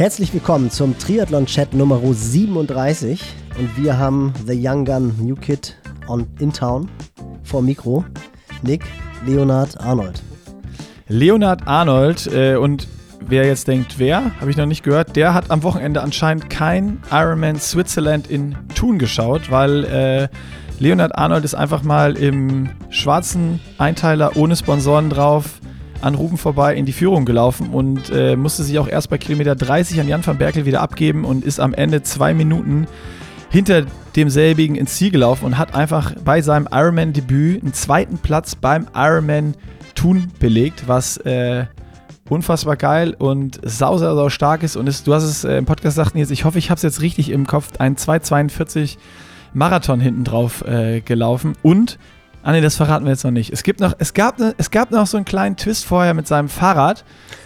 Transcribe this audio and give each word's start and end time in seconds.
Herzlich 0.00 0.32
willkommen 0.32 0.70
zum 0.70 0.98
Triathlon-Chat 0.98 1.74
Nummer 1.74 2.00
37 2.02 3.22
und 3.58 3.76
wir 3.76 3.98
haben 3.98 4.32
The 4.46 4.58
Young 4.58 4.86
Gun 4.86 5.14
New 5.20 5.34
Kid 5.34 5.76
on, 6.08 6.26
in 6.38 6.54
Town 6.54 6.88
vor 7.42 7.60
Mikro. 7.60 8.06
Nick, 8.62 8.82
Leonard, 9.26 9.78
Arnold. 9.78 10.22
Leonard 11.08 11.68
Arnold 11.68 12.26
äh, 12.32 12.56
und 12.56 12.88
wer 13.26 13.44
jetzt 13.44 13.68
denkt, 13.68 13.98
wer, 13.98 14.40
habe 14.40 14.50
ich 14.50 14.56
noch 14.56 14.64
nicht 14.64 14.84
gehört, 14.84 15.16
der 15.16 15.34
hat 15.34 15.50
am 15.50 15.62
Wochenende 15.62 16.00
anscheinend 16.00 16.48
kein 16.48 17.02
Ironman 17.10 17.60
Switzerland 17.60 18.26
in 18.30 18.56
Thun 18.74 18.98
geschaut, 18.98 19.50
weil 19.50 19.84
äh, 19.84 20.28
Leonard 20.78 21.14
Arnold 21.14 21.44
ist 21.44 21.54
einfach 21.54 21.82
mal 21.82 22.16
im 22.16 22.70
schwarzen 22.88 23.60
Einteiler 23.76 24.34
ohne 24.38 24.56
Sponsoren 24.56 25.10
drauf 25.10 25.59
an 26.00 26.14
Ruben 26.14 26.38
vorbei 26.38 26.74
in 26.74 26.86
die 26.86 26.92
Führung 26.92 27.24
gelaufen 27.24 27.70
und 27.70 28.10
äh, 28.10 28.36
musste 28.36 28.62
sich 28.62 28.78
auch 28.78 28.88
erst 28.88 29.10
bei 29.10 29.18
Kilometer 29.18 29.54
30 29.54 30.00
an 30.00 30.08
Jan 30.08 30.26
van 30.26 30.38
Berkel 30.38 30.66
wieder 30.66 30.80
abgeben 30.80 31.24
und 31.24 31.44
ist 31.44 31.60
am 31.60 31.74
Ende 31.74 32.02
zwei 32.02 32.34
Minuten 32.34 32.86
hinter 33.50 33.84
demselbigen 34.16 34.76
ins 34.76 34.96
Ziel 34.96 35.10
gelaufen 35.10 35.44
und 35.44 35.58
hat 35.58 35.74
einfach 35.74 36.14
bei 36.24 36.40
seinem 36.40 36.68
Ironman-Debüt 36.70 37.62
einen 37.62 37.72
zweiten 37.72 38.18
Platz 38.18 38.54
beim 38.54 38.86
Ironman 38.94 39.54
Thun 39.94 40.30
belegt, 40.38 40.84
was 40.86 41.18
äh, 41.18 41.66
unfassbar 42.28 42.76
geil 42.76 43.14
und 43.18 43.60
sau, 43.62 43.98
sau, 43.98 44.14
sau 44.14 44.28
stark 44.28 44.62
ist. 44.62 44.76
Und 44.76 44.86
ist, 44.86 45.06
du 45.06 45.14
hast 45.14 45.24
es 45.24 45.44
äh, 45.44 45.58
im 45.58 45.66
Podcast 45.66 45.96
gesagt, 45.96 46.16
jetzt, 46.16 46.30
ich 46.30 46.44
hoffe, 46.44 46.58
ich 46.58 46.70
habe 46.70 46.76
es 46.76 46.82
jetzt 46.82 47.02
richtig 47.02 47.30
im 47.30 47.46
Kopf, 47.46 47.68
ein 47.78 47.96
2,42 47.96 48.96
Marathon 49.52 50.00
hinten 50.00 50.24
drauf 50.24 50.64
äh, 50.64 51.00
gelaufen 51.00 51.54
und 51.62 51.98
Ah 52.42 52.52
ne, 52.52 52.62
das 52.62 52.76
verraten 52.76 53.04
wir 53.04 53.12
jetzt 53.12 53.24
noch 53.24 53.30
nicht. 53.30 53.52
Es, 53.52 53.62
gibt 53.62 53.80
noch, 53.80 53.94
es, 53.98 54.14
gab 54.14 54.38
ne, 54.38 54.54
es 54.56 54.70
gab 54.70 54.90
noch 54.90 55.06
so 55.06 55.18
einen 55.18 55.26
kleinen 55.26 55.56
Twist 55.56 55.84
vorher 55.84 56.14
mit 56.14 56.26
seinem 56.26 56.48
Fahrrad. 56.48 57.04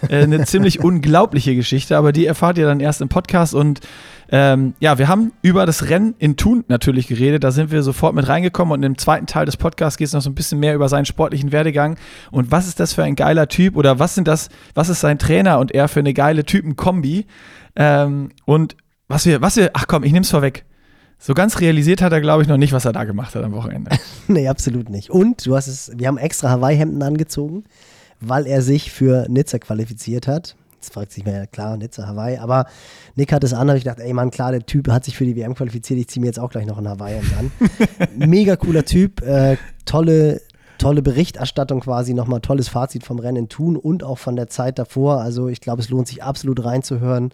Äh, 0.09 0.23
eine 0.23 0.45
ziemlich 0.47 0.80
unglaubliche 0.84 1.57
Geschichte, 1.57 1.97
aber 1.97 2.12
die 2.12 2.27
erfahrt 2.27 2.59
ihr 2.59 2.67
dann 2.67 2.79
erst 2.79 3.01
im 3.01 3.09
Podcast. 3.09 3.55
Und 3.55 3.80
ähm, 4.29 4.75
ja, 4.79 4.97
wir 4.98 5.09
haben 5.09 5.33
über 5.43 5.67
das 5.67 5.89
Rennen 5.89 6.15
in 6.19 6.37
Thun 6.37 6.65
natürlich 6.69 7.09
geredet. 7.09 7.42
Da 7.42 7.50
sind 7.50 7.72
wir 7.72 7.83
sofort 7.83 8.15
mit 8.15 8.28
reingekommen. 8.28 8.72
Und 8.72 8.83
im 8.84 8.97
zweiten 8.97 9.27
Teil 9.27 9.47
des 9.47 9.56
Podcasts 9.56 9.98
geht 9.98 10.06
es 10.06 10.12
noch 10.12 10.22
so 10.22 10.31
ein 10.31 10.34
bisschen 10.37 10.61
mehr 10.61 10.77
über 10.77 10.89
seinen 10.89 11.06
sportlichen 11.06 11.50
Werdegang. 11.50 11.97
Und 12.31 12.53
was 12.53 12.69
ist 12.69 12.78
das 12.78 12.92
für 12.92 13.03
ein 13.03 13.17
geiler 13.17 13.48
Typ? 13.48 13.77
Oder 13.77 13.98
was 13.98 14.15
sind 14.15 14.28
das, 14.28 14.48
was 14.75 14.89
ist 14.89 15.00
sein 15.00 15.19
Trainer 15.19 15.59
und 15.59 15.72
er 15.72 15.89
für 15.89 16.00
eine 16.00 16.15
geile 16.15 16.45
Typenkombi? 16.45 17.27
Ähm, 17.75 18.31
und 18.45 18.77
was 19.09 19.27
wir, 19.27 19.42
was 19.42 19.56
wir, 19.56 19.70
ach 19.75 19.87
komm, 19.89 20.05
ich 20.05 20.12
nehm's 20.12 20.31
vorweg. 20.31 20.65
So 21.27 21.33
ganz 21.33 21.58
realisiert 21.58 22.03
hat 22.03 22.12
er, 22.12 22.20
glaube 22.20 22.42
ich, 22.42 22.50
noch 22.50 22.58
nicht, 22.58 22.75
was 22.75 22.84
er 22.84 22.92
da 22.92 23.05
gemacht 23.05 23.34
hat 23.34 23.42
am 23.42 23.55
Wochenende. 23.55 23.91
nee, 24.28 24.47
absolut 24.47 24.91
nicht. 24.91 25.08
Und 25.08 25.47
du 25.47 25.56
hast 25.56 25.69
es, 25.69 25.91
wir 25.97 26.06
haben 26.06 26.19
extra 26.19 26.50
Hawaii-Hemden 26.50 27.03
angezogen, 27.03 27.64
weil 28.20 28.47
er 28.47 28.61
sich 28.61 28.92
für 28.92 29.25
Nizza 29.31 29.58
qualifiziert 29.58 30.28
hat. 30.28 30.55
Jetzt 30.75 30.92
fragt 30.92 31.12
sich 31.12 31.25
mir 31.25 31.33
ja 31.33 31.47
klar, 31.47 31.78
Nizza, 31.78 32.06
Hawaii. 32.06 32.36
Aber 32.36 32.66
Nick 33.14 33.33
hat 33.33 33.42
es 33.42 33.55
an, 33.55 33.69
habe 33.69 33.78
ich 33.78 33.84
gedacht, 33.84 34.00
ey 34.00 34.12
Mann, 34.12 34.31
klar, 34.31 34.53
der 34.53 34.66
Typ 34.66 34.91
hat 34.91 35.06
sich 35.06 35.16
für 35.16 35.25
die 35.25 35.34
WM 35.34 35.55
qualifiziert, 35.55 35.98
ich 35.98 36.08
ziehe 36.08 36.20
mir 36.20 36.27
jetzt 36.27 36.39
auch 36.39 36.50
gleich 36.50 36.66
noch 36.66 36.77
ein 36.77 36.86
Hawaii-Hemd 36.86 37.38
an. 37.38 37.50
Mega 38.28 38.56
cooler 38.56 38.84
Typ, 38.84 39.22
äh, 39.22 39.56
tolle, 39.86 40.42
tolle 40.77 41.00
Berichterstattung 41.00 41.81
quasi, 41.81 42.12
nochmal 42.12 42.42
tolles 42.42 42.69
Fazit 42.69 43.03
vom 43.03 43.19
Rennen 43.19 43.48
tun 43.48 43.78
und 43.78 44.05
auch 44.05 44.19
von 44.19 44.36
der 44.36 44.48
Zeit 44.48 44.78
davor. 44.78 45.22
Also 45.22 45.48
ich 45.48 45.62
glaube, 45.62 45.81
es 45.81 45.88
lohnt 45.88 46.06
sich 46.06 46.22
absolut 46.22 46.62
reinzuhören. 46.62 47.33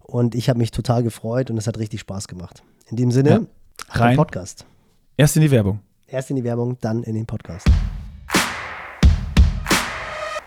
Und 0.00 0.34
ich 0.34 0.48
habe 0.48 0.58
mich 0.58 0.70
total 0.70 1.02
gefreut 1.02 1.50
und 1.50 1.58
es 1.58 1.66
hat 1.66 1.78
richtig 1.78 2.00
Spaß 2.00 2.26
gemacht. 2.26 2.64
In 2.90 2.96
dem 2.96 3.10
Sinne, 3.12 3.30
ja. 3.30 3.40
rein. 3.90 4.16
Podcast. 4.16 4.66
Erst 5.16 5.36
in 5.36 5.42
die 5.42 5.50
Werbung. 5.50 5.80
Erst 6.08 6.30
in 6.30 6.36
die 6.36 6.44
Werbung, 6.44 6.76
dann 6.80 7.04
in 7.04 7.14
den 7.14 7.24
Podcast. 7.24 7.68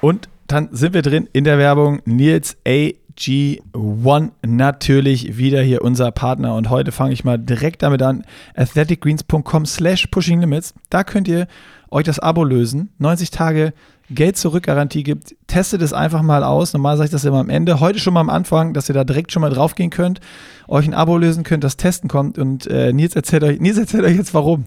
Und 0.02 0.28
dann 0.48 0.68
sind 0.74 0.94
wir 0.94 1.02
drin 1.02 1.30
in 1.32 1.46
der 1.46 1.58
Werbung. 1.58 2.02
Nils 2.04 2.58
AG1 2.66 4.32
natürlich 4.46 5.38
wieder 5.38 5.62
hier 5.62 5.82
unser 5.82 6.12
Partner. 6.12 6.56
Und 6.56 6.70
heute 6.70 6.92
fange 6.92 7.14
ich 7.14 7.24
mal 7.24 7.38
direkt 7.38 7.82
damit 7.82 8.02
an. 8.02 8.26
athleticgreens.com 8.56 9.66
slash 9.66 10.08
pushing 10.08 10.42
limits. 10.42 10.74
Da 10.90 11.06
könnt 11.06 11.30
ihr 11.30 11.48
euch 11.90 12.04
das 12.04 12.20
Abo 12.20 12.44
lösen. 12.44 12.90
90 12.98 13.32
Tage 13.32 13.74
Geld-Zurück-Garantie 14.10 15.04
gibt, 15.04 15.36
testet 15.48 15.82
es 15.82 15.94
einfach 15.94 16.22
mal 16.22 16.44
aus. 16.44 16.74
Normal 16.74 16.98
sage 16.98 17.06
ich 17.06 17.12
das 17.12 17.26
immer 17.26 17.40
am 17.40 17.50
Ende. 17.50 17.80
Heute 17.80 18.00
schon 18.00 18.14
mal 18.14 18.20
am 18.20 18.30
Anfang, 18.30 18.74
dass 18.74 18.90
ihr 18.90 18.96
da 18.96 19.04
direkt 19.04 19.32
schon 19.32 19.42
mal 19.42 19.50
drauf 19.50 19.76
gehen 19.76 19.90
könnt, 19.90 20.20
euch 20.68 20.86
ein 20.86 20.94
Abo 20.94 21.18
lösen 21.18 21.44
könnt, 21.44 21.64
das 21.64 21.78
Testen 21.78 22.10
kommt. 22.10 22.38
Und 22.38 22.68
äh, 22.68 22.92
Nils, 22.94 23.16
erzählt 23.16 23.44
euch, 23.44 23.60
Nils 23.60 23.78
erzählt 23.78 24.04
euch 24.04 24.18
jetzt 24.18 24.34
warum. 24.34 24.66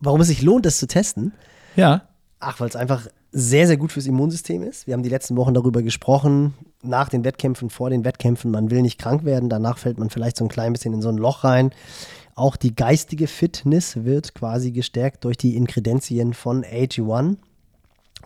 Warum 0.00 0.20
es 0.20 0.28
sich 0.28 0.42
lohnt, 0.42 0.66
das 0.66 0.78
zu 0.78 0.86
testen? 0.86 1.32
Ja. 1.76 2.02
Ach, 2.40 2.58
weil 2.58 2.68
es 2.68 2.76
einfach 2.76 3.06
sehr, 3.30 3.66
sehr 3.66 3.76
gut 3.76 3.92
fürs 3.92 4.06
Immunsystem 4.06 4.62
ist. 4.62 4.86
Wir 4.86 4.94
haben 4.94 5.02
die 5.02 5.08
letzten 5.08 5.36
Wochen 5.36 5.54
darüber 5.54 5.82
gesprochen, 5.82 6.54
nach 6.82 7.08
den 7.08 7.24
Wettkämpfen, 7.24 7.70
vor 7.70 7.88
den 7.88 8.04
Wettkämpfen. 8.04 8.50
Man 8.50 8.70
will 8.70 8.82
nicht 8.82 8.98
krank 8.98 9.24
werden, 9.24 9.48
danach 9.48 9.78
fällt 9.78 9.98
man 9.98 10.10
vielleicht 10.10 10.36
so 10.36 10.44
ein 10.44 10.48
klein 10.48 10.72
bisschen 10.72 10.92
in 10.92 11.02
so 11.02 11.08
ein 11.08 11.16
Loch 11.16 11.44
rein. 11.44 11.70
Auch 12.34 12.56
die 12.56 12.74
geistige 12.74 13.26
Fitness 13.26 14.04
wird 14.04 14.34
quasi 14.34 14.72
gestärkt 14.72 15.24
durch 15.24 15.36
die 15.36 15.56
Inkredenzien 15.56 16.34
von 16.34 16.64
AG1. 16.64 17.36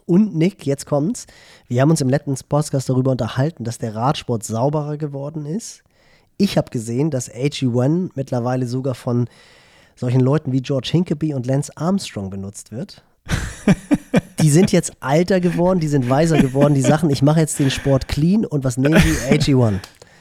Und 0.07 0.37
Nick, 0.37 0.65
jetzt 0.65 0.87
kommt's. 0.87 1.27
Wir 1.67 1.83
haben 1.83 1.91
uns 1.91 2.01
im 2.01 2.09
letzten 2.09 2.37
Podcast 2.49 2.89
darüber 2.89 3.11
unterhalten, 3.11 3.65
dass 3.65 3.79
der 3.79 3.97
Radsport 3.97 4.45
sauberer 4.45 4.97
geworden 4.97 5.47
ist. 5.47 5.83
Ich 6.37 6.57
habe 6.57 6.71
gesehen, 6.71 7.11
dass 7.11 7.31
AG1 7.31 8.11
mittlerweile 8.15 8.67
sogar 8.67 8.95
von 8.95 9.29
solchen 9.97 10.21
Leuten 10.21 10.53
wie 10.53 10.63
George 10.63 10.91
Hinkeby 10.93 11.35
und 11.35 11.47
Lance 11.47 11.73
Armstrong 11.75 12.31
benutzt 12.31 12.71
wird. 12.71 13.03
die 14.41 14.51
sind 14.51 14.71
jetzt 14.71 14.93
alter 15.01 15.41
geworden, 15.41 15.81
die 15.81 15.89
sind 15.89 16.09
weiser 16.09 16.39
geworden, 16.39 16.75
die 16.75 16.83
Sachen, 16.83 17.11
ich 17.11 17.23
mache 17.23 17.41
jetzt 17.41 17.59
den 17.59 17.73
Sport 17.73 18.07
clean 18.07 18.47
und 18.47 18.63
was 18.63 18.77
nehmen 18.77 19.03
die? 19.03 19.35
AG1. 19.35 19.81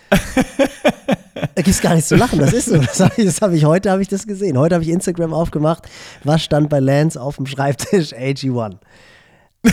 Da 0.10 1.62
gibt 1.62 1.68
es 1.68 1.82
gar 1.82 1.94
nichts 1.94 2.10
zu 2.10 2.16
lachen, 2.16 2.40
das 2.40 2.54
ist 2.54 2.70
so. 2.70 2.78
Das 2.78 3.00
habe 3.00 3.22
ich, 3.22 3.42
hab 3.42 3.52
ich, 3.52 3.66
heute 3.66 3.92
habe 3.92 4.02
ich 4.02 4.08
das 4.08 4.26
gesehen. 4.26 4.58
Heute 4.58 4.76
habe 4.76 4.84
ich 4.84 4.90
Instagram 4.90 5.34
aufgemacht. 5.34 5.88
Was 6.24 6.42
stand 6.42 6.70
bei 6.70 6.80
Lance 6.80 7.22
auf 7.22 7.36
dem 7.36 7.46
Schreibtisch? 7.46 8.14
AG1. 8.14 8.78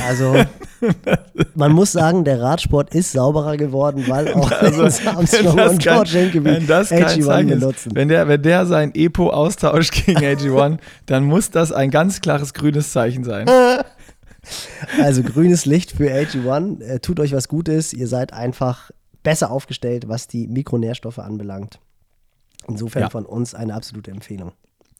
Also, 0.06 0.36
man 1.54 1.72
muss 1.72 1.92
sagen, 1.92 2.25
der 2.25 2.41
Radsport 2.41 2.94
ist 2.94 3.12
sauberer 3.12 3.56
geworden, 3.56 4.04
weil 4.08 4.32
auch 4.32 4.50
also, 4.50 4.82
Armstrong 5.08 5.58
und 5.58 5.78
George 5.78 6.10
Hinkeby 6.10 6.50
AG1 6.50 7.47
benutzen. 7.47 7.92
Wenn 7.94 8.08
der, 8.08 8.28
wenn 8.28 8.42
der 8.42 8.66
sein 8.66 8.94
Epo 8.94 9.31
austauscht 9.31 10.04
gegen 10.06 10.20
AG1, 10.20 10.78
dann 11.06 11.25
muss 11.25 11.50
das 11.50 11.72
ein 11.72 11.91
ganz 11.91 12.20
klares 12.20 12.54
grünes 12.54 12.92
Zeichen 12.92 13.25
sein. 13.25 13.47
Also 15.00 15.22
grünes 15.22 15.66
Licht 15.66 15.92
für 15.92 16.10
AG1. 16.12 16.82
Äh, 16.82 16.98
tut 16.98 17.20
euch 17.20 17.32
was 17.32 17.47
Gutes. 17.47 17.92
Ihr 17.92 18.08
seid 18.08 18.32
einfach 18.32 18.91
besser 19.22 19.52
aufgestellt, 19.52 20.08
was 20.08 20.26
die 20.26 20.48
Mikronährstoffe 20.48 21.20
anbelangt. 21.20 21.78
Insofern 22.66 23.02
ja. 23.02 23.08
von 23.08 23.25
uns 23.25 23.54
eine 23.54 23.72
absolute 23.72 24.10
Empfehlung 24.10 24.50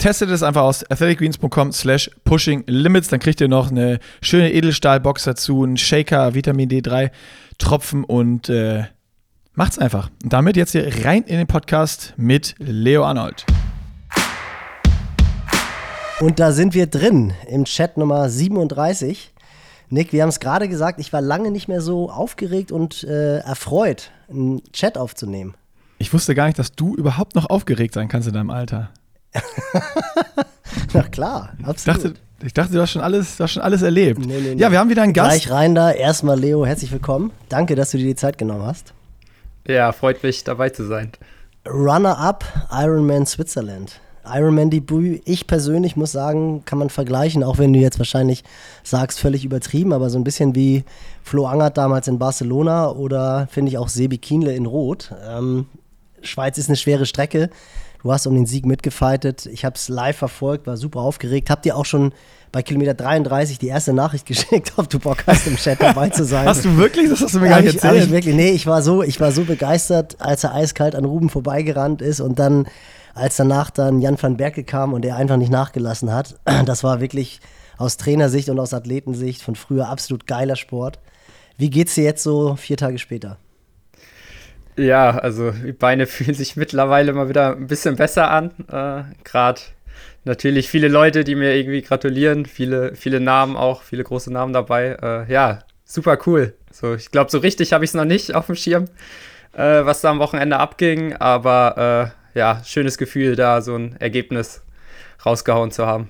testet 0.03 0.31
es 0.31 0.43
einfach 0.43 0.63
aus 0.63 0.83
athleticgreens.com 0.91 1.71
slash 1.71 2.11
pushing 2.25 2.65
limits. 2.67 3.07
Dann 3.07 3.21
kriegt 3.21 3.41
ihr 3.41 3.47
noch 3.47 3.71
eine 3.71 4.01
schöne 4.21 4.53
Edelstahlbox 4.53 5.23
dazu, 5.23 5.63
einen 5.63 5.77
Shaker, 5.77 6.35
Vitamin 6.35 6.69
D3 6.69 7.13
Tropfen 7.59 8.03
und 8.03 8.49
äh, 8.49 8.85
macht's 9.55 9.79
einfach. 9.79 10.11
Und 10.25 10.33
damit 10.33 10.57
jetzt 10.57 10.73
hier 10.73 11.05
rein 11.05 11.23
in 11.23 11.37
den 11.37 11.47
Podcast 11.47 12.15
mit 12.17 12.57
Leo 12.59 13.05
Arnold. 13.05 13.47
Und 16.19 16.41
da 16.41 16.51
sind 16.51 16.75
wir 16.75 16.89
drin 16.89 17.33
im 17.49 17.65
Chat 17.65 17.97
Nummer 17.97 18.29
37. 18.29 19.33
Nick, 19.89 20.13
wir 20.13 20.23
haben 20.23 20.31
es 20.31 20.41
gerade 20.41 20.69
gesagt, 20.69 20.99
ich 20.99 21.13
war 21.13 21.21
lange 21.21 21.53
nicht 21.53 21.69
mehr 21.69 21.81
so 21.81 22.11
aufgeregt 22.11 22.73
und 22.73 23.05
äh, 23.05 23.39
erfreut, 23.39 24.11
einen 24.29 24.65
Chat 24.73 24.99
aufzunehmen. 24.99 25.55
Ich 25.99 26.13
wusste 26.13 26.35
gar 26.35 26.47
nicht, 26.47 26.59
dass 26.59 26.73
du 26.73 26.97
überhaupt 26.97 27.37
noch 27.37 27.49
aufgeregt 27.49 27.95
sein 27.95 28.09
kannst 28.09 28.27
in 28.27 28.35
deinem 28.35 28.51
Alter. 28.51 28.91
Na 30.93 31.03
klar, 31.03 31.53
absolut. 31.65 31.99
Ich 31.99 32.03
dachte, 32.03 32.21
ich 32.45 32.55
dachte, 32.55 32.73
du 32.73 32.81
hast 32.81 32.91
schon 32.91 33.03
alles, 33.03 33.37
du 33.37 33.45
hast 33.45 33.53
schon 33.53 33.63
alles 33.63 33.83
erlebt. 33.83 34.21
Nee, 34.21 34.41
nee, 34.41 34.55
nee. 34.55 34.61
Ja, 34.61 34.71
wir 34.71 34.79
haben 34.79 34.91
wieder 34.91 35.03
einen 35.03 35.13
Gast. 35.13 35.31
Gleich 35.31 35.51
rein 35.51 35.75
da. 35.75 35.91
Erstmal 35.93 36.39
Leo, 36.39 36.67
herzlich 36.67 36.93
willkommen. 36.93 37.31
Danke, 37.49 37.75
dass 37.75 37.93
du 37.93 37.99
dir 37.99 38.07
die 38.07 38.15
Zeit 38.15 38.39
genommen 38.39 38.65
hast. 38.65 38.93
Ja, 39.67 39.93
freut 39.93 40.23
mich, 40.23 40.45
dabei 40.45 40.71
zu 40.71 40.87
sein. 40.87 41.13
Runner-up 41.67 42.45
Ironman 42.71 43.27
Switzerland. 43.27 44.01
Ironman-Debüt, 44.25 45.23
ich 45.25 45.47
persönlich 45.47 45.97
muss 45.97 46.13
sagen, 46.13 46.65
kann 46.65 46.79
man 46.79 46.91
vergleichen, 46.91 47.43
auch 47.43 47.59
wenn 47.59 47.73
du 47.73 47.81
jetzt 47.81 47.99
wahrscheinlich 47.99 48.45
sagst, 48.85 49.19
völlig 49.19 49.45
übertrieben, 49.45 49.93
aber 49.93 50.11
so 50.11 50.19
ein 50.19 50.25
bisschen 50.25 50.55
wie 50.55 50.85
Flo 51.25 51.47
Angert 51.47 51.77
damals 51.77 52.07
in 52.07 52.19
Barcelona 52.19 52.91
oder 52.91 53.49
finde 53.51 53.71
ich 53.71 53.79
auch 53.79 53.89
Sebi 53.89 54.19
Kienle 54.19 54.55
in 54.55 54.67
Rot. 54.67 55.13
Ähm, 55.29 55.67
Schweiz 56.23 56.57
ist 56.57 56.69
eine 56.69 56.77
schwere 56.77 57.07
Strecke. 57.07 57.51
Du 58.03 58.13
hast 58.13 58.27
um 58.27 58.35
den 58.35 58.47
Sieg 58.47 58.67
mitgefightet. 58.67 59.47
Ich 59.47 59.65
habe 59.65 59.77
es 59.77 59.89
live 59.89 60.17
verfolgt, 60.17 60.67
war 60.67 60.77
super 60.77 61.01
aufgeregt. 61.01 61.51
Habt 61.51 61.65
ihr 61.67 61.77
auch 61.77 61.85
schon 61.85 62.13
bei 62.51 62.63
Kilometer 62.63 62.95
33 62.95 63.61
die 63.61 63.69
erste 63.69 63.93
Nachricht 63.93 64.27
geschickt, 64.27 64.73
ob 64.77 64.91
du 64.91 64.99
Bock 64.99 65.19
hast, 65.27 65.47
im 65.47 65.57
Chat 65.57 65.81
dabei 65.81 66.09
zu 66.09 66.25
sein? 66.25 66.47
Hast 66.47 66.65
du 66.65 66.77
wirklich? 66.77 67.09
Das 67.09 67.21
hast 67.21 67.35
du 67.35 67.39
mir 67.39 67.49
gar 67.49 67.61
nicht 67.61 67.75
erzählt. 67.75 67.99
Ich, 67.99 68.05
ich 68.05 68.11
wirklich, 68.11 68.35
nee, 68.35 68.51
ich 68.51 68.67
war, 68.67 68.83
so, 68.83 69.05
ich 69.05 69.21
war 69.21 69.31
so 69.31 69.45
begeistert, 69.45 70.17
als 70.21 70.43
er 70.43 70.53
eiskalt 70.53 70.97
an 70.97 71.05
Ruben 71.05 71.31
vorbeigerannt 71.31 72.03
ist 72.03 72.21
und 72.21 72.41
dann, 72.41 72.67
als 73.15 73.37
danach 73.37 73.71
dann 73.71 74.01
Jan 74.01 74.21
van 74.21 74.37
Berke 74.37 74.65
kam 74.65 74.95
und 74.95 75.05
er 75.05 75.17
einfach 75.17 75.37
nicht 75.37 75.53
nachgelassen 75.53 76.13
hat. 76.13 76.35
Das 76.67 76.83
war 76.83 77.01
wirklich 77.01 77.41
aus 77.79 77.97
Trainersicht 77.97 78.49
und 78.49 78.59
aus 78.59 78.75
Athletensicht 78.75 79.43
von 79.43 79.55
früher 79.55 79.89
absolut 79.89 80.27
geiler 80.27 80.57
Sport. 80.57 80.99
Wie 81.57 81.71
geht's 81.71 81.95
dir 81.95 82.05
jetzt 82.05 82.23
so 82.23 82.57
vier 82.57 82.77
Tage 82.77 82.99
später? 82.99 83.39
Ja, 84.77 85.11
also 85.11 85.51
die 85.51 85.73
Beine 85.73 86.07
fühlen 86.07 86.35
sich 86.35 86.57
mittlerweile 86.57 87.13
mal 87.13 87.29
wieder 87.29 87.57
ein 87.57 87.67
bisschen 87.67 87.97
besser 87.97 88.31
an. 88.31 88.51
Äh, 88.69 89.05
Gerade 89.25 89.61
natürlich 90.25 90.69
viele 90.69 90.89
Leute, 90.89 91.25
die 91.25 91.35
mir 91.35 91.55
irgendwie 91.55 91.83
gratulieren, 91.83 92.47
viele, 92.47 92.95
viele 92.95 93.21
Namen 93.21 93.57
auch, 93.57 93.83
viele 93.83 94.05
große 94.05 94.33
Namen 94.33 94.53
dabei. 94.53 94.97
Äh, 95.03 95.33
ja, 95.33 95.61
super 95.85 96.19
cool. 96.27 96.55
So, 96.71 96.95
ich 96.95 97.11
glaube, 97.11 97.31
so 97.31 97.39
richtig 97.39 97.73
habe 97.73 97.85
ich 97.85 97.91
es 97.91 97.95
noch 97.95 98.05
nicht 98.05 98.35
auf 98.35 98.47
dem 98.47 98.57
Schirm, 98.57 98.87
äh, 99.53 99.85
was 99.85 100.01
da 100.01 100.11
am 100.11 100.19
Wochenende 100.21 100.59
abging, 100.59 101.15
aber 101.17 102.15
äh, 102.35 102.39
ja, 102.39 102.63
schönes 102.65 102.97
Gefühl, 102.97 103.37
da 103.37 103.61
so 103.61 103.77
ein 103.77 103.97
Ergebnis 103.99 104.63
rausgehauen 105.25 105.71
zu 105.71 105.87
haben. 105.87 106.09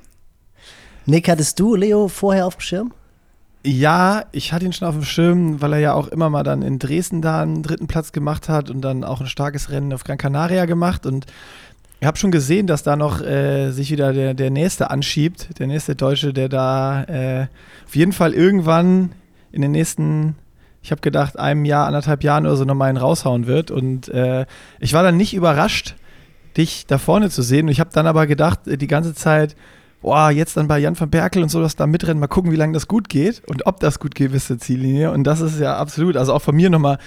Nick, 1.04 1.28
hattest 1.28 1.58
du 1.58 1.74
Leo 1.74 2.06
vorher 2.06 2.46
auf 2.46 2.56
dem 2.56 2.60
Schirm? 2.60 2.94
Ja, 3.64 4.24
ich 4.32 4.52
hatte 4.52 4.64
ihn 4.64 4.72
schon 4.72 4.88
auf 4.88 4.94
dem 4.94 5.04
Schirm, 5.04 5.60
weil 5.60 5.74
er 5.74 5.78
ja 5.78 5.92
auch 5.94 6.08
immer 6.08 6.28
mal 6.30 6.42
dann 6.42 6.62
in 6.62 6.80
Dresden 6.80 7.22
da 7.22 7.42
einen 7.42 7.62
dritten 7.62 7.86
Platz 7.86 8.10
gemacht 8.10 8.48
hat 8.48 8.70
und 8.70 8.80
dann 8.80 9.04
auch 9.04 9.20
ein 9.20 9.28
starkes 9.28 9.70
Rennen 9.70 9.92
auf 9.92 10.02
Gran 10.02 10.18
Canaria 10.18 10.64
gemacht. 10.64 11.06
Und 11.06 11.26
ich 12.00 12.06
habe 12.06 12.18
schon 12.18 12.32
gesehen, 12.32 12.66
dass 12.66 12.82
da 12.82 12.96
noch 12.96 13.20
äh, 13.20 13.70
sich 13.70 13.92
wieder 13.92 14.12
der, 14.12 14.34
der 14.34 14.50
Nächste 14.50 14.90
anschiebt, 14.90 15.60
der 15.60 15.68
nächste 15.68 15.94
Deutsche, 15.94 16.32
der 16.32 16.48
da 16.48 17.04
äh, 17.04 17.46
auf 17.86 17.94
jeden 17.94 18.10
Fall 18.10 18.34
irgendwann 18.34 19.12
in 19.52 19.62
den 19.62 19.70
nächsten, 19.70 20.34
ich 20.82 20.90
habe 20.90 21.00
gedacht, 21.00 21.38
einem 21.38 21.64
Jahr, 21.64 21.86
anderthalb 21.86 22.24
Jahren 22.24 22.46
oder 22.46 22.56
so 22.56 22.64
nochmal 22.64 22.88
einen 22.88 22.98
raushauen 22.98 23.46
wird. 23.46 23.70
Und 23.70 24.08
äh, 24.08 24.44
ich 24.80 24.92
war 24.92 25.04
dann 25.04 25.16
nicht 25.16 25.34
überrascht, 25.34 25.94
dich 26.56 26.86
da 26.86 26.98
vorne 26.98 27.30
zu 27.30 27.42
sehen. 27.42 27.66
Und 27.66 27.72
ich 27.72 27.78
habe 27.78 27.90
dann 27.92 28.08
aber 28.08 28.26
gedacht, 28.26 28.60
die 28.66 28.88
ganze 28.88 29.14
Zeit, 29.14 29.54
boah, 30.02 30.30
jetzt 30.30 30.56
dann 30.56 30.68
bei 30.68 30.78
Jan 30.78 30.98
van 30.98 31.08
Berkel 31.08 31.42
und 31.42 31.48
so, 31.48 31.60
dass 31.60 31.76
da 31.76 31.86
mitrennen, 31.86 32.20
mal 32.20 32.26
gucken, 32.26 32.52
wie 32.52 32.56
lange 32.56 32.72
das 32.74 32.88
gut 32.88 33.08
geht 33.08 33.42
und 33.46 33.66
ob 33.66 33.80
das 33.80 34.00
gut 34.00 34.14
geht 34.14 34.32
bis 34.32 34.48
zur 34.48 34.58
Ziellinie. 34.58 35.12
Und 35.12 35.24
das 35.24 35.40
ist 35.40 35.60
ja 35.60 35.76
absolut, 35.76 36.16
also 36.16 36.34
auch 36.34 36.42
von 36.42 36.54
mir 36.54 36.68
nochmal 36.68 36.98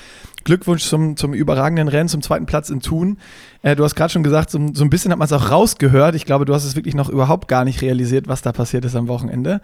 Glückwunsch 0.45 0.83
zum, 0.83 1.17
zum 1.17 1.33
überragenden 1.33 1.87
Rennen, 1.87 2.07
zum 2.07 2.21
zweiten 2.21 2.45
Platz 2.45 2.69
in 2.69 2.79
Thun. 2.79 3.17
Äh, 3.61 3.75
du 3.75 3.83
hast 3.83 3.95
gerade 3.95 4.11
schon 4.11 4.23
gesagt, 4.23 4.49
so, 4.49 4.59
so, 4.73 4.83
ein 4.83 4.89
bisschen 4.89 5.11
hat 5.11 5.19
man 5.19 5.25
es 5.25 5.33
auch 5.33 5.51
rausgehört. 5.51 6.15
Ich 6.15 6.25
glaube, 6.25 6.45
du 6.45 6.53
hast 6.53 6.63
es 6.63 6.75
wirklich 6.75 6.95
noch 6.95 7.09
überhaupt 7.09 7.47
gar 7.47 7.65
nicht 7.65 7.81
realisiert, 7.81 8.27
was 8.27 8.41
da 8.41 8.53
passiert 8.53 8.85
ist 8.85 8.95
am 8.95 9.07
Wochenende. 9.07 9.59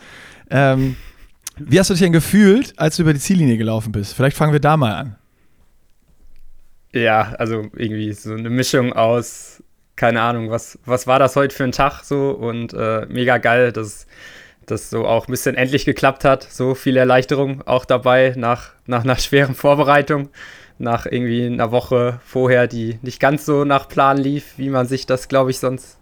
Ähm, 0.49 0.97
wie 1.57 1.79
hast 1.79 1.89
du 1.89 1.93
dich 1.93 2.01
denn 2.01 2.11
gefühlt, 2.11 2.73
als 2.77 2.97
du 2.97 3.03
über 3.03 3.13
die 3.13 3.19
Ziellinie 3.19 3.57
gelaufen 3.57 3.91
bist? 3.91 4.13
Vielleicht 4.13 4.35
fangen 4.35 4.53
wir 4.53 4.59
da 4.59 4.75
mal 4.77 4.93
an. 4.93 5.15
Ja, 6.93 7.33
also 7.37 7.67
irgendwie 7.75 8.11
so 8.11 8.33
eine 8.33 8.49
Mischung 8.49 8.91
aus 8.91 9.50
keine 10.01 10.23
Ahnung, 10.23 10.49
was, 10.49 10.79
was 10.83 11.05
war 11.05 11.19
das 11.19 11.35
heute 11.35 11.55
für 11.55 11.63
ein 11.63 11.73
Tag 11.73 12.01
so 12.03 12.31
und 12.31 12.73
äh, 12.73 13.05
mega 13.07 13.37
geil, 13.37 13.71
dass 13.71 14.07
das 14.65 14.89
so 14.89 15.05
auch 15.05 15.27
ein 15.27 15.31
bisschen 15.31 15.53
endlich 15.53 15.85
geklappt 15.85 16.25
hat. 16.25 16.41
So 16.41 16.73
viel 16.73 16.97
Erleichterung 16.97 17.61
auch 17.67 17.85
dabei 17.85 18.33
nach, 18.35 18.71
nach 18.87 19.03
einer 19.03 19.15
schweren 19.19 19.53
Vorbereitung, 19.53 20.29
nach 20.79 21.05
irgendwie 21.05 21.45
einer 21.45 21.71
Woche 21.71 22.19
vorher, 22.25 22.65
die 22.65 22.97
nicht 23.03 23.19
ganz 23.19 23.45
so 23.45 23.63
nach 23.63 23.87
Plan 23.87 24.17
lief, 24.17 24.57
wie 24.57 24.71
man 24.71 24.87
sich 24.87 25.05
das, 25.05 25.27
glaube 25.27 25.51
ich, 25.51 25.59
sonst 25.59 25.99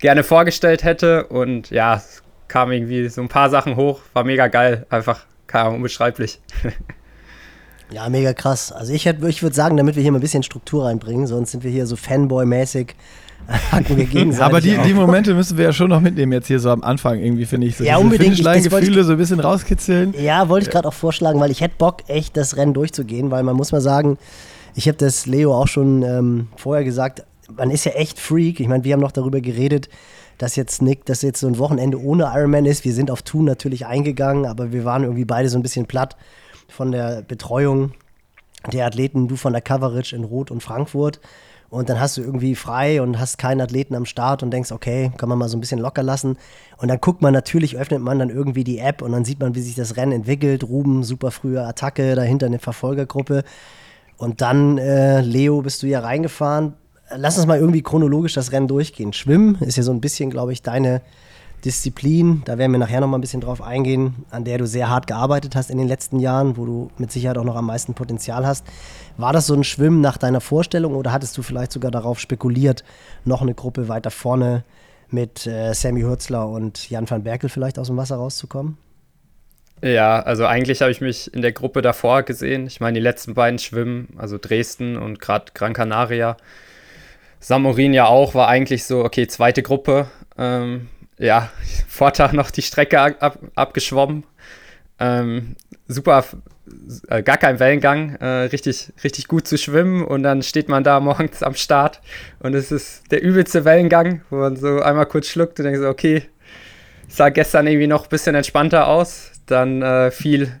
gerne 0.00 0.24
vorgestellt 0.24 0.82
hätte. 0.82 1.28
Und 1.28 1.70
ja, 1.70 1.94
es 1.94 2.24
kam 2.48 2.72
irgendwie 2.72 3.08
so 3.08 3.20
ein 3.20 3.28
paar 3.28 3.50
Sachen 3.50 3.76
hoch, 3.76 4.00
war 4.14 4.24
mega 4.24 4.48
geil, 4.48 4.84
einfach, 4.90 5.26
keine 5.46 5.70
unbeschreiblich. 5.70 6.40
Ja, 7.90 8.06
mega 8.10 8.34
krass. 8.34 8.70
Also 8.70 8.92
ich, 8.92 9.06
ich 9.06 9.42
würde 9.42 9.56
sagen, 9.56 9.78
damit 9.78 9.96
wir 9.96 10.02
hier 10.02 10.12
mal 10.12 10.18
ein 10.18 10.20
bisschen 10.20 10.42
Struktur 10.42 10.84
reinbringen, 10.84 11.26
sonst 11.26 11.52
sind 11.52 11.64
wir 11.64 11.70
hier 11.70 11.86
so 11.86 11.96
Fanboy-mäßig. 11.96 12.94
Hacken 13.46 13.96
wir 13.96 14.04
gegenseitig 14.06 14.44
Aber 14.44 14.60
die, 14.60 14.76
die 14.86 14.94
Momente 14.94 15.34
müssen 15.34 15.56
wir 15.56 15.66
ja 15.66 15.72
schon 15.72 15.90
noch 15.90 16.00
mitnehmen 16.00 16.32
jetzt 16.32 16.46
hier 16.46 16.60
so 16.60 16.70
am 16.70 16.82
Anfang 16.82 17.18
irgendwie, 17.18 17.46
finde 17.46 17.66
ich. 17.66 17.76
So 17.76 17.84
ja, 17.84 17.96
unbedingt. 17.96 18.36
Gefühle 18.36 19.04
so 19.04 19.12
ein 19.12 19.18
bisschen 19.18 19.40
rauskitzeln. 19.40 20.14
Ja, 20.20 20.48
wollte 20.48 20.66
ich 20.66 20.72
gerade 20.72 20.86
auch 20.88 20.94
vorschlagen, 20.94 21.40
weil 21.40 21.50
ich 21.50 21.60
hätte 21.60 21.74
Bock, 21.78 22.02
echt 22.08 22.36
das 22.36 22.56
Rennen 22.56 22.74
durchzugehen, 22.74 23.30
weil 23.30 23.42
man 23.42 23.56
muss 23.56 23.72
mal 23.72 23.80
sagen, 23.80 24.18
ich 24.74 24.86
habe 24.88 24.98
das 24.98 25.26
Leo 25.26 25.54
auch 25.54 25.68
schon 25.68 26.02
ähm, 26.02 26.48
vorher 26.56 26.84
gesagt, 26.84 27.24
man 27.56 27.70
ist 27.70 27.84
ja 27.84 27.92
echt 27.92 28.20
Freak. 28.20 28.60
Ich 28.60 28.68
meine, 28.68 28.84
wir 28.84 28.92
haben 28.92 29.00
noch 29.00 29.12
darüber 29.12 29.40
geredet, 29.40 29.88
dass 30.36 30.56
jetzt 30.56 30.82
Nick, 30.82 31.04
dass 31.06 31.22
jetzt 31.22 31.40
so 31.40 31.46
ein 31.46 31.58
Wochenende 31.58 32.00
ohne 32.00 32.30
Ironman 32.34 32.66
ist. 32.66 32.84
Wir 32.84 32.92
sind 32.92 33.10
auf 33.10 33.22
Thun 33.22 33.44
natürlich 33.44 33.86
eingegangen, 33.86 34.46
aber 34.46 34.72
wir 34.72 34.84
waren 34.84 35.02
irgendwie 35.02 35.24
beide 35.24 35.48
so 35.48 35.58
ein 35.58 35.62
bisschen 35.62 35.86
platt 35.86 36.16
von 36.68 36.92
der 36.92 37.22
Betreuung 37.22 37.92
der 38.72 38.86
Athleten, 38.86 39.28
du 39.28 39.36
von 39.36 39.52
der 39.52 39.62
Coverage 39.62 40.14
in 40.14 40.24
Rot 40.24 40.50
und 40.50 40.62
Frankfurt. 40.62 41.20
Und 41.70 41.90
dann 41.90 42.00
hast 42.00 42.16
du 42.16 42.22
irgendwie 42.22 42.54
frei 42.54 43.02
und 43.02 43.18
hast 43.18 43.36
keinen 43.36 43.60
Athleten 43.60 43.94
am 43.94 44.06
Start 44.06 44.42
und 44.42 44.50
denkst, 44.50 44.72
okay, 44.72 45.12
kann 45.18 45.28
man 45.28 45.36
mal 45.36 45.48
so 45.48 45.56
ein 45.56 45.60
bisschen 45.60 45.78
locker 45.78 46.02
lassen. 46.02 46.38
Und 46.78 46.88
dann 46.88 46.98
guckt 46.98 47.20
man 47.20 47.34
natürlich, 47.34 47.76
öffnet 47.76 48.00
man 48.00 48.18
dann 48.18 48.30
irgendwie 48.30 48.64
die 48.64 48.78
App 48.78 49.02
und 49.02 49.12
dann 49.12 49.24
sieht 49.24 49.40
man, 49.40 49.54
wie 49.54 49.60
sich 49.60 49.74
das 49.74 49.96
Rennen 49.96 50.12
entwickelt. 50.12 50.64
Ruben, 50.64 51.04
super 51.04 51.30
frühe 51.30 51.62
Attacke, 51.62 52.14
dahinter 52.14 52.46
eine 52.46 52.58
Verfolgergruppe. 52.58 53.44
Und 54.16 54.40
dann, 54.40 54.78
äh, 54.78 55.20
Leo, 55.20 55.60
bist 55.60 55.82
du 55.82 55.86
ja 55.86 56.00
reingefahren. 56.00 56.72
Lass 57.14 57.36
uns 57.36 57.46
mal 57.46 57.58
irgendwie 57.58 57.82
chronologisch 57.82 58.32
das 58.34 58.52
Rennen 58.52 58.68
durchgehen. 58.68 59.12
Schwimmen 59.12 59.56
ist 59.60 59.76
ja 59.76 59.82
so 59.82 59.92
ein 59.92 60.00
bisschen, 60.00 60.30
glaube 60.30 60.52
ich, 60.52 60.62
deine 60.62 61.02
Disziplin, 61.64 62.42
da 62.44 62.56
werden 62.58 62.72
wir 62.72 62.78
nachher 62.78 63.00
noch 63.00 63.08
mal 63.08 63.18
ein 63.18 63.20
bisschen 63.20 63.40
drauf 63.40 63.60
eingehen, 63.62 64.24
an 64.30 64.44
der 64.44 64.58
du 64.58 64.66
sehr 64.66 64.88
hart 64.88 65.06
gearbeitet 65.06 65.56
hast 65.56 65.70
in 65.70 65.78
den 65.78 65.88
letzten 65.88 66.20
Jahren, 66.20 66.56
wo 66.56 66.64
du 66.64 66.90
mit 66.98 67.10
Sicherheit 67.10 67.38
auch 67.38 67.44
noch 67.44 67.56
am 67.56 67.66
meisten 67.66 67.94
Potenzial 67.94 68.46
hast. 68.46 68.64
War 69.16 69.32
das 69.32 69.46
so 69.46 69.54
ein 69.54 69.64
Schwimmen 69.64 70.00
nach 70.00 70.18
deiner 70.18 70.40
Vorstellung 70.40 70.94
oder 70.94 71.12
hattest 71.12 71.36
du 71.36 71.42
vielleicht 71.42 71.72
sogar 71.72 71.90
darauf 71.90 72.20
spekuliert, 72.20 72.84
noch 73.24 73.42
eine 73.42 73.54
Gruppe 73.54 73.88
weiter 73.88 74.10
vorne 74.10 74.64
mit 75.10 75.46
äh, 75.46 75.72
Sammy 75.72 76.02
Hürzler 76.02 76.48
und 76.48 76.88
Jan 76.90 77.10
van 77.10 77.24
Berkel 77.24 77.48
vielleicht 77.48 77.78
aus 77.78 77.88
dem 77.88 77.96
Wasser 77.96 78.16
rauszukommen? 78.16 78.78
Ja, 79.82 80.20
also 80.20 80.44
eigentlich 80.46 80.80
habe 80.80 80.90
ich 80.90 81.00
mich 81.00 81.32
in 81.32 81.42
der 81.42 81.52
Gruppe 81.52 81.82
davor 81.82 82.22
gesehen. 82.22 82.66
Ich 82.66 82.80
meine, 82.80 82.98
die 82.98 83.02
letzten 83.02 83.34
beiden 83.34 83.58
Schwimmen, 83.58 84.08
also 84.16 84.38
Dresden 84.40 84.96
und 84.96 85.20
gerade 85.20 85.52
Gran 85.54 85.72
Canaria, 85.72 86.36
Samorin 87.40 87.94
ja 87.94 88.06
auch, 88.06 88.34
war 88.34 88.48
eigentlich 88.48 88.84
so, 88.84 89.04
okay, 89.04 89.28
zweite 89.28 89.62
Gruppe. 89.62 90.08
Ähm, 90.36 90.88
ja, 91.18 91.50
Vortag 91.88 92.32
noch 92.32 92.50
die 92.50 92.62
Strecke 92.62 93.00
ab, 93.00 93.38
abgeschwommen. 93.54 94.24
Ähm, 95.00 95.56
super, 95.86 96.24
äh, 97.08 97.22
gar 97.22 97.36
kein 97.36 97.60
Wellengang, 97.60 98.16
äh, 98.16 98.26
richtig, 98.46 98.92
richtig 99.04 99.28
gut 99.28 99.46
zu 99.46 99.58
schwimmen 99.58 100.04
und 100.04 100.22
dann 100.22 100.42
steht 100.42 100.68
man 100.68 100.84
da 100.84 101.00
morgens 101.00 101.42
am 101.42 101.54
Start 101.54 102.00
und 102.40 102.54
es 102.54 102.72
ist 102.72 103.10
der 103.10 103.22
übelste 103.22 103.64
Wellengang, 103.64 104.22
wo 104.30 104.36
man 104.36 104.56
so 104.56 104.80
einmal 104.80 105.06
kurz 105.06 105.28
schluckt 105.28 105.58
und 105.58 105.64
denkt 105.64 105.80
so, 105.80 105.88
okay, 105.88 106.22
sah 107.08 107.30
gestern 107.30 107.66
irgendwie 107.66 107.86
noch 107.86 108.04
ein 108.04 108.10
bisschen 108.10 108.34
entspannter 108.34 108.88
aus, 108.88 109.32
dann 109.46 109.82
äh, 109.82 110.10
viel, 110.10 110.60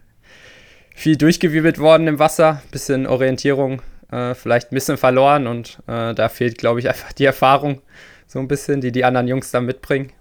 viel 0.94 1.16
durchgewirbelt 1.16 1.78
worden 1.78 2.06
im 2.06 2.18
Wasser, 2.18 2.62
bisschen 2.70 3.06
Orientierung, 3.06 3.82
äh, 4.10 4.34
vielleicht 4.34 4.72
ein 4.72 4.74
bisschen 4.74 4.96
verloren 4.96 5.46
und 5.46 5.78
äh, 5.86 6.14
da 6.14 6.28
fehlt, 6.28 6.58
glaube 6.58 6.80
ich, 6.80 6.88
einfach 6.88 7.12
die 7.12 7.24
Erfahrung 7.24 7.82
so 8.26 8.38
ein 8.38 8.48
bisschen, 8.48 8.80
die 8.80 8.92
die 8.92 9.04
anderen 9.04 9.28
Jungs 9.28 9.50
dann 9.50 9.64
mitbringen. 9.66 10.12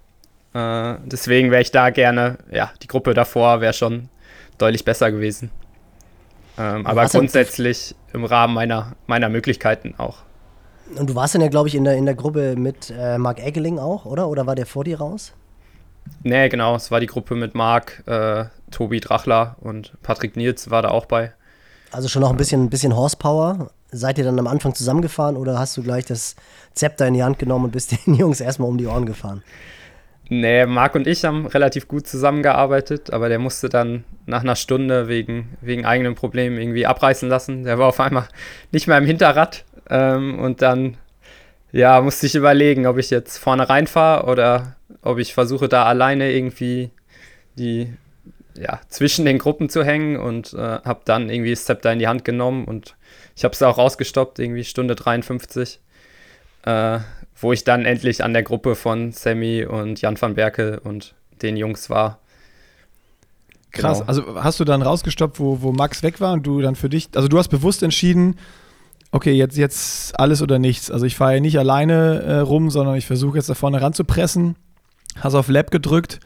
Äh, 0.54 0.96
deswegen 1.06 1.52
wäre 1.52 1.62
ich 1.62 1.72
da 1.72 1.90
gerne, 1.90 2.38
ja, 2.52 2.72
die 2.82 2.88
Gruppe 2.88 3.14
davor 3.14 3.62
wäre 3.62 3.74
schon 3.74 4.10
deutlich 4.58 4.86
besser 4.86 5.12
gewesen. 5.12 5.52
Ähm, 6.58 6.86
aber 6.86 7.06
grundsätzlich 7.06 7.96
im 8.14 8.26
Rahmen 8.26 8.54
meiner, 8.54 8.94
meiner 9.06 9.30
Möglichkeiten 9.30 9.94
auch. 9.98 10.18
Und 10.96 11.10
du 11.10 11.16
warst 11.16 11.36
dann 11.36 11.42
ja, 11.42 11.50
glaube 11.50 11.68
ich, 11.68 11.76
in 11.76 11.84
der, 11.84 11.96
in 11.96 12.06
der 12.06 12.16
Gruppe 12.16 12.56
mit 12.56 12.94
äh, 12.98 13.18
Marc 13.18 13.40
Eggeling 13.40 13.78
auch, 13.78 14.06
oder? 14.06 14.30
Oder 14.30 14.48
war 14.48 14.56
der 14.56 14.66
vor 14.66 14.84
dir 14.84 15.00
raus? 15.00 15.34
Nee, 16.24 16.50
genau. 16.50 16.76
Es 16.76 16.90
war 16.90 17.00
die 17.00 17.08
Gruppe 17.08 17.36
mit 17.36 17.54
Marc, 17.54 18.04
äh, 18.08 18.46
Tobi 18.72 19.00
Drachler 19.00 19.58
und 19.60 19.94
Patrick 20.02 20.36
Nils 20.36 20.70
war 20.70 20.82
da 20.82 20.90
auch 20.90 21.06
bei. 21.06 21.34
Also 21.92 22.08
schon 22.08 22.22
noch 22.22 22.32
ein 22.32 22.38
bisschen, 22.38 22.66
ein 22.66 22.70
bisschen 22.70 22.96
Horsepower. 22.96 23.72
Seid 23.92 24.18
ihr 24.18 24.24
dann 24.24 24.40
am 24.40 24.48
Anfang 24.48 24.76
zusammengefahren 24.76 25.38
oder 25.38 25.58
hast 25.60 25.78
du 25.78 25.84
gleich 25.84 26.06
das 26.06 26.36
Zepter 26.74 27.08
in 27.08 27.14
die 27.14 27.24
Hand 27.24 27.40
genommen 27.40 27.66
und 27.66 27.72
bist 27.72 27.92
den 28.06 28.16
Jungs 28.16 28.42
erstmal 28.42 28.70
um 28.70 28.78
die 28.78 28.88
Ohren 28.88 29.06
gefahren? 29.06 29.44
Nee, 30.30 30.66
Marc 30.66 30.96
und 30.96 31.08
ich 31.08 31.24
haben 31.24 31.46
relativ 31.46 31.88
gut 31.88 32.06
zusammengearbeitet, 32.06 33.14
aber 33.14 33.30
der 33.30 33.40
musste 33.40 33.70
dann 33.70 34.04
nach 34.26 34.42
einer 34.42 34.58
Stunde 34.58 35.08
wegen, 35.08 35.58
wegen 35.62 35.86
eigenen 35.86 36.16
Problemen 36.16 36.58
irgendwie 36.58 36.86
abreißen 36.86 37.30
lassen. 37.30 37.64
Der 37.64 37.80
war 37.80 37.88
auf 37.88 38.00
einmal 38.00 38.28
nicht 38.72 38.88
mehr 38.88 38.98
im 38.98 39.06
Hinterrad 39.06 39.64
ähm, 39.90 40.40
und 40.40 40.62
dann 40.62 40.98
ja, 41.72 42.02
musste 42.02 42.26
ich 42.26 42.36
überlegen, 42.36 42.88
ob 42.88 42.98
ich 42.98 43.10
jetzt 43.10 43.38
vorne 43.38 43.70
reinfahre 43.70 44.26
oder 44.30 44.76
ob 45.02 45.18
ich 45.18 45.34
versuche, 45.34 45.70
da 45.70 45.86
alleine 45.86 46.32
irgendwie 46.32 46.92
die 47.58 47.94
ja, 48.58 48.82
zwischen 48.90 49.26
den 49.26 49.38
Gruppen 49.38 49.70
zu 49.70 49.84
hängen 49.84 50.18
und 50.18 50.54
äh, 50.54 50.58
habe 50.58 51.02
dann 51.06 51.30
irgendwie 51.30 51.52
das 51.52 51.66
Zepter 51.66 51.94
in 51.94 52.00
die 52.00 52.08
Hand 52.08 52.26
genommen 52.26 52.66
und 52.66 52.96
ich 53.36 53.44
habe 53.44 53.54
es 53.54 53.62
auch 53.62 53.78
rausgestoppt, 53.78 54.40
irgendwie 54.40 54.64
Stunde 54.64 54.96
53. 54.96 55.80
Äh, 56.66 57.00
wo 57.40 57.54
ich 57.54 57.64
dann 57.64 57.86
endlich 57.86 58.24
an 58.24 58.34
der 58.34 58.44
Gruppe 58.44 58.76
von 58.76 59.12
Sammy 59.12 59.66
und 59.66 60.02
Jan 60.02 60.20
van 60.20 60.36
Berkel 60.36 60.80
und 60.84 61.14
den 61.42 61.56
Jungs 61.56 61.90
war. 61.90 62.20
Krass, 63.72 64.00
genau. 64.00 64.08
also 64.08 64.44
hast 64.44 64.60
du 64.60 64.66
dann 64.66 64.82
rausgestoppt, 64.82 65.40
wo, 65.40 65.62
wo 65.62 65.72
Max 65.72 66.02
weg 66.02 66.20
war 66.20 66.34
und 66.34 66.48
du 66.48 66.62
dann 66.62 66.76
für 66.76 66.90
dich, 66.90 67.10
also 67.16 67.28
du 67.28 67.38
hast 67.38 67.50
bewusst 67.50 67.84
entschieden, 67.84 68.38
okay, 69.12 69.34
jetzt, 69.34 69.58
jetzt 69.58 70.20
alles 70.20 70.42
oder 70.42 70.58
nichts. 70.58 70.90
Also 70.90 71.06
ich 71.06 71.16
fahre 71.16 71.36
ja 71.36 71.40
nicht 71.40 71.60
alleine 71.60 72.22
äh, 72.22 72.38
rum, 72.40 72.70
sondern 72.70 72.96
ich 72.96 73.06
versuche 73.06 73.38
jetzt 73.38 73.50
da 73.50 73.54
vorne 73.54 73.82
ranzupressen. 73.82 74.56
Hast 75.20 75.36
auf 75.36 75.48
Lab 75.48 75.72
gedrückt 75.72 76.20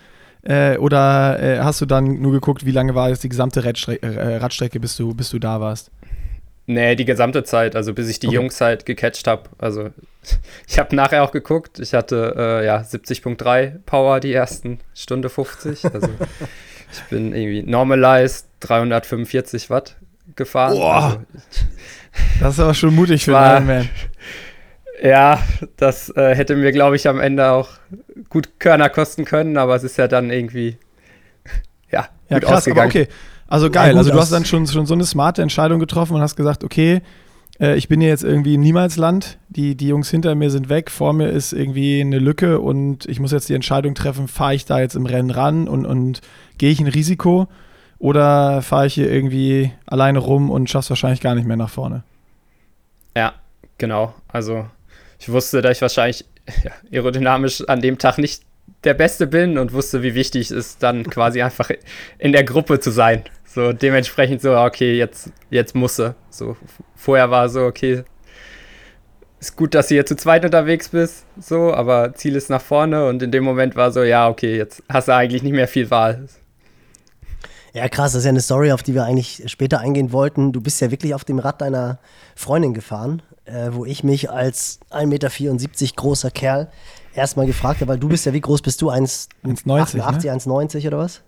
äh, 0.43 0.77
oder 0.77 1.41
äh, 1.41 1.59
hast 1.59 1.81
du 1.81 1.85
dann 1.85 2.21
nur 2.21 2.31
geguckt, 2.31 2.65
wie 2.65 2.71
lange 2.71 2.95
war 2.95 3.09
jetzt 3.09 3.23
die 3.23 3.29
gesamte 3.29 3.63
Radstrecke, 3.63 4.05
äh, 4.05 4.37
Radstrecke 4.37 4.79
bis, 4.79 4.95
du, 4.95 5.13
bis 5.13 5.29
du 5.29 5.39
da 5.39 5.59
warst? 5.59 5.91
Nee, 6.67 6.95
die 6.95 7.05
gesamte 7.05 7.43
Zeit, 7.43 7.75
also 7.75 7.93
bis 7.93 8.07
ich 8.07 8.19
die 8.19 8.27
okay. 8.27 8.35
Jungs 8.35 8.61
halt 8.61 8.85
gecatcht 8.85 9.27
habe. 9.27 9.49
Also 9.57 9.89
ich 10.67 10.79
habe 10.79 10.95
nachher 10.95 11.23
auch 11.23 11.31
geguckt, 11.31 11.79
ich 11.79 11.93
hatte 11.93 12.35
äh, 12.37 12.65
ja 12.65 12.77
70.3 12.77 13.79
Power 13.85 14.19
die 14.19 14.33
ersten 14.33 14.79
Stunde 14.93 15.29
50. 15.29 15.85
Also 15.85 16.09
ich 16.91 17.03
bin 17.09 17.33
irgendwie 17.33 17.63
normalized 17.63 18.47
345 18.61 19.69
Watt 19.69 19.97
gefahren. 20.35 20.75
Boah. 20.75 21.03
Also, 21.03 21.19
das 22.39 22.53
ist 22.53 22.59
aber 22.59 22.73
schon 22.73 22.95
mutig 22.95 23.25
für 23.25 23.37
einen 23.37 23.67
Man. 23.67 23.89
Ja, 25.01 25.41
das 25.77 26.15
äh, 26.15 26.35
hätte 26.35 26.55
mir, 26.55 26.71
glaube 26.71 26.95
ich, 26.95 27.07
am 27.07 27.19
Ende 27.19 27.49
auch 27.49 27.69
gut 28.29 28.59
Körner 28.59 28.87
kosten 28.89 29.25
können, 29.25 29.57
aber 29.57 29.75
es 29.75 29.83
ist 29.83 29.97
ja 29.97 30.07
dann 30.07 30.29
irgendwie 30.29 30.77
ja, 31.89 32.07
ja 32.29 32.37
gut 32.37 32.47
krass, 32.47 32.57
ausgegangen. 32.59 32.89
okay. 32.89 33.07
Also 33.51 33.69
geil. 33.69 33.91
Ja, 33.91 33.97
also 33.97 34.11
du 34.11 34.17
hast 34.17 34.31
dann 34.31 34.45
schon, 34.45 34.65
schon 34.65 34.85
so 34.85 34.93
eine 34.93 35.03
smarte 35.03 35.41
Entscheidung 35.41 35.81
getroffen 35.81 36.15
und 36.15 36.21
hast 36.21 36.37
gesagt, 36.37 36.63
okay, 36.63 37.01
äh, 37.59 37.75
ich 37.75 37.89
bin 37.89 37.99
hier 37.99 38.07
jetzt 38.07 38.23
irgendwie 38.23 38.53
im 38.53 38.61
Niemalsland. 38.61 39.39
Die, 39.49 39.75
die 39.75 39.89
Jungs 39.89 40.09
hinter 40.09 40.35
mir 40.35 40.49
sind 40.49 40.69
weg, 40.69 40.89
vor 40.89 41.11
mir 41.11 41.27
ist 41.27 41.51
irgendwie 41.51 41.99
eine 41.99 42.19
Lücke 42.19 42.61
und 42.61 43.05
ich 43.07 43.19
muss 43.19 43.33
jetzt 43.33 43.49
die 43.49 43.53
Entscheidung 43.53 43.93
treffen, 43.93 44.29
fahre 44.29 44.55
ich 44.55 44.63
da 44.63 44.79
jetzt 44.79 44.95
im 44.95 45.05
Rennen 45.05 45.31
ran 45.31 45.67
und, 45.67 45.85
und 45.85 46.21
gehe 46.59 46.71
ich 46.71 46.79
ein 46.79 46.87
Risiko 46.87 47.49
oder 47.99 48.61
fahre 48.61 48.87
ich 48.87 48.93
hier 48.93 49.11
irgendwie 49.11 49.73
alleine 49.85 50.19
rum 50.19 50.49
und 50.49 50.69
schaff's 50.69 50.89
wahrscheinlich 50.89 51.19
gar 51.19 51.35
nicht 51.35 51.45
mehr 51.45 51.57
nach 51.57 51.69
vorne. 51.69 52.03
Ja, 53.17 53.33
genau. 53.77 54.13
Also 54.29 54.65
ich 55.19 55.29
wusste, 55.29 55.61
dass 55.61 55.75
ich 55.75 55.81
wahrscheinlich 55.81 56.23
ja, 56.63 56.71
aerodynamisch 56.89 57.67
an 57.67 57.81
dem 57.81 57.97
Tag 57.97 58.17
nicht 58.17 58.43
der 58.83 58.93
Beste 58.93 59.27
bin 59.27 59.57
und 59.57 59.73
wusste, 59.73 60.01
wie 60.03 60.15
wichtig 60.15 60.43
es 60.43 60.51
ist, 60.51 60.83
dann 60.83 61.03
quasi 61.03 61.41
einfach 61.41 61.69
in 62.17 62.31
der 62.31 62.43
Gruppe 62.43 62.79
zu 62.79 62.91
sein. 62.91 63.23
So 63.53 63.73
dementsprechend 63.73 64.41
so, 64.41 64.57
okay, 64.57 64.97
jetzt, 64.97 65.29
jetzt 65.49 65.75
muss 65.75 65.97
sie. 65.97 66.15
So 66.29 66.55
vorher 66.95 67.29
war 67.31 67.49
so, 67.49 67.65
okay, 67.65 68.03
ist 69.41 69.57
gut, 69.57 69.73
dass 69.73 69.87
du 69.87 69.95
hier 69.95 70.05
zu 70.05 70.15
zweit 70.15 70.45
unterwegs 70.45 70.89
bist, 70.89 71.25
so, 71.37 71.73
aber 71.73 72.13
Ziel 72.13 72.35
ist 72.35 72.49
nach 72.49 72.61
vorne 72.61 73.07
und 73.07 73.21
in 73.23 73.31
dem 73.31 73.43
Moment 73.43 73.75
war 73.75 73.91
so, 73.91 74.03
ja, 74.03 74.29
okay, 74.29 74.55
jetzt 74.55 74.83
hast 74.87 75.09
du 75.09 75.15
eigentlich 75.15 75.43
nicht 75.43 75.51
mehr 75.53 75.67
viel 75.67 75.89
Wahl. 75.91 76.27
Ja, 77.73 77.89
krass, 77.89 78.13
das 78.13 78.19
ist 78.19 78.25
ja 78.25 78.29
eine 78.29 78.41
Story, 78.41 78.71
auf 78.71 78.83
die 78.83 78.93
wir 78.93 79.03
eigentlich 79.03 79.43
später 79.47 79.79
eingehen 79.79 80.11
wollten. 80.11 80.51
Du 80.53 80.61
bist 80.61 80.79
ja 80.79 80.91
wirklich 80.91 81.13
auf 81.13 81.25
dem 81.25 81.39
Rad 81.39 81.61
deiner 81.61 81.99
Freundin 82.35 82.73
gefahren, 82.73 83.21
äh, 83.45 83.69
wo 83.71 83.83
ich 83.83 84.03
mich 84.03 84.29
als 84.29 84.79
1,74 84.91 85.07
Meter 85.07 85.95
großer 85.95 86.31
Kerl 86.31 86.69
erstmal 87.15 87.47
gefragt 87.47 87.81
habe, 87.81 87.89
weil 87.89 87.99
du 87.99 88.07
bist 88.07 88.25
ja, 88.25 88.33
wie 88.33 88.41
groß 88.41 88.61
bist 88.61 88.81
du? 88.81 88.91
1,90 88.91 89.65
ne? 89.65 89.83
1,90 89.83 90.87
oder 90.87 90.99
was? 90.99 91.21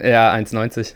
Ja, 0.00 0.32
1,90. 0.32 0.94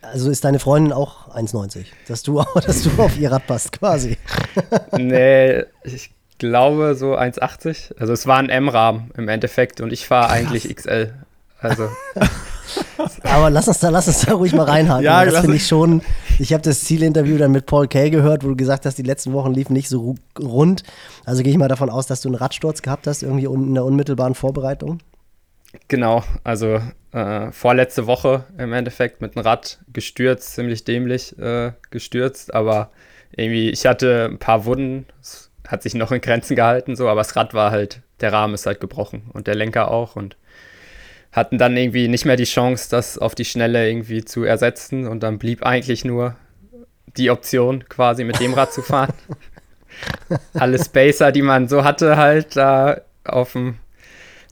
Also 0.00 0.30
ist 0.30 0.44
deine 0.44 0.58
Freundin 0.58 0.92
auch 0.92 1.34
1,90, 1.34 1.86
dass 2.06 2.22
du, 2.22 2.42
dass 2.54 2.82
du 2.82 2.90
auf 3.02 3.18
ihr 3.18 3.32
Rad 3.32 3.46
passt, 3.46 3.72
quasi. 3.72 4.16
nee, 4.96 5.64
ich 5.84 6.10
glaube 6.38 6.94
so 6.94 7.16
1,80. 7.16 7.98
Also 7.98 8.12
es 8.12 8.26
war 8.26 8.38
ein 8.38 8.48
M-Rahmen 8.48 9.10
im 9.16 9.28
Endeffekt 9.28 9.80
und 9.80 9.92
ich 9.92 10.06
fahre 10.06 10.30
eigentlich 10.30 10.74
XL. 10.74 11.12
Also. 11.60 11.88
Aber 13.22 13.50
lass 13.50 13.66
uns 13.66 13.80
da, 13.80 13.88
lass 13.88 14.06
uns 14.08 14.20
da 14.20 14.34
ruhig 14.34 14.54
mal 14.54 14.64
reinhaken. 14.64 15.04
Ja, 15.04 15.24
das 15.24 15.40
finde 15.40 15.56
ich 15.56 15.66
schon. 15.66 16.02
Ich 16.38 16.52
habe 16.52 16.62
das 16.62 16.80
Zielinterview 16.84 17.38
dann 17.38 17.50
mit 17.50 17.66
Paul 17.66 17.88
Kay 17.88 18.10
gehört, 18.10 18.44
wo 18.44 18.48
du 18.48 18.56
gesagt 18.56 18.86
hast, 18.86 18.96
die 18.96 19.02
letzten 19.02 19.32
Wochen 19.32 19.52
liefen 19.52 19.72
nicht 19.72 19.88
so 19.88 20.14
rund. 20.38 20.82
Also 21.24 21.42
gehe 21.42 21.50
ich 21.50 21.58
mal 21.58 21.68
davon 21.68 21.90
aus, 21.90 22.06
dass 22.06 22.20
du 22.20 22.28
einen 22.28 22.36
Radsturz 22.36 22.82
gehabt 22.82 23.06
hast, 23.06 23.22
irgendwie 23.22 23.46
in 23.46 23.74
der 23.74 23.84
unmittelbaren 23.84 24.34
Vorbereitung. 24.34 25.00
Genau, 25.86 26.24
also 26.44 26.80
äh, 27.12 27.50
vorletzte 27.52 28.06
Woche 28.06 28.44
im 28.58 28.72
Endeffekt 28.72 29.20
mit 29.20 29.34
dem 29.34 29.42
Rad 29.42 29.78
gestürzt, 29.92 30.54
ziemlich 30.54 30.84
dämlich 30.84 31.38
äh, 31.38 31.72
gestürzt, 31.90 32.52
aber 32.52 32.90
irgendwie, 33.34 33.70
ich 33.70 33.86
hatte 33.86 34.28
ein 34.30 34.38
paar 34.38 34.64
Wunden, 34.64 35.06
es 35.20 35.50
hat 35.66 35.82
sich 35.82 35.94
noch 35.94 36.12
in 36.12 36.20
Grenzen 36.20 36.56
gehalten, 36.56 36.96
so, 36.96 37.08
aber 37.08 37.20
das 37.20 37.36
Rad 37.36 37.54
war 37.54 37.70
halt, 37.70 38.02
der 38.20 38.32
Rahmen 38.32 38.54
ist 38.54 38.66
halt 38.66 38.80
gebrochen 38.80 39.22
und 39.32 39.46
der 39.46 39.54
Lenker 39.54 39.90
auch 39.90 40.16
und 40.16 40.36
hatten 41.32 41.58
dann 41.58 41.76
irgendwie 41.76 42.08
nicht 42.08 42.24
mehr 42.24 42.36
die 42.36 42.44
Chance, 42.44 42.88
das 42.90 43.18
auf 43.18 43.34
die 43.34 43.44
Schnelle 43.44 43.88
irgendwie 43.88 44.24
zu 44.24 44.44
ersetzen 44.44 45.06
und 45.06 45.22
dann 45.22 45.38
blieb 45.38 45.62
eigentlich 45.62 46.04
nur 46.04 46.36
die 47.16 47.30
Option, 47.30 47.84
quasi 47.88 48.24
mit 48.24 48.40
dem 48.40 48.54
Rad 48.54 48.72
zu 48.72 48.82
fahren. 48.82 49.12
Alle 50.54 50.82
Spacer, 50.82 51.32
die 51.32 51.42
man 51.42 51.68
so 51.68 51.84
hatte, 51.84 52.16
halt 52.16 52.56
da 52.56 53.00
auf 53.24 53.52
dem 53.52 53.78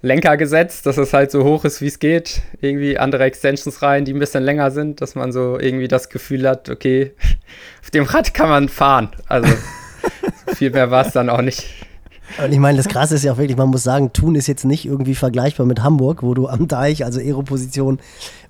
Lenker 0.07 0.37
gesetzt, 0.37 0.87
dass 0.87 0.97
es 0.97 1.13
halt 1.13 1.31
so 1.31 1.45
hoch 1.45 1.65
ist, 1.65 1.81
wie 1.81 1.89
es 1.89 1.99
geht. 1.99 2.43
Irgendwie 2.61 2.99
andere 2.99 3.25
Extensions 3.25 3.83
rein, 3.83 4.05
die 4.05 4.15
ein 4.15 4.19
bisschen 4.19 4.45
länger 4.45 4.71
sind, 4.71 5.01
dass 5.01 5.15
man 5.15 5.33
so 5.33 5.59
irgendwie 5.59 5.89
das 5.89 6.09
Gefühl 6.09 6.49
hat, 6.49 6.71
okay, 6.71 7.13
auf 7.83 7.91
dem 7.91 8.05
Rad 8.05 8.33
kann 8.33 8.49
man 8.49 8.69
fahren. 8.69 9.11
Also 9.29 9.53
viel 10.55 10.71
mehr 10.71 10.91
war 10.91 11.07
es 11.07 11.13
dann 11.13 11.29
auch 11.29 11.43
nicht. 11.43 11.69
Und 12.43 12.53
ich 12.53 12.59
meine, 12.59 12.77
das 12.77 12.89
Krasse 12.89 13.15
ist 13.15 13.25
ja 13.25 13.33
auch 13.33 13.39
wirklich, 13.39 13.57
man 13.57 13.69
muss 13.69 13.85
sagen, 13.85 14.13
Thun 14.13 14.35
ist 14.35 14.47
jetzt 14.47 14.65
nicht 14.65 14.85
irgendwie 14.85 15.15
vergleichbar 15.15 15.65
mit 15.65 15.83
Hamburg, 15.83 16.23
wo 16.23 16.35
du 16.35 16.49
am 16.49 16.69
Deich, 16.69 17.05
also 17.05 17.21
Aeroposition 17.21 17.99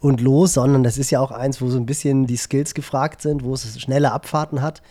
und 0.00 0.20
los, 0.20 0.54
sondern 0.54 0.82
das 0.82 0.98
ist 0.98 1.10
ja 1.10 1.20
auch 1.20 1.30
eins, 1.30 1.60
wo 1.60 1.68
so 1.68 1.78
ein 1.78 1.86
bisschen 1.86 2.26
die 2.26 2.36
Skills 2.36 2.74
gefragt 2.74 3.22
sind, 3.22 3.44
wo 3.44 3.54
es 3.54 3.80
schnelle 3.80 4.12
Abfahrten 4.12 4.62
hat. 4.62 4.82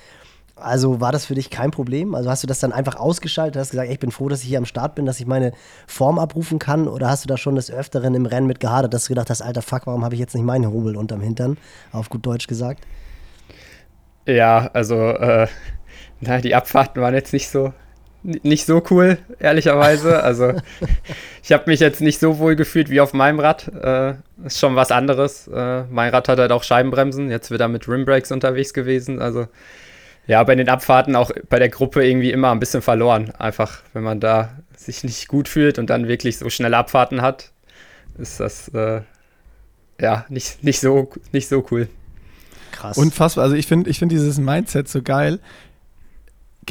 Also 0.57 1.01
war 1.01 1.11
das 1.11 1.25
für 1.25 1.35
dich 1.35 1.49
kein 1.49 1.71
Problem? 1.71 2.15
Also 2.15 2.29
hast 2.29 2.43
du 2.43 2.47
das 2.47 2.59
dann 2.59 2.71
einfach 2.71 2.95
ausgeschaltet, 2.95 3.59
hast 3.59 3.71
gesagt, 3.71 3.87
ey, 3.87 3.93
ich 3.93 3.99
bin 3.99 4.11
froh, 4.11 4.29
dass 4.29 4.41
ich 4.41 4.47
hier 4.47 4.57
am 4.57 4.65
Start 4.65 4.95
bin, 4.95 5.05
dass 5.05 5.19
ich 5.19 5.25
meine 5.25 5.51
Form 5.85 6.17
abrufen 6.17 6.59
kann? 6.59 6.87
Oder 6.87 7.09
hast 7.09 7.25
du 7.25 7.27
da 7.27 7.35
schon 7.35 7.55
des 7.55 7.69
Öfteren 7.69 8.15
im 8.15 8.25
Rennen 8.25 8.47
mit 8.47 8.61
gehadert, 8.61 8.93
dass 8.93 9.05
du 9.05 9.09
gedacht 9.09 9.29
hast, 9.29 9.41
alter 9.41 9.61
Fuck, 9.61 9.85
warum 9.85 10.05
habe 10.05 10.15
ich 10.15 10.19
jetzt 10.21 10.33
nicht 10.33 10.45
meinen 10.45 10.71
Hobel 10.71 10.95
unterm 10.95 11.19
Hintern? 11.19 11.57
Auf 11.91 12.09
gut 12.09 12.25
Deutsch 12.25 12.47
gesagt. 12.47 12.85
Ja, 14.25 14.69
also 14.73 14.95
äh, 14.95 15.47
na, 16.21 16.39
die 16.39 16.55
Abfahrten 16.55 17.01
waren 17.01 17.13
jetzt 17.13 17.33
nicht 17.33 17.49
so 17.49 17.73
nicht 18.23 18.65
so 18.65 18.81
cool, 18.89 19.19
ehrlicherweise. 19.39 20.23
Also 20.23 20.53
ich 21.43 21.51
habe 21.51 21.65
mich 21.67 21.79
jetzt 21.79 22.01
nicht 22.01 22.19
so 22.19 22.39
wohl 22.39 22.55
gefühlt 22.55 22.89
wie 22.89 23.01
auf 23.01 23.13
meinem 23.13 23.39
Rad. 23.39 23.67
Äh, 23.67 24.15
ist 24.45 24.59
schon 24.59 24.75
was 24.75 24.91
anderes. 24.91 25.47
Äh, 25.47 25.83
mein 25.91 26.09
Rad 26.09 26.27
hat 26.27 26.39
halt 26.39 26.51
auch 26.51 26.63
Scheibenbremsen. 26.63 27.29
Jetzt 27.29 27.51
wird 27.51 27.61
er 27.61 27.67
mit 27.67 27.87
Rimbrakes 27.87 28.31
unterwegs 28.31 28.73
gewesen. 28.73 29.21
Also 29.21 29.47
ja, 30.27 30.43
bei 30.43 30.55
den 30.55 30.69
Abfahrten 30.69 31.15
auch 31.15 31.31
bei 31.49 31.59
der 31.59 31.69
Gruppe 31.69 32.05
irgendwie 32.05 32.31
immer 32.31 32.51
ein 32.51 32.59
bisschen 32.59 32.81
verloren. 32.81 33.31
Einfach, 33.31 33.81
wenn 33.93 34.03
man 34.03 34.19
da 34.19 34.49
sich 34.75 35.03
nicht 35.03 35.27
gut 35.27 35.47
fühlt 35.47 35.77
und 35.79 35.89
dann 35.89 36.07
wirklich 36.07 36.37
so 36.37 36.49
schnelle 36.49 36.77
Abfahrten 36.77 37.21
hat, 37.21 37.51
ist 38.17 38.39
das 38.39 38.69
äh, 38.69 39.01
ja 39.99 40.25
nicht, 40.29 40.63
nicht, 40.63 40.79
so, 40.79 41.11
nicht 41.31 41.47
so 41.47 41.65
cool. 41.71 41.89
Krass. 42.71 42.97
Unfassbar. 42.97 43.43
Also 43.43 43.55
ich 43.55 43.67
finde 43.67 43.89
ich 43.89 43.99
find 43.99 44.11
dieses 44.11 44.37
Mindset 44.37 44.87
so 44.87 45.01
geil. 45.01 45.39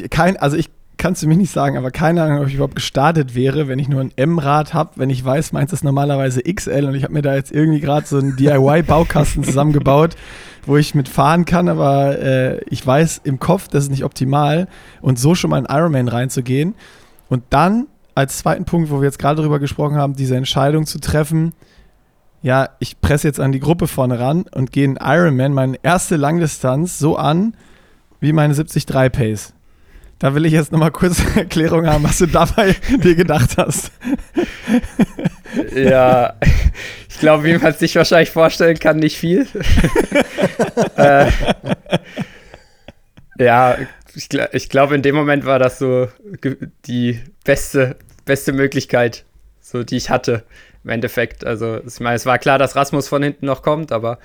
Kein, 0.09 0.37
also 0.37 0.57
ich 0.57 0.69
kannst 0.97 1.23
du 1.23 1.27
mich 1.27 1.37
nicht 1.37 1.51
sagen, 1.51 1.77
aber 1.77 1.91
keine 1.91 2.23
Ahnung, 2.23 2.41
ob 2.41 2.47
ich 2.47 2.55
überhaupt 2.55 2.75
gestartet 2.75 3.35
wäre, 3.35 3.67
wenn 3.67 3.79
ich 3.79 3.87
nur 3.87 4.01
ein 4.01 4.11
M-Rad 4.15 4.73
habe, 4.73 4.91
wenn 4.95 5.09
ich 5.09 5.23
weiß, 5.23 5.51
meins 5.51 5.73
ist 5.73 5.83
normalerweise 5.83 6.41
XL 6.41 6.85
und 6.85 6.95
ich 6.95 7.03
habe 7.03 7.13
mir 7.13 7.21
da 7.21 7.35
jetzt 7.35 7.51
irgendwie 7.51 7.79
gerade 7.79 8.05
so 8.05 8.17
einen 8.17 8.35
DIY-Baukasten 8.35 9.43
zusammengebaut, 9.45 10.15
wo 10.65 10.77
ich 10.77 10.95
mitfahren 10.95 11.45
kann, 11.45 11.69
aber 11.69 12.19
äh, 12.19 12.61
ich 12.69 12.85
weiß 12.85 13.21
im 13.23 13.39
Kopf, 13.39 13.67
das 13.67 13.85
ist 13.85 13.89
nicht 13.91 14.03
optimal 14.03 14.67
und 15.01 15.19
so 15.19 15.35
schon 15.35 15.49
mal 15.49 15.59
in 15.59 15.67
Ironman 15.69 16.07
reinzugehen 16.07 16.75
und 17.29 17.43
dann 17.49 17.87
als 18.13 18.37
zweiten 18.37 18.65
Punkt, 18.65 18.89
wo 18.89 19.01
wir 19.01 19.05
jetzt 19.05 19.19
gerade 19.19 19.37
darüber 19.37 19.59
gesprochen 19.59 19.97
haben, 19.97 20.15
diese 20.15 20.37
Entscheidung 20.37 20.85
zu 20.85 20.99
treffen, 20.99 21.53
ja, 22.41 22.69
ich 22.77 23.01
presse 23.01 23.27
jetzt 23.27 23.39
an 23.39 23.51
die 23.51 23.59
Gruppe 23.59 23.87
vorne 23.87 24.19
ran 24.19 24.45
und 24.53 24.71
gehe 24.71 24.85
in 24.85 24.99
Ironman, 25.01 25.51
meine 25.51 25.77
erste 25.81 26.15
Langdistanz, 26.15 26.99
so 26.99 27.17
an 27.17 27.55
wie 28.19 28.33
meine 28.33 28.53
73 28.53 28.85
Pace. 29.11 29.54
Da 30.19 30.33
will 30.33 30.45
ich 30.45 30.53
jetzt 30.53 30.71
nochmal 30.71 30.91
kurz 30.91 31.19
eine 31.19 31.41
Erklärung 31.41 31.87
haben, 31.87 32.03
was 32.03 32.19
du 32.19 32.25
dabei 32.25 32.75
dir 33.03 33.15
gedacht 33.15 33.57
hast. 33.57 33.91
Ja, 35.75 36.35
ich 37.09 37.19
glaube, 37.19 37.43
wie 37.43 37.57
man 37.57 37.71
es 37.71 37.79
sich 37.79 37.95
wahrscheinlich 37.95 38.31
vorstellen 38.31 38.79
kann, 38.79 38.97
nicht 38.97 39.17
viel. 39.17 39.45
äh, 40.95 41.29
ja, 43.37 43.77
ich, 44.15 44.29
ich 44.53 44.69
glaube, 44.69 44.95
in 44.95 45.01
dem 45.01 45.15
Moment 45.15 45.45
war 45.45 45.59
das 45.59 45.79
so 45.79 46.07
die 46.87 47.21
beste, 47.43 47.97
beste 48.23 48.53
Möglichkeit, 48.53 49.25
so 49.59 49.83
die 49.83 49.97
ich 49.97 50.09
hatte 50.09 50.43
im 50.85 50.91
Endeffekt. 50.91 51.45
Also, 51.45 51.81
ich 51.85 51.99
meine, 51.99 52.15
es 52.15 52.25
war 52.25 52.39
klar, 52.39 52.57
dass 52.57 52.77
Rasmus 52.77 53.09
von 53.09 53.21
hinten 53.21 53.47
noch 53.47 53.61
kommt, 53.61 53.91
aber 53.91 54.19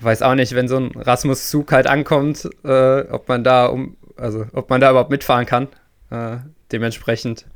weiß 0.00 0.22
auch 0.22 0.34
nicht, 0.34 0.54
wenn 0.54 0.68
so 0.68 0.78
ein 0.78 0.92
Rasmus-Zug 0.94 1.70
halt 1.72 1.86
ankommt, 1.86 2.48
äh, 2.64 3.00
ob 3.02 3.28
man 3.28 3.44
da 3.44 3.66
um 3.66 3.96
also 4.18 4.46
ob 4.52 4.70
man 4.70 4.80
da 4.80 4.90
überhaupt 4.90 5.10
mitfahren 5.10 5.46
kann. 5.46 5.68
Äh, 6.10 6.38
dementsprechend, 6.72 7.46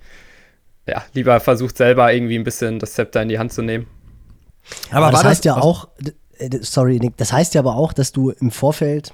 ja, 0.87 1.03
lieber 1.15 1.39
versucht 1.41 1.77
selber 1.77 2.13
irgendwie 2.13 2.39
ein 2.39 2.45
bisschen 2.45 2.79
das 2.79 2.95
Zepter 2.95 3.23
in 3.23 3.29
die 3.29 3.39
Hand 3.39 3.53
zu 3.53 3.63
nehmen. 3.63 3.87
Aber, 4.91 5.07
aber 5.07 5.11
das 5.13 5.25
heißt 5.25 5.45
das 5.45 5.57
ja 5.57 5.57
auch, 5.57 5.89
sorry, 6.61 6.99
Nick, 6.99 7.17
das 7.17 7.33
heißt 7.33 7.55
ja 7.55 7.61
aber 7.61 7.77
auch, 7.77 7.93
dass 7.93 8.13
du 8.13 8.31
im 8.31 8.51
Vorfeld 8.51 9.13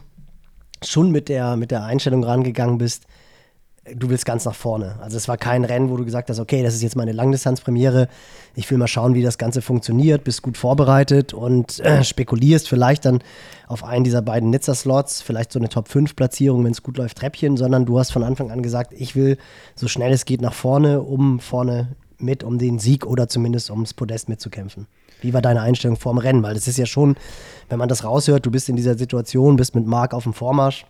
schon 0.84 1.10
mit 1.10 1.28
der, 1.28 1.56
mit 1.56 1.70
der 1.70 1.84
Einstellung 1.84 2.24
rangegangen 2.24 2.78
bist, 2.78 3.06
du 3.94 4.10
willst 4.10 4.24
ganz 4.24 4.44
nach 4.44 4.54
vorne. 4.54 4.96
Also 5.00 5.16
es 5.16 5.28
war 5.28 5.36
kein 5.36 5.64
Rennen, 5.64 5.90
wo 5.90 5.96
du 5.96 6.04
gesagt 6.04 6.30
hast, 6.30 6.38
okay, 6.38 6.62
das 6.62 6.74
ist 6.74 6.82
jetzt 6.82 6.96
meine 6.96 7.12
Langdistanzpremiere, 7.12 8.08
ich 8.54 8.70
will 8.70 8.78
mal 8.78 8.88
schauen, 8.88 9.14
wie 9.14 9.22
das 9.22 9.38
Ganze 9.38 9.62
funktioniert, 9.62 10.24
bist 10.24 10.42
gut 10.42 10.56
vorbereitet 10.56 11.34
und 11.34 11.80
äh, 11.80 12.02
spekulierst 12.04 12.68
vielleicht 12.68 13.04
dann 13.04 13.20
auf 13.66 13.84
einen 13.84 14.04
dieser 14.04 14.22
beiden 14.22 14.50
Nizza-Slots, 14.50 15.22
vielleicht 15.22 15.52
so 15.52 15.58
eine 15.58 15.68
Top-5-Platzierung, 15.68 16.64
wenn 16.64 16.72
es 16.72 16.82
gut 16.82 16.96
läuft, 16.96 17.18
Treppchen, 17.18 17.56
sondern 17.56 17.86
du 17.86 17.98
hast 17.98 18.10
von 18.10 18.22
Anfang 18.22 18.50
an 18.50 18.62
gesagt, 18.62 18.92
ich 18.96 19.14
will 19.14 19.38
so 19.74 19.88
schnell 19.88 20.12
es 20.12 20.24
geht 20.24 20.40
nach 20.40 20.54
vorne, 20.54 21.02
um 21.02 21.40
vorne 21.40 21.96
mit 22.18 22.42
um 22.42 22.58
den 22.58 22.78
Sieg 22.78 23.06
oder 23.06 23.28
zumindest 23.28 23.70
ums 23.70 23.94
Podest 23.94 24.28
mitzukämpfen. 24.28 24.86
Wie 25.20 25.34
war 25.34 25.42
deine 25.42 25.62
Einstellung 25.62 25.96
vorm 25.96 26.18
Rennen? 26.18 26.42
Weil 26.42 26.54
das 26.54 26.68
ist 26.68 26.78
ja 26.78 26.86
schon, 26.86 27.16
wenn 27.68 27.78
man 27.78 27.88
das 27.88 28.04
raushört, 28.04 28.46
du 28.46 28.50
bist 28.50 28.68
in 28.68 28.76
dieser 28.76 28.96
Situation, 28.96 29.56
bist 29.56 29.74
mit 29.74 29.86
Marc 29.86 30.14
auf 30.14 30.24
dem 30.24 30.32
Vormarsch 30.32 30.84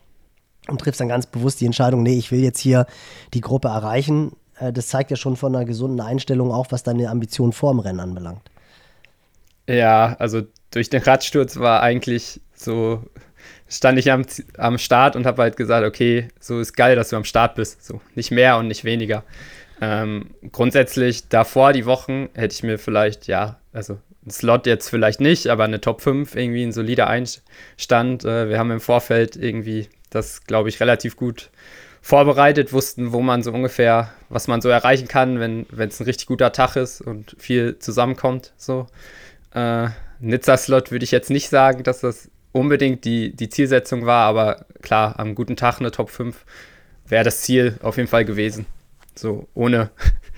und 0.69 0.81
triffst 0.81 1.01
dann 1.01 1.09
ganz 1.09 1.27
bewusst 1.27 1.61
die 1.61 1.67
Entscheidung, 1.67 2.03
nee, 2.03 2.17
ich 2.17 2.31
will 2.31 2.41
jetzt 2.41 2.61
hier 2.61 2.87
die 3.35 3.41
Gruppe 3.41 3.69
erreichen. 3.69 4.33
Äh, 4.59 4.73
das 4.73 4.89
zeigt 4.89 5.11
ja 5.11 5.17
schon 5.17 5.37
von 5.37 5.55
einer 5.55 5.65
gesunden 5.65 6.01
Einstellung 6.01 6.53
auch, 6.53 6.67
was 6.71 6.83
deine 6.83 7.09
Ambition 7.09 7.53
vorm 7.53 7.81
Rennen 7.81 8.01
anbelangt. 8.01 8.51
Ja, 9.67 10.17
also 10.19 10.43
durch 10.71 10.91
den 10.91 11.03
Radsturz 11.03 11.57
war 11.59 11.83
eigentlich 11.83 12.41
so, 12.55 13.03
stand 13.69 13.99
ich 13.99 14.11
am, 14.11 14.25
am 14.57 14.79
Start 14.79 15.17
und 15.17 15.27
habe 15.27 15.43
halt 15.43 15.57
gesagt, 15.57 15.87
okay, 15.87 16.29
so 16.41 16.61
ist 16.61 16.75
geil, 16.75 16.97
dass 16.97 17.11
du 17.11 17.17
am 17.17 17.25
Start 17.25 17.55
bist. 17.55 17.85
So, 17.85 18.01
nicht 18.15 18.31
mehr 18.31 18.59
und 18.59 18.69
nicht 18.69 18.85
weniger. 18.85 19.25
Ähm, 19.81 20.31
grundsätzlich 20.53 21.29
davor 21.29 21.73
die 21.73 21.87
Wochen 21.87 22.29
hätte 22.35 22.55
ich 22.55 22.63
mir 22.63 22.79
vielleicht, 22.79 23.27
ja, 23.27 23.59
also 23.73 23.99
ein 24.27 24.31
Slot 24.31 24.67
jetzt 24.67 24.89
vielleicht 24.89 25.21
nicht, 25.21 25.47
aber 25.49 25.65
eine 25.65 25.81
Top 25.81 26.01
5, 26.01 26.35
irgendwie 26.35 26.65
ein 26.65 26.73
solider 26.73 27.07
Einstand. 27.07 28.25
Äh, 28.25 28.49
wir 28.49 28.59
haben 28.59 28.71
im 28.71 28.81
Vorfeld 28.81 29.37
irgendwie 29.37 29.89
das, 30.11 30.45
glaube 30.45 30.69
ich, 30.69 30.81
relativ 30.81 31.17
gut 31.17 31.51
vorbereitet, 32.01 32.73
wussten, 32.73 33.13
wo 33.13 33.21
man 33.21 33.43
so 33.43 33.53
ungefähr, 33.53 34.11
was 34.29 34.49
man 34.49 34.61
so 34.61 34.69
erreichen 34.69 35.09
kann, 35.09 35.41
wenn 35.41 35.67
es 35.89 36.01
ein 36.01 36.05
richtig 36.05 36.27
guter 36.27 36.53
Tag 36.53 36.77
ist 36.77 37.01
und 37.01 37.37
viel 37.39 37.79
zusammenkommt. 37.79 38.53
So. 38.57 38.87
Äh, 39.53 39.89
Nizza-Slot 40.21 40.91
würde 40.91 41.05
ich 41.05 41.11
jetzt 41.11 41.31
nicht 41.31 41.49
sagen, 41.49 41.83
dass 41.83 42.01
das 42.01 42.31
unbedingt 42.53 43.05
die, 43.05 43.35
die 43.35 43.49
Zielsetzung 43.49 44.07
war, 44.07 44.27
aber 44.27 44.67
klar, 44.83 45.19
am 45.19 45.35
guten 45.35 45.57
Tag 45.57 45.81
eine 45.81 45.91
Top 45.91 46.11
5 46.11 46.45
wäre 47.07 47.25
das 47.25 47.43
Ziel 47.43 47.79
auf 47.83 47.97
jeden 47.97 48.09
Fall 48.09 48.25
gewesen. 48.25 48.67
So, 49.15 49.49
ohne, 49.55 49.91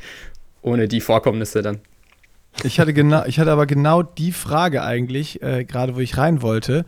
ohne 0.62 0.88
die 0.88 1.00
Vorkommnisse 1.00 1.62
dann. 1.62 1.80
Ich 2.64 2.80
hatte, 2.80 2.92
genau, 2.92 3.24
ich 3.26 3.38
hatte 3.38 3.52
aber 3.52 3.66
genau 3.66 4.02
die 4.02 4.32
Frage 4.32 4.82
eigentlich, 4.82 5.42
äh, 5.42 5.64
gerade 5.64 5.94
wo 5.94 6.00
ich 6.00 6.16
rein 6.16 6.42
wollte, 6.42 6.84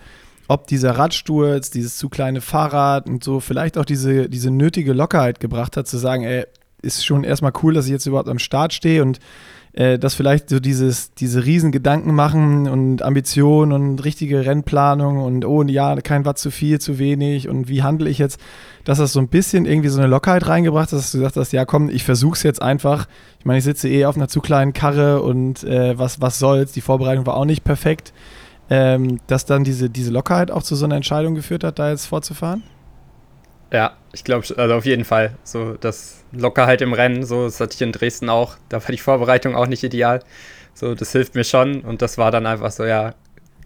ob 0.53 0.67
dieser 0.67 0.93
Radsturz, 0.99 1.71
dieses 1.71 1.97
zu 1.97 2.11
kleine 2.11 2.43
Fahrrad 2.43 3.09
und 3.09 3.25
so 3.25 3.41
vielleicht 3.41 3.79
auch 3.79 3.87
diese, 3.87 4.29
diese 4.29 4.51
nötige 4.51 4.93
Lockerheit 4.93 5.41
gebracht 5.41 5.79
hat, 5.79 5.89
zu 5.89 5.97
sagen, 5.97 6.25
ey, 6.25 6.45
ist 6.83 7.07
schon 7.07 7.25
erstmal 7.25 7.53
cool, 7.63 7.73
dass 7.73 7.87
ich 7.87 7.93
jetzt 7.93 8.07
überhaupt 8.07 8.29
am 8.29 8.39
Start 8.39 8.75
stehe 8.75 9.03
und 9.03 9.19
äh, 9.73 9.99
dass 9.99 10.15
vielleicht 10.15 10.51
so 10.51 10.61
dieses, 10.61 11.15
diese 11.15 11.47
riesen 11.47 11.73
Gedanken 11.73 12.15
machen 12.15 12.69
und 12.69 13.03
Ambitionen 13.03 13.73
und 13.73 14.05
richtige 14.05 14.45
Rennplanung 14.45 15.23
und 15.23 15.47
oh 15.47 15.63
ja, 15.63 15.97
kein 15.97 16.27
Watt 16.27 16.39
zu 16.39 16.51
viel, 16.51 16.79
zu 16.79 16.99
wenig 16.99 17.49
und 17.49 17.69
wie 17.69 17.83
handle 17.83 18.11
ich 18.11 18.19
jetzt, 18.19 18.39
dass 18.85 18.99
das 18.99 19.15
so 19.15 19.21
ein 19.21 19.29
bisschen 19.29 19.65
irgendwie 19.65 19.89
so 19.89 19.99
eine 19.99 20.09
Lockerheit 20.09 20.47
reingebracht 20.47 20.93
hat, 20.93 20.99
dass 20.99 21.13
du 21.13 21.19
gesagt 21.19 21.37
hast, 21.37 21.53
ja 21.53 21.65
komm, 21.65 21.89
ich 21.89 22.05
versuch's 22.05 22.43
jetzt 22.43 22.61
einfach. 22.61 23.07
Ich 23.39 23.47
meine, 23.47 23.59
ich 23.59 23.65
sitze 23.65 23.89
eh 23.89 24.05
auf 24.05 24.17
einer 24.17 24.29
zu 24.29 24.41
kleinen 24.41 24.75
Karre 24.75 25.23
und 25.23 25.65
äh, 25.65 25.99
was, 25.99 26.21
was 26.21 26.39
soll's, 26.39 26.73
die 26.73 26.83
Vorbereitung 26.83 27.25
war 27.25 27.37
auch 27.37 27.47
nicht 27.47 27.65
perfekt. 27.65 28.13
Ähm, 28.75 29.21
dass 29.27 29.45
dann 29.45 29.65
diese, 29.65 29.91
diese 29.91 30.11
Lockerheit 30.11 30.51
auch 30.51 30.63
zu 30.63 30.77
so 30.77 30.87
einer 30.87 30.97
Entscheidung 30.97 31.35
geführt 31.35 31.63
hat, 31.63 31.79
da 31.79 31.91
jetzt 31.91 32.07
fortzufahren? 32.07 32.63
Ja, 33.71 33.99
ich 34.15 34.25
glaube, 34.25 34.47
also 34.57 34.75
auf 34.75 34.87
jeden 34.87 35.05
Fall. 35.05 35.35
So, 35.45 35.75
das 35.75 36.25
Lockerheit 36.33 36.81
im 36.81 36.95
Rennen, 36.95 37.23
so, 37.23 37.45
das 37.45 37.61
hatte 37.61 37.75
ich 37.75 37.83
in 37.83 37.93
Dresden 37.93 38.31
auch. 38.31 38.57
Da 38.71 38.83
war 38.83 38.91
die 38.91 38.97
Vorbereitung 38.97 39.57
auch 39.57 39.67
nicht 39.67 39.85
ideal. 39.85 40.21
So, 40.73 40.95
das 40.95 41.13
hilft 41.13 41.35
mir 41.35 41.45
schon. 41.45 41.83
Und 41.83 42.01
das 42.01 42.17
war 42.17 42.31
dann 42.31 42.47
einfach 42.47 42.71
so, 42.71 42.87
ja, 42.87 43.13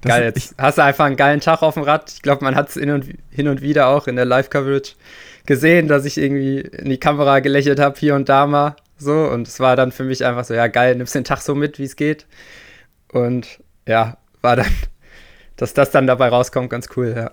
das 0.00 0.10
geil. 0.10 0.24
Jetzt 0.24 0.56
hast 0.58 0.78
du 0.78 0.82
einfach 0.82 1.04
einen 1.04 1.14
geilen 1.14 1.38
Tag 1.40 1.62
auf 1.62 1.74
dem 1.74 1.84
Rad. 1.84 2.10
Ich 2.10 2.22
glaube, 2.22 2.42
man 2.42 2.56
hat 2.56 2.70
es 2.70 2.74
hin 2.74 2.90
und, 2.90 3.06
hin 3.30 3.46
und 3.46 3.60
wieder 3.60 3.86
auch 3.86 4.08
in 4.08 4.16
der 4.16 4.24
Live-Coverage 4.24 4.94
gesehen, 5.46 5.86
dass 5.86 6.04
ich 6.04 6.18
irgendwie 6.18 6.62
in 6.62 6.88
die 6.88 6.98
Kamera 6.98 7.38
gelächelt 7.38 7.78
habe, 7.78 7.96
hier 7.96 8.16
und 8.16 8.28
da 8.28 8.48
mal. 8.48 8.74
So, 8.98 9.28
und 9.28 9.46
es 9.46 9.60
war 9.60 9.76
dann 9.76 9.92
für 9.92 10.02
mich 10.02 10.24
einfach 10.24 10.44
so, 10.44 10.54
ja, 10.54 10.66
geil, 10.66 10.96
nimmst 10.96 11.14
den 11.14 11.22
Tag 11.22 11.42
so 11.42 11.54
mit, 11.54 11.78
wie 11.78 11.84
es 11.84 11.94
geht. 11.94 12.26
Und 13.12 13.60
ja, 13.86 14.16
war 14.40 14.56
dann, 14.56 14.66
dass 15.56 15.74
das 15.74 15.90
dann 15.90 16.06
dabei 16.06 16.28
rauskommt, 16.28 16.70
ganz 16.70 16.88
cool, 16.96 17.14
ja. 17.16 17.30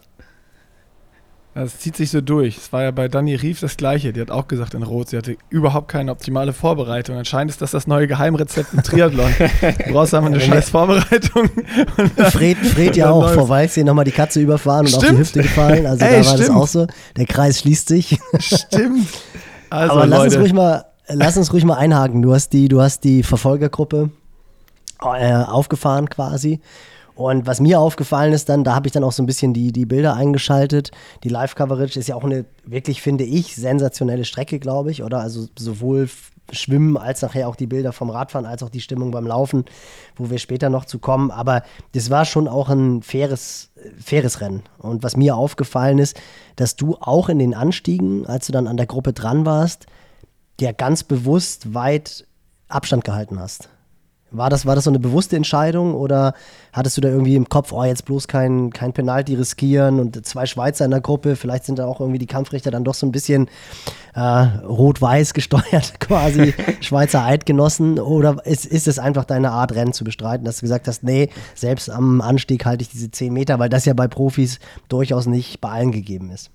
Es 1.55 1.77
zieht 1.77 1.95
sich 1.95 2.09
so 2.09 2.19
durch. 2.19 2.57
Es 2.57 2.73
war 2.73 2.81
ja 2.81 2.89
bei 2.89 3.07
Dani 3.07 3.35
Rief 3.35 3.59
das 3.59 3.77
Gleiche. 3.77 4.11
Die 4.11 4.19
hat 4.19 4.31
auch 4.31 4.47
gesagt 4.47 4.73
in 4.73 4.81
Rot, 4.81 5.09
sie 5.09 5.17
hatte 5.17 5.37
überhaupt 5.49 5.87
keine 5.87 6.09
optimale 6.11 6.51
Vorbereitung. 6.51 7.15
Anscheinend 7.15 7.51
ist 7.51 7.61
das 7.61 7.69
das 7.69 7.85
neue 7.85 8.07
Geheimrezept 8.07 8.73
im 8.73 8.81
Triathlon. 8.81 9.31
Du 9.85 9.93
brauchst 9.93 10.15
einfach 10.15 10.31
eine 10.31 10.41
scheiß 10.41 10.71
Vorbereitung. 10.71 11.49
Fred, 12.31 12.57
Fred 12.57 12.95
ja 12.95 13.11
auch 13.11 13.29
vor 13.29 13.47
Weißsee 13.47 13.83
nochmal 13.83 14.05
die 14.05 14.11
Katze 14.11 14.39
überfahren 14.41 14.87
und 14.87 14.93
stimmt. 14.93 15.03
auf 15.03 15.09
die 15.11 15.17
Hüfte 15.17 15.41
gefallen. 15.43 15.85
Also 15.85 16.03
Ey, 16.03 16.11
da 16.11 16.17
war 16.17 16.23
stimmt. 16.23 16.39
das 16.39 16.49
auch 16.49 16.67
so. 16.67 16.87
Der 17.17 17.25
Kreis 17.27 17.59
schließt 17.59 17.87
sich. 17.87 18.19
Stimmt. 18.39 19.09
Also, 19.69 19.93
Aber 19.93 20.05
lass 20.05 20.19
Leute. 20.19 20.35
uns 20.35 20.43
ruhig 20.43 20.53
mal, 20.53 20.85
lass 21.07 21.35
uns 21.35 21.51
ruhig 21.51 21.65
mal 21.65 21.73
einhaken. 21.73 22.21
Du 22.21 22.31
hast 22.31 22.49
die, 22.53 22.67
du 22.67 22.79
hast 22.79 23.03
die 23.03 23.23
Verfolgergruppe 23.23 24.11
äh, 25.01 25.33
aufgefahren 25.33 26.07
quasi. 26.11 26.61
Und 27.15 27.45
was 27.45 27.59
mir 27.59 27.79
aufgefallen 27.79 28.33
ist 28.33 28.49
dann, 28.49 28.63
da 28.63 28.75
habe 28.75 28.87
ich 28.87 28.93
dann 28.93 29.03
auch 29.03 29.11
so 29.11 29.21
ein 29.21 29.27
bisschen 29.27 29.53
die, 29.53 29.71
die 29.71 29.85
Bilder 29.85 30.15
eingeschaltet. 30.15 30.91
Die 31.23 31.29
Live-Coverage 31.29 31.99
ist 31.99 32.07
ja 32.07 32.15
auch 32.15 32.23
eine 32.23 32.45
wirklich, 32.65 33.01
finde 33.01 33.23
ich, 33.23 33.55
sensationelle 33.55 34.25
Strecke, 34.25 34.59
glaube 34.59 34.91
ich, 34.91 35.03
oder? 35.03 35.19
Also 35.19 35.47
sowohl 35.57 36.09
Schwimmen 36.51 36.97
als 36.97 37.21
nachher 37.21 37.47
auch 37.47 37.55
die 37.55 37.67
Bilder 37.67 37.93
vom 37.93 38.09
Radfahren, 38.09 38.45
als 38.45 38.63
auch 38.63 38.69
die 38.69 38.81
Stimmung 38.81 39.11
beim 39.11 39.25
Laufen, 39.25 39.65
wo 40.15 40.29
wir 40.29 40.39
später 40.39 40.69
noch 40.69 40.85
zu 40.85 40.99
kommen. 40.99 41.31
Aber 41.31 41.63
das 41.93 42.09
war 42.09 42.25
schon 42.25 42.47
auch 42.47 42.69
ein 42.69 43.01
faires, 43.01 43.69
faires 44.03 44.41
Rennen. 44.41 44.63
Und 44.77 45.03
was 45.03 45.15
mir 45.15 45.35
aufgefallen 45.35 45.99
ist, 45.99 46.19
dass 46.55 46.75
du 46.75 46.97
auch 46.99 47.29
in 47.29 47.39
den 47.39 47.53
Anstiegen, 47.53 48.25
als 48.25 48.47
du 48.47 48.51
dann 48.51 48.67
an 48.67 48.77
der 48.77 48.87
Gruppe 48.87 49.13
dran 49.13 49.45
warst, 49.45 49.85
der 50.59 50.73
ganz 50.73 51.03
bewusst 51.03 51.73
weit 51.73 52.27
Abstand 52.67 53.03
gehalten 53.03 53.39
hast. 53.39 53.69
War 54.33 54.49
das, 54.49 54.65
war 54.65 54.75
das 54.75 54.85
so 54.85 54.89
eine 54.89 54.99
bewusste 54.99 55.35
Entscheidung 55.35 55.93
oder 55.93 56.33
hattest 56.71 56.97
du 56.97 57.01
da 57.01 57.09
irgendwie 57.09 57.35
im 57.35 57.47
Kopf, 57.47 57.71
oh, 57.71 57.83
jetzt 57.83 58.05
bloß 58.05 58.27
kein, 58.27 58.71
kein 58.71 58.91
Penalty 58.91 59.35
riskieren 59.35 59.99
und 59.99 60.25
zwei 60.25 60.45
Schweizer 60.45 60.85
in 60.85 60.91
der 60.91 61.01
Gruppe, 61.01 61.35
vielleicht 61.35 61.65
sind 61.65 61.79
da 61.79 61.85
auch 61.85 61.99
irgendwie 61.99 62.19
die 62.19 62.25
Kampfrichter 62.25 62.71
dann 62.71 62.83
doch 62.83 62.95
so 62.95 63.05
ein 63.05 63.11
bisschen 63.11 63.47
äh, 64.15 64.19
rot-weiß 64.21 65.33
gesteuert, 65.33 65.93
quasi 65.99 66.53
Schweizer 66.81 67.23
Eidgenossen 67.23 67.99
oder 67.99 68.37
ist, 68.45 68.65
ist 68.65 68.87
es 68.87 68.99
einfach 68.99 69.25
deine 69.25 69.51
Art, 69.51 69.73
Rennen 69.73 69.93
zu 69.93 70.03
bestreiten, 70.03 70.45
dass 70.45 70.57
du 70.57 70.61
gesagt 70.61 70.87
hast, 70.87 71.03
nee, 71.03 71.29
selbst 71.55 71.89
am 71.89 72.21
Anstieg 72.21 72.65
halte 72.65 72.81
ich 72.81 72.89
diese 72.89 73.11
10 73.11 73.31
Meter, 73.31 73.59
weil 73.59 73.69
das 73.69 73.85
ja 73.85 73.93
bei 73.93 74.07
Profis 74.07 74.59
durchaus 74.89 75.27
nicht 75.27 75.61
bei 75.61 75.69
allen 75.69 75.91
gegeben 75.91 76.31
ist? 76.31 76.49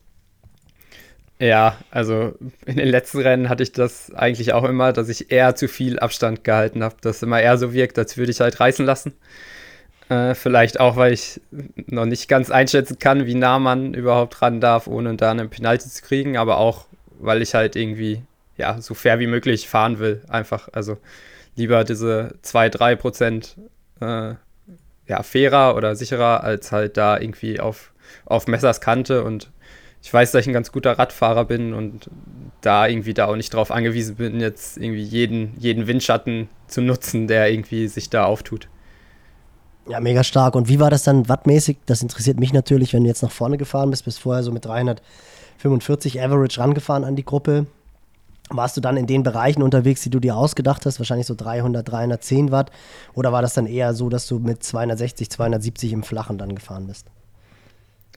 Ja, 1.41 1.79
also 1.93 2.35
in 2.67 2.77
den 2.77 2.89
letzten 2.89 3.21
Rennen 3.21 3.49
hatte 3.49 3.63
ich 3.63 3.71
das 3.73 4.13
eigentlich 4.13 4.53
auch 4.53 4.65
immer, 4.65 4.93
dass 4.93 5.09
ich 5.09 5.31
eher 5.31 5.55
zu 5.55 5.69
viel 5.69 5.99
Abstand 6.01 6.43
gehalten 6.43 6.83
habe, 6.83 6.97
dass 7.01 7.23
immer 7.23 7.41
eher 7.41 7.57
so 7.59 7.73
wirkt, 7.73 7.97
als 7.99 8.17
würde 8.17 8.33
ich 8.33 8.41
halt 8.41 8.59
reißen 8.59 8.85
lassen. 8.85 9.15
Äh, 10.09 10.35
vielleicht 10.35 10.81
auch, 10.81 10.97
weil 10.97 11.13
ich 11.13 11.41
noch 11.87 12.07
nicht 12.07 12.29
ganz 12.29 12.51
einschätzen 12.51 12.99
kann, 12.99 13.27
wie 13.27 13.35
nah 13.35 13.59
man 13.59 13.95
überhaupt 13.95 14.43
ran 14.43 14.61
darf, 14.61 14.89
ohne 14.89 15.15
da 15.17 15.31
einen 15.31 15.51
Penalty 15.51 15.89
zu 15.89 16.03
kriegen, 16.03 16.37
aber 16.37 16.59
auch, 16.59 16.87
weil 17.21 17.41
ich 17.43 17.55
halt 17.55 17.77
irgendwie, 17.77 18.23
ja, 18.57 18.81
so 18.81 18.95
fair 18.95 19.21
wie 19.21 19.27
möglich 19.29 19.69
fahren 19.69 19.99
will, 20.01 20.23
einfach. 20.29 20.69
Also 20.73 20.99
lieber 21.57 21.85
diese 21.85 22.35
2-3 22.43 22.97
Prozent, 22.97 23.57
äh, 24.01 24.35
ja, 25.07 25.23
fairer 25.23 25.77
oder 25.77 25.95
sicherer, 25.95 26.43
als 26.43 26.73
halt 26.73 26.97
da 26.97 27.19
irgendwie 27.19 27.61
auf, 27.61 27.93
auf 28.25 28.47
Messers 28.49 28.81
Kante 28.81 29.23
und 29.25 29.51
ich 30.03 30.13
weiß, 30.13 30.33
dass 30.33 30.43
ich 30.43 30.47
ein 30.49 30.55
ganz 30.55 30.73
guter 30.73 30.99
Radfahrer 30.99 31.45
bin 31.45 31.75
und 31.75 32.09
da 32.61 32.87
irgendwie 32.87 33.15
da 33.15 33.27
auch 33.27 33.37
nicht 33.37 33.53
drauf 33.53 33.71
angewiesen 33.71 34.17
bin, 34.17 34.41
jetzt 34.41 34.79
irgendwie 34.79 35.03
jeden, 35.03 35.55
jeden 35.59 35.87
Windschatten 35.87 36.49
zu 36.67 36.81
nutzen, 36.81 37.29
der 37.29 37.51
irgendwie 37.51 37.89
sich 37.89 38.11
da 38.11 38.25
auftut. 38.25 38.69
Ja, 39.89 40.01
mega 40.01 40.23
stark. 40.23 40.55
Und 40.55 40.69
wie 40.69 40.81
war 40.81 40.91
das 40.91 41.03
dann 41.03 41.29
wattmäßig? 41.29 41.79
Das 41.87 42.03
interessiert 42.03 42.39
mich 42.39 42.53
natürlich, 42.53 42.93
wenn 42.93 43.05
du 43.05 43.09
jetzt 43.09 43.23
nach 43.23 43.31
vorne 43.31 43.57
gefahren 43.57 43.91
bist, 43.91 44.05
bis 44.05 44.19
vorher 44.19 44.43
so 44.43 44.53
mit 44.53 44.65
345 44.65 46.21
Average 46.21 46.61
rangefahren 46.61 47.05
an 47.05 47.17
die 47.17 47.25
Gruppe. 47.25 47.67
Warst 48.51 48.77
du 48.77 48.81
dann 48.81 48.97
in 48.97 49.07
den 49.07 49.23
Bereichen 49.23 49.63
unterwegs, 49.63 50.03
die 50.03 50.11
du 50.11 50.21
dir 50.21 50.37
ausgedacht 50.37 50.87
hast, 50.87 50.99
wahrscheinlich 50.99 51.27
so 51.27 51.35
300, 51.35 51.87
310 51.87 52.51
Watt? 52.51 52.71
Oder 53.15 53.33
war 53.33 53.43
das 53.43 53.55
dann 53.55 53.67
eher 53.67 53.95
so, 53.95 54.09
dass 54.09 54.27
du 54.27 54.39
mit 54.39 54.63
260, 54.63 55.31
270 55.31 55.93
im 55.93 56.03
Flachen 56.03 56.39
dann 56.39 56.55
gefahren 56.55 56.87
bist? 56.87 57.07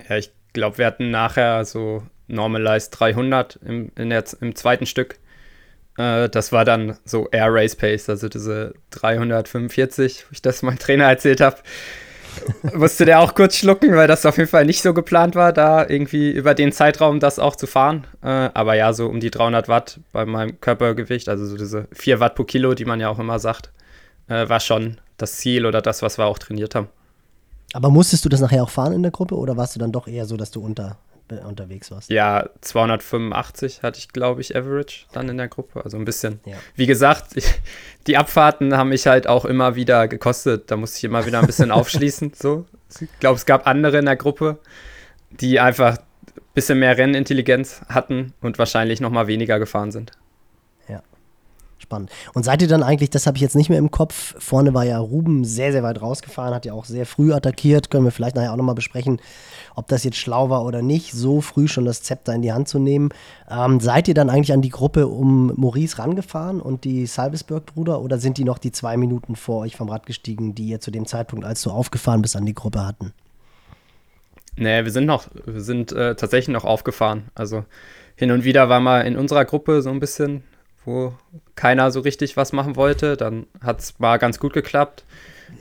Ja, 0.07 0.17
ich 0.17 0.31
glaube, 0.53 0.77
wir 0.77 0.85
hatten 0.85 1.11
nachher 1.11 1.65
so 1.65 2.03
Normalized 2.27 2.97
300 2.99 3.59
im, 3.65 3.91
der, 3.95 4.23
im 4.39 4.55
zweiten 4.55 4.85
Stück. 4.85 5.19
Äh, 5.97 6.29
das 6.29 6.51
war 6.51 6.65
dann 6.65 6.97
so 7.05 7.27
Air 7.31 7.53
Race 7.53 7.75
Pace, 7.75 8.09
also 8.09 8.29
diese 8.29 8.73
345, 8.91 10.25
wo 10.27 10.31
ich 10.31 10.41
das 10.41 10.61
meinem 10.61 10.79
Trainer 10.79 11.05
erzählt 11.05 11.41
habe. 11.41 11.57
musste 12.73 13.05
der 13.05 13.19
auch 13.19 13.35
kurz 13.35 13.57
schlucken, 13.57 13.95
weil 13.95 14.07
das 14.07 14.25
auf 14.25 14.37
jeden 14.37 14.49
Fall 14.49 14.65
nicht 14.65 14.81
so 14.81 14.93
geplant 14.93 15.35
war, 15.35 15.51
da 15.53 15.87
irgendwie 15.87 16.31
über 16.31 16.53
den 16.53 16.71
Zeitraum 16.71 17.19
das 17.19 17.39
auch 17.39 17.55
zu 17.55 17.67
fahren. 17.67 18.07
Äh, 18.23 18.49
aber 18.53 18.75
ja, 18.75 18.93
so 18.93 19.07
um 19.07 19.19
die 19.19 19.31
300 19.31 19.67
Watt 19.67 19.99
bei 20.11 20.25
meinem 20.25 20.59
Körpergewicht, 20.61 21.29
also 21.29 21.45
so 21.45 21.57
diese 21.57 21.87
4 21.93 22.19
Watt 22.19 22.35
pro 22.35 22.43
Kilo, 22.43 22.73
die 22.73 22.85
man 22.85 22.99
ja 22.99 23.09
auch 23.09 23.19
immer 23.19 23.39
sagt, 23.39 23.71
äh, 24.27 24.47
war 24.47 24.59
schon 24.59 24.97
das 25.17 25.37
Ziel 25.37 25.65
oder 25.65 25.81
das, 25.81 26.01
was 26.01 26.17
wir 26.17 26.25
auch 26.25 26.39
trainiert 26.39 26.75
haben. 26.75 26.87
Aber 27.73 27.89
musstest 27.89 28.25
du 28.25 28.29
das 28.29 28.41
nachher 28.41 28.63
auch 28.63 28.69
fahren 28.69 28.93
in 28.93 29.03
der 29.03 29.11
Gruppe 29.11 29.35
oder 29.35 29.57
warst 29.57 29.75
du 29.75 29.79
dann 29.79 29.91
doch 29.91 30.07
eher 30.07 30.25
so, 30.25 30.37
dass 30.37 30.51
du 30.51 30.61
unter, 30.61 30.97
unterwegs 31.47 31.91
warst? 31.91 32.09
Ja, 32.09 32.49
285 32.61 33.83
hatte 33.83 33.99
ich, 33.99 34.09
glaube 34.09 34.41
ich, 34.41 34.55
Average 34.55 35.05
dann 35.13 35.29
in 35.29 35.37
der 35.37 35.47
Gruppe. 35.47 35.83
Also 35.83 35.97
ein 35.97 36.05
bisschen. 36.05 36.39
Ja. 36.45 36.57
Wie 36.75 36.85
gesagt, 36.85 37.35
ich, 37.35 37.45
die 38.07 38.17
Abfahrten 38.17 38.75
haben 38.77 38.89
mich 38.89 39.07
halt 39.07 39.27
auch 39.27 39.45
immer 39.45 39.75
wieder 39.75 40.07
gekostet. 40.07 40.69
Da 40.69 40.77
musste 40.77 40.97
ich 40.97 41.03
immer 41.05 41.25
wieder 41.25 41.39
ein 41.39 41.47
bisschen 41.47 41.71
aufschließen. 41.71 42.33
So. 42.35 42.65
Ich 42.99 43.07
glaube, 43.19 43.37
es 43.37 43.45
gab 43.45 43.67
andere 43.67 43.99
in 43.99 44.05
der 44.05 44.17
Gruppe, 44.17 44.59
die 45.29 45.59
einfach 45.59 45.97
ein 45.97 46.53
bisschen 46.53 46.79
mehr 46.79 46.97
Rennintelligenz 46.97 47.81
hatten 47.87 48.33
und 48.41 48.59
wahrscheinlich 48.59 48.99
noch 48.99 49.11
mal 49.11 49.27
weniger 49.27 49.59
gefahren 49.59 49.91
sind 49.91 50.11
spannend. 51.91 52.09
Und 52.33 52.43
seid 52.43 52.61
ihr 52.61 52.67
dann 52.67 52.83
eigentlich, 52.83 53.09
das 53.09 53.27
habe 53.27 53.37
ich 53.37 53.41
jetzt 53.41 53.55
nicht 53.55 53.69
mehr 53.69 53.79
im 53.79 53.91
Kopf, 53.91 54.35
vorne 54.39 54.73
war 54.73 54.85
ja 54.85 54.97
Ruben 54.97 55.43
sehr, 55.43 55.71
sehr 55.71 55.83
weit 55.83 56.01
rausgefahren, 56.01 56.53
hat 56.53 56.65
ja 56.65 56.73
auch 56.73 56.85
sehr 56.85 57.05
früh 57.05 57.33
attackiert, 57.33 57.91
können 57.91 58.05
wir 58.05 58.11
vielleicht 58.11 58.35
nachher 58.35 58.53
auch 58.53 58.57
nochmal 58.57 58.75
besprechen, 58.75 59.19
ob 59.75 59.87
das 59.87 60.03
jetzt 60.03 60.17
schlau 60.17 60.49
war 60.49 60.65
oder 60.65 60.81
nicht, 60.81 61.11
so 61.11 61.41
früh 61.41 61.67
schon 61.67 61.85
das 61.85 62.01
Zepter 62.01 62.33
in 62.33 62.41
die 62.41 62.53
Hand 62.53 62.67
zu 62.69 62.79
nehmen. 62.79 63.09
Ähm, 63.49 63.79
seid 63.79 64.07
ihr 64.07 64.13
dann 64.13 64.29
eigentlich 64.29 64.53
an 64.53 64.61
die 64.61 64.69
Gruppe 64.69 65.07
um 65.07 65.53
Maurice 65.55 65.99
rangefahren 65.99 66.61
und 66.61 66.85
die 66.85 67.05
Salvesberg-Brüder 67.05 68.01
oder 68.01 68.17
sind 68.17 68.37
die 68.37 68.45
noch 68.45 68.57
die 68.57 68.71
zwei 68.71 68.95
Minuten 68.95 69.35
vor 69.35 69.59
euch 69.59 69.75
vom 69.75 69.89
Rad 69.89 70.05
gestiegen, 70.05 70.55
die 70.55 70.67
ihr 70.67 70.79
zu 70.79 70.91
dem 70.91 71.05
Zeitpunkt, 71.05 71.45
als 71.45 71.61
du 71.61 71.71
aufgefahren 71.71 72.21
bist, 72.21 72.35
an 72.35 72.45
die 72.45 72.53
Gruppe 72.53 72.85
hatten? 72.85 73.13
Nee, 74.57 74.83
wir 74.83 74.91
sind 74.91 75.05
noch, 75.05 75.27
wir 75.45 75.61
sind 75.61 75.91
äh, 75.91 76.15
tatsächlich 76.15 76.53
noch 76.53 76.65
aufgefahren. 76.65 77.29
Also 77.35 77.65
hin 78.15 78.31
und 78.31 78.43
wieder 78.43 78.69
war 78.69 78.79
mal 78.79 79.01
in 79.01 79.17
unserer 79.17 79.45
Gruppe 79.45 79.81
so 79.81 79.89
ein 79.89 79.99
bisschen 79.99 80.43
wo 80.85 81.13
keiner 81.55 81.91
so 81.91 81.99
richtig 81.99 82.37
was 82.37 82.53
machen 82.53 82.75
wollte. 82.75 83.17
Dann 83.17 83.45
hat 83.61 83.79
es 83.79 83.99
mal 83.99 84.17
ganz 84.17 84.39
gut 84.39 84.53
geklappt. 84.53 85.03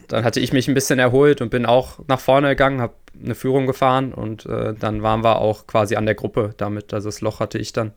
Dann 0.08 0.24
hatte 0.24 0.40
ich 0.40 0.52
mich 0.52 0.68
ein 0.68 0.74
bisschen 0.74 0.98
erholt 0.98 1.40
und 1.40 1.50
bin 1.50 1.66
auch 1.66 1.98
nach 2.06 2.20
vorne 2.20 2.50
gegangen, 2.50 2.80
habe 2.80 2.94
eine 3.22 3.34
Führung 3.34 3.66
gefahren 3.66 4.14
und 4.14 4.46
äh, 4.46 4.72
dann 4.74 5.02
waren 5.02 5.24
wir 5.24 5.40
auch 5.40 5.66
quasi 5.66 5.96
an 5.96 6.06
der 6.06 6.14
Gruppe 6.14 6.54
damit. 6.56 6.94
Also 6.94 7.08
das 7.08 7.20
Loch 7.20 7.40
hatte 7.40 7.58
ich 7.58 7.72
dann 7.72 7.92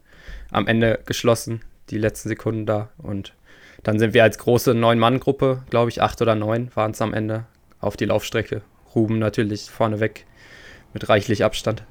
am 0.51 0.67
Ende 0.67 0.99
geschlossen, 1.05 1.61
die 1.89 1.97
letzten 1.97 2.29
Sekunden 2.29 2.65
da. 2.65 2.89
Und 2.97 3.33
dann 3.83 3.99
sind 3.99 4.13
wir 4.13 4.23
als 4.23 4.37
große 4.37 4.73
Neun-Mann-Gruppe, 4.73 5.63
glaube 5.69 5.89
ich, 5.89 6.01
acht 6.01 6.21
oder 6.21 6.35
neun 6.35 6.71
waren 6.75 6.91
es 6.91 7.01
am 7.01 7.13
Ende, 7.13 7.45
auf 7.79 7.97
die 7.97 8.05
Laufstrecke. 8.05 8.61
Ruben 8.95 9.19
natürlich 9.19 9.69
vorneweg 9.69 10.25
mit 10.93 11.09
reichlich 11.09 11.43
Abstand. 11.43 11.83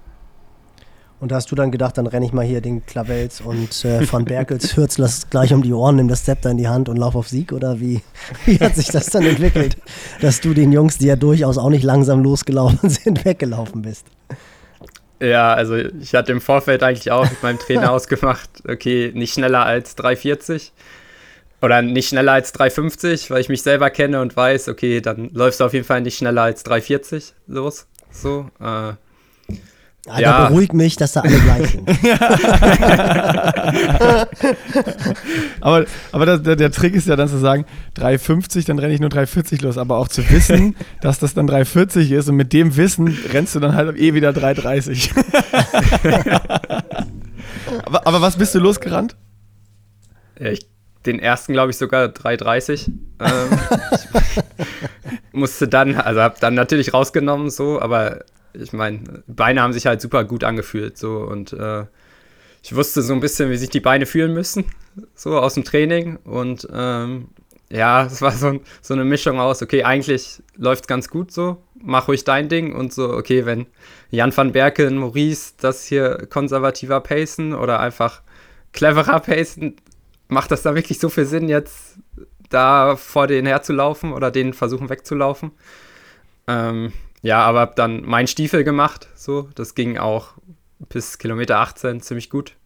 Und 1.23 1.31
da 1.31 1.37
hast 1.37 1.53
du 1.53 1.55
dann 1.55 1.71
gedacht, 1.71 1.97
dann 1.99 2.09
renne 2.09 2.27
ich 2.27 2.33
mal 2.33 2.45
hier 2.45 2.61
den 2.61 2.85
Klavels 2.85 3.41
und 3.43 3.85
äh, 3.85 4.05
von 4.07 4.25
Berkels 4.25 4.77
Hürzlers 4.77 5.31
gleich 5.31 5.55
um 5.55 5.63
die 5.63 5.73
Ohren, 5.73 5.95
nimm 5.95 6.09
das 6.09 6.25
Zepter 6.25 6.51
in 6.51 6.57
die 6.57 6.67
Hand 6.67 6.89
und 6.89 6.97
lauf 6.97 7.15
auf 7.15 7.29
Sieg? 7.29 7.53
Oder 7.53 7.79
wie, 7.79 8.03
wie 8.45 8.59
hat 8.59 8.75
sich 8.75 8.89
das 8.89 9.07
dann 9.07 9.23
entwickelt, 9.23 9.77
dass 10.21 10.41
du 10.41 10.53
den 10.53 10.73
Jungs, 10.73 10.99
die 10.99 11.07
ja 11.07 11.15
durchaus 11.15 11.59
auch 11.59 11.71
nicht 11.71 11.85
langsam 11.85 12.25
losgelaufen 12.25 12.89
sind, 12.91 13.25
weggelaufen 13.25 13.83
bist? 13.83 14.09
Ja, 15.21 15.55
also 15.55 15.77
ich 15.77 16.13
hatte 16.17 16.33
im 16.33 16.41
Vorfeld 16.41 16.83
eigentlich 16.83 17.13
auch 17.13 17.31
mit 17.31 17.41
meinem 17.41 17.61
Trainer 17.61 17.93
ausgemacht, 17.93 18.51
okay, 18.69 19.13
nicht 19.15 19.35
schneller 19.35 19.65
als 19.65 19.97
3,40 19.97 20.73
oder 21.61 21.83
nicht 21.83 22.09
schneller 22.09 22.33
als 22.33 22.53
3,50, 22.53 23.31
weil 23.31 23.41
ich 23.41 23.49
mich 23.49 23.63
selber 23.63 23.91
kenne 23.91 24.21
und 24.23 24.37
weiß, 24.37 24.67
okay, 24.67 25.01
dann 25.01 25.31
läufst 25.33 25.61
du 25.61 25.67
auf 25.67 25.73
jeden 25.73 25.87
Fall 25.87 26.01
nicht 26.01 26.19
schneller 26.19 26.43
als 26.43 26.67
3,40 26.67 27.31
los. 27.47 27.87
So, 28.11 28.51
äh, 28.61 28.95
Alter, 30.09 30.21
ja. 30.21 30.49
beruhig 30.49 30.73
mich, 30.73 30.97
dass 30.97 31.13
da 31.13 31.21
alle 31.21 31.39
gleich 31.39 31.71
sind. 31.71 31.89
aber 35.61 35.85
aber 36.11 36.27
das, 36.27 36.43
der, 36.43 36.57
der, 36.57 36.73
Trick 36.73 36.95
ist 36.95 37.07
ja 37.07 37.15
dann 37.15 37.29
zu 37.29 37.39
sagen, 37.39 37.67
3,50, 37.97 38.67
dann 38.67 38.81
renne 38.81 38.95
ich 38.95 39.01
nur 39.01 39.11
3,40 39.11 39.63
los. 39.63 39.79
Aber 39.79 39.99
auch 39.99 40.09
zu 40.09 40.29
wissen, 40.29 40.75
dass 41.03 41.21
das 41.21 41.35
dann 41.35 41.49
3,40 41.49 42.17
ist 42.17 42.29
und 42.29 42.35
mit 42.35 42.53
dem 42.53 42.77
Wissen 42.77 43.17
rennst 43.33 43.55
du 43.55 43.61
dann 43.61 43.77
halt 43.77 43.97
eh 43.97 44.13
wieder 44.13 44.31
3,30. 44.31 45.13
aber, 47.85 48.05
aber 48.05 48.21
was 48.21 48.37
bist 48.37 48.57
du 48.57 48.59
losgerannt? 48.59 49.15
Ja, 50.41 50.51
ich, 50.51 50.67
den 51.07 51.21
ersten, 51.21 51.53
glaube 51.53 51.71
ich, 51.71 51.77
sogar 51.77 52.07
3,30. 52.07 52.91
Ähm, 53.21 53.59
musste 55.31 55.69
dann, 55.69 55.95
also 55.95 56.21
habe 56.21 56.35
dann 56.41 56.55
natürlich 56.55 56.93
rausgenommen, 56.93 57.51
so, 57.51 57.81
aber 57.81 58.25
ich 58.55 58.73
meine, 58.73 59.23
Beine 59.27 59.63
haben 59.63 59.73
sich 59.73 59.87
halt 59.87 60.01
super 60.01 60.25
gut 60.25 60.45
angefühlt. 60.45 60.99
So 60.99 61.19
und 61.19 61.53
äh, 61.53 61.85
ich 62.63 62.75
wusste 62.75 63.03
so 63.03 63.13
ein 63.13 63.21
bisschen, 63.21 63.51
wie 63.51 63.57
sich 63.57 63.71
die 63.71 63.81
Beine 63.81 64.07
fühlen 64.07 64.33
müssen, 64.33 64.65
so 65.15 65.39
aus 65.39 65.55
dem 65.55 65.65
Training. 65.65 66.17
Und 66.25 66.69
ähm, 66.73 67.29
ja, 67.71 68.05
es 68.07 68.23
war 68.23 68.33
so, 68.33 68.61
so, 68.81 68.95
eine 68.95 69.05
Mischung 69.05 69.41
aus, 69.41 69.63
okay, 69.63 69.83
eigentlich 69.83 70.43
läuft 70.57 70.85
es 70.85 70.89
ganz 70.89 71.09
gut 71.09 71.33
so, 71.33 71.63
mach 71.75 72.09
ruhig 72.09 72.25
dein 72.25 72.49
Ding 72.49 72.75
und 72.75 72.93
so, 72.93 73.13
okay, 73.13 73.47
wenn 73.47 73.67
Jan 74.11 74.37
van 74.37 74.53
Berken, 74.53 74.97
Maurice 74.99 75.55
das 75.61 75.85
hier 75.85 76.27
konservativer 76.29 77.01
pacen 77.01 77.55
oder 77.55 77.81
einfach 77.81 78.23
cleverer 78.73 79.21
pacen, 79.21 79.77
macht 80.29 80.51
das 80.51 80.63
da 80.63 80.75
wirklich 80.75 80.99
so 80.99 81.09
viel 81.09 81.25
Sinn, 81.25 81.49
jetzt 81.49 81.99
da 82.49 82.97
vor 82.97 83.27
denen 83.27 83.47
herzulaufen 83.47 84.13
oder 84.13 84.31
denen 84.31 84.53
versuchen 84.53 84.91
wegzulaufen? 84.91 85.53
Ähm, 86.47 86.93
ja, 87.23 87.41
aber 87.45 87.61
hab 87.61 87.77
dann 87.77 88.03
meinen 88.03 88.27
Stiefel 88.27 88.65
gemacht, 88.65 89.09
so. 89.15 89.49
Das 89.55 89.75
ging 89.75 89.97
auch 89.97 90.35
bis 90.89 91.19
Kilometer 91.19 91.59
18 91.59 92.01
ziemlich 92.01 92.31
gut. 92.31 92.57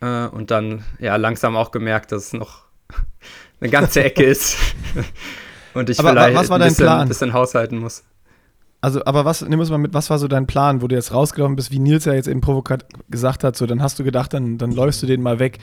Äh, 0.00 0.26
und 0.26 0.50
dann, 0.50 0.84
ja, 0.98 1.16
langsam 1.16 1.56
auch 1.56 1.70
gemerkt, 1.70 2.12
dass 2.12 2.26
es 2.26 2.32
noch 2.32 2.64
eine 3.60 3.70
ganze 3.70 4.02
Ecke 4.02 4.24
ist. 4.24 4.56
und 5.74 5.88
ich 5.88 5.98
aber 6.00 6.10
vielleicht 6.10 6.36
was 6.36 6.50
war 6.50 6.58
dein 6.58 6.68
ein, 6.68 6.70
bisschen, 6.72 6.86
Plan? 6.86 7.08
bisschen 7.08 7.32
haushalten 7.32 7.78
muss. 7.78 8.02
Also, 8.80 9.04
aber 9.04 9.24
was, 9.24 9.42
nimm 9.42 9.60
uns 9.60 9.70
mal 9.70 9.78
mit, 9.78 9.94
was 9.94 10.10
war 10.10 10.18
so 10.18 10.26
dein 10.26 10.48
Plan, 10.48 10.82
wo 10.82 10.88
du 10.88 10.96
jetzt 10.96 11.14
rausgelaufen 11.14 11.54
bist, 11.54 11.70
wie 11.70 11.78
Nils 11.78 12.04
ja 12.04 12.14
jetzt 12.14 12.26
eben 12.26 12.40
provokat 12.40 12.84
gesagt 13.08 13.44
hat, 13.44 13.56
so, 13.56 13.64
dann 13.64 13.80
hast 13.80 13.96
du 14.00 14.04
gedacht, 14.04 14.34
dann, 14.34 14.58
dann 14.58 14.72
läufst 14.72 15.00
du 15.02 15.06
den 15.06 15.22
mal 15.22 15.38
weg. 15.38 15.58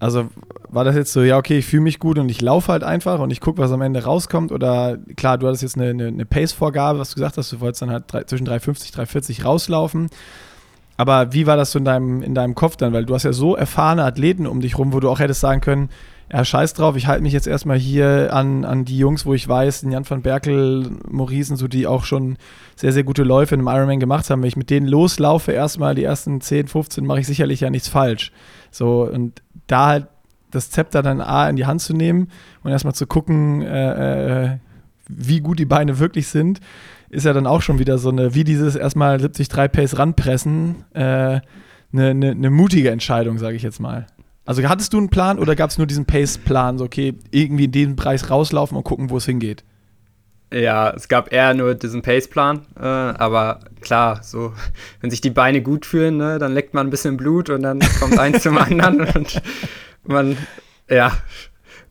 Also 0.00 0.30
war 0.70 0.84
das 0.84 0.96
jetzt 0.96 1.12
so, 1.12 1.22
ja, 1.22 1.36
okay, 1.36 1.58
ich 1.58 1.66
fühle 1.66 1.82
mich 1.82 1.98
gut 1.98 2.18
und 2.18 2.30
ich 2.30 2.40
laufe 2.40 2.72
halt 2.72 2.82
einfach 2.82 3.20
und 3.20 3.30
ich 3.30 3.40
gucke, 3.40 3.58
was 3.58 3.70
am 3.70 3.82
Ende 3.82 4.02
rauskommt? 4.02 4.50
Oder 4.50 4.98
klar, 5.16 5.36
du 5.36 5.46
hattest 5.46 5.62
jetzt 5.62 5.76
eine, 5.76 5.90
eine, 5.90 6.06
eine 6.06 6.24
Pace-Vorgabe, 6.24 6.98
was 6.98 7.10
du 7.10 7.16
gesagt 7.16 7.36
hast, 7.36 7.52
du 7.52 7.60
wolltest 7.60 7.82
dann 7.82 7.90
halt 7.90 8.04
drei, 8.08 8.24
zwischen 8.24 8.48
3,50 8.48 8.94
3,40 8.94 9.44
rauslaufen. 9.44 10.08
Aber 10.96 11.32
wie 11.34 11.46
war 11.46 11.56
das 11.56 11.72
so 11.72 11.78
in 11.78 11.84
deinem, 11.84 12.22
in 12.22 12.34
deinem 12.34 12.54
Kopf 12.54 12.76
dann? 12.76 12.92
Weil 12.94 13.04
du 13.04 13.14
hast 13.14 13.24
ja 13.24 13.32
so 13.32 13.56
erfahrene 13.56 14.04
Athleten 14.04 14.46
um 14.46 14.60
dich 14.60 14.78
rum, 14.78 14.92
wo 14.92 15.00
du 15.00 15.10
auch 15.10 15.18
hättest 15.18 15.40
sagen 15.40 15.60
können, 15.60 15.90
ja, 16.32 16.44
scheiß 16.44 16.74
drauf, 16.74 16.96
ich 16.96 17.08
halte 17.08 17.22
mich 17.22 17.32
jetzt 17.32 17.48
erstmal 17.48 17.78
hier 17.78 18.32
an, 18.32 18.64
an 18.64 18.84
die 18.84 18.96
Jungs, 18.96 19.26
wo 19.26 19.34
ich 19.34 19.48
weiß, 19.48 19.84
Jan 19.90 20.08
van 20.08 20.22
Berkel, 20.22 20.90
Maurice, 21.08 21.56
so 21.56 21.66
die 21.66 21.88
auch 21.88 22.04
schon 22.04 22.38
sehr, 22.76 22.92
sehr 22.92 23.02
gute 23.02 23.24
Läufe 23.24 23.54
in 23.54 23.60
einem 23.60 23.76
Ironman 23.76 23.98
gemacht 23.98 24.30
haben. 24.30 24.40
Wenn 24.40 24.48
ich 24.48 24.56
mit 24.56 24.70
denen 24.70 24.86
loslaufe, 24.86 25.50
erstmal 25.50 25.96
die 25.96 26.04
ersten 26.04 26.40
10, 26.40 26.68
15, 26.68 27.04
mache 27.04 27.20
ich 27.20 27.26
sicherlich 27.26 27.60
ja 27.60 27.70
nichts 27.70 27.88
falsch. 27.88 28.30
So, 28.70 29.02
und 29.02 29.42
da 29.70 29.86
halt 29.86 30.06
das 30.50 30.70
Zepter 30.70 31.02
dann 31.02 31.20
A 31.20 31.48
in 31.48 31.56
die 31.56 31.66
Hand 31.66 31.80
zu 31.80 31.94
nehmen 31.94 32.28
und 32.62 32.70
erstmal 32.70 32.94
zu 32.94 33.06
gucken, 33.06 33.62
äh, 33.62 34.44
äh, 34.44 34.58
wie 35.08 35.40
gut 35.40 35.58
die 35.58 35.64
Beine 35.64 35.98
wirklich 35.98 36.28
sind, 36.28 36.60
ist 37.08 37.26
ja 37.26 37.32
dann 37.32 37.46
auch 37.46 37.62
schon 37.62 37.78
wieder 37.78 37.98
so 37.98 38.10
eine, 38.10 38.34
wie 38.34 38.44
dieses 38.44 38.76
erstmal 38.76 39.18
73 39.18 39.72
Pace 39.72 39.98
ranpressen, 39.98 40.84
äh, 40.94 41.00
eine, 41.00 41.42
eine, 41.92 42.30
eine 42.30 42.50
mutige 42.50 42.90
Entscheidung, 42.90 43.38
sage 43.38 43.56
ich 43.56 43.62
jetzt 43.62 43.80
mal. 43.80 44.06
Also 44.46 44.62
hattest 44.68 44.92
du 44.92 44.98
einen 44.98 45.10
Plan 45.10 45.38
oder 45.38 45.54
gab 45.54 45.70
es 45.70 45.78
nur 45.78 45.86
diesen 45.86 46.06
Pace-Plan, 46.06 46.78
so 46.78 46.84
okay, 46.84 47.14
irgendwie 47.30 47.64
in 47.64 47.72
den 47.72 47.96
Preis 47.96 48.30
rauslaufen 48.30 48.76
und 48.76 48.84
gucken, 48.84 49.10
wo 49.10 49.16
es 49.16 49.26
hingeht? 49.26 49.64
Ja, 50.52 50.90
es 50.90 51.06
gab 51.06 51.32
eher 51.32 51.54
nur 51.54 51.76
diesen 51.76 52.02
Pace-Plan, 52.02 52.66
äh, 52.76 52.82
aber 52.82 53.60
klar, 53.80 54.22
so, 54.22 54.52
wenn 55.00 55.10
sich 55.10 55.20
die 55.20 55.30
Beine 55.30 55.62
gut 55.62 55.86
fühlen, 55.86 56.16
ne, 56.16 56.38
dann 56.38 56.52
leckt 56.52 56.74
man 56.74 56.88
ein 56.88 56.90
bisschen 56.90 57.16
Blut 57.16 57.50
und 57.50 57.62
dann 57.62 57.78
kommt 58.00 58.18
eins 58.18 58.42
zum 58.42 58.58
anderen 58.58 59.00
und 59.00 59.40
man, 60.02 60.36
ja, 60.88 61.12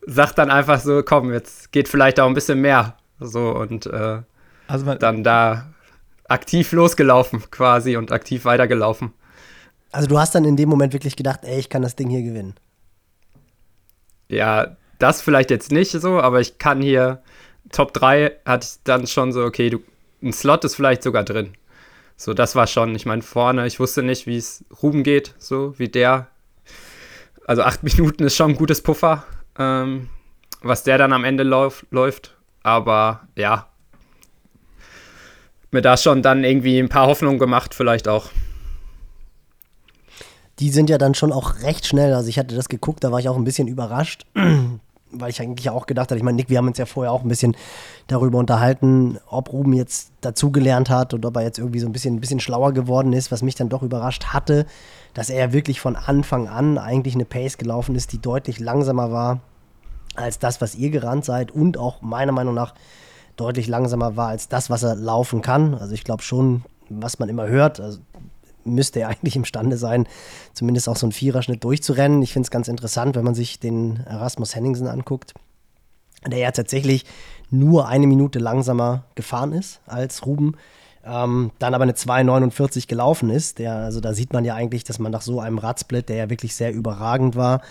sagt 0.05 0.37
dann 0.37 0.49
einfach 0.49 0.79
so, 0.79 1.03
komm, 1.03 1.31
jetzt 1.31 1.71
geht 1.71 1.87
vielleicht 1.87 2.19
auch 2.19 2.27
ein 2.27 2.33
bisschen 2.33 2.59
mehr. 2.59 2.97
So 3.19 3.55
und 3.55 3.85
äh, 3.85 4.21
also 4.67 4.93
dann 4.95 5.23
da 5.23 5.73
aktiv 6.27 6.71
losgelaufen 6.71 7.43
quasi 7.51 7.97
und 7.97 8.11
aktiv 8.11 8.45
weitergelaufen. 8.45 9.13
Also 9.91 10.07
du 10.07 10.19
hast 10.19 10.35
dann 10.35 10.45
in 10.45 10.55
dem 10.55 10.69
Moment 10.69 10.93
wirklich 10.93 11.15
gedacht, 11.15 11.41
ey, 11.43 11.59
ich 11.59 11.69
kann 11.69 11.81
das 11.81 11.95
Ding 11.95 12.09
hier 12.09 12.21
gewinnen. 12.21 12.55
Ja, 14.27 14.77
das 14.99 15.21
vielleicht 15.21 15.49
jetzt 15.49 15.71
nicht 15.71 15.91
so, 15.91 16.21
aber 16.21 16.39
ich 16.39 16.59
kann 16.59 16.81
hier 16.81 17.23
Top 17.71 17.93
3 17.93 18.31
hatte 18.45 18.67
ich 18.69 18.83
dann 18.83 19.07
schon 19.07 19.31
so, 19.31 19.43
okay, 19.43 19.69
du, 19.69 19.79
ein 20.21 20.33
Slot 20.33 20.63
ist 20.65 20.75
vielleicht 20.75 21.03
sogar 21.03 21.23
drin. 21.23 21.53
So, 22.17 22.33
das 22.33 22.55
war 22.55 22.67
schon, 22.67 22.95
ich 22.95 23.05
meine, 23.05 23.21
vorne, 23.21 23.65
ich 23.65 23.79
wusste 23.79 24.03
nicht, 24.03 24.27
wie 24.27 24.37
es 24.37 24.65
Ruben 24.83 25.03
geht, 25.03 25.35
so 25.39 25.77
wie 25.77 25.87
der. 25.87 26.27
Also 27.45 27.61
acht 27.63 27.83
Minuten 27.83 28.23
ist 28.23 28.35
schon 28.35 28.51
ein 28.51 28.57
gutes 28.57 28.81
Puffer, 28.81 29.23
ähm, 29.57 30.09
was 30.61 30.83
der 30.83 30.97
dann 30.97 31.13
am 31.13 31.23
Ende 31.23 31.43
lauf, 31.43 31.85
läuft. 31.91 32.35
Aber 32.61 33.27
ja, 33.35 33.69
mir 35.71 35.81
da 35.81 35.97
schon 35.97 36.21
dann 36.21 36.43
irgendwie 36.43 36.79
ein 36.79 36.89
paar 36.89 37.07
Hoffnungen 37.07 37.39
gemacht, 37.39 37.73
vielleicht 37.73 38.07
auch. 38.07 38.29
Die 40.59 40.71
sind 40.71 40.89
ja 40.89 40.97
dann 40.97 41.13
schon 41.13 41.31
auch 41.31 41.61
recht 41.61 41.87
schnell. 41.87 42.13
Also 42.13 42.27
ich 42.27 42.37
hatte 42.37 42.55
das 42.55 42.69
geguckt, 42.69 43.03
da 43.03 43.11
war 43.11 43.19
ich 43.19 43.29
auch 43.29 43.37
ein 43.37 43.43
bisschen 43.43 43.67
überrascht, 43.67 44.25
weil 45.11 45.29
ich 45.29 45.41
eigentlich 45.41 45.69
auch 45.69 45.85
gedacht 45.85 46.11
hatte, 46.11 46.17
ich 46.17 46.23
meine, 46.23 46.35
Nick, 46.35 46.49
wir 46.49 46.57
haben 46.57 46.67
uns 46.67 46.77
ja 46.77 46.85
vorher 46.85 47.11
auch 47.11 47.23
ein 47.23 47.27
bisschen 47.27 47.55
darüber 48.07 48.37
unterhalten, 48.37 49.17
ob 49.29 49.51
Ruben 49.51 49.73
jetzt 49.73 50.11
dazugelernt 50.21 50.89
hat 50.89 51.13
und 51.13 51.25
ob 51.25 51.35
er 51.35 51.43
jetzt 51.43 51.59
irgendwie 51.59 51.79
so 51.79 51.87
ein 51.87 51.91
bisschen, 51.91 52.15
ein 52.15 52.19
bisschen 52.19 52.39
schlauer 52.39 52.73
geworden 52.73 53.13
ist, 53.13 53.31
was 53.31 53.41
mich 53.41 53.55
dann 53.55 53.69
doch 53.69 53.83
überrascht 53.83 54.25
hatte, 54.27 54.65
dass 55.13 55.29
er 55.29 55.53
wirklich 55.53 55.81
von 55.81 55.95
Anfang 55.95 56.47
an 56.47 56.77
eigentlich 56.77 57.15
eine 57.15 57.25
Pace 57.25 57.57
gelaufen 57.57 57.95
ist, 57.95 58.11
die 58.11 58.21
deutlich 58.21 58.59
langsamer 58.59 59.11
war 59.11 59.39
als 60.15 60.39
das, 60.39 60.61
was 60.61 60.75
ihr 60.75 60.89
gerannt 60.89 61.25
seid 61.25 61.51
und 61.51 61.77
auch 61.77 62.01
meiner 62.01 62.31
Meinung 62.31 62.53
nach 62.53 62.73
deutlich 63.35 63.67
langsamer 63.67 64.15
war 64.15 64.29
als 64.29 64.49
das, 64.49 64.69
was 64.69 64.83
er 64.83 64.95
laufen 64.95 65.41
kann. 65.41 65.75
Also 65.75 65.93
ich 65.93 66.03
glaube 66.03 66.23
schon, 66.23 66.63
was 66.89 67.19
man 67.19 67.29
immer 67.29 67.47
hört, 67.47 67.79
also 67.79 67.99
müsste 68.63 69.01
er 69.01 69.09
eigentlich 69.09 69.35
imstande 69.35 69.77
sein, 69.77 70.07
zumindest 70.53 70.89
auch 70.89 70.97
so 70.97 71.05
einen 71.05 71.11
Viererschnitt 71.11 71.63
durchzurennen. 71.63 72.21
Ich 72.21 72.33
finde 72.33 72.45
es 72.45 72.51
ganz 72.51 72.67
interessant, 72.67 73.15
wenn 73.15 73.23
man 73.23 73.35
sich 73.35 73.59
den 73.59 73.97
Erasmus 74.05 74.55
Henningsen 74.55 74.87
anguckt, 74.87 75.33
der 76.27 76.39
ja 76.39 76.51
tatsächlich 76.51 77.05
nur 77.49 77.87
eine 77.87 78.07
Minute 78.07 78.39
langsamer 78.39 79.03
gefahren 79.15 79.53
ist 79.53 79.81
als 79.85 80.25
Ruben. 80.25 80.55
Ähm, 81.05 81.51
dann 81.59 81.73
aber 81.73 81.83
eine 81.83 81.93
2,49 81.93 82.87
gelaufen 82.87 83.29
ist. 83.29 83.59
Der, 83.59 83.75
also 83.75 84.01
da 84.01 84.13
sieht 84.13 84.33
man 84.33 84.43
ja 84.45 84.55
eigentlich, 84.55 84.83
dass 84.83 84.99
man 84.99 85.11
nach 85.11 85.21
so 85.21 85.39
einem 85.39 85.57
Radsplit, 85.57 86.09
der 86.09 86.17
ja 86.17 86.29
wirklich 86.29 86.55
sehr 86.55 86.73
überragend 86.73 87.35
war, 87.35 87.61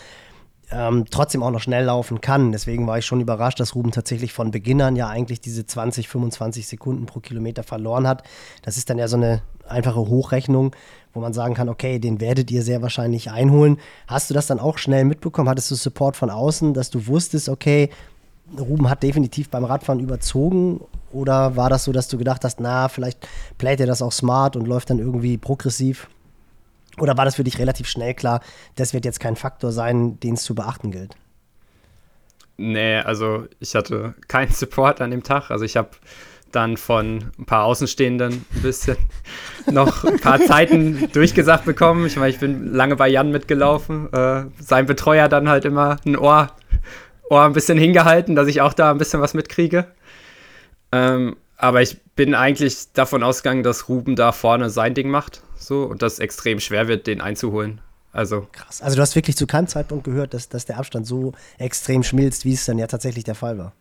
ähm, 0.70 1.04
trotzdem 1.10 1.42
auch 1.42 1.50
noch 1.50 1.60
schnell 1.60 1.84
laufen 1.84 2.20
kann. 2.20 2.52
Deswegen 2.52 2.86
war 2.86 2.98
ich 2.98 3.06
schon 3.06 3.20
überrascht, 3.20 3.60
dass 3.60 3.74
Ruben 3.74 3.90
tatsächlich 3.90 4.32
von 4.32 4.50
Beginn 4.50 4.80
an 4.82 4.96
ja 4.96 5.08
eigentlich 5.08 5.40
diese 5.40 5.66
20, 5.66 6.08
25 6.08 6.66
Sekunden 6.66 7.06
pro 7.06 7.20
Kilometer 7.20 7.62
verloren 7.62 8.06
hat. 8.06 8.22
Das 8.62 8.76
ist 8.76 8.90
dann 8.90 8.98
ja 8.98 9.08
so 9.08 9.16
eine 9.16 9.42
einfache 9.70 10.00
Hochrechnung, 10.00 10.74
wo 11.14 11.20
man 11.20 11.32
sagen 11.32 11.54
kann, 11.54 11.68
okay, 11.68 11.98
den 11.98 12.20
werdet 12.20 12.50
ihr 12.50 12.62
sehr 12.62 12.82
wahrscheinlich 12.82 13.30
einholen. 13.30 13.78
Hast 14.06 14.30
du 14.30 14.34
das 14.34 14.46
dann 14.46 14.60
auch 14.60 14.78
schnell 14.78 15.04
mitbekommen? 15.04 15.48
Hattest 15.48 15.70
du 15.70 15.74
Support 15.74 16.16
von 16.16 16.30
außen, 16.30 16.74
dass 16.74 16.90
du 16.90 17.06
wusstest, 17.06 17.48
okay, 17.48 17.90
Ruben 18.58 18.88
hat 18.88 19.02
definitiv 19.02 19.50
beim 19.50 19.64
Radfahren 19.64 20.00
überzogen? 20.00 20.80
Oder 21.12 21.56
war 21.56 21.70
das 21.70 21.84
so, 21.84 21.92
dass 21.92 22.08
du 22.08 22.18
gedacht 22.18 22.44
hast, 22.44 22.60
na, 22.60 22.88
vielleicht 22.88 23.26
playt 23.56 23.80
er 23.80 23.86
das 23.86 24.02
auch 24.02 24.12
smart 24.12 24.56
und 24.56 24.66
läuft 24.66 24.90
dann 24.90 24.98
irgendwie 24.98 25.38
progressiv? 25.38 26.08
Oder 26.98 27.16
war 27.16 27.24
das 27.24 27.36
für 27.36 27.44
dich 27.44 27.58
relativ 27.58 27.88
schnell 27.88 28.14
klar, 28.14 28.40
das 28.76 28.92
wird 28.92 29.04
jetzt 29.04 29.20
kein 29.20 29.36
Faktor 29.36 29.72
sein, 29.72 30.18
den 30.20 30.34
es 30.34 30.42
zu 30.42 30.54
beachten 30.54 30.90
gilt? 30.90 31.14
Nee, 32.56 32.96
also 32.96 33.46
ich 33.60 33.74
hatte 33.74 34.14
keinen 34.26 34.50
Support 34.52 35.00
an 35.00 35.10
dem 35.10 35.22
Tag. 35.22 35.50
Also 35.50 35.64
ich 35.64 35.76
habe 35.76 35.90
dann 36.52 36.76
von 36.76 37.30
ein 37.38 37.44
paar 37.44 37.64
Außenstehenden 37.64 38.32
ein 38.32 38.62
bisschen 38.62 38.96
noch 39.70 40.04
ein 40.04 40.18
paar 40.18 40.40
Zeiten 40.40 41.10
durchgesagt 41.12 41.64
bekommen. 41.64 42.06
Ich 42.06 42.16
meine, 42.16 42.30
ich 42.30 42.38
bin 42.38 42.72
lange 42.72 42.96
bei 42.96 43.08
Jan 43.08 43.30
mitgelaufen. 43.30 44.12
Äh, 44.12 44.44
sein 44.60 44.86
Betreuer 44.86 45.28
dann 45.28 45.48
halt 45.48 45.64
immer 45.64 45.96
ein 46.06 46.16
Ohr, 46.16 46.52
Ohr 47.30 47.44
ein 47.44 47.52
bisschen 47.52 47.78
hingehalten, 47.78 48.34
dass 48.34 48.48
ich 48.48 48.60
auch 48.60 48.72
da 48.72 48.90
ein 48.90 48.98
bisschen 48.98 49.20
was 49.20 49.34
mitkriege. 49.34 49.86
Ähm, 50.92 51.36
aber 51.56 51.82
ich 51.82 52.00
bin 52.14 52.34
eigentlich 52.34 52.92
davon 52.92 53.22
ausgegangen, 53.22 53.62
dass 53.62 53.88
Ruben 53.88 54.16
da 54.16 54.32
vorne 54.32 54.70
sein 54.70 54.94
Ding 54.94 55.10
macht. 55.10 55.42
So, 55.56 55.82
und 55.82 56.02
dass 56.02 56.14
es 56.14 56.18
extrem 56.20 56.60
schwer 56.60 56.88
wird, 56.88 57.06
den 57.06 57.20
einzuholen. 57.20 57.80
Also. 58.12 58.48
Krass. 58.52 58.80
Also 58.80 58.96
du 58.96 59.02
hast 59.02 59.14
wirklich 59.16 59.36
zu 59.36 59.46
keinem 59.46 59.66
Zeitpunkt 59.66 60.04
gehört, 60.04 60.34
dass, 60.34 60.48
dass 60.48 60.64
der 60.64 60.78
Abstand 60.78 61.06
so 61.06 61.32
extrem 61.58 62.02
schmilzt, 62.02 62.44
wie 62.44 62.54
es 62.54 62.64
dann 62.64 62.78
ja 62.78 62.86
tatsächlich 62.86 63.24
der 63.24 63.34
Fall 63.34 63.58
war. 63.58 63.72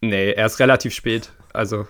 Nee, 0.00 0.32
er 0.32 0.46
ist 0.46 0.58
relativ 0.58 0.94
spät. 0.94 1.30
Also 1.56 1.86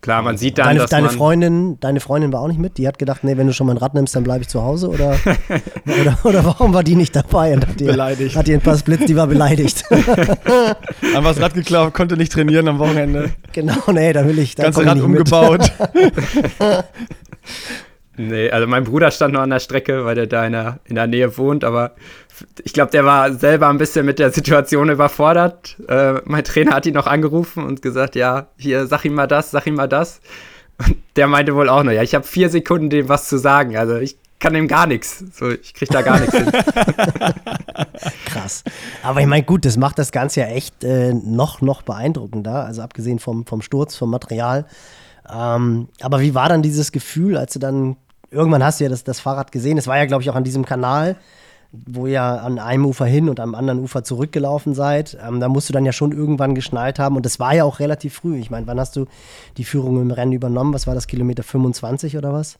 klar, 0.00 0.22
man 0.22 0.36
sieht 0.36 0.58
dann, 0.58 0.66
deine, 0.66 0.80
dass 0.80 0.90
deine 0.90 1.06
man 1.06 1.16
Freundin, 1.16 1.80
deine 1.80 2.00
Freundin 2.00 2.32
war 2.32 2.40
auch 2.40 2.48
nicht 2.48 2.58
mit. 2.58 2.78
Die 2.78 2.88
hat 2.88 2.98
gedacht, 2.98 3.22
nee, 3.22 3.36
wenn 3.36 3.46
du 3.46 3.52
schon 3.52 3.66
mein 3.66 3.76
Rad 3.76 3.94
nimmst, 3.94 4.16
dann 4.16 4.24
bleibe 4.24 4.42
ich 4.42 4.48
zu 4.48 4.62
Hause 4.62 4.88
oder, 4.88 5.16
oder, 6.00 6.18
oder 6.24 6.44
warum 6.44 6.72
war 6.72 6.82
die 6.82 6.96
nicht 6.96 7.14
dabei? 7.14 7.54
Und 7.54 7.66
hat 7.66 7.80
ihr, 7.80 7.88
Beleidigt. 7.88 8.36
Hat 8.36 8.48
ihr 8.48 8.56
ein 8.56 8.62
paar 8.62 8.78
Splits, 8.78 9.04
die 9.06 9.16
war 9.16 9.26
beleidigt. 9.26 9.84
Haben 9.90 11.24
was 11.24 11.40
Rad 11.40 11.54
geklaut, 11.54 11.92
konnte 11.94 12.16
nicht 12.16 12.32
trainieren 12.32 12.66
am 12.68 12.78
Wochenende. 12.78 13.30
genau, 13.52 13.92
nee, 13.92 14.12
da 14.12 14.26
will 14.26 14.38
ich. 14.38 14.54
Da 14.54 14.64
Ganze 14.64 14.86
Rad 14.86 15.00
umgebaut. 15.00 15.70
Nee, 18.16 18.50
also 18.50 18.66
mein 18.66 18.84
Bruder 18.84 19.10
stand 19.10 19.34
noch 19.34 19.40
an 19.40 19.50
der 19.50 19.60
Strecke, 19.60 20.04
weil 20.04 20.14
der 20.14 20.26
da 20.26 20.46
in 20.46 20.52
der, 20.52 20.78
in 20.84 20.94
der 20.94 21.06
Nähe 21.06 21.36
wohnt, 21.36 21.64
aber 21.64 21.92
ich 22.62 22.72
glaube, 22.72 22.90
der 22.90 23.04
war 23.04 23.32
selber 23.32 23.68
ein 23.68 23.78
bisschen 23.78 24.06
mit 24.06 24.18
der 24.18 24.30
Situation 24.30 24.88
überfordert. 24.88 25.76
Äh, 25.88 26.14
mein 26.24 26.44
Trainer 26.44 26.72
hat 26.72 26.86
ihn 26.86 26.94
noch 26.94 27.06
angerufen 27.06 27.64
und 27.64 27.82
gesagt, 27.82 28.14
ja, 28.16 28.48
hier, 28.56 28.86
sag 28.86 29.04
ihm 29.04 29.14
mal 29.14 29.26
das, 29.26 29.50
sag 29.50 29.66
ihm 29.66 29.74
mal 29.74 29.88
das. 29.88 30.20
Und 30.78 30.96
der 31.16 31.28
meinte 31.28 31.54
wohl 31.54 31.68
auch 31.68 31.82
noch, 31.82 31.92
ja, 31.92 32.02
ich 32.02 32.14
habe 32.14 32.26
vier 32.26 32.50
Sekunden, 32.50 32.90
dem 32.90 33.08
was 33.08 33.28
zu 33.28 33.38
sagen. 33.38 33.76
Also 33.76 33.96
ich 33.96 34.16
kann 34.40 34.54
dem 34.54 34.68
gar 34.68 34.86
nichts. 34.86 35.24
So, 35.32 35.50
ich 35.50 35.72
krieg 35.74 35.88
da 35.88 36.02
gar 36.02 36.20
nichts 36.20 36.36
hin. 36.36 36.50
Krass. 38.26 38.64
Aber 39.02 39.20
ich 39.20 39.26
meine, 39.26 39.44
gut, 39.44 39.64
das 39.64 39.76
macht 39.76 39.98
das 39.98 40.12
Ganze 40.12 40.40
ja 40.40 40.46
echt 40.48 40.84
äh, 40.84 41.14
noch, 41.14 41.60
noch 41.60 41.82
beeindruckender. 41.82 42.64
Also 42.64 42.82
abgesehen 42.82 43.18
vom, 43.18 43.46
vom 43.46 43.62
Sturz, 43.62 43.96
vom 43.96 44.10
Material. 44.10 44.66
Ähm, 45.32 45.88
aber 46.00 46.20
wie 46.20 46.34
war 46.34 46.48
dann 46.48 46.62
dieses 46.62 46.92
Gefühl, 46.92 47.36
als 47.36 47.54
du 47.54 47.58
dann, 47.58 47.96
irgendwann 48.34 48.62
hast 48.64 48.80
du 48.80 48.84
ja 48.84 48.90
das, 48.90 49.04
das 49.04 49.20
Fahrrad 49.20 49.52
gesehen, 49.52 49.78
es 49.78 49.86
war 49.86 49.96
ja, 49.96 50.04
glaube 50.06 50.22
ich, 50.22 50.30
auch 50.30 50.34
an 50.34 50.44
diesem 50.44 50.64
Kanal, 50.64 51.16
wo 51.72 52.06
ihr 52.06 52.22
an 52.22 52.58
einem 52.58 52.86
Ufer 52.86 53.06
hin 53.06 53.28
und 53.28 53.40
am 53.40 53.54
anderen 53.54 53.80
Ufer 53.80 54.04
zurückgelaufen 54.04 54.74
seid. 54.74 55.16
Ähm, 55.26 55.40
da 55.40 55.48
musst 55.48 55.68
du 55.68 55.72
dann 55.72 55.84
ja 55.84 55.92
schon 55.92 56.12
irgendwann 56.12 56.54
geschnallt 56.54 56.98
haben. 56.98 57.16
Und 57.16 57.26
das 57.26 57.40
war 57.40 57.54
ja 57.54 57.64
auch 57.64 57.80
relativ 57.80 58.14
früh. 58.14 58.38
Ich 58.38 58.50
meine, 58.50 58.66
wann 58.66 58.78
hast 58.78 58.94
du 58.96 59.06
die 59.56 59.64
Führung 59.64 60.00
im 60.00 60.10
Rennen 60.10 60.32
übernommen? 60.32 60.72
Was 60.72 60.86
war 60.86 60.94
das, 60.94 61.06
Kilometer 61.06 61.42
25 61.42 62.16
oder 62.16 62.32
was? 62.32 62.58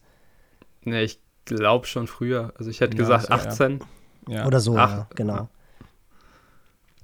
nee, 0.87 1.03
ich 1.03 1.19
glaube 1.45 1.87
schon 1.87 2.07
früher. 2.07 2.53
Also 2.59 2.71
ich 2.71 2.81
hätte 2.81 2.97
Ja, 2.97 3.03
gesagt 3.03 3.27
so, 3.27 3.33
ja. 3.33 3.37
18. 3.37 3.81
Ja. 4.29 4.47
Oder 4.47 4.61
so, 4.61 4.77
Ach, 4.77 4.91
ja, 4.91 5.07
genau. 5.15 5.49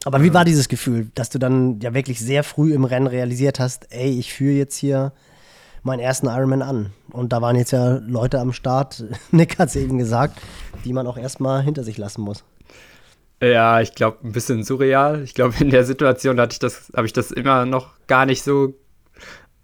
Aber 0.04 0.22
wie 0.22 0.33
war 0.33 0.44
dieses 0.46 0.68
Gefühl, 0.68 1.11
dass 1.14 1.28
du 1.28 1.38
dann 1.38 1.78
ja 1.80 1.92
wirklich 1.92 2.20
sehr 2.20 2.42
früh 2.42 2.72
im 2.72 2.85
Rennen 2.85 3.06
realisiert 3.06 3.61
hast, 3.61 3.92
ey, 3.92 4.18
ich 4.18 4.33
führe 4.33 4.54
jetzt 4.54 4.76
hier 4.76 5.12
meinen 5.82 6.00
ersten 6.00 6.26
Ironman 6.26 6.62
an. 6.62 6.92
Und 7.10 7.32
da 7.32 7.42
waren 7.42 7.56
jetzt 7.56 7.72
ja 7.72 8.00
Leute 8.06 8.38
am 8.38 8.52
Start, 8.52 9.04
Nick 9.30 9.58
hat 9.58 9.68
es 9.68 9.76
eben 9.76 9.98
gesagt, 9.98 10.40
die 10.84 10.92
man 10.92 11.06
auch 11.06 11.16
erstmal 11.16 11.62
hinter 11.62 11.84
sich 11.84 11.98
lassen 11.98 12.22
muss. 12.22 12.44
Ja, 13.42 13.80
ich 13.80 13.94
glaube, 13.94 14.18
ein 14.22 14.32
bisschen 14.32 14.64
surreal. 14.64 15.22
Ich 15.22 15.34
glaube, 15.34 15.54
in 15.60 15.70
der 15.70 15.84
Situation 15.84 16.38
hatte 16.38 16.52
ich 16.52 16.58
das, 16.58 16.92
habe 16.94 17.06
ich 17.06 17.12
das 17.12 17.30
immer 17.30 17.64
noch 17.64 17.94
gar 18.06 18.26
nicht 18.26 18.42
so 18.42 18.74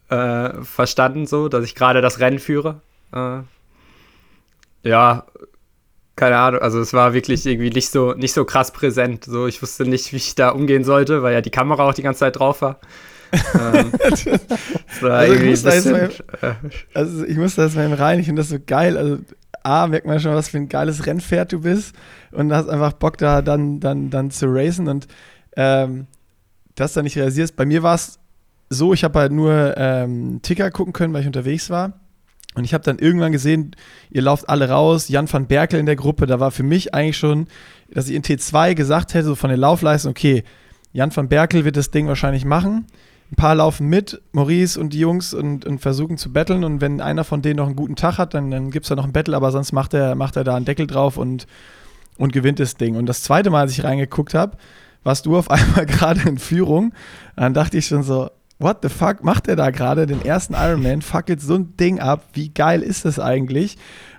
äh, 0.08 0.62
verstanden, 0.62 1.26
so, 1.26 1.48
dass 1.48 1.64
ich 1.64 1.74
gerade 1.74 2.00
das 2.00 2.20
Rennen 2.20 2.38
führe. 2.38 2.80
Äh, 3.12 3.40
ja, 4.82 5.26
keine 6.16 6.38
Ahnung. 6.38 6.62
Also 6.62 6.80
es 6.80 6.94
war 6.94 7.12
wirklich 7.12 7.44
irgendwie 7.44 7.70
nicht 7.70 7.90
so, 7.90 8.14
nicht 8.14 8.32
so 8.32 8.44
krass 8.46 8.70
präsent. 8.70 9.24
So, 9.24 9.46
ich 9.46 9.60
wusste 9.60 9.84
nicht, 9.84 10.12
wie 10.12 10.16
ich 10.16 10.34
da 10.34 10.50
umgehen 10.50 10.84
sollte, 10.84 11.22
weil 11.22 11.34
ja 11.34 11.42
die 11.42 11.50
Kamera 11.50 11.86
auch 11.86 11.94
die 11.94 12.02
ganze 12.02 12.20
Zeit 12.20 12.38
drauf 12.38 12.62
war. 12.62 12.80
Ähm, 13.32 13.92
Also 15.00 15.32
ich 15.32 15.40
irgendwie 15.40 15.50
muss 15.50 15.62
da 15.62 15.74
jetzt 15.74 15.86
ein 15.86 16.08
bisschen, 16.08 16.24
äh, 16.42 16.54
Also 16.94 17.24
ich 17.24 17.36
muss 17.36 17.54
das 17.54 17.74
mal 17.74 17.92
rein, 17.92 18.20
ich 18.20 18.26
finde 18.26 18.40
das 18.40 18.48
so 18.48 18.58
geil. 18.64 18.96
Also 18.96 19.18
A, 19.62 19.86
merkt 19.86 20.06
man 20.06 20.20
schon, 20.20 20.34
was 20.34 20.48
für 20.48 20.58
ein 20.58 20.68
geiles 20.68 21.06
Rennpferd 21.06 21.52
du 21.52 21.60
bist 21.60 21.94
und 22.32 22.52
hast 22.52 22.68
einfach 22.68 22.92
Bock 22.92 23.18
da 23.18 23.42
dann, 23.42 23.80
dann, 23.80 24.10
dann 24.10 24.30
zu 24.30 24.46
racen 24.48 24.88
und 24.88 25.08
ähm, 25.56 26.06
das 26.76 26.92
dann 26.92 27.04
nicht 27.04 27.16
realisierst. 27.16 27.56
Bei 27.56 27.66
mir 27.66 27.82
war 27.82 27.96
es 27.96 28.18
so, 28.68 28.92
ich 28.92 29.04
habe 29.04 29.18
halt 29.18 29.32
nur 29.32 29.74
ähm, 29.76 30.40
Ticker 30.42 30.70
gucken 30.70 30.92
können, 30.92 31.12
weil 31.12 31.22
ich 31.22 31.26
unterwegs 31.26 31.70
war. 31.70 32.00
Und 32.54 32.64
ich 32.64 32.72
habe 32.72 32.84
dann 32.84 32.98
irgendwann 32.98 33.32
gesehen, 33.32 33.76
ihr 34.10 34.22
lauft 34.22 34.48
alle 34.48 34.70
raus, 34.70 35.08
Jan 35.08 35.30
van 35.30 35.46
Berkel 35.46 35.78
in 35.78 35.84
der 35.84 35.96
Gruppe, 35.96 36.26
da 36.26 36.40
war 36.40 36.50
für 36.50 36.62
mich 36.62 36.94
eigentlich 36.94 37.18
schon, 37.18 37.48
dass 37.90 38.08
ich 38.08 38.14
in 38.14 38.22
T2 38.22 38.74
gesagt 38.74 39.12
hätte, 39.12 39.26
so 39.26 39.34
von 39.34 39.50
der 39.50 39.58
Laufleistung, 39.58 40.12
okay, 40.12 40.42
Jan 40.92 41.14
van 41.14 41.28
Berkel 41.28 41.66
wird 41.66 41.76
das 41.76 41.90
Ding 41.90 42.06
wahrscheinlich 42.06 42.46
machen. 42.46 42.86
Ein 43.32 43.36
paar 43.36 43.56
laufen 43.56 43.88
mit, 43.88 44.22
Maurice 44.32 44.78
und 44.78 44.92
die 44.92 45.00
Jungs, 45.00 45.34
und, 45.34 45.64
und 45.64 45.80
versuchen 45.80 46.16
zu 46.16 46.32
betteln. 46.32 46.62
Und 46.62 46.80
wenn 46.80 47.00
einer 47.00 47.24
von 47.24 47.42
denen 47.42 47.56
noch 47.56 47.66
einen 47.66 47.76
guten 47.76 47.96
Tag 47.96 48.18
hat, 48.18 48.34
dann, 48.34 48.50
dann 48.50 48.70
gibt 48.70 48.84
es 48.84 48.88
da 48.88 48.94
noch 48.94 49.04
ein 49.04 49.12
Battle, 49.12 49.36
aber 49.36 49.50
sonst 49.50 49.72
macht 49.72 49.94
er, 49.94 50.14
macht 50.14 50.36
er 50.36 50.44
da 50.44 50.54
einen 50.54 50.64
Deckel 50.64 50.86
drauf 50.86 51.16
und, 51.16 51.46
und 52.18 52.32
gewinnt 52.32 52.60
das 52.60 52.76
Ding. 52.76 52.96
Und 52.96 53.06
das 53.06 53.22
zweite 53.22 53.50
Mal, 53.50 53.62
als 53.62 53.72
ich 53.72 53.82
reingeguckt 53.82 54.34
habe, 54.34 54.56
warst 55.02 55.26
du 55.26 55.36
auf 55.36 55.50
einmal 55.50 55.86
gerade 55.86 56.28
in 56.28 56.38
Führung. 56.38 56.92
Dann 57.34 57.52
dachte 57.52 57.78
ich 57.78 57.86
schon 57.86 58.04
so, 58.04 58.30
what 58.58 58.78
the 58.82 58.88
fuck 58.88 59.22
macht 59.22 59.48
er 59.48 59.56
da 59.56 59.70
gerade 59.70 60.06
den 60.06 60.24
ersten 60.24 60.54
Ironman, 60.54 61.02
fackelt 61.02 61.40
so 61.40 61.54
ein 61.54 61.76
Ding 61.76 62.00
ab, 62.00 62.24
wie 62.32 62.48
geil 62.48 62.82
ist 62.82 63.04
das 63.04 63.18
eigentlich? 63.18 63.76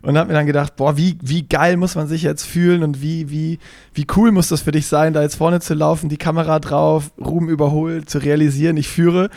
Und 0.07 0.17
habe 0.17 0.29
mir 0.29 0.35
dann 0.35 0.45
gedacht, 0.45 0.77
boah, 0.77 0.95
wie, 0.95 1.17
wie 1.21 1.43
geil 1.43 1.75
muss 1.75 1.95
man 1.95 2.07
sich 2.07 2.21
jetzt 2.21 2.45
fühlen 2.45 2.81
und 2.81 3.01
wie, 3.01 3.29
wie, 3.29 3.59
wie 3.93 4.07
cool 4.15 4.31
muss 4.31 4.47
das 4.47 4.61
für 4.61 4.71
dich 4.71 4.87
sein, 4.87 5.11
da 5.11 5.21
jetzt 5.21 5.35
vorne 5.35 5.59
zu 5.59 5.73
laufen, 5.73 6.07
die 6.07 6.15
Kamera 6.15 6.59
drauf, 6.59 7.11
Ruhm 7.19 7.49
überholt, 7.49 8.09
zu 8.09 8.19
realisieren, 8.19 8.77
ich 8.77 8.87
führe. 8.87 9.29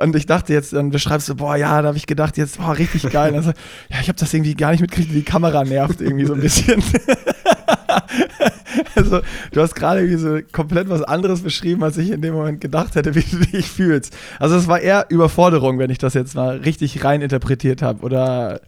Und 0.00 0.14
ich 0.14 0.26
dachte 0.26 0.52
jetzt, 0.52 0.74
dann 0.74 0.90
beschreibst 0.90 1.28
du, 1.28 1.34
boah, 1.34 1.56
ja, 1.56 1.82
da 1.82 1.88
habe 1.88 1.96
ich 1.96 2.06
gedacht, 2.06 2.36
jetzt, 2.36 2.58
boah, 2.58 2.78
richtig 2.78 3.10
geil. 3.10 3.34
Also, 3.34 3.50
ja, 3.90 3.96
ich 4.00 4.06
habe 4.06 4.16
das 4.16 4.32
irgendwie 4.32 4.54
gar 4.54 4.70
nicht 4.70 4.80
mitgekriegt, 4.80 5.12
die 5.12 5.24
Kamera 5.24 5.64
nervt 5.64 6.00
irgendwie 6.00 6.26
so 6.26 6.34
ein 6.34 6.40
bisschen. 6.40 6.80
also, 8.94 9.22
du 9.50 9.60
hast 9.60 9.74
gerade 9.74 10.18
so 10.18 10.38
komplett 10.52 10.88
was 10.88 11.02
anderes 11.02 11.40
beschrieben, 11.40 11.82
als 11.82 11.98
ich 11.98 12.12
in 12.12 12.22
dem 12.22 12.34
Moment 12.34 12.60
gedacht 12.60 12.94
hätte, 12.94 13.16
wie 13.16 13.24
du 13.24 13.38
dich 13.38 13.68
fühlst. 13.68 14.16
Also, 14.38 14.54
es 14.54 14.68
war 14.68 14.78
eher 14.78 15.06
Überforderung, 15.08 15.80
wenn 15.80 15.90
ich 15.90 15.98
das 15.98 16.14
jetzt 16.14 16.36
mal 16.36 16.58
richtig 16.58 17.02
rein 17.02 17.22
interpretiert 17.22 17.82
habe, 17.82 18.04
oder? 18.04 18.60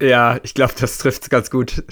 Ja, 0.00 0.38
ich 0.42 0.54
glaube, 0.54 0.72
das 0.78 0.98
trifft 0.98 1.22
es 1.24 1.30
ganz 1.30 1.50
gut. 1.50 1.84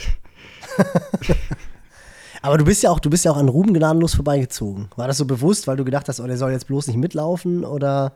Aber 2.43 2.57
du 2.57 2.65
bist 2.65 2.83
ja 2.83 2.91
auch, 2.91 3.01
du 3.01 3.11
bist 3.11 3.25
ja 3.25 3.33
auch 3.33 3.37
an 3.37 3.49
Ruben 3.49 3.75
gnadenlos 3.75 4.15
vorbeigezogen. 4.15 4.89
War 4.97 5.09
das 5.09 5.19
so 5.19 5.25
bewusst, 5.25 5.67
weil 5.67 5.77
du 5.77 5.85
gedacht 5.85 6.09
hast, 6.09 6.21
oh, 6.21 6.27
der 6.27 6.37
soll 6.37 6.53
jetzt 6.53 6.69
bloß 6.69 6.87
nicht 6.87 6.97
mitlaufen? 6.97 7.65
Oder 7.65 8.15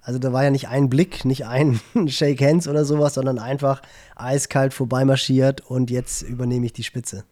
also 0.00 0.20
da 0.20 0.32
war 0.32 0.44
ja 0.44 0.50
nicht 0.50 0.68
ein 0.68 0.88
Blick, 0.88 1.24
nicht 1.24 1.46
ein 1.46 1.80
Shake 2.06 2.40
Hands 2.40 2.68
oder 2.68 2.84
sowas, 2.84 3.14
sondern 3.14 3.40
einfach 3.40 3.82
eiskalt 4.14 4.72
vorbeimarschiert 4.72 5.62
und 5.62 5.90
jetzt 5.90 6.22
übernehme 6.22 6.64
ich 6.66 6.72
die 6.72 6.84
Spitze. 6.84 7.24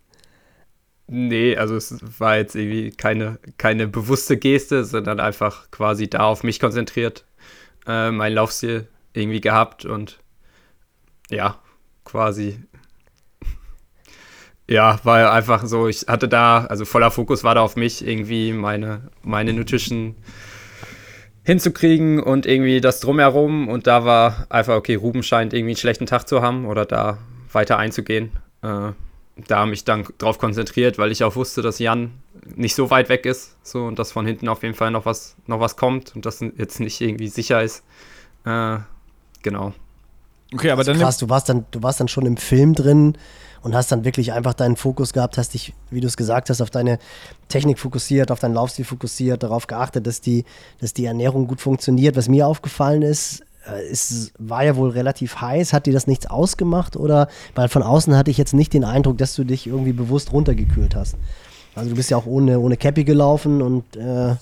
Nee, 1.06 1.56
also 1.56 1.76
es 1.76 1.94
war 2.18 2.36
jetzt 2.36 2.56
irgendwie 2.56 2.90
keine, 2.90 3.38
keine 3.58 3.86
bewusste 3.86 4.36
Geste, 4.38 4.84
sondern 4.84 5.20
einfach 5.20 5.70
quasi 5.70 6.08
da 6.08 6.20
auf 6.20 6.42
mich 6.42 6.58
konzentriert, 6.58 7.24
äh, 7.86 8.10
mein 8.10 8.32
Laufstil 8.32 8.88
irgendwie 9.12 9.40
gehabt 9.40 9.84
und 9.84 10.18
ja, 11.30 11.60
quasi 12.14 12.61
ja, 14.68 15.00
war 15.03 15.33
einfach 15.33 15.66
so, 15.66 15.88
ich 15.88 16.07
hatte 16.07 16.29
da, 16.29 16.64
also 16.66 16.85
voller 16.85 17.11
Fokus 17.11 17.42
war 17.42 17.57
da 17.57 17.61
auf 17.61 17.74
mich, 17.74 18.07
irgendwie 18.07 18.53
meine, 18.53 19.11
meine 19.22 19.53
Nutrition 19.53 20.14
hinzukriegen 21.42 22.22
und 22.22 22.46
irgendwie 22.46 22.81
das 22.81 23.00
drumherum. 23.00 23.68
Und 23.68 23.88
da 23.88 24.05
war 24.05 24.46
einfach, 24.48 24.77
okay, 24.77 24.94
Ruben 24.94 25.24
scheint 25.24 25.53
irgendwie 25.53 25.72
einen 25.72 25.77
schlechten 25.77 26.07
Tag 26.07 26.29
zu 26.29 26.40
haben 26.40 26.66
oder 26.66 26.87
da 26.87 27.18
weiter 27.53 27.79
einzugehen. 27.79 28.31
Äh, 28.62 28.92
da 29.48 29.59
habe 29.59 29.72
ich 29.72 29.85
dann 29.85 30.07
drauf 30.18 30.38
konzentriert, 30.38 30.98
weil 30.98 31.11
ich 31.11 31.24
auch 31.24 31.35
wusste, 31.35 31.62
dass 31.62 31.81
Jan 31.81 32.12
nicht 32.55 32.77
so 32.77 32.90
weit 32.90 33.09
weg 33.09 33.27
ist. 33.27 33.57
So 33.64 33.85
und 33.85 33.98
dass 33.98 34.12
von 34.12 34.24
hinten 34.24 34.48
auf 34.48 34.62
jeden 34.62 34.77
Fall 34.77 34.92
noch 34.92 35.05
was, 35.05 35.37
noch 35.48 35.59
was 35.59 35.77
kommt 35.77 36.14
und 36.14 36.24
das 36.24 36.40
jetzt 36.40 36.79
nicht 36.79 37.00
irgendwie 37.00 37.29
sicher 37.29 37.61
ist. 37.61 37.83
Äh, 38.44 38.79
genau. 39.42 39.74
Okay, 40.54 40.70
aber 40.70 40.84
dann. 40.84 40.98
Krass, 40.98 41.18
du 41.18 41.28
warst 41.28 41.48
dann, 41.48 41.64
du 41.72 41.82
warst 41.82 42.00
dann 42.00 42.08
schon 42.08 42.26
im 42.26 42.36
Film 42.36 42.74
drin 42.74 43.18
und 43.62 43.74
hast 43.74 43.90
dann 43.90 44.04
wirklich 44.04 44.32
einfach 44.32 44.54
deinen 44.54 44.76
Fokus 44.76 45.12
gehabt, 45.12 45.36
hast 45.36 45.54
dich, 45.54 45.72
wie 45.90 46.00
du 46.00 46.06
es 46.06 46.16
gesagt 46.16 46.50
hast, 46.50 46.60
auf 46.60 46.70
deine 46.70 46.98
Technik 47.48 47.78
fokussiert, 47.78 48.30
auf 48.30 48.38
deinen 48.38 48.54
Laufstil 48.54 48.84
fokussiert, 48.84 49.42
darauf 49.42 49.66
geachtet, 49.66 50.06
dass 50.06 50.20
die, 50.20 50.44
dass 50.80 50.92
die 50.92 51.06
Ernährung 51.06 51.48
gut 51.48 51.60
funktioniert. 51.60 52.16
Was 52.16 52.28
mir 52.28 52.46
aufgefallen 52.46 53.02
ist, 53.02 53.42
äh, 53.66 53.82
es 53.90 54.32
war 54.38 54.64
ja 54.64 54.76
wohl 54.76 54.90
relativ 54.90 55.40
heiß. 55.40 55.72
Hat 55.72 55.86
dir 55.86 55.92
das 55.92 56.06
nichts 56.06 56.26
ausgemacht? 56.26 56.96
Oder, 56.96 57.28
weil 57.54 57.68
von 57.68 57.82
außen 57.82 58.16
hatte 58.16 58.30
ich 58.30 58.38
jetzt 58.38 58.54
nicht 58.54 58.72
den 58.74 58.84
Eindruck, 58.84 59.18
dass 59.18 59.34
du 59.34 59.44
dich 59.44 59.66
irgendwie 59.66 59.92
bewusst 59.92 60.32
runtergekühlt 60.32 60.94
hast. 60.94 61.16
Also 61.74 61.90
du 61.90 61.96
bist 61.96 62.10
ja 62.10 62.16
auch 62.16 62.26
ohne, 62.26 62.60
ohne 62.60 62.76
Cappy 62.76 63.04
gelaufen 63.04 63.60
und 63.60 63.96
äh, 63.96 64.36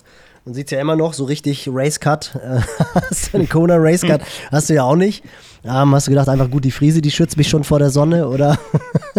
man 0.45 0.55
sieht 0.55 0.67
es 0.67 0.71
ja 0.73 0.81
immer 0.81 0.97
noch, 0.97 1.15
so 1.15 1.25
richtig 1.25 1.69
Racecut. 1.71 2.35
Äh, 2.35 2.61
hast 3.11 3.33
du 3.33 3.39
eine 3.39 3.47
Kona 3.47 3.77
Racecut? 3.77 4.23
Hast 4.51 4.71
du 4.71 4.75
ja 4.75 4.83
auch 4.83 4.97
nicht. 4.97 5.25
Ähm, 5.65 5.95
hast 5.95 6.09
du 6.09 6.11
gedacht, 6.11 6.29
einfach 6.29 6.51
gut, 6.51 6.65
die 6.65 6.73
Friese, 6.73 7.01
die 7.01 7.13
schützt 7.13 7.37
mich 7.37 7.49
schon 7.49 7.63
vor 7.63 7.79
der 7.79 7.91
Sonne? 7.91 8.29
Oder, 8.29 8.59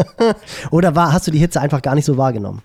oder 0.71 0.93
war, 0.93 1.13
hast 1.13 1.25
du 1.25 1.31
die 1.31 1.39
Hitze 1.39 1.61
einfach 1.61 1.81
gar 1.81 1.95
nicht 1.95 2.03
so 2.03 2.17
wahrgenommen? 2.17 2.61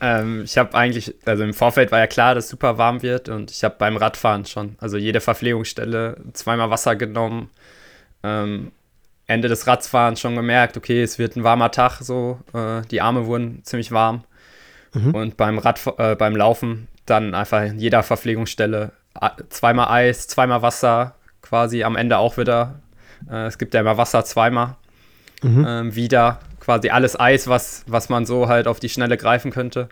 Ähm, 0.00 0.44
ich 0.44 0.56
habe 0.56 0.74
eigentlich, 0.74 1.14
also 1.26 1.44
im 1.44 1.52
Vorfeld 1.52 1.92
war 1.92 1.98
ja 1.98 2.06
klar, 2.06 2.34
dass 2.34 2.44
es 2.44 2.50
super 2.50 2.78
warm 2.78 3.02
wird 3.02 3.28
und 3.28 3.50
ich 3.50 3.62
habe 3.64 3.74
beim 3.78 3.98
Radfahren 3.98 4.46
schon, 4.46 4.76
also 4.80 4.96
jede 4.96 5.20
Verpflegungsstelle 5.20 6.16
zweimal 6.32 6.70
Wasser 6.70 6.96
genommen. 6.96 7.50
Ähm, 8.22 8.72
Ende 9.26 9.48
des 9.48 9.66
Radfahrens 9.66 10.20
schon 10.20 10.34
gemerkt, 10.34 10.78
okay, 10.78 11.02
es 11.02 11.18
wird 11.18 11.36
ein 11.36 11.44
warmer 11.44 11.70
Tag, 11.70 12.00
so, 12.00 12.38
äh, 12.54 12.80
die 12.90 13.02
Arme 13.02 13.26
wurden 13.26 13.62
ziemlich 13.64 13.92
warm. 13.92 14.24
Mhm. 14.94 15.14
Und 15.14 15.36
beim, 15.36 15.58
Rad, 15.58 15.80
äh, 15.98 16.14
beim 16.14 16.34
Laufen 16.36 16.88
dann 17.06 17.34
einfach 17.34 17.62
in 17.62 17.78
jeder 17.78 18.02
Verpflegungsstelle 18.02 18.92
zweimal 19.48 19.88
Eis, 19.88 20.26
zweimal 20.26 20.62
Wasser, 20.62 21.14
quasi 21.42 21.84
am 21.84 21.96
Ende 21.96 22.18
auch 22.18 22.36
wieder. 22.36 22.80
Äh, 23.30 23.46
es 23.46 23.58
gibt 23.58 23.74
ja 23.74 23.80
immer 23.80 23.96
Wasser 23.96 24.24
zweimal. 24.24 24.76
Mhm. 25.42 25.64
Ähm, 25.68 25.94
wieder 25.94 26.40
quasi 26.60 26.88
alles 26.88 27.18
Eis, 27.18 27.48
was, 27.48 27.84
was 27.86 28.08
man 28.08 28.24
so 28.24 28.48
halt 28.48 28.66
auf 28.66 28.80
die 28.80 28.88
Schnelle 28.88 29.16
greifen 29.16 29.50
könnte, 29.50 29.90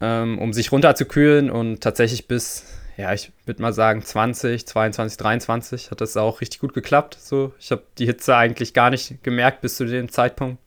ähm, 0.00 0.38
um 0.38 0.52
sich 0.52 0.72
runterzukühlen 0.72 1.50
und 1.50 1.82
tatsächlich 1.82 2.26
bis, 2.26 2.64
ja, 2.96 3.12
ich 3.12 3.32
würde 3.44 3.60
mal 3.60 3.74
sagen 3.74 4.02
20, 4.02 4.66
22, 4.66 5.18
23 5.18 5.90
hat 5.90 6.00
das 6.00 6.16
auch 6.16 6.40
richtig 6.40 6.60
gut 6.60 6.72
geklappt. 6.72 7.18
So, 7.20 7.52
ich 7.58 7.70
habe 7.70 7.82
die 7.98 8.06
Hitze 8.06 8.34
eigentlich 8.34 8.72
gar 8.72 8.88
nicht 8.88 9.22
gemerkt 9.22 9.60
bis 9.60 9.76
zu 9.76 9.84
dem 9.84 10.10
Zeitpunkt. 10.10 10.62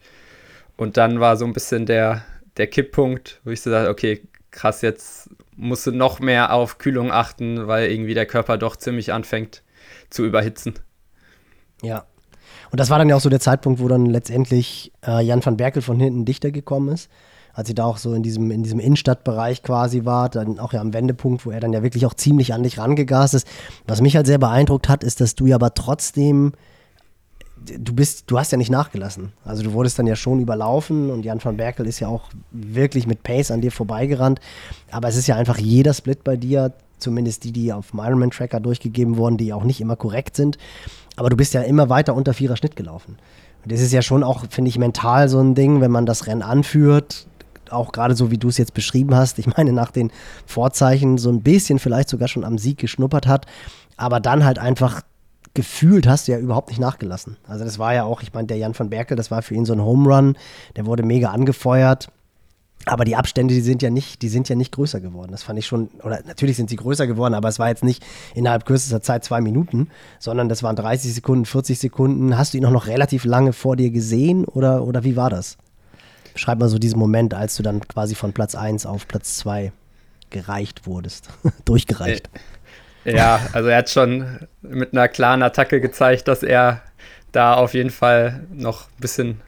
Und 0.78 0.98
dann 0.98 1.19
war 1.19 1.38
so 1.38 1.46
ein 1.46 1.54
bisschen 1.54 1.86
der, 1.86 2.24
der 2.58 2.67
Kipppunkt, 2.67 3.41
wo 3.43 3.52
ich 3.52 3.62
so 3.62 3.72
dachte, 3.72 3.89
okay, 3.89 4.22
krass, 4.54 4.82
jetzt 4.82 5.30
musst 5.58 5.86
du 5.86 5.92
noch 5.92 6.20
mehr 6.20 6.54
auf 6.54 6.78
Kühlung 6.78 7.12
achten, 7.12 7.68
weil 7.68 7.92
irgendwie 7.92 8.13
der 8.13 8.26
Körper 8.26 8.58
doch 8.58 8.78
ziemlich 8.78 9.12
anfängt 9.12 9.63
zu 10.10 10.24
überhitzen. 10.24 10.76
Ja. 11.82 12.06
Und 12.72 12.80
das 12.80 12.89
war 12.89 12.98
dann 12.98 13.10
ja 13.10 13.16
auch 13.16 13.22
so 13.22 13.30
der 13.30 13.39
Zeitpunkt, 13.39 13.82
wo 13.82 13.88
dann 13.88 14.06
letztendlich 14.06 14.94
äh, 15.06 15.24
Jan 15.24 15.46
van 15.46 15.58
Berkel 15.58 15.82
von 15.82 16.00
hinten 16.00 16.26
dichter 16.26 16.52
gekommen 16.52 16.94
ist. 16.94 17.10
Als 17.54 17.68
sie 17.68 17.76
da 17.76 17.86
auch 17.86 17.98
so 17.98 18.16
in 18.16 18.24
diesem, 18.24 18.50
in 18.50 18.63
diesem 18.63 18.80
Innenstadtbereich 18.80 19.62
quasi 19.62 20.06
war, 20.06 20.30
dann 20.30 20.58
auch 20.58 20.74
ja 20.74 20.82
am 20.82 20.94
Wendepunkt, 20.94 21.46
wo 21.46 21.52
er 21.52 21.60
dann 21.60 21.72
ja 21.72 21.84
wirklich 21.84 22.08
auch 22.08 22.16
ziemlich 22.16 22.52
an 22.52 22.63
dich 22.63 22.80
rangegast 22.80 23.36
ist. 23.36 23.48
Was 23.86 24.02
mich 24.02 24.16
halt 24.16 24.26
sehr 24.26 24.39
beeindruckt 24.39 24.89
hat, 24.89 25.04
ist, 25.04 25.22
dass 25.22 25.36
du 25.36 25.46
ja 25.46 25.56
aber 25.56 25.76
trotzdem 25.76 26.54
du 27.65 27.93
bist, 27.93 28.23
du 28.28 28.38
hast 28.38 28.52
ja 28.52 28.58
nicht 28.58 28.71
nachgelassen. 28.71 29.32
Also 29.45 29.63
du 29.63 29.73
wurdest 29.73 29.99
dann 29.99 30.08
ja 30.08 30.15
schon 30.15 30.39
überlaufen 30.39 31.10
und 31.10 31.26
Jan 31.26 31.43
van 31.43 31.58
Berkel 31.58 31.86
ist 31.88 31.99
ja 31.99 32.08
auch 32.08 32.30
wirklich 32.52 33.08
mit 33.08 33.23
Pace 33.23 33.52
an 33.52 33.62
dir 33.62 33.71
vorbeigerannt. 33.71 34.39
Aber 34.91 35.08
es 35.08 35.15
ist 35.15 35.28
ja 35.28 35.36
einfach 35.36 35.58
jeder 35.58 35.93
Split 35.93 36.23
bei 36.23 36.36
dir, 36.36 36.73
zumindest 36.99 37.43
die, 37.43 37.52
die 37.52 37.73
auf 37.73 37.93
Ironman 37.93 38.32
Tracker 38.32 38.60
durchgegeben 38.60 39.17
wurden, 39.17 39.38
die 39.38 39.54
auch 39.54 39.63
nicht 39.63 39.82
immer 39.82 39.95
korrekt 39.95 40.36
sind. 40.36 40.58
Aber 41.15 41.30
du 41.30 41.38
bist 41.38 41.54
ja 41.54 41.62
immer 41.62 41.89
weiter 41.89 42.15
unter 42.15 42.34
vierer 42.34 42.58
Schnitt 42.58 42.76
gelaufen. 42.76 43.17
Und 43.63 43.71
das 43.71 43.82
ist 43.82 43.93
ja 43.93 44.02
schon 44.02 44.23
auch, 44.23 44.45
finde 44.49 44.69
ich, 44.69 44.78
mental 44.78 45.30
so 45.30 45.39
ein 45.39 45.56
Ding, 45.56 45.82
wenn 45.82 45.91
man 45.91 46.06
das 46.06 46.28
Rennen 46.28 46.41
anführt, 46.41 47.28
auch 47.69 47.91
gerade 47.91 48.15
so 48.15 48.30
wie 48.30 48.38
du 48.38 48.49
es 48.49 48.58
jetzt 48.58 48.73
beschrieben 48.73 49.15
hast. 49.15 49.39
Ich 49.39 49.47
meine, 49.47 49.73
nach 49.73 49.91
den 49.91 50.12
Vorzeichen 50.45 51.17
so 51.17 51.30
ein 51.30 51.41
bisschen 51.41 51.80
vielleicht 51.80 52.10
sogar 52.10 52.28
schon 52.28 52.43
am 52.43 52.58
Sieg 52.58 52.78
geschnuppert 52.78 53.28
hat, 53.28 53.45
aber 53.95 54.19
dann 54.19 54.43
halt 54.43 54.60
einfach 54.60 55.02
gefühlt 55.54 56.08
hast 56.08 56.28
du 56.28 56.32
ja 56.32 56.39
überhaupt 56.39 56.70
nicht 56.70 56.80
nachgelassen. 56.80 57.38
Also 57.48 57.63
das 57.63 57.78
war 57.78 57.94
ja 57.94 58.04
auch, 58.04 58.22
ich 58.22 58.34
meine, 58.34 58.48
der 58.48 58.58
Jan 58.58 58.78
van 58.78 58.89
Berkel, 58.89 59.16
das 59.16 59.32
war 59.32 59.42
für 59.42 59.54
ihn 59.54 59.66
so 59.66 59.74
ein 59.74 59.82
Home 59.82 60.13
Run, 60.13 60.38
der 60.76 60.86
wurde 60.86 61.04
mega 61.04 61.30
angefeuert. 61.30 62.10
Aber 62.86 63.06
die 63.06 63.16
Abstände, 63.16 63.54
die 63.54 63.62
sind 63.62 63.82
ja 63.82 63.89
nicht, 63.89 64.22
die 64.22 64.28
sind 64.28 64.50
ja 64.50 64.56
nicht 64.56 64.74
größer 64.74 65.00
geworden. 65.00 65.32
Das 65.32 65.44
fand 65.44 65.58
ich 65.58 65.66
schon, 65.66 65.88
oder 66.04 66.22
natürlich 66.26 66.58
sind 66.58 66.70
sie 66.70 66.76
größer 66.76 67.08
geworden, 67.08 67.34
aber 67.34 67.48
es 67.48 67.58
war 67.58 67.70
jetzt 67.70 67.84
nicht 67.84 68.04
innerhalb 68.36 68.66
kürzester 68.66 69.02
Zeit 69.02 69.24
zwei 69.24 69.39
Minuten, 69.39 69.88
sondern 70.20 70.50
das 70.50 70.63
waren 70.63 70.76
30 70.76 71.13
Sekunden, 71.13 71.46
40 71.46 71.80
Sekunden. 71.80 72.38
Hast 72.38 72.54
du 72.54 72.58
ihn 72.58 72.66
auch 72.66 72.72
noch 72.72 72.88
relativ 72.88 73.24
lange 73.24 73.54
vor 73.54 73.78
dir 73.78 73.89
gesehen 73.89 74.44
oder, 74.44 74.84
oder 74.84 75.06
wie 75.06 75.16
war 75.16 75.30
das? 75.30 75.58
Beschreib 76.34 76.60
mal 76.60 76.68
so 76.68 76.78
diesen 76.78 77.00
Moment, 77.00 77.34
als 77.34 77.56
du 77.56 77.63
dann 77.63 77.88
quasi 77.88 78.16
von 78.16 78.34
Platz 78.34 78.56
1 78.56 78.86
auf 78.86 79.08
Platz 79.08 79.38
2 79.38 79.72
gereicht 80.30 80.86
wurdest, 80.86 81.30
durchgereicht. 81.66 82.28
Äh, 82.34 82.39
ja, 83.06 83.39
also 83.54 83.70
er 83.70 83.78
hat 83.78 83.89
schon 83.89 84.48
mit 84.62 84.94
einer 84.94 85.08
klaren 85.08 85.44
Attacke 85.44 85.82
gezeigt, 85.82 86.28
dass 86.28 86.44
er 86.44 86.82
da 87.32 87.56
auf 87.56 87.74
jeden 87.74 87.89
Fall 87.89 88.46
noch 88.54 88.88
ein 88.88 89.02
bisschen, 89.02 89.42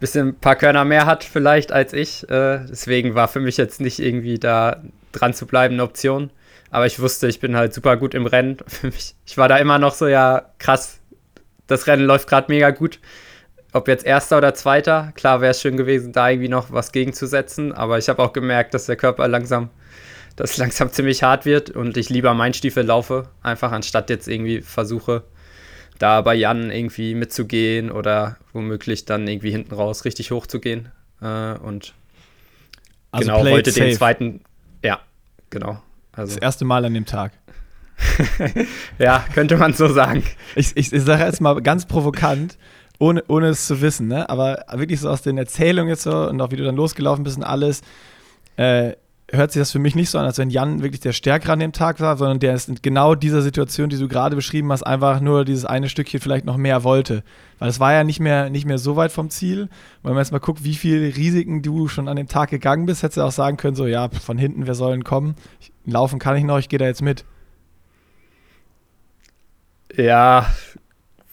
bisschen 0.00 0.28
ein 0.28 0.34
paar 0.34 0.56
Körner 0.56 0.84
mehr 0.84 1.06
hat 1.06 1.22
vielleicht 1.24 1.72
als 1.72 1.92
ich. 1.92 2.28
Äh, 2.28 2.60
deswegen 2.68 3.14
war 3.14 3.28
für 3.28 3.40
mich 3.40 3.56
jetzt 3.56 3.80
nicht 3.80 4.00
irgendwie 4.00 4.38
da 4.38 4.82
dran 5.12 5.34
zu 5.34 5.46
bleiben 5.46 5.74
eine 5.74 5.84
Option. 5.84 6.30
Aber 6.70 6.86
ich 6.86 7.00
wusste, 7.00 7.26
ich 7.26 7.40
bin 7.40 7.56
halt 7.56 7.74
super 7.74 7.96
gut 7.96 8.14
im 8.14 8.26
Rennen. 8.26 8.58
Ich 9.26 9.36
war 9.36 9.48
da 9.48 9.58
immer 9.58 9.78
noch 9.78 9.94
so, 9.94 10.08
ja, 10.08 10.50
krass, 10.58 11.00
das 11.66 11.86
Rennen 11.86 12.04
läuft 12.04 12.28
gerade 12.28 12.50
mega 12.50 12.70
gut. 12.70 12.98
Ob 13.72 13.86
jetzt 13.86 14.04
erster 14.04 14.38
oder 14.38 14.54
zweiter, 14.54 15.12
klar 15.14 15.40
wäre 15.40 15.52
es 15.52 15.60
schön 15.60 15.76
gewesen, 15.76 16.12
da 16.12 16.28
irgendwie 16.28 16.48
noch 16.48 16.72
was 16.72 16.90
gegenzusetzen. 16.90 17.72
Aber 17.72 17.98
ich 17.98 18.08
habe 18.08 18.22
auch 18.22 18.32
gemerkt, 18.32 18.74
dass 18.74 18.86
der 18.86 18.96
Körper 18.96 19.28
langsam 19.28 19.70
das 20.40 20.56
langsam 20.56 20.90
ziemlich 20.92 21.22
hart 21.22 21.44
wird 21.44 21.70
und 21.70 21.96
ich 21.96 22.08
lieber 22.08 22.34
mein 22.34 22.54
Stiefel 22.54 22.84
laufe, 22.84 23.28
einfach 23.42 23.72
anstatt 23.72 24.10
jetzt 24.10 24.28
irgendwie 24.28 24.62
versuche, 24.62 25.24
da 25.98 26.22
bei 26.22 26.34
Jan 26.34 26.70
irgendwie 26.70 27.14
mitzugehen 27.14 27.90
oder 27.90 28.38
womöglich 28.52 29.04
dann 29.04 29.28
irgendwie 29.28 29.50
hinten 29.50 29.74
raus 29.74 30.04
richtig 30.04 30.30
hoch 30.30 30.46
zu 30.46 30.58
gehen. 30.58 30.90
Äh, 31.20 31.54
und 31.58 31.94
also 33.12 33.30
genau 33.30 33.44
heute 33.44 33.72
den 33.72 33.94
zweiten, 33.94 34.40
ja, 34.82 35.00
genau. 35.50 35.82
Also. 36.12 36.34
Das 36.34 36.42
erste 36.42 36.64
Mal 36.64 36.84
an 36.84 36.94
dem 36.94 37.06
Tag. 37.06 37.32
ja, 38.98 39.24
könnte 39.34 39.58
man 39.58 39.74
so 39.74 39.88
sagen. 39.88 40.24
Ich, 40.56 40.74
ich, 40.74 40.92
ich 40.92 41.02
sage 41.02 41.24
jetzt 41.24 41.40
mal 41.40 41.60
ganz 41.60 41.86
provokant, 41.86 42.56
ohne, 42.98 43.22
ohne 43.28 43.48
es 43.48 43.66
zu 43.66 43.82
wissen, 43.82 44.08
ne? 44.08 44.28
aber 44.28 44.64
wirklich 44.72 45.00
so 45.00 45.10
aus 45.10 45.22
den 45.22 45.36
Erzählungen 45.36 45.90
jetzt 45.90 46.02
so 46.02 46.28
und 46.28 46.40
auch 46.40 46.50
wie 46.50 46.56
du 46.56 46.64
dann 46.64 46.76
losgelaufen 46.76 47.24
bist 47.24 47.36
und 47.36 47.44
alles. 47.44 47.82
Äh, 48.56 48.94
hört 49.32 49.52
sich 49.52 49.60
das 49.60 49.70
für 49.70 49.78
mich 49.78 49.94
nicht 49.94 50.10
so 50.10 50.18
an, 50.18 50.24
als 50.24 50.38
wenn 50.38 50.50
Jan 50.50 50.82
wirklich 50.82 51.00
der 51.00 51.12
Stärkere 51.12 51.52
an 51.52 51.60
dem 51.60 51.72
Tag 51.72 52.00
war, 52.00 52.16
sondern 52.16 52.40
der 52.40 52.54
ist 52.54 52.68
in 52.68 52.78
genau 52.82 53.14
dieser 53.14 53.42
Situation, 53.42 53.88
die 53.88 53.98
du 53.98 54.08
gerade 54.08 54.36
beschrieben 54.36 54.72
hast, 54.72 54.82
einfach 54.82 55.20
nur 55.20 55.44
dieses 55.44 55.64
eine 55.64 55.88
Stückchen 55.88 56.20
vielleicht 56.20 56.44
noch 56.44 56.56
mehr 56.56 56.84
wollte. 56.84 57.22
Weil 57.58 57.68
es 57.68 57.78
war 57.78 57.92
ja 57.92 58.04
nicht 58.04 58.20
mehr, 58.20 58.50
nicht 58.50 58.66
mehr 58.66 58.78
so 58.78 58.96
weit 58.96 59.12
vom 59.12 59.30
Ziel. 59.30 59.68
wenn 60.02 60.12
man 60.12 60.22
jetzt 60.22 60.32
mal 60.32 60.38
guckt, 60.38 60.64
wie 60.64 60.74
viele 60.74 61.16
Risiken 61.16 61.62
du 61.62 61.88
schon 61.88 62.08
an 62.08 62.16
dem 62.16 62.28
Tag 62.28 62.50
gegangen 62.50 62.86
bist, 62.86 63.02
hättest 63.02 63.18
du 63.18 63.22
auch 63.22 63.32
sagen 63.32 63.56
können, 63.56 63.76
so, 63.76 63.86
ja, 63.86 64.08
von 64.08 64.38
hinten, 64.38 64.66
wer 64.66 64.74
sollen 64.74 65.04
kommen? 65.04 65.34
Ich, 65.60 65.72
laufen 65.84 66.18
kann 66.18 66.36
ich 66.36 66.44
noch, 66.44 66.58
ich 66.58 66.68
gehe 66.68 66.78
da 66.78 66.86
jetzt 66.86 67.02
mit. 67.02 67.24
Ja, 69.96 70.46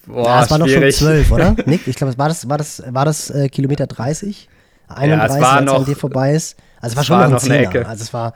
Boah, 0.08 0.26
ja, 0.26 0.40
das 0.42 0.52
war 0.52 0.58
noch 0.58 0.68
schon 0.70 0.90
12, 0.90 1.32
oder? 1.32 1.56
Nick, 1.66 1.88
ich 1.88 1.96
glaube, 1.96 2.18
war 2.18 2.30
das, 2.30 2.48
war 2.48 2.58
das, 2.58 2.82
war 2.88 3.06
das 3.06 3.30
äh, 3.30 3.50
Kilometer 3.50 3.88
30? 3.88 4.48
31, 4.88 5.42
ja, 5.42 5.50
als 5.50 5.66
noch, 5.66 5.80
an 5.80 5.86
dir 5.86 5.98
vorbei 5.98 6.34
ist. 6.34 6.56
Also 6.88 6.94
es 6.94 6.98
war 6.98 7.04
schon 7.04 7.20
war 7.20 7.28
noch, 7.28 7.44
eine 7.44 7.58
Ecke. 7.58 7.86
Also 7.86 8.04
es 8.04 8.14
war. 8.14 8.34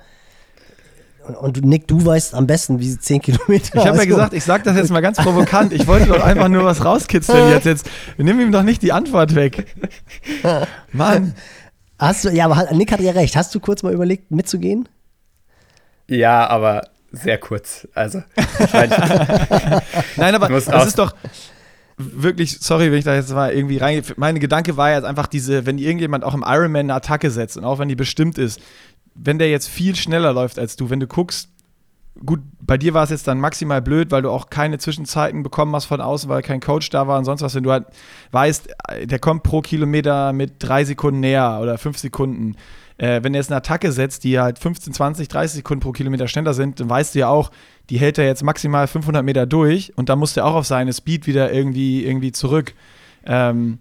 Und, 1.26 1.58
und, 1.58 1.66
Nick, 1.66 1.88
du 1.88 2.04
weißt 2.04 2.34
am 2.36 2.48
besten, 2.48 2.80
wie 2.80 2.98
10 2.98 3.22
Kilometer. 3.24 3.78
Ich 3.80 3.88
habe 3.88 3.98
ja 3.98 4.06
gesagt, 4.06 4.34
ich 4.34 4.44
sage 4.44 4.64
das 4.64 4.76
jetzt 4.76 4.92
mal 4.92 5.02
ganz 5.02 5.18
provokant. 5.18 5.72
Ich 5.72 5.88
wollte 5.88 6.08
doch 6.08 6.22
einfach 6.22 6.50
nur 6.50 6.66
was 6.66 6.84
rauskitzeln 6.86 7.50
jetzt. 7.52 7.66
Jetzt 7.66 7.90
nimm 8.18 8.40
ihm 8.40 8.52
doch 8.52 8.64
nicht 8.64 8.82
die 8.82 8.92
Antwort 8.92 9.36
weg. 9.36 9.68
Mann. 10.92 11.36
Hast 11.98 12.26
du, 12.26 12.30
ja, 12.30 12.46
aber 12.46 12.74
Nick 12.74 12.92
hatte 12.92 13.04
ja 13.04 13.12
recht. 13.14 13.36
Hast 13.36 13.56
du 13.56 13.60
kurz 13.60 13.84
mal 13.84 13.94
überlegt, 13.94 14.32
mitzugehen? 14.32 14.90
Ja, 16.08 16.48
aber 16.48 16.82
sehr 17.12 17.38
kurz. 17.38 17.88
Also, 17.94 18.24
Nein, 20.18 20.36
aber 20.36 20.50
es 20.50 20.68
ist 20.68 20.98
doch, 20.98 21.14
wirklich, 22.22 22.60
sorry, 22.60 22.92
wenn 22.92 23.00
ich 23.00 23.06
da 23.06 23.16
jetzt 23.16 23.34
mal 23.34 23.54
irgendwie 23.54 23.78
rein. 23.78 24.04
Meine 24.18 24.40
Gedanke 24.40 24.78
war 24.78 24.92
jetzt 24.92 25.06
einfach 25.06 25.28
diese, 25.28 25.66
wenn 25.66 25.78
irgendjemand 25.78 26.24
auch 26.24 26.34
im 26.34 26.44
Ironman 26.46 26.82
eine 26.82 26.96
Attacke 26.96 27.32
setzt 27.32 27.58
und 27.58 27.64
auch 27.64 27.80
wenn 27.80 27.90
die 27.90 27.96
bestimmt 27.96 28.38
ist, 28.38 28.60
wenn 29.16 29.40
der 29.40 29.50
jetzt 29.50 29.68
viel 29.68 29.96
schneller 29.96 30.34
läuft 30.34 30.60
als 30.60 30.76
du, 30.76 30.90
wenn 30.90 31.00
du 31.00 31.08
guckst, 31.08 31.50
gut, 32.26 32.42
bei 32.60 32.78
dir 32.78 32.94
war 32.94 33.04
es 33.04 33.10
jetzt 33.10 33.28
dann 33.28 33.40
maximal 33.40 33.82
blöd, 33.82 34.12
weil 34.12 34.22
du 34.22 34.30
auch 34.30 34.50
keine 34.50 34.78
Zwischenzeiten 34.78 35.44
bekommen 35.44 35.76
hast 35.76 35.86
von 35.86 36.02
außen, 36.02 36.30
weil 36.30 36.42
kein 36.42 36.60
Coach 36.60 36.90
da 36.90 37.08
war 37.08 37.18
und 37.18 37.26
sonst 37.26 37.42
was. 37.42 37.56
Wenn 37.56 37.64
du 37.64 37.72
halt 37.72 37.86
weißt, 38.32 38.70
der 39.04 39.20
kommt 39.20 39.44
pro 39.44 39.62
Kilometer 39.62 40.34
mit 40.34 40.56
drei 40.60 40.84
Sekunden 40.84 41.20
näher 41.20 41.60
oder 41.62 41.78
fünf 41.78 41.98
Sekunden. 41.98 42.56
Äh, 43.02 43.24
wenn 43.24 43.34
er 43.34 43.40
jetzt 43.40 43.50
eine 43.50 43.58
Attacke 43.58 43.92
setzt, 43.92 44.24
die 44.24 44.40
halt 44.40 44.60
15, 44.60 44.94
20, 44.94 45.28
30 45.28 45.56
Sekunden 45.58 45.82
pro 45.82 45.92
Kilometer 45.92 46.28
schneller 46.28 46.54
sind, 46.54 46.80
dann 46.80 46.88
weißt 46.88 47.16
du 47.16 47.20
ja 47.20 47.30
auch, 47.30 47.50
die 47.90 47.98
hält 47.98 48.20
er 48.20 48.26
jetzt 48.26 48.44
maximal 48.44 48.86
500 48.86 49.26
Meter 49.26 49.48
durch 49.48 49.92
und 49.98 50.08
da 50.08 50.16
muss 50.16 50.38
er 50.38 50.46
auch 50.46 50.54
auf 50.54 50.68
seine 50.68 50.94
Speed 50.94 51.26
wieder 51.26 51.52
irgendwie, 51.52 52.06
irgendwie 52.06 52.32
zurück. 52.32 52.76
Ähm, 53.26 53.80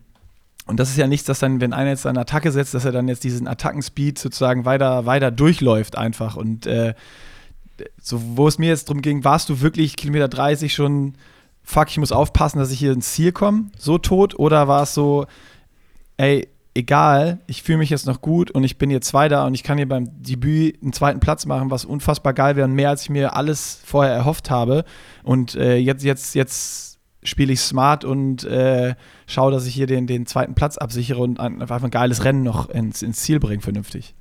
und 0.65 0.81
das 0.81 0.89
ist 0.89 0.97
ja 0.97 1.07
nichts, 1.07 1.27
dass 1.27 1.39
dann, 1.39 1.61
wenn 1.61 1.75
einer 1.75 1.91
jetzt 1.91 2.07
eine 2.07 2.21
Attacke 2.21 2.51
setzt, 2.51 2.73
dass 2.73 2.87
er 2.87 2.93
dann 2.93 3.09
jetzt 3.09 3.23
diesen 3.23 3.47
Attackenspeed 3.47 4.19
sozusagen 4.19 4.65
weiter, 4.65 5.05
weiter 5.05 5.31
durchläuft 5.31 5.99
einfach. 5.99 6.37
Und 6.37 6.67
äh, 6.67 6.95
so, 8.01 8.23
wo 8.37 8.49
es 8.49 8.57
mir 8.57 8.69
jetzt 8.69 8.89
darum 8.89 9.03
ging, 9.03 9.23
warst 9.23 9.51
du 9.51 9.61
wirklich 9.61 9.97
Kilometer 9.97 10.29
30 10.29 10.73
schon, 10.73 11.13
fuck, 11.63 11.89
ich 11.91 11.99
muss 11.99 12.11
aufpassen, 12.11 12.59
dass 12.59 12.71
ich 12.71 12.79
hier 12.79 12.93
ins 12.93 13.13
Ziel 13.13 13.33
komme, 13.33 13.67
so 13.77 13.99
tot? 13.99 14.39
Oder 14.39 14.67
war 14.67 14.85
es 14.85 14.95
so, 14.95 15.27
ey, 16.17 16.49
egal, 16.75 17.39
ich 17.47 17.63
fühle 17.63 17.79
mich 17.79 17.91
jetzt 17.91 18.07
noch 18.07 18.21
gut 18.21 18.51
und 18.51 18.65
ich 18.65 18.79
bin 18.79 18.91
jetzt 18.91 19.09
Zweiter 19.09 19.47
und 19.47 19.55
ich 19.55 19.63
kann 19.63 19.79
hier 19.79 19.89
beim 19.89 20.09
Debüt 20.23 20.83
einen 20.83 20.93
zweiten 20.93 21.21
Platz 21.21 21.47
machen, 21.47 21.71
was 21.71 21.85
unfassbar 21.85 22.33
geil 22.33 22.57
wäre 22.57 22.67
und 22.67 22.75
mehr 22.75 22.91
als 22.91 23.03
ich 23.03 23.11
mir 23.11 23.35
alles 23.35 23.81
vorher 23.85 24.15
erhofft 24.15 24.51
habe. 24.51 24.85
Und 25.23 25.55
äh, 25.55 25.77
jetzt, 25.77 26.05
jetzt, 26.05 26.35
jetzt 26.35 26.99
spiele 27.23 27.53
ich 27.53 27.61
smart 27.61 28.05
und 28.05 28.45
äh, 28.45 28.95
schaue, 29.27 29.53
dass 29.53 29.67
ich 29.67 29.75
hier 29.75 29.87
den, 29.87 30.07
den 30.07 30.27
zweiten 30.27 30.55
Platz 30.55 30.79
absichere 30.79 31.21
und 31.21 31.41
einfach 31.41 31.83
ein 31.83 31.91
geiles 31.91 32.25
Rennen 32.25 32.43
noch 32.43 32.71
ins, 32.71 33.03
ins 33.03 33.21
Ziel 33.21 33.41
bringe, 33.41 33.63
vernünftig. 33.63 34.15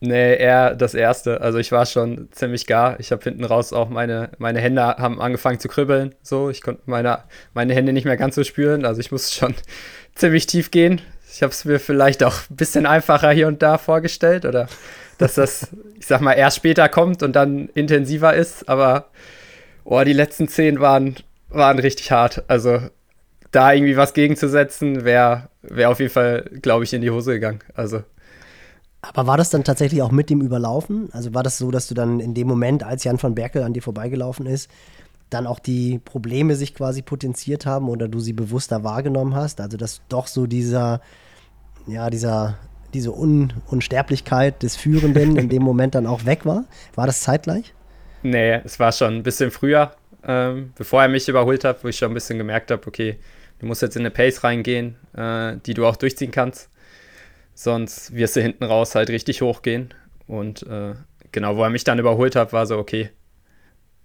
Nee, 0.00 0.36
eher 0.36 0.74
das 0.74 0.92
erste. 0.92 1.40
Also 1.40 1.58
ich 1.58 1.72
war 1.72 1.86
schon 1.86 2.28
ziemlich 2.30 2.66
gar. 2.66 3.00
Ich 3.00 3.10
habe 3.10 3.22
hinten 3.22 3.44
raus 3.44 3.72
auch 3.72 3.88
meine, 3.88 4.32
meine 4.36 4.60
Hände 4.60 4.82
haben 4.82 5.18
angefangen 5.20 5.60
zu 5.60 5.68
kribbeln. 5.68 6.14
So, 6.22 6.50
ich 6.50 6.60
konnte 6.60 6.82
meine, 6.84 7.20
meine 7.54 7.74
Hände 7.74 7.94
nicht 7.94 8.04
mehr 8.04 8.18
ganz 8.18 8.34
so 8.34 8.44
spüren. 8.44 8.84
Also 8.84 9.00
ich 9.00 9.10
musste 9.10 9.34
schon 9.34 9.54
ziemlich 10.14 10.46
tief 10.46 10.70
gehen. 10.70 11.00
Ich 11.34 11.42
habe 11.42 11.50
es 11.50 11.64
mir 11.64 11.80
vielleicht 11.80 12.22
auch 12.22 12.36
ein 12.48 12.54
bisschen 12.54 12.86
einfacher 12.86 13.32
hier 13.32 13.48
und 13.48 13.60
da 13.60 13.76
vorgestellt 13.76 14.44
oder 14.44 14.68
dass 15.18 15.34
das, 15.34 15.66
ich 15.98 16.06
sag 16.06 16.20
mal, 16.20 16.34
erst 16.34 16.58
später 16.58 16.88
kommt 16.88 17.24
und 17.24 17.34
dann 17.34 17.68
intensiver 17.74 18.34
ist. 18.34 18.68
Aber 18.68 19.06
oh, 19.82 20.00
die 20.04 20.12
letzten 20.12 20.46
zehn 20.46 20.78
waren, 20.78 21.16
waren 21.48 21.80
richtig 21.80 22.12
hart. 22.12 22.44
Also 22.46 22.78
da 23.50 23.72
irgendwie 23.72 23.96
was 23.96 24.14
gegenzusetzen, 24.14 25.04
wäre 25.04 25.48
wär 25.62 25.90
auf 25.90 25.98
jeden 25.98 26.12
Fall, 26.12 26.48
glaube 26.62 26.84
ich, 26.84 26.92
in 26.92 27.02
die 27.02 27.10
Hose 27.10 27.32
gegangen. 27.32 27.60
Also. 27.74 28.04
Aber 29.02 29.26
war 29.26 29.36
das 29.36 29.50
dann 29.50 29.64
tatsächlich 29.64 30.02
auch 30.02 30.12
mit 30.12 30.30
dem 30.30 30.40
Überlaufen? 30.40 31.08
Also 31.12 31.34
war 31.34 31.42
das 31.42 31.58
so, 31.58 31.72
dass 31.72 31.88
du 31.88 31.94
dann 31.94 32.20
in 32.20 32.34
dem 32.34 32.46
Moment, 32.46 32.84
als 32.84 33.02
Jan 33.02 33.20
van 33.20 33.34
Berkel 33.34 33.64
an 33.64 33.72
dir 33.72 33.82
vorbeigelaufen 33.82 34.46
ist, 34.46 34.70
dann 35.30 35.48
auch 35.48 35.58
die 35.58 35.98
Probleme 35.98 36.54
sich 36.54 36.76
quasi 36.76 37.02
potenziert 37.02 37.66
haben 37.66 37.88
oder 37.88 38.06
du 38.06 38.20
sie 38.20 38.32
bewusster 38.32 38.84
wahrgenommen 38.84 39.34
hast? 39.34 39.60
Also 39.60 39.76
dass 39.76 40.00
doch 40.08 40.28
so 40.28 40.46
dieser 40.46 41.00
ja, 41.86 42.10
dieser, 42.10 42.58
diese 42.92 43.12
Un 43.12 43.52
Unsterblichkeit 43.66 44.62
des 44.62 44.76
Führenden 44.76 45.36
in 45.36 45.48
dem 45.48 45.62
Moment 45.62 45.94
dann 45.94 46.06
auch 46.06 46.24
weg 46.24 46.44
war? 46.46 46.64
War 46.94 47.06
das 47.06 47.22
zeitgleich? 47.22 47.74
Nee, 48.22 48.60
es 48.64 48.80
war 48.80 48.92
schon 48.92 49.16
ein 49.16 49.22
bisschen 49.22 49.50
früher, 49.50 49.94
ähm, 50.26 50.72
bevor 50.76 51.02
er 51.02 51.08
mich 51.08 51.28
überholt 51.28 51.64
hat, 51.64 51.84
wo 51.84 51.88
ich 51.88 51.96
schon 51.96 52.10
ein 52.10 52.14
bisschen 52.14 52.38
gemerkt 52.38 52.70
habe, 52.70 52.86
okay, 52.86 53.18
du 53.58 53.66
musst 53.66 53.82
jetzt 53.82 53.96
in 53.96 54.02
eine 54.02 54.10
Pace 54.10 54.44
reingehen, 54.44 54.96
äh, 55.14 55.56
die 55.66 55.74
du 55.74 55.86
auch 55.86 55.96
durchziehen 55.96 56.30
kannst. 56.30 56.70
Sonst 57.54 58.14
wirst 58.14 58.36
du 58.36 58.40
hinten 58.40 58.64
raus 58.64 58.94
halt 58.94 59.10
richtig 59.10 59.42
hochgehen. 59.42 59.92
Und 60.26 60.62
äh, 60.64 60.94
genau, 61.32 61.56
wo 61.56 61.62
er 61.62 61.70
mich 61.70 61.84
dann 61.84 61.98
überholt 61.98 62.34
hat, 62.34 62.52
war 62.52 62.66
so, 62.66 62.78
okay, 62.78 63.10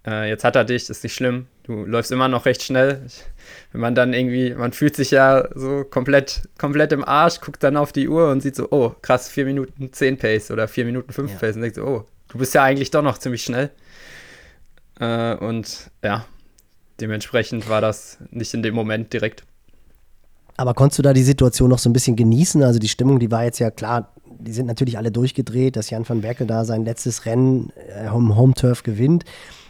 äh, 0.06 0.30
jetzt 0.30 0.44
hat 0.44 0.56
er 0.56 0.66
dich, 0.66 0.90
ist 0.90 1.04
nicht 1.04 1.16
schlimm, 1.16 1.48
du 1.64 1.86
läufst 1.86 2.12
immer 2.12 2.28
noch 2.28 2.46
recht 2.46 2.64
schnell. 2.64 3.04
Ich, 3.08 3.24
wenn 3.72 3.82
man 3.82 3.96
dann 3.96 4.14
irgendwie, 4.14 4.54
man 4.56 4.74
fühlt 4.74 4.96
sich 4.96 5.12
ja 5.12 5.48
so 5.54 5.84
komplett, 5.84 6.50
komplett 6.58 6.92
im 6.92 7.04
Arsch, 7.04 7.40
guckt 7.40 7.64
dann 7.64 7.78
auf 7.78 7.92
die 7.92 8.10
Uhr 8.10 8.32
und 8.32 8.42
sieht 8.42 8.56
so, 8.56 8.68
oh, 8.72 8.96
krass, 9.02 9.30
4 9.30 9.46
Minuten 9.46 9.94
10 9.94 10.18
Pace 10.18 10.52
oder 10.52 10.68
4 10.68 10.86
Minuten 10.86 11.14
5 11.14 11.32
ja. 11.32 11.38
Pace 11.38 11.56
und 11.56 11.62
denkt 11.62 11.76
so, 11.76 11.84
oh, 11.84 12.06
du 12.30 12.38
bist 12.40 12.54
ja 12.56 12.64
eigentlich 12.64 12.90
doch 12.90 13.04
noch 13.04 13.20
ziemlich 13.20 13.44
schnell. 13.44 13.70
Äh, 15.00 15.36
und 15.36 15.92
ja, 16.04 16.26
dementsprechend 17.00 17.70
war 17.70 17.82
das 17.82 18.18
nicht 18.32 18.54
in 18.54 18.64
dem 18.64 18.74
Moment 18.74 19.14
direkt. 19.14 19.44
Aber 20.58 20.74
konntest 20.74 21.00
du 21.00 21.04
da 21.04 21.14
die 21.14 21.24
Situation 21.24 21.70
noch 21.70 21.80
so 21.80 21.90
ein 21.90 21.94
bisschen 21.94 22.16
genießen? 22.16 22.64
Also 22.64 22.80
die 22.80 22.90
Stimmung, 22.90 23.20
die 23.20 23.32
war 23.32 23.46
jetzt 23.46 23.60
ja 23.60 23.72
klar, 23.72 24.12
die 24.26 24.52
sind 24.52 24.66
natürlich 24.66 24.98
alle 24.98 25.12
durchgedreht, 25.12 25.76
dass 25.76 25.90
Jan 25.90 26.08
van 26.08 26.22
Berkel 26.22 26.48
da 26.48 26.66
sein 26.66 26.86
letztes 26.86 27.26
Rennen 27.26 27.72
äh, 27.76 28.10
Home, 28.10 28.36
Home 28.36 28.56
Turf 28.56 28.84
gewinnt. 28.84 29.26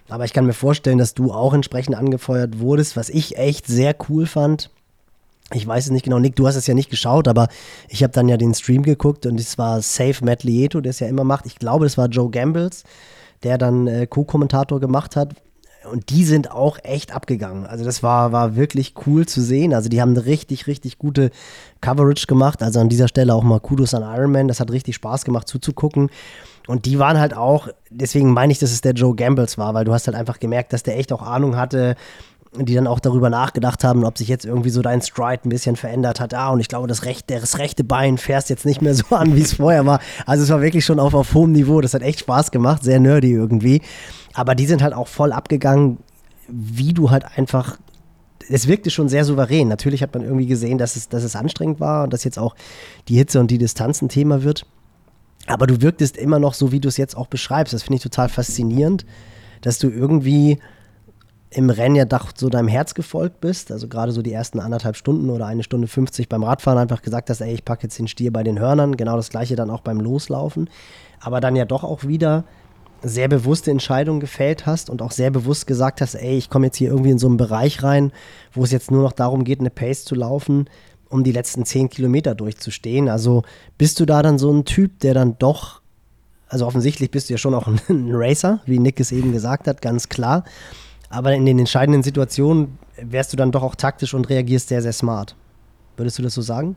Aber 0.09 0.25
ich 0.25 0.33
kann 0.33 0.45
mir 0.45 0.53
vorstellen, 0.53 0.97
dass 0.97 1.13
du 1.13 1.31
auch 1.31 1.53
entsprechend 1.53 1.95
angefeuert 1.95 2.59
wurdest, 2.59 2.97
was 2.97 3.09
ich 3.09 3.37
echt 3.37 3.67
sehr 3.67 3.95
cool 4.09 4.25
fand. 4.25 4.71
Ich 5.53 5.65
weiß 5.65 5.85
es 5.85 5.91
nicht 5.91 6.03
genau, 6.03 6.19
Nick, 6.19 6.35
du 6.35 6.47
hast 6.47 6.55
es 6.55 6.67
ja 6.67 6.75
nicht 6.75 6.91
geschaut, 6.91 7.27
aber 7.27 7.47
ich 7.87 8.03
habe 8.03 8.13
dann 8.13 8.29
ja 8.29 8.37
den 8.37 8.53
Stream 8.53 8.83
geguckt 8.83 9.25
und 9.25 9.39
es 9.39 9.57
war 9.57 9.81
Safe 9.81 10.23
Matt 10.23 10.43
Lieto, 10.43 10.79
der 10.79 10.91
es 10.91 10.99
ja 10.99 11.07
immer 11.07 11.23
macht. 11.23 11.45
Ich 11.47 11.57
glaube, 11.57 11.85
das 11.85 11.97
war 11.97 12.07
Joe 12.07 12.29
Gambles, 12.29 12.83
der 13.41 13.57
dann 13.57 13.87
äh, 13.87 14.05
Co-Kommentator 14.05 14.79
gemacht 14.79 15.15
hat. 15.15 15.33
Und 15.91 16.09
die 16.09 16.25
sind 16.25 16.51
auch 16.51 16.77
echt 16.83 17.15
abgegangen. 17.15 17.65
Also 17.65 17.85
das 17.85 18.03
war, 18.03 18.31
war 18.31 18.55
wirklich 18.55 18.93
cool 19.07 19.25
zu 19.25 19.41
sehen. 19.41 19.73
Also 19.73 19.89
die 19.89 20.01
haben 20.01 20.11
eine 20.11 20.25
richtig, 20.25 20.67
richtig 20.67 20.99
gute 20.99 21.31
Coverage 21.81 22.27
gemacht. 22.27 22.61
Also 22.61 22.79
an 22.79 22.89
dieser 22.89 23.07
Stelle 23.07 23.33
auch 23.33 23.43
mal 23.43 23.59
Kudos 23.59 23.93
an 23.93 24.03
Iron 24.03 24.31
Man. 24.31 24.49
Das 24.49 24.59
hat 24.59 24.71
richtig 24.71 24.95
Spaß 24.95 25.23
gemacht 25.23 25.47
zuzugucken. 25.47 26.09
Und 26.69 26.85
die 26.85 26.99
waren 26.99 27.19
halt 27.19 27.35
auch, 27.35 27.67
deswegen 27.89 28.31
meine 28.31 28.51
ich, 28.51 28.59
dass 28.59 28.71
es 28.71 28.81
der 28.81 28.93
Joe 28.93 29.15
Gambles 29.15 29.57
war, 29.57 29.73
weil 29.73 29.85
du 29.85 29.91
hast 29.91 30.05
halt 30.05 30.15
einfach 30.15 30.39
gemerkt, 30.39 30.71
dass 30.71 30.83
der 30.83 30.99
echt 30.99 31.11
auch 31.11 31.23
Ahnung 31.23 31.57
hatte, 31.57 31.95
die 32.55 32.75
dann 32.75 32.85
auch 32.85 32.99
darüber 32.99 33.31
nachgedacht 33.31 33.83
haben, 33.83 34.05
ob 34.05 34.19
sich 34.19 34.27
jetzt 34.27 34.45
irgendwie 34.45 34.69
so 34.69 34.83
dein 34.83 35.01
Stride 35.01 35.41
ein 35.45 35.49
bisschen 35.49 35.77
verändert 35.77 36.19
hat. 36.19 36.35
Ah, 36.35 36.49
und 36.49 36.59
ich 36.59 36.67
glaube, 36.67 36.87
das, 36.87 37.05
recht, 37.05 37.31
das 37.31 37.57
rechte 37.57 37.83
Bein 37.83 38.19
fährst 38.19 38.51
jetzt 38.51 38.67
nicht 38.67 38.83
mehr 38.83 38.93
so 38.93 39.03
an, 39.15 39.35
wie 39.35 39.41
es 39.41 39.53
vorher 39.53 39.83
war. 39.87 39.99
Also 40.27 40.43
es 40.43 40.51
war 40.51 40.61
wirklich 40.61 40.85
schon 40.85 40.99
auf, 40.99 41.15
auf 41.15 41.33
hohem 41.33 41.53
Niveau. 41.53 41.81
Das 41.81 41.95
hat 41.95 42.03
echt 42.03 42.19
Spaß 42.19 42.51
gemacht, 42.51 42.83
sehr 42.83 42.99
nerdy 42.99 43.31
irgendwie. 43.31 43.81
Aber 44.35 44.53
die 44.53 44.67
sind 44.67 44.83
halt 44.83 44.93
auch 44.93 45.07
voll 45.07 45.31
abgegangen, 45.31 45.97
wie 46.47 46.93
du 46.93 47.09
halt 47.09 47.25
einfach 47.35 47.79
es 48.47 48.67
wirkte 48.67 48.91
schon 48.91 49.09
sehr 49.09 49.25
souverän. 49.25 49.67
Natürlich 49.67 50.03
hat 50.03 50.13
man 50.13 50.23
irgendwie 50.23 50.47
gesehen, 50.47 50.77
dass 50.77 50.95
es, 50.95 51.09
dass 51.09 51.23
es 51.23 51.35
anstrengend 51.35 51.79
war 51.79 52.03
und 52.03 52.13
dass 52.13 52.23
jetzt 52.23 52.37
auch 52.37 52.55
die 53.07 53.15
Hitze 53.15 53.39
und 53.39 53.49
die 53.49 53.57
Distanz 53.57 54.03
ein 54.03 54.09
Thema 54.09 54.43
wird. 54.43 54.65
Aber 55.49 55.65
du 55.67 55.81
wirktest 55.81 56.15
immer 56.15 56.39
noch 56.39 56.53
so, 56.53 56.71
wie 56.71 56.79
du 56.79 56.87
es 56.87 56.97
jetzt 56.97 57.17
auch 57.17 57.27
beschreibst. 57.27 57.73
Das 57.73 57.83
finde 57.83 57.97
ich 57.97 58.03
total 58.03 58.29
faszinierend, 58.29 59.05
dass 59.61 59.79
du 59.79 59.89
irgendwie 59.89 60.59
im 61.49 61.71
Rennen 61.71 61.95
ja 61.95 62.05
doch 62.05 62.31
so 62.35 62.49
deinem 62.49 62.67
Herz 62.67 62.93
gefolgt 62.93 63.41
bist. 63.41 63.71
Also 63.71 63.87
gerade 63.87 64.11
so 64.11 64.21
die 64.21 64.31
ersten 64.31 64.59
anderthalb 64.59 64.95
Stunden 64.95 65.31
oder 65.31 65.47
eine 65.47 65.63
Stunde 65.63 65.87
50 65.87 66.29
beim 66.29 66.43
Radfahren 66.43 66.77
einfach 66.77 67.01
gesagt 67.01 67.31
hast, 67.31 67.41
ey, 67.41 67.53
ich 67.53 67.65
packe 67.65 67.83
jetzt 67.83 67.97
den 67.97 68.07
Stier 68.07 68.31
bei 68.31 68.43
den 68.43 68.59
Hörnern. 68.59 68.95
Genau 68.95 69.15
das 69.15 69.29
gleiche 69.29 69.55
dann 69.55 69.71
auch 69.71 69.81
beim 69.81 69.99
Loslaufen. 69.99 70.69
Aber 71.19 71.41
dann 71.41 71.55
ja 71.55 71.65
doch 71.65 71.83
auch 71.83 72.03
wieder 72.03 72.43
sehr 73.01 73.27
bewusste 73.27 73.71
Entscheidungen 73.71 74.19
gefällt 74.19 74.67
hast 74.67 74.89
und 74.89 75.01
auch 75.01 75.11
sehr 75.11 75.31
bewusst 75.31 75.65
gesagt 75.65 76.01
hast, 76.01 76.15
ey, 76.15 76.37
ich 76.37 76.49
komme 76.49 76.67
jetzt 76.67 76.77
hier 76.77 76.89
irgendwie 76.89 77.11
in 77.11 77.19
so 77.19 77.27
einen 77.27 77.37
Bereich 77.37 77.81
rein, 77.81 78.11
wo 78.53 78.63
es 78.63 78.71
jetzt 78.71 78.91
nur 78.91 79.01
noch 79.01 79.13
darum 79.13 79.45
geht, 79.45 79.61
eine 79.61 79.69
Pace 79.69 80.03
zu 80.03 80.15
laufen, 80.15 80.69
um 81.09 81.23
die 81.23 81.31
letzten 81.31 81.65
zehn 81.65 81.89
Kilometer 81.89 82.35
durchzustehen. 82.35 83.09
Also 83.09 83.43
bist 83.77 83.99
du 83.99 84.05
da 84.05 84.21
dann 84.21 84.37
so 84.37 84.51
ein 84.51 84.65
Typ, 84.65 84.99
der 84.99 85.13
dann 85.13 85.37
doch 85.39 85.81
Also 86.47 86.65
offensichtlich 86.65 87.11
bist 87.11 87.29
du 87.29 87.33
ja 87.33 87.37
schon 87.37 87.53
auch 87.53 87.67
ein, 87.67 87.79
ein 87.89 88.09
Racer, 88.11 88.61
wie 88.65 88.79
Nick 88.79 88.99
es 88.99 89.11
eben 89.11 89.31
gesagt 89.31 89.67
hat, 89.67 89.81
ganz 89.81 90.09
klar. 90.09 90.43
Aber 91.09 91.33
in 91.33 91.45
den 91.45 91.59
entscheidenden 91.59 92.03
Situationen 92.03 92.77
wärst 92.97 93.33
du 93.33 93.37
dann 93.37 93.51
doch 93.51 93.63
auch 93.63 93.75
taktisch 93.75 94.13
und 94.13 94.29
reagierst 94.29 94.69
sehr, 94.69 94.81
sehr 94.81 94.93
smart. 94.93 95.35
Würdest 95.97 96.17
du 96.19 96.23
das 96.23 96.33
so 96.33 96.41
sagen? 96.41 96.75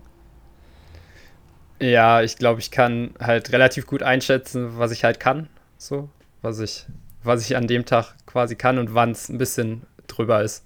Ja, 1.81 2.23
ich 2.23 2.37
glaube, 2.37 2.61
ich 2.61 2.71
kann 2.71 3.11
halt 3.21 3.53
relativ 3.53 3.87
gut 3.87 4.03
einschätzen, 4.03 4.79
was 4.79 4.93
ich 4.93 5.05
halt 5.05 5.21
kann. 5.21 5.49
So, 5.79 6.09
was 6.41 6.61
ich, 6.61 6.87
was 7.25 7.45
ich 7.45 7.57
an 7.57 7.67
dem 7.67 7.85
Tag 7.85 8.15
quasi 8.25 8.55
kann 8.55 8.79
und 8.79 8.95
wann 8.95 9.11
es 9.11 9.29
ein 9.29 9.39
bisschen 9.39 9.83
drüber 10.07 10.43
ist. 10.43 10.65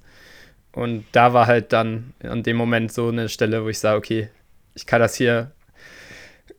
Und 0.77 1.07
da 1.12 1.33
war 1.33 1.47
halt 1.47 1.72
dann 1.72 2.12
an 2.22 2.43
dem 2.43 2.59
Moment 2.59 2.93
so 2.93 3.09
eine 3.09 3.31
Stelle, 3.31 3.64
wo 3.64 3.68
ich 3.70 3.79
sage, 3.79 3.97
okay, 3.97 4.29
ich 4.74 4.85
kann 4.85 5.01
das 5.01 5.14
hier 5.14 5.53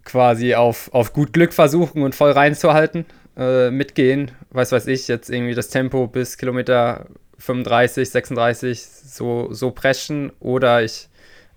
quasi 0.05 0.55
auf, 0.55 0.91
auf 0.91 1.13
gut 1.13 1.33
Glück 1.33 1.53
versuchen 1.53 2.01
und 2.01 2.15
voll 2.15 2.31
reinzuhalten, 2.31 3.05
äh, 3.37 3.69
mitgehen, 3.69 4.31
weiß 4.49 4.71
weiß 4.71 4.87
ich, 4.87 5.07
jetzt 5.07 5.29
irgendwie 5.29 5.53
das 5.53 5.67
Tempo 5.69 6.07
bis 6.07 6.39
Kilometer 6.39 7.05
35, 7.37 8.09
36 8.09 8.81
so, 8.81 9.53
so 9.53 9.69
preschen 9.69 10.31
oder 10.39 10.81
ich 10.81 11.09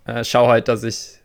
äh, 0.05 0.23
schaue 0.23 0.49
halt, 0.49 0.69
dass 0.69 0.83
ich 0.83 1.19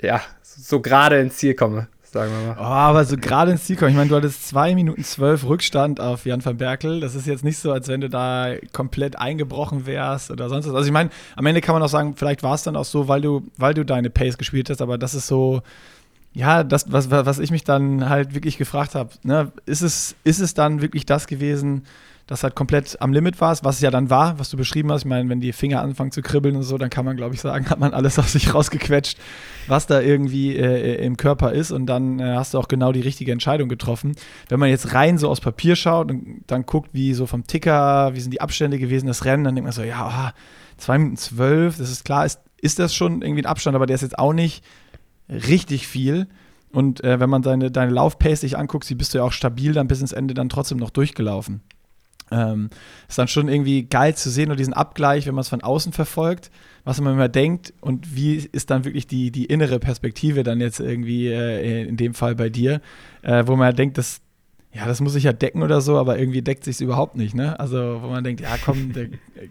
ja 0.00 0.22
so 0.42 0.78
gerade 0.80 1.18
ins 1.18 1.38
Ziel 1.38 1.54
komme. 1.54 1.88
Sagen 2.12 2.32
wir 2.32 2.54
mal. 2.54 2.56
Oh, 2.58 2.62
aber 2.62 3.04
so 3.04 3.16
gerade 3.16 3.50
ins 3.50 3.64
Ziel 3.64 3.76
kommen. 3.76 3.90
Ich 3.90 3.96
meine, 3.96 4.08
du 4.08 4.16
hattest 4.16 4.48
2 4.48 4.74
Minuten 4.74 5.02
12 5.02 5.44
Rückstand 5.44 6.00
auf 6.00 6.24
Jan 6.24 6.44
van 6.44 6.56
Berkel. 6.56 7.00
Das 7.00 7.14
ist 7.14 7.26
jetzt 7.26 7.44
nicht 7.44 7.58
so, 7.58 7.72
als 7.72 7.88
wenn 7.88 8.00
du 8.00 8.08
da 8.08 8.54
komplett 8.72 9.18
eingebrochen 9.18 9.86
wärst 9.86 10.30
oder 10.30 10.48
sonst 10.48 10.66
was. 10.66 10.74
Also 10.74 10.86
ich 10.86 10.92
meine, 10.92 11.10
am 11.34 11.46
Ende 11.46 11.60
kann 11.60 11.74
man 11.74 11.82
auch 11.82 11.88
sagen, 11.88 12.14
vielleicht 12.16 12.42
war 12.42 12.54
es 12.54 12.62
dann 12.62 12.76
auch 12.76 12.84
so, 12.84 13.08
weil 13.08 13.20
du, 13.20 13.42
weil 13.56 13.74
du 13.74 13.84
deine 13.84 14.10
Pace 14.10 14.38
gespielt 14.38 14.70
hast, 14.70 14.80
aber 14.80 14.98
das 14.98 15.14
ist 15.14 15.26
so, 15.26 15.62
ja, 16.32 16.64
das, 16.64 16.92
was, 16.92 17.10
was 17.10 17.38
ich 17.38 17.50
mich 17.50 17.64
dann 17.64 18.08
halt 18.08 18.34
wirklich 18.34 18.58
gefragt 18.58 18.94
habe, 18.94 19.10
ne, 19.22 19.50
ist, 19.64 19.82
es, 19.82 20.14
ist 20.22 20.40
es 20.40 20.54
dann 20.54 20.82
wirklich 20.82 21.06
das 21.06 21.26
gewesen, 21.26 21.86
das 22.26 22.42
halt 22.42 22.56
komplett 22.56 23.00
am 23.00 23.12
Limit 23.12 23.40
war, 23.40 23.56
was 23.62 23.76
es 23.76 23.80
ja 23.80 23.90
dann 23.92 24.10
war, 24.10 24.38
was 24.38 24.50
du 24.50 24.56
beschrieben 24.56 24.90
hast. 24.90 25.02
Ich 25.02 25.06
meine, 25.06 25.28
wenn 25.28 25.40
die 25.40 25.52
Finger 25.52 25.80
anfangen 25.80 26.10
zu 26.10 26.22
kribbeln 26.22 26.56
und 26.56 26.64
so, 26.64 26.76
dann 26.76 26.90
kann 26.90 27.04
man, 27.04 27.16
glaube 27.16 27.36
ich, 27.36 27.40
sagen, 27.40 27.70
hat 27.70 27.78
man 27.78 27.94
alles 27.94 28.18
aus 28.18 28.32
sich 28.32 28.52
rausgequetscht, 28.52 29.16
was 29.68 29.86
da 29.86 30.00
irgendwie 30.00 30.56
äh, 30.56 31.04
im 31.04 31.16
Körper 31.16 31.52
ist. 31.52 31.70
Und 31.70 31.86
dann 31.86 32.18
äh, 32.18 32.34
hast 32.34 32.54
du 32.54 32.58
auch 32.58 32.66
genau 32.66 32.90
die 32.90 33.00
richtige 33.00 33.30
Entscheidung 33.30 33.68
getroffen. 33.68 34.16
Wenn 34.48 34.58
man 34.58 34.70
jetzt 34.70 34.92
rein 34.92 35.18
so 35.18 35.28
aus 35.28 35.40
Papier 35.40 35.76
schaut 35.76 36.10
und 36.10 36.42
dann 36.48 36.66
guckt, 36.66 36.90
wie 36.92 37.14
so 37.14 37.26
vom 37.26 37.46
Ticker, 37.46 38.12
wie 38.14 38.20
sind 38.20 38.32
die 38.32 38.40
Abstände 38.40 38.78
gewesen, 38.78 39.06
das 39.06 39.24
Rennen, 39.24 39.44
dann 39.44 39.54
denkt 39.54 39.66
man 39.66 39.72
so, 39.72 39.84
ja, 39.84 40.32
2 40.78 40.94
oh, 40.94 40.98
Minuten 40.98 41.16
12, 41.16 41.78
das 41.78 41.90
ist 41.90 42.04
klar, 42.04 42.26
ist, 42.26 42.40
ist 42.60 42.80
das 42.80 42.92
schon 42.92 43.22
irgendwie 43.22 43.42
ein 43.42 43.46
Abstand, 43.46 43.76
aber 43.76 43.86
der 43.86 43.94
ist 43.94 44.02
jetzt 44.02 44.18
auch 44.18 44.32
nicht 44.32 44.64
richtig 45.28 45.86
viel. 45.86 46.26
Und 46.72 47.04
äh, 47.04 47.20
wenn 47.20 47.30
man 47.30 47.42
deine, 47.42 47.70
deine 47.70 47.92
Laufpace 47.92 48.40
sich 48.40 48.58
anguckt, 48.58 48.84
sie 48.84 48.96
bist 48.96 49.14
du 49.14 49.18
ja 49.18 49.24
auch 49.24 49.32
stabil 49.32 49.72
dann 49.72 49.86
bis 49.86 50.00
ins 50.00 50.12
Ende 50.12 50.34
dann 50.34 50.48
trotzdem 50.48 50.78
noch 50.78 50.90
durchgelaufen. 50.90 51.62
Ähm, 52.30 52.70
ist 53.08 53.18
dann 53.18 53.28
schon 53.28 53.48
irgendwie 53.48 53.84
geil 53.84 54.16
zu 54.16 54.30
sehen 54.30 54.50
und 54.50 54.58
diesen 54.58 54.74
Abgleich, 54.74 55.26
wenn 55.26 55.34
man 55.34 55.42
es 55.42 55.48
von 55.48 55.62
außen 55.62 55.92
verfolgt, 55.92 56.50
was 56.84 57.00
man 57.00 57.14
immer 57.14 57.28
denkt 57.28 57.72
und 57.80 58.16
wie 58.16 58.36
ist 58.36 58.70
dann 58.70 58.84
wirklich 58.84 59.06
die, 59.06 59.30
die 59.30 59.44
innere 59.46 59.78
Perspektive 59.78 60.42
dann 60.42 60.60
jetzt 60.60 60.80
irgendwie 60.80 61.28
äh, 61.28 61.86
in 61.86 61.96
dem 61.96 62.14
Fall 62.14 62.34
bei 62.34 62.48
dir, 62.48 62.80
äh, 63.22 63.44
wo 63.46 63.56
man 63.56 63.74
denkt, 63.74 63.98
das, 63.98 64.20
ja, 64.72 64.86
das 64.86 65.00
muss 65.00 65.14
ich 65.14 65.24
ja 65.24 65.32
decken 65.32 65.62
oder 65.62 65.80
so, 65.80 65.98
aber 65.98 66.18
irgendwie 66.18 66.42
deckt 66.42 66.64
sich 66.64 66.80
überhaupt 66.80 67.16
nicht, 67.16 67.34
ne? 67.34 67.58
Also, 67.58 68.02
wo 68.02 68.08
man 68.08 68.22
denkt, 68.24 68.40
ja, 68.40 68.56
komm, 68.64 68.92
da 68.92 69.00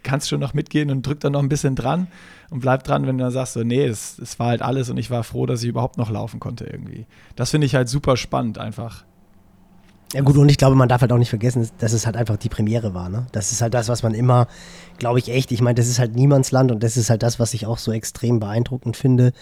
kannst 0.04 0.30
schon 0.30 0.40
noch 0.40 0.54
mitgehen 0.54 0.92
und 0.92 1.06
drückt 1.06 1.24
dann 1.24 1.34
noch 1.34 1.42
ein 1.42 1.50
bisschen 1.50 1.76
dran 1.76 2.08
und 2.52 2.60
bleib 2.60 2.84
dran, 2.84 3.08
wenn 3.08 3.18
du 3.18 3.24
dann 3.24 3.34
sagst, 3.34 3.54
so, 3.54 3.64
nee, 3.64 3.84
es, 3.86 4.20
es 4.20 4.38
war 4.38 4.48
halt 4.48 4.62
alles 4.62 4.90
und 4.90 4.98
ich 4.98 5.10
war 5.10 5.24
froh, 5.24 5.46
dass 5.46 5.64
ich 5.64 5.70
überhaupt 5.70 5.98
noch 5.98 6.12
laufen 6.12 6.40
konnte 6.40 6.66
irgendwie. 6.66 7.06
Das 7.36 7.52
finde 7.52 7.66
ich 7.66 7.76
halt 7.76 7.90
super 7.90 8.18
spannend 8.18 8.60
einfach. 8.60 9.04
Ja 10.16 10.22
gut, 10.22 10.38
und 10.38 10.48
ich 10.48 10.58
glaube, 10.58 10.78
man 10.78 10.88
darf 10.88 11.02
halt 11.02 11.12
auch 11.12 11.18
nicht 11.18 11.30
vergessen, 11.30 11.70
dass 11.80 11.92
es 11.92 12.06
halt 12.06 12.16
einfach 12.16 12.38
die 12.38 12.48
Premiere 12.48 12.94
war. 12.94 13.10
Ne? 13.10 13.28
Das 13.34 13.52
ist 13.52 13.62
halt 13.62 13.74
das, 13.74 13.90
was 13.90 14.02
man 14.02 14.14
immer, 14.14 14.48
glaube 14.98 15.20
ich, 15.20 15.28
echt, 15.28 15.52
ich 15.52 15.60
meine, 15.62 15.76
das 15.76 15.90
ist 15.90 16.00
halt 16.00 16.16
Niemandsland 16.16 16.72
und 16.72 16.82
das 16.84 16.96
ist 16.96 17.10
halt 17.10 17.22
das, 17.22 17.38
was 17.38 17.54
ich 17.54 17.66
auch 17.66 17.78
so 17.78 17.92
extrem 17.92 18.40
beeindruckend 18.40 18.96
finde. 18.96 19.34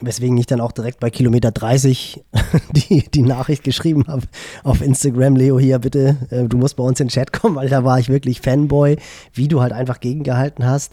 Weswegen 0.00 0.36
ich 0.38 0.46
dann 0.46 0.60
auch 0.60 0.70
direkt 0.70 1.00
bei 1.00 1.10
Kilometer 1.10 1.50
30 1.50 2.22
die, 2.76 3.10
die 3.12 3.22
Nachricht 3.22 3.64
geschrieben 3.64 4.04
habe 4.06 4.22
auf 4.62 4.82
Instagram, 4.82 5.34
Leo, 5.34 5.58
hier 5.58 5.80
bitte, 5.80 6.16
äh, 6.30 6.44
du 6.44 6.58
musst 6.58 6.76
bei 6.76 6.84
uns 6.84 7.00
in 7.00 7.08
den 7.08 7.12
Chat 7.12 7.32
kommen, 7.32 7.56
weil 7.56 7.68
da 7.68 7.82
war 7.82 7.98
ich 7.98 8.08
wirklich 8.08 8.40
Fanboy, 8.40 8.98
wie 9.32 9.48
du 9.48 9.60
halt 9.60 9.72
einfach 9.72 9.98
gegengehalten 9.98 10.64
hast. 10.64 10.92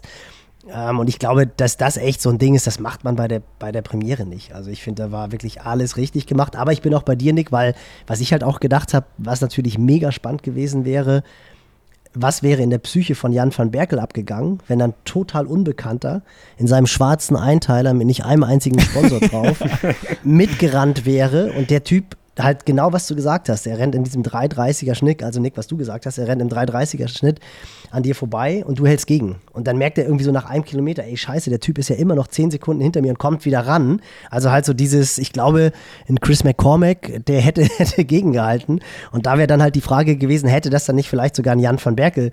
Ähm, 0.72 0.98
und 0.98 1.08
ich 1.08 1.18
glaube, 1.18 1.46
dass 1.46 1.76
das 1.76 1.96
echt 1.96 2.20
so 2.20 2.30
ein 2.30 2.38
Ding 2.38 2.54
ist, 2.54 2.66
das 2.66 2.80
macht 2.80 3.04
man 3.04 3.16
bei 3.16 3.28
der, 3.28 3.42
bei 3.58 3.72
der 3.72 3.82
Premiere 3.82 4.26
nicht. 4.26 4.52
Also 4.52 4.70
ich 4.70 4.82
finde, 4.82 5.04
da 5.04 5.12
war 5.12 5.32
wirklich 5.32 5.62
alles 5.62 5.96
richtig 5.96 6.26
gemacht. 6.26 6.56
Aber 6.56 6.72
ich 6.72 6.82
bin 6.82 6.94
auch 6.94 7.02
bei 7.02 7.14
dir, 7.14 7.32
Nick, 7.32 7.52
weil 7.52 7.74
was 8.06 8.20
ich 8.20 8.32
halt 8.32 8.44
auch 8.44 8.60
gedacht 8.60 8.94
habe, 8.94 9.06
was 9.18 9.40
natürlich 9.40 9.78
mega 9.78 10.12
spannend 10.12 10.42
gewesen 10.42 10.84
wäre, 10.84 11.22
was 12.18 12.42
wäre 12.42 12.62
in 12.62 12.70
der 12.70 12.78
Psyche 12.78 13.14
von 13.14 13.32
Jan 13.32 13.56
van 13.56 13.70
Berkel 13.70 13.98
abgegangen, 13.98 14.60
wenn 14.68 14.80
ein 14.80 14.94
total 15.04 15.46
Unbekannter 15.46 16.22
in 16.56 16.66
seinem 16.66 16.86
schwarzen 16.86 17.36
Einteiler 17.36 17.92
mit 17.92 18.06
nicht 18.06 18.24
einem 18.24 18.42
einzigen 18.42 18.80
Sponsor 18.80 19.20
drauf 19.20 19.58
mitgerannt 20.24 21.04
wäre 21.04 21.52
und 21.52 21.68
der 21.70 21.84
Typ 21.84 22.16
halt 22.38 22.66
genau, 22.66 22.92
was 22.92 23.06
du 23.06 23.14
gesagt 23.14 23.48
hast. 23.48 23.66
Er 23.66 23.78
rennt 23.78 23.94
in 23.94 24.04
diesem 24.04 24.22
330er 24.22 24.94
Schnitt, 24.94 25.22
also 25.22 25.40
Nick, 25.40 25.56
was 25.56 25.66
du 25.66 25.76
gesagt 25.76 26.06
hast, 26.06 26.18
er 26.18 26.28
rennt 26.28 26.42
im 26.42 26.48
330er 26.48 27.08
Schnitt 27.08 27.40
an 27.90 28.02
dir 28.02 28.14
vorbei 28.14 28.64
und 28.66 28.78
du 28.78 28.86
hältst 28.86 29.06
gegen. 29.06 29.36
Und 29.52 29.66
dann 29.66 29.78
merkt 29.78 29.96
er 29.98 30.04
irgendwie 30.04 30.24
so 30.24 30.32
nach 30.32 30.44
einem 30.44 30.64
Kilometer, 30.64 31.04
ey, 31.04 31.16
scheiße, 31.16 31.50
der 31.50 31.60
Typ 31.60 31.78
ist 31.78 31.88
ja 31.88 31.96
immer 31.96 32.14
noch 32.14 32.26
10 32.26 32.50
Sekunden 32.50 32.82
hinter 32.82 33.00
mir 33.00 33.10
und 33.10 33.18
kommt 33.18 33.44
wieder 33.44 33.60
ran. 33.60 34.00
Also 34.30 34.50
halt 34.50 34.66
so 34.66 34.74
dieses, 34.74 35.18
ich 35.18 35.32
glaube, 35.32 35.72
in 36.06 36.20
Chris 36.20 36.44
McCormack, 36.44 37.24
der 37.26 37.40
hätte, 37.40 37.62
hätte 37.76 38.04
gegengehalten. 38.04 38.80
Und 39.12 39.26
da 39.26 39.38
wäre 39.38 39.46
dann 39.46 39.62
halt 39.62 39.74
die 39.74 39.80
Frage 39.80 40.16
gewesen, 40.16 40.48
hätte 40.48 40.70
das 40.70 40.84
dann 40.84 40.96
nicht 40.96 41.08
vielleicht 41.08 41.36
sogar 41.36 41.54
ein 41.54 41.58
Jan 41.60 41.78
van 41.82 41.96
Berkel 41.96 42.30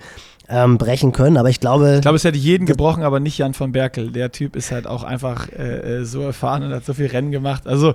ähm, 0.50 0.78
brechen 0.78 1.14
können. 1.14 1.38
Aber 1.38 1.50
ich 1.50 1.60
glaube. 1.60 1.96
Ich 1.96 2.02
glaube, 2.02 2.18
es 2.18 2.24
hätte 2.24 2.38
jeden 2.38 2.66
gebrochen, 2.66 3.04
aber 3.04 3.20
nicht 3.20 3.38
Jan 3.38 3.58
van 3.58 3.72
Berkel. 3.72 4.12
Der 4.12 4.32
Typ 4.32 4.56
ist 4.56 4.72
halt 4.72 4.88
auch 4.88 5.04
einfach 5.04 5.48
äh, 5.50 6.00
äh 6.00 6.04
so 6.04 6.22
erfahren 6.22 6.64
und 6.64 6.74
hat 6.74 6.86
so 6.86 6.94
viel 6.94 7.08
Rennen 7.08 7.32
gemacht. 7.32 7.68
Also 7.68 7.94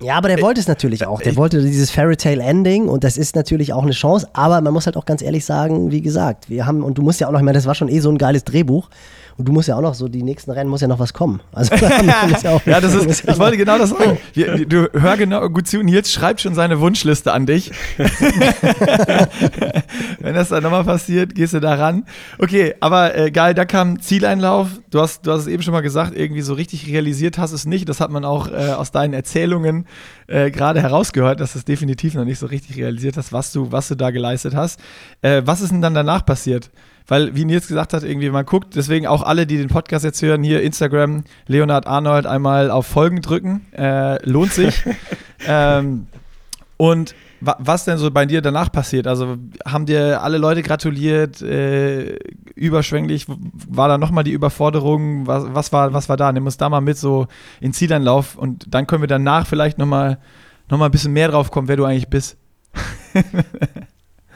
ja, 0.00 0.14
aber 0.14 0.28
der 0.28 0.42
wollte 0.42 0.60
es 0.60 0.68
natürlich 0.68 1.06
auch. 1.06 1.20
Der 1.22 1.36
wollte 1.36 1.62
dieses 1.62 1.90
Fairy 1.90 2.16
Tale 2.16 2.42
Ending 2.42 2.88
und 2.88 3.02
das 3.02 3.16
ist 3.16 3.34
natürlich 3.34 3.72
auch 3.72 3.82
eine 3.82 3.92
Chance. 3.92 4.28
Aber 4.34 4.60
man 4.60 4.72
muss 4.72 4.86
halt 4.86 4.96
auch 4.96 5.06
ganz 5.06 5.22
ehrlich 5.22 5.44
sagen, 5.44 5.90
wie 5.90 6.02
gesagt, 6.02 6.50
wir 6.50 6.66
haben, 6.66 6.82
und 6.82 6.98
du 6.98 7.02
musst 7.02 7.20
ja 7.20 7.28
auch 7.28 7.32
noch, 7.32 7.38
ich 7.38 7.44
meine, 7.44 7.56
das 7.56 7.66
war 7.66 7.74
schon 7.74 7.88
eh 7.88 8.00
so 8.00 8.10
ein 8.10 8.18
geiles 8.18 8.44
Drehbuch. 8.44 8.90
Und 9.38 9.46
du 9.46 9.52
musst 9.52 9.68
ja 9.68 9.76
auch 9.76 9.82
noch 9.82 9.94
so, 9.94 10.08
die 10.08 10.22
nächsten 10.22 10.50
Rennen 10.50 10.70
muss 10.70 10.80
ja 10.80 10.88
noch 10.88 10.98
was 10.98 11.12
kommen. 11.12 11.42
Also, 11.52 11.74
ja, 11.84 12.28
auch, 12.50 12.64
ja, 12.64 12.80
das 12.80 12.94
ist, 12.94 13.28
ich 13.28 13.38
wollte 13.38 13.58
genau 13.58 13.76
das 13.76 13.90
sagen. 13.90 14.16
Du 14.34 14.88
hör 14.92 15.16
genau 15.18 15.46
gut 15.48 15.68
zu, 15.68 15.82
Nils 15.82 16.10
schreibt 16.10 16.40
schon 16.40 16.54
seine 16.54 16.80
Wunschliste 16.80 17.32
an 17.32 17.44
dich. 17.44 17.70
Wenn 20.20 20.34
das 20.34 20.48
dann 20.48 20.62
nochmal 20.62 20.84
passiert, 20.84 21.34
gehst 21.34 21.52
du 21.52 21.60
da 21.60 21.74
ran. 21.74 22.06
Okay, 22.38 22.74
aber 22.80 23.14
äh, 23.16 23.30
geil, 23.30 23.52
da 23.52 23.66
kam 23.66 24.00
Zieleinlauf. 24.00 24.68
Du 24.90 25.00
hast, 25.00 25.26
du 25.26 25.32
hast 25.32 25.42
es 25.42 25.48
eben 25.48 25.62
schon 25.62 25.72
mal 25.72 25.82
gesagt, 25.82 26.16
irgendwie 26.16 26.40
so 26.42 26.54
richtig 26.54 26.86
realisiert 26.86 27.36
hast 27.36 27.52
es 27.52 27.66
nicht. 27.66 27.88
Das 27.88 28.00
hat 28.00 28.10
man 28.10 28.24
auch 28.24 28.48
äh, 28.48 28.72
aus 28.72 28.90
deinen 28.90 29.12
Erzählungen 29.12 29.86
äh, 30.28 30.50
gerade 30.50 30.80
herausgehört, 30.80 31.40
dass 31.40 31.52
du 31.52 31.58
es 31.58 31.66
definitiv 31.66 32.14
noch 32.14 32.24
nicht 32.24 32.38
so 32.38 32.46
richtig 32.46 32.76
realisiert 32.78 33.18
hast, 33.18 33.34
was 33.34 33.52
du, 33.52 33.70
was 33.70 33.88
du 33.88 33.96
da 33.96 34.10
geleistet 34.10 34.54
hast. 34.54 34.80
Äh, 35.20 35.42
was 35.44 35.60
ist 35.60 35.72
denn 35.72 35.82
dann 35.82 35.92
danach 35.94 36.24
passiert? 36.24 36.70
Weil, 37.08 37.36
wie 37.36 37.44
Nils 37.44 37.68
gesagt 37.68 37.92
hat, 37.92 38.02
irgendwie 38.02 38.30
man 38.30 38.44
guckt, 38.44 38.74
deswegen 38.74 39.06
auch 39.06 39.22
alle, 39.22 39.46
die 39.46 39.58
den 39.58 39.68
Podcast 39.68 40.04
jetzt 40.04 40.22
hören, 40.22 40.42
hier 40.42 40.62
Instagram, 40.62 41.24
Leonard 41.46 41.86
Arnold 41.86 42.26
einmal 42.26 42.70
auf 42.70 42.86
Folgen 42.86 43.22
drücken, 43.22 43.66
äh, 43.72 44.24
lohnt 44.28 44.52
sich. 44.52 44.82
ähm, 45.46 46.06
und 46.76 47.14
wa 47.40 47.56
was 47.58 47.84
denn 47.84 47.98
so 47.98 48.10
bei 48.10 48.26
dir 48.26 48.42
danach 48.42 48.72
passiert? 48.72 49.06
Also 49.06 49.36
haben 49.64 49.86
dir 49.86 50.22
alle 50.22 50.38
Leute 50.38 50.62
gratuliert, 50.62 51.42
äh, 51.42 52.16
überschwänglich, 52.54 53.26
war 53.28 53.88
da 53.88 53.98
nochmal 53.98 54.24
die 54.24 54.32
Überforderung, 54.32 55.26
was, 55.26 55.44
was, 55.54 55.72
war, 55.72 55.92
was 55.92 56.08
war 56.08 56.16
da? 56.16 56.32
Nimm 56.32 56.46
uns 56.46 56.56
da 56.56 56.68
mal 56.68 56.80
mit 56.80 56.98
so 56.98 57.28
in 57.60 57.72
Zieleinlauf 57.72 58.36
und 58.36 58.66
dann 58.68 58.86
können 58.86 59.02
wir 59.02 59.08
danach 59.08 59.46
vielleicht 59.46 59.78
nochmal 59.78 60.18
noch 60.68 60.78
mal 60.78 60.86
ein 60.86 60.90
bisschen 60.90 61.12
mehr 61.12 61.28
drauf 61.28 61.50
kommen, 61.50 61.68
wer 61.68 61.76
du 61.76 61.84
eigentlich 61.84 62.08
bist. 62.08 62.36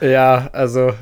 ja, 0.01 0.49
also 0.53 0.93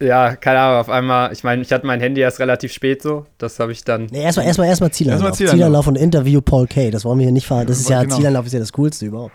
ja, 0.00 0.34
keine 0.36 0.58
Ahnung, 0.58 0.80
auf 0.80 0.88
einmal, 0.88 1.32
ich 1.32 1.44
meine, 1.44 1.62
ich 1.62 1.72
hatte 1.72 1.86
mein 1.86 2.00
Handy 2.00 2.20
erst 2.20 2.40
relativ 2.40 2.72
spät 2.72 3.02
so, 3.02 3.26
das 3.38 3.58
habe 3.60 3.72
ich 3.72 3.84
dann. 3.84 4.06
Nee, 4.10 4.22
erstmal 4.22 4.46
erstmal 4.46 4.68
erstmal 4.68 4.90
Zielanlauf. 4.90 5.22
Erstmal 5.22 5.36
Zielanlauf. 5.36 5.56
Zielanlauf 5.56 5.86
und 5.86 5.96
Interview 5.96 6.40
Paul 6.40 6.66
Kay, 6.66 6.90
das 6.90 7.04
wollen 7.04 7.18
wir 7.18 7.24
hier 7.24 7.32
nicht 7.32 7.46
fahren. 7.46 7.66
Das 7.66 7.78
ist 7.78 7.88
ja, 7.88 8.02
genau. 8.02 8.16
Zielanlauf 8.16 8.46
ist 8.46 8.52
ja 8.52 8.60
das 8.60 8.72
Coolste 8.72 9.06
überhaupt. 9.06 9.32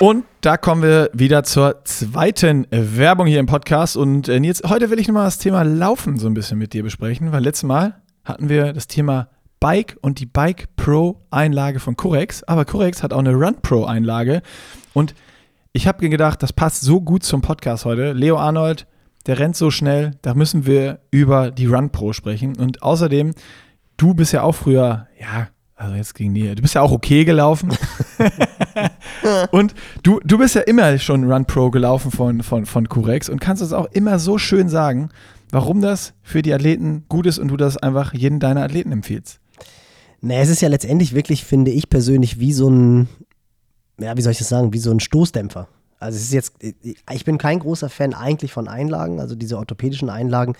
Und 0.00 0.24
da 0.40 0.56
kommen 0.56 0.82
wir 0.82 1.10
wieder 1.12 1.44
zur 1.44 1.84
zweiten 1.84 2.66
Werbung 2.70 3.28
hier 3.28 3.38
im 3.38 3.46
Podcast. 3.46 3.96
Und 3.96 4.28
äh, 4.28 4.40
Nils, 4.40 4.60
heute 4.66 4.90
will 4.90 4.98
ich 4.98 5.06
nochmal 5.06 5.26
das 5.26 5.38
Thema 5.38 5.62
Laufen 5.62 6.18
so 6.18 6.26
ein 6.26 6.34
bisschen 6.34 6.58
mit 6.58 6.72
dir 6.72 6.82
besprechen, 6.82 7.30
weil 7.30 7.44
letztes 7.44 7.62
Mal 7.62 7.94
hatten 8.24 8.48
wir 8.48 8.72
das 8.72 8.88
Thema 8.88 9.28
Bike 9.60 9.96
und 10.00 10.18
die 10.18 10.26
Bike 10.26 10.74
Pro 10.74 11.20
Einlage 11.30 11.78
von 11.78 11.96
Corex. 11.96 12.42
Aber 12.42 12.64
Corex 12.64 13.04
hat 13.04 13.12
auch 13.12 13.20
eine 13.20 13.32
Run 13.32 13.62
Pro 13.62 13.84
Einlage. 13.84 14.42
Und 14.92 15.14
ich 15.72 15.86
habe 15.86 16.08
gedacht, 16.08 16.42
das 16.42 16.52
passt 16.52 16.82
so 16.82 17.00
gut 17.00 17.22
zum 17.22 17.40
Podcast 17.40 17.84
heute. 17.84 18.12
Leo 18.12 18.36
Arnold, 18.36 18.86
der 19.26 19.38
rennt 19.38 19.56
so 19.56 19.70
schnell, 19.70 20.12
da 20.22 20.34
müssen 20.34 20.66
wir 20.66 21.00
über 21.10 21.50
die 21.50 21.66
Run 21.66 21.90
Pro 21.90 22.12
sprechen. 22.12 22.56
Und 22.56 22.82
außerdem, 22.82 23.32
du 23.96 24.14
bist 24.14 24.32
ja 24.32 24.42
auch 24.42 24.54
früher, 24.54 25.06
ja, 25.18 25.48
Also 25.74 25.94
jetzt 25.96 26.14
gegen 26.14 26.34
die. 26.34 26.54
Du 26.54 26.62
bist 26.62 26.74
ja 26.74 26.82
auch 26.82 26.92
okay 26.92 27.24
gelaufen. 27.24 27.72
und 29.50 29.74
du, 30.02 30.20
du 30.22 30.38
bist 30.38 30.54
ja 30.54 30.60
immer 30.60 30.98
schon 30.98 31.30
Run 31.30 31.46
Pro 31.46 31.70
gelaufen 31.70 32.10
von, 32.10 32.42
von, 32.42 32.66
von 32.66 32.88
Curex 32.88 33.28
und 33.28 33.40
kannst 33.40 33.62
uns 33.62 33.72
auch 33.72 33.86
immer 33.92 34.18
so 34.18 34.36
schön 34.36 34.68
sagen, 34.68 35.08
warum 35.50 35.80
das 35.80 36.12
für 36.22 36.42
die 36.42 36.52
Athleten 36.52 37.04
gut 37.08 37.26
ist 37.26 37.38
und 37.38 37.48
du 37.48 37.56
das 37.56 37.78
einfach 37.78 38.12
jedem 38.12 38.40
deiner 38.40 38.62
Athleten 38.62 38.92
empfiehlst. 38.92 39.40
Naja, 40.20 40.42
es 40.42 40.50
ist 40.50 40.62
ja 40.62 40.68
letztendlich 40.68 41.14
wirklich, 41.14 41.44
finde 41.44 41.70
ich 41.70 41.88
persönlich, 41.88 42.38
wie 42.38 42.52
so 42.52 42.68
ein, 42.70 43.08
ja, 43.98 44.16
wie 44.16 44.22
soll 44.22 44.32
ich 44.32 44.38
das 44.38 44.48
sagen, 44.48 44.72
wie 44.72 44.78
so 44.78 44.90
ein 44.90 45.00
Stoßdämpfer. 45.00 45.68
Also 46.02 46.16
es 46.16 46.24
ist 46.24 46.32
jetzt, 46.32 46.54
ich 47.10 47.24
bin 47.24 47.38
kein 47.38 47.60
großer 47.60 47.88
Fan 47.88 48.12
eigentlich 48.12 48.52
von 48.52 48.66
Einlagen, 48.66 49.20
also 49.20 49.36
diese 49.36 49.56
orthopädischen 49.56 50.10
Einlagen, 50.10 50.56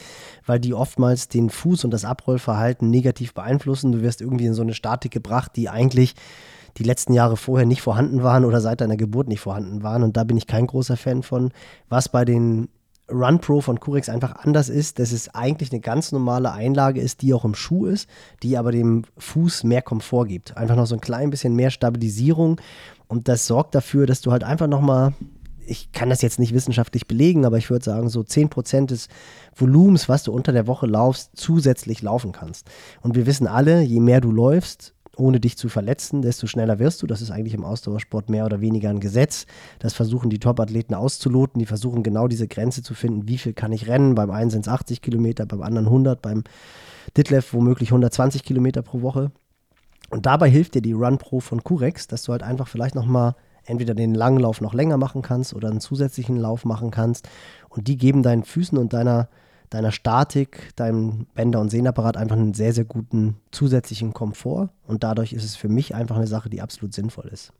weil 0.46 0.60
die 0.60 0.72
oftmals 0.72 1.28
den 1.28 1.50
Fuß 1.50 1.84
und 1.84 1.90
das 1.90 2.04
Abrollverhalten 2.04 2.88
negativ 2.90 3.34
beeinflussen. 3.34 3.90
Du 3.90 4.02
wirst 4.02 4.20
irgendwie 4.20 4.46
in 4.46 4.54
so 4.54 4.62
eine 4.62 4.74
Statik 4.74 5.10
gebracht, 5.10 5.52
die 5.56 5.68
eigentlich 5.68 6.14
die 6.78 6.84
letzten 6.84 7.12
Jahre 7.12 7.36
vorher 7.36 7.66
nicht 7.66 7.82
vorhanden 7.82 8.22
waren 8.22 8.44
oder 8.44 8.60
seit 8.60 8.80
deiner 8.80 8.96
Geburt 8.96 9.28
nicht 9.28 9.40
vorhanden 9.40 9.82
waren. 9.82 10.02
Und 10.04 10.16
da 10.16 10.24
bin 10.24 10.36
ich 10.36 10.46
kein 10.46 10.66
großer 10.66 10.96
Fan 10.96 11.22
von. 11.22 11.50
Was 11.88 12.08
bei 12.08 12.24
den 12.24 12.68
Run 13.10 13.40
Pro 13.40 13.60
von 13.60 13.78
Curex 13.78 14.08
einfach 14.08 14.36
anders 14.36 14.68
ist, 14.68 14.98
dass 14.98 15.12
es 15.12 15.34
eigentlich 15.34 15.70
eine 15.70 15.80
ganz 15.80 16.12
normale 16.12 16.52
Einlage 16.52 17.00
ist, 17.00 17.20
die 17.20 17.34
auch 17.34 17.44
im 17.44 17.54
Schuh 17.54 17.86
ist, 17.86 18.08
die 18.42 18.56
aber 18.56 18.72
dem 18.72 19.04
Fuß 19.18 19.64
mehr 19.64 19.82
Komfort 19.82 20.26
gibt. 20.26 20.56
Einfach 20.56 20.76
noch 20.76 20.86
so 20.86 20.94
ein 20.94 21.00
klein 21.00 21.30
bisschen 21.30 21.54
mehr 21.54 21.70
Stabilisierung 21.70 22.60
und 23.12 23.28
das 23.28 23.46
sorgt 23.46 23.74
dafür, 23.74 24.06
dass 24.06 24.22
du 24.22 24.32
halt 24.32 24.42
einfach 24.42 24.68
nochmal, 24.68 25.12
ich 25.66 25.92
kann 25.92 26.08
das 26.08 26.22
jetzt 26.22 26.38
nicht 26.38 26.54
wissenschaftlich 26.54 27.06
belegen, 27.06 27.44
aber 27.44 27.58
ich 27.58 27.68
würde 27.68 27.84
sagen, 27.84 28.08
so 28.08 28.20
10% 28.20 28.86
des 28.86 29.08
Volumens, 29.54 30.08
was 30.08 30.22
du 30.22 30.32
unter 30.32 30.50
der 30.52 30.66
Woche 30.66 30.86
laufst, 30.86 31.32
zusätzlich 31.34 32.00
laufen 32.00 32.32
kannst. 32.32 32.70
Und 33.02 33.14
wir 33.14 33.26
wissen 33.26 33.46
alle, 33.46 33.82
je 33.82 34.00
mehr 34.00 34.22
du 34.22 34.32
läufst, 34.32 34.94
ohne 35.14 35.40
dich 35.40 35.58
zu 35.58 35.68
verletzen, 35.68 36.22
desto 36.22 36.46
schneller 36.46 36.78
wirst 36.78 37.02
du. 37.02 37.06
Das 37.06 37.20
ist 37.20 37.30
eigentlich 37.30 37.52
im 37.52 37.66
Ausdauersport 37.66 38.30
mehr 38.30 38.46
oder 38.46 38.62
weniger 38.62 38.88
ein 38.88 39.00
Gesetz. 39.00 39.44
Das 39.78 39.92
versuchen 39.92 40.30
die 40.30 40.38
Top-Athleten 40.38 40.94
auszuloten. 40.94 41.58
Die 41.58 41.66
versuchen 41.66 42.02
genau 42.02 42.28
diese 42.28 42.48
Grenze 42.48 42.82
zu 42.82 42.94
finden. 42.94 43.28
Wie 43.28 43.36
viel 43.36 43.52
kann 43.52 43.72
ich 43.72 43.88
rennen? 43.88 44.14
Beim 44.14 44.30
einen 44.30 44.48
sind 44.48 44.66
es 44.66 44.72
80 44.72 45.02
Kilometer, 45.02 45.44
beim 45.44 45.60
anderen 45.60 45.84
100, 45.88 46.22
beim 46.22 46.44
Ditlev 47.14 47.52
womöglich 47.52 47.90
120 47.90 48.42
Kilometer 48.42 48.80
pro 48.80 49.02
Woche. 49.02 49.32
Und 50.12 50.26
dabei 50.26 50.50
hilft 50.50 50.74
dir 50.74 50.82
die 50.82 50.92
Run 50.92 51.16
Pro 51.16 51.40
von 51.40 51.64
Curex, 51.64 52.06
dass 52.06 52.24
du 52.24 52.32
halt 52.32 52.42
einfach 52.42 52.68
vielleicht 52.68 52.94
nochmal 52.94 53.34
entweder 53.64 53.94
den 53.94 54.14
Langlauf 54.14 54.60
noch 54.60 54.74
länger 54.74 54.98
machen 54.98 55.22
kannst 55.22 55.54
oder 55.54 55.70
einen 55.70 55.80
zusätzlichen 55.80 56.36
Lauf 56.36 56.66
machen 56.66 56.90
kannst. 56.90 57.30
Und 57.70 57.88
die 57.88 57.96
geben 57.96 58.22
deinen 58.22 58.44
Füßen 58.44 58.76
und 58.76 58.92
deiner, 58.92 59.30
deiner 59.70 59.90
Statik, 59.90 60.76
deinem 60.76 61.26
Bänder- 61.34 61.60
und 61.60 61.70
Sehnapparat 61.70 62.18
einfach 62.18 62.36
einen 62.36 62.52
sehr, 62.52 62.74
sehr 62.74 62.84
guten 62.84 63.38
zusätzlichen 63.52 64.12
Komfort. 64.12 64.68
Und 64.86 65.02
dadurch 65.02 65.32
ist 65.32 65.44
es 65.44 65.56
für 65.56 65.70
mich 65.70 65.94
einfach 65.94 66.16
eine 66.16 66.26
Sache, 66.26 66.50
die 66.50 66.60
absolut 66.60 66.92
sinnvoll 66.92 67.28
ist. 67.32 67.54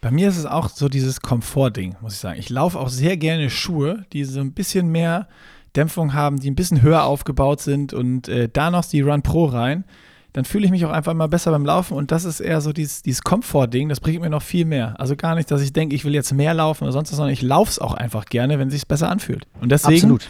Bei 0.00 0.10
mir 0.10 0.30
ist 0.30 0.38
es 0.38 0.46
auch 0.46 0.68
so 0.68 0.88
dieses 0.88 1.20
Komfortding, 1.20 1.94
muss 2.00 2.14
ich 2.14 2.18
sagen. 2.18 2.40
Ich 2.40 2.50
laufe 2.50 2.80
auch 2.80 2.88
sehr 2.88 3.16
gerne 3.16 3.50
Schuhe, 3.50 4.04
die 4.12 4.24
so 4.24 4.40
ein 4.40 4.52
bisschen 4.52 4.88
mehr 4.88 5.28
Dämpfung 5.76 6.12
haben, 6.12 6.40
die 6.40 6.50
ein 6.50 6.56
bisschen 6.56 6.82
höher 6.82 7.04
aufgebaut 7.04 7.60
sind 7.60 7.92
und 7.92 8.28
äh, 8.28 8.48
da 8.52 8.72
noch 8.72 8.84
die 8.84 9.02
Run 9.02 9.22
Pro 9.22 9.44
rein 9.44 9.84
dann 10.32 10.44
fühle 10.44 10.64
ich 10.64 10.70
mich 10.70 10.84
auch 10.86 10.90
einfach 10.90 11.12
immer 11.12 11.28
besser 11.28 11.50
beim 11.50 11.64
Laufen 11.66 11.94
und 11.94 12.10
das 12.10 12.24
ist 12.24 12.40
eher 12.40 12.60
so 12.60 12.72
dieses, 12.72 13.02
dieses 13.02 13.22
Komfort-Ding, 13.22 13.88
das 13.88 14.00
bringt 14.00 14.22
mir 14.22 14.30
noch 14.30 14.42
viel 14.42 14.64
mehr. 14.64 14.94
Also 14.98 15.14
gar 15.14 15.34
nicht, 15.34 15.50
dass 15.50 15.60
ich 15.60 15.72
denke, 15.72 15.94
ich 15.94 16.04
will 16.04 16.14
jetzt 16.14 16.32
mehr 16.32 16.54
laufen 16.54 16.84
oder 16.84 16.92
sonst 16.92 17.10
was, 17.10 17.16
sondern 17.16 17.32
ich 17.32 17.42
laufe 17.42 17.70
es 17.70 17.78
auch 17.78 17.94
einfach 17.94 18.24
gerne, 18.26 18.58
wenn 18.58 18.68
es 18.68 18.74
sich 18.74 18.86
besser 18.86 19.10
anfühlt. 19.10 19.46
Und 19.60 19.70
deswegen 19.70 20.12
Absolut. 20.12 20.28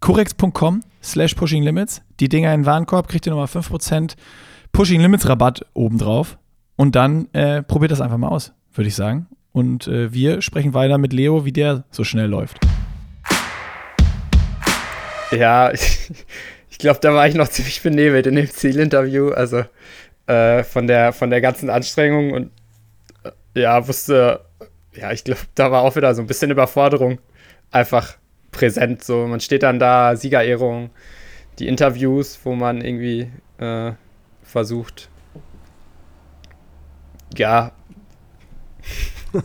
Correx.com 0.00 0.82
slash 1.02 1.34
Pushing 1.34 1.62
Limits, 1.62 2.02
die 2.20 2.28
Dinger 2.28 2.52
in 2.52 2.60
den 2.60 2.66
Warenkorb, 2.66 3.08
kriegt 3.08 3.26
ihr 3.26 3.30
nochmal 3.30 3.46
5% 3.46 4.14
Pushing 4.72 5.00
Limits 5.00 5.28
Rabatt 5.28 5.64
obendrauf 5.74 6.38
und 6.76 6.94
dann 6.94 7.28
äh, 7.32 7.62
probiert 7.62 7.92
das 7.92 8.00
einfach 8.00 8.18
mal 8.18 8.28
aus, 8.28 8.52
würde 8.74 8.88
ich 8.88 8.94
sagen. 8.94 9.26
Und 9.52 9.88
äh, 9.88 10.12
wir 10.12 10.42
sprechen 10.42 10.74
weiter 10.74 10.98
mit 10.98 11.12
Leo, 11.12 11.44
wie 11.44 11.52
der 11.52 11.84
so 11.90 12.04
schnell 12.04 12.28
läuft. 12.28 12.58
Ja, 15.32 15.72
glaube, 16.78 17.00
da 17.00 17.14
war 17.14 17.26
ich 17.26 17.34
noch 17.34 17.48
ziemlich 17.50 17.82
benebelt 17.82 18.26
in 18.26 18.36
dem 18.36 18.50
Zielinterview. 18.50 19.30
Also 19.30 19.64
äh, 20.26 20.62
von, 20.62 20.86
der, 20.86 21.12
von 21.12 21.30
der 21.30 21.40
ganzen 21.40 21.70
Anstrengung 21.70 22.32
und 22.32 22.50
äh, 23.24 23.60
ja, 23.60 23.86
wusste, 23.86 24.44
ja, 24.94 25.12
ich 25.12 25.24
glaube, 25.24 25.40
da 25.54 25.70
war 25.70 25.82
auch 25.82 25.96
wieder 25.96 26.14
so 26.14 26.22
ein 26.22 26.26
bisschen 26.26 26.50
Überforderung 26.50 27.18
einfach 27.70 28.16
präsent. 28.50 29.04
So, 29.04 29.26
man 29.26 29.40
steht 29.40 29.62
dann 29.62 29.78
da, 29.78 30.16
Siegerehrung, 30.16 30.90
die 31.58 31.68
Interviews, 31.68 32.38
wo 32.44 32.54
man 32.54 32.80
irgendwie 32.80 33.30
äh, 33.58 33.92
versucht, 34.42 35.08
ja, 37.36 37.72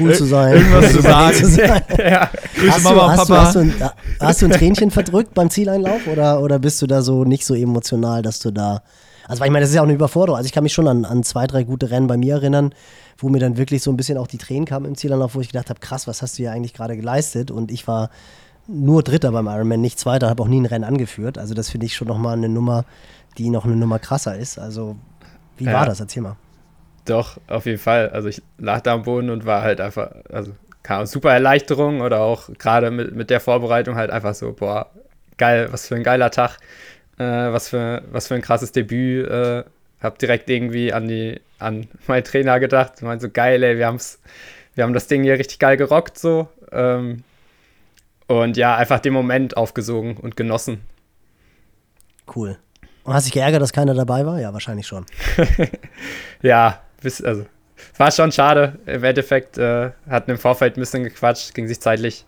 cool 0.00 0.14
zu 0.14 0.24
sein. 0.24 0.56
Irgendwas 0.56 0.92
zu 0.92 1.02
sagen. 1.02 1.36
Zu 1.36 1.46
sein. 1.46 1.82
ja. 1.98 2.30
Grüße 2.56 2.72
hast 2.72 2.84
Mama 2.84 3.16
Papa. 3.16 3.24
Du, 3.24 3.34
hast, 3.34 3.54
du 3.54 3.58
ein, 3.60 3.74
hast 4.20 4.42
du 4.42 4.46
ein 4.46 4.52
Tränchen 4.52 4.90
verdrückt 4.90 5.34
beim 5.34 5.50
Zieleinlauf 5.50 6.06
oder, 6.06 6.40
oder 6.40 6.58
bist 6.58 6.80
du 6.82 6.86
da 6.86 7.02
so 7.02 7.24
nicht 7.24 7.44
so 7.44 7.54
emotional, 7.54 8.22
dass 8.22 8.38
du 8.40 8.50
da. 8.50 8.82
Also, 9.26 9.40
weil 9.40 9.48
ich 9.48 9.52
meine, 9.52 9.62
das 9.62 9.70
ist 9.70 9.76
ja 9.76 9.80
auch 9.80 9.86
eine 9.86 9.94
Überforderung. 9.94 10.36
Also, 10.36 10.46
ich 10.46 10.52
kann 10.52 10.64
mich 10.64 10.72
schon 10.72 10.86
an, 10.86 11.04
an 11.04 11.22
zwei, 11.22 11.46
drei 11.46 11.64
gute 11.64 11.90
Rennen 11.90 12.06
bei 12.06 12.16
mir 12.16 12.34
erinnern, 12.34 12.74
wo 13.16 13.28
mir 13.28 13.38
dann 13.38 13.56
wirklich 13.56 13.82
so 13.82 13.90
ein 13.90 13.96
bisschen 13.96 14.18
auch 14.18 14.26
die 14.26 14.38
Tränen 14.38 14.66
kamen 14.66 14.86
im 14.86 14.96
Zieleinlauf, 14.96 15.34
wo 15.34 15.40
ich 15.40 15.48
gedacht 15.48 15.70
habe: 15.70 15.80
krass, 15.80 16.06
was 16.06 16.22
hast 16.22 16.38
du 16.38 16.42
ja 16.42 16.52
eigentlich 16.52 16.74
gerade 16.74 16.96
geleistet? 16.96 17.50
Und 17.50 17.70
ich 17.70 17.88
war 17.88 18.10
nur 18.66 19.02
Dritter 19.02 19.32
beim 19.32 19.46
Ironman, 19.46 19.80
nicht 19.80 19.98
Zweiter, 19.98 20.28
habe 20.28 20.42
auch 20.42 20.48
nie 20.48 20.60
ein 20.60 20.66
Rennen 20.66 20.84
angeführt. 20.84 21.38
Also, 21.38 21.54
das 21.54 21.70
finde 21.70 21.86
ich 21.86 21.96
schon 21.96 22.08
nochmal 22.08 22.34
eine 22.34 22.48
Nummer, 22.48 22.84
die 23.38 23.50
noch 23.50 23.64
eine 23.64 23.76
Nummer 23.76 23.98
krasser 23.98 24.36
ist. 24.36 24.58
Also, 24.58 24.96
wie 25.56 25.64
ja. 25.64 25.72
war 25.72 25.86
das? 25.86 26.00
Erzähl 26.00 26.22
mal. 26.22 26.36
Doch, 27.04 27.38
auf 27.48 27.66
jeden 27.66 27.78
Fall. 27.78 28.10
Also 28.10 28.28
ich 28.28 28.42
lag 28.58 28.80
da 28.80 28.94
am 28.94 29.02
Boden 29.02 29.30
und 29.30 29.44
war 29.44 29.62
halt 29.62 29.80
einfach, 29.80 30.10
also 30.30 30.52
kam 30.82 31.06
super 31.06 31.32
Erleichterung 31.32 32.00
oder 32.00 32.20
auch 32.20 32.48
gerade 32.58 32.90
mit, 32.90 33.14
mit 33.14 33.30
der 33.30 33.40
Vorbereitung 33.40 33.96
halt 33.96 34.10
einfach 34.10 34.34
so, 34.34 34.52
boah, 34.52 34.90
geil, 35.36 35.68
was 35.70 35.88
für 35.88 35.96
ein 35.96 36.02
geiler 36.02 36.30
Tag, 36.30 36.58
äh, 37.18 37.24
was, 37.24 37.68
für, 37.68 38.02
was 38.10 38.28
für 38.28 38.34
ein 38.34 38.42
krasses 38.42 38.72
Debüt. 38.72 39.28
Äh, 39.28 39.64
hab 40.00 40.18
direkt 40.18 40.50
irgendwie 40.50 40.92
an 40.92 41.08
die, 41.08 41.40
an 41.58 41.88
meinen 42.06 42.24
Trainer 42.24 42.60
gedacht. 42.60 42.94
Ich 42.96 43.02
meinte 43.02 43.26
so, 43.26 43.30
geil, 43.30 43.62
ey, 43.62 43.78
wir 43.78 43.86
haben's, 43.86 44.20
wir 44.74 44.84
haben 44.84 44.94
das 44.94 45.06
Ding 45.06 45.22
hier 45.22 45.38
richtig 45.38 45.58
geil 45.58 45.76
gerockt, 45.76 46.18
so. 46.18 46.48
Ähm, 46.72 47.24
und 48.26 48.56
ja, 48.56 48.76
einfach 48.76 49.00
den 49.00 49.12
Moment 49.12 49.56
aufgesogen 49.56 50.16
und 50.16 50.36
genossen. 50.36 50.80
Cool. 52.34 52.56
Und 53.04 53.12
hast 53.12 53.26
dich 53.26 53.34
geärgert, 53.34 53.60
dass 53.60 53.72
keiner 53.72 53.94
dabei 53.94 54.24
war? 54.24 54.40
Ja, 54.40 54.52
wahrscheinlich 54.54 54.86
schon. 54.86 55.04
ja, 56.42 56.80
bis, 57.04 57.22
also, 57.22 57.46
war 57.96 58.10
schon 58.10 58.32
schade. 58.32 58.78
Im 58.86 59.04
Endeffekt 59.04 59.58
äh, 59.58 59.90
hatten 60.08 60.32
im 60.32 60.38
Vorfeld 60.38 60.76
ein 60.76 60.80
bisschen 60.80 61.04
gequatscht, 61.04 61.54
ging 61.54 61.68
sich 61.68 61.80
zeitlich 61.80 62.24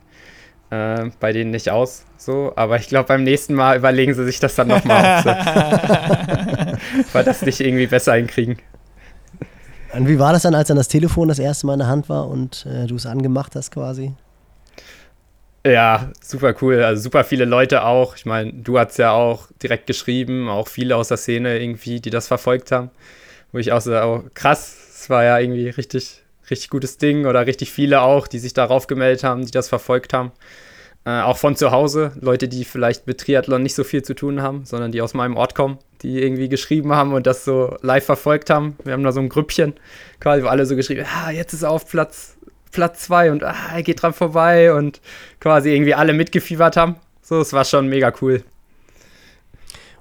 äh, 0.71 1.11
bei 1.19 1.33
denen 1.33 1.51
nicht 1.51 1.71
aus. 1.71 2.05
So, 2.17 2.53
aber 2.55 2.77
ich 2.77 2.89
glaube, 2.89 3.09
beim 3.09 3.25
nächsten 3.25 3.55
Mal 3.55 3.77
überlegen 3.77 4.15
sie 4.15 4.25
sich 4.25 4.39
das 4.39 4.55
dann 4.55 4.69
nochmal, 4.69 5.25
weil 7.13 7.25
das 7.25 7.43
nicht 7.43 7.61
irgendwie 7.61 7.89
besser 7.89 8.15
hinkriegen. 8.15 8.59
Und 9.93 10.09
wie 10.09 10.19
war 10.19 10.33
das 10.33 10.43
dann, 10.43 10.55
als 10.55 10.69
dann 10.69 10.77
das 10.77 10.89
Telefon 10.89 11.29
das 11.29 11.39
erste 11.39 11.67
Mal 11.67 11.75
in 11.75 11.79
der 11.81 11.89
Hand 11.89 12.09
war 12.09 12.29
und 12.29 12.67
äh, 12.67 12.87
du 12.87 12.97
es 12.97 13.07
angemacht 13.07 13.57
hast 13.57 13.73
quasi? 13.73 14.13
Ja, 15.67 16.11
super 16.23 16.55
cool. 16.61 16.83
Also 16.83 17.03
super 17.03 17.25
viele 17.25 17.45
Leute 17.45 17.85
auch. 17.85 18.15
Ich 18.15 18.25
meine, 18.25 18.53
du 18.53 18.79
hast 18.79 18.99
ja 18.99 19.13
auch 19.13 19.49
direkt 19.63 19.87
geschrieben, 19.87 20.49
auch 20.49 20.69
viele 20.69 20.97
aus 20.97 21.09
der 21.09 21.17
Szene 21.17 21.59
irgendwie, 21.59 22.01
die 22.01 22.11
das 22.11 22.29
verfolgt 22.29 22.71
haben 22.71 22.91
wo 23.57 23.59
ich 23.59 23.73
auch 23.73 23.81
so, 23.81 23.97
oh, 23.97 24.23
krass, 24.35 24.77
es 24.95 25.09
war 25.09 25.25
ja 25.25 25.39
irgendwie 25.39 25.71
richtig, 25.71 26.23
richtig 26.51 26.69
gutes 26.69 26.99
Ding 26.99 27.25
oder 27.25 27.47
richtig 27.47 27.73
viele 27.73 28.03
auch, 28.03 28.29
die 28.29 28.39
sich 28.39 28.53
darauf 28.53 28.87
gemeldet 28.87 29.25
haben, 29.25 29.47
die 29.47 29.51
das 29.51 29.71
verfolgt 29.71 30.13
haben. 30.13 30.31
Äh, 31.07 31.23
auch 31.23 31.39
von 31.39 31.57
zu 31.57 31.71
Hause, 31.71 32.13
Leute, 32.21 32.49
die 32.49 32.67
vielleicht 32.67 33.07
mit 33.07 33.19
Triathlon 33.19 33.63
nicht 33.63 33.75
so 33.75 33.83
viel 33.83 34.03
zu 34.03 34.15
tun 34.15 34.43
haben, 34.43 34.67
sondern 34.67 34.93
die 34.93 35.01
aus 35.01 35.15
meinem 35.15 35.39
Ort 35.39 35.55
kommen, 35.55 35.79
die 36.03 36.21
irgendwie 36.23 36.51
geschrieben 36.51 36.93
haben 36.93 37.15
und 37.15 37.27
das 37.27 37.47
so 37.47 37.79
live 37.81 38.05
verfolgt 38.05 38.51
haben. 38.51 38.77
Wir 38.85 38.93
haben 38.93 39.05
da 39.05 39.13
so 39.13 39.21
ein 39.21 39.31
Grüppchen, 39.31 39.73
quasi, 40.21 40.43
wo 40.43 40.49
alle 40.49 40.67
so 40.67 40.77
geschrieben 40.77 41.07
ah, 41.11 41.31
jetzt 41.31 41.55
ist 41.55 41.63
er 41.63 41.71
auf 41.71 41.89
Platz, 41.89 42.37
Platz 42.73 43.05
zwei 43.05 43.33
und 43.33 43.43
ah, 43.43 43.57
er 43.75 43.83
geht 43.83 44.03
dran 44.03 44.13
vorbei 44.13 44.75
und 44.75 45.01
quasi 45.41 45.75
irgendwie 45.75 45.95
alle 45.95 46.13
mitgefiebert 46.13 46.77
haben. 46.77 46.97
So, 47.23 47.41
es 47.41 47.55
war 47.55 47.65
schon 47.65 47.89
mega 47.89 48.13
cool. 48.21 48.45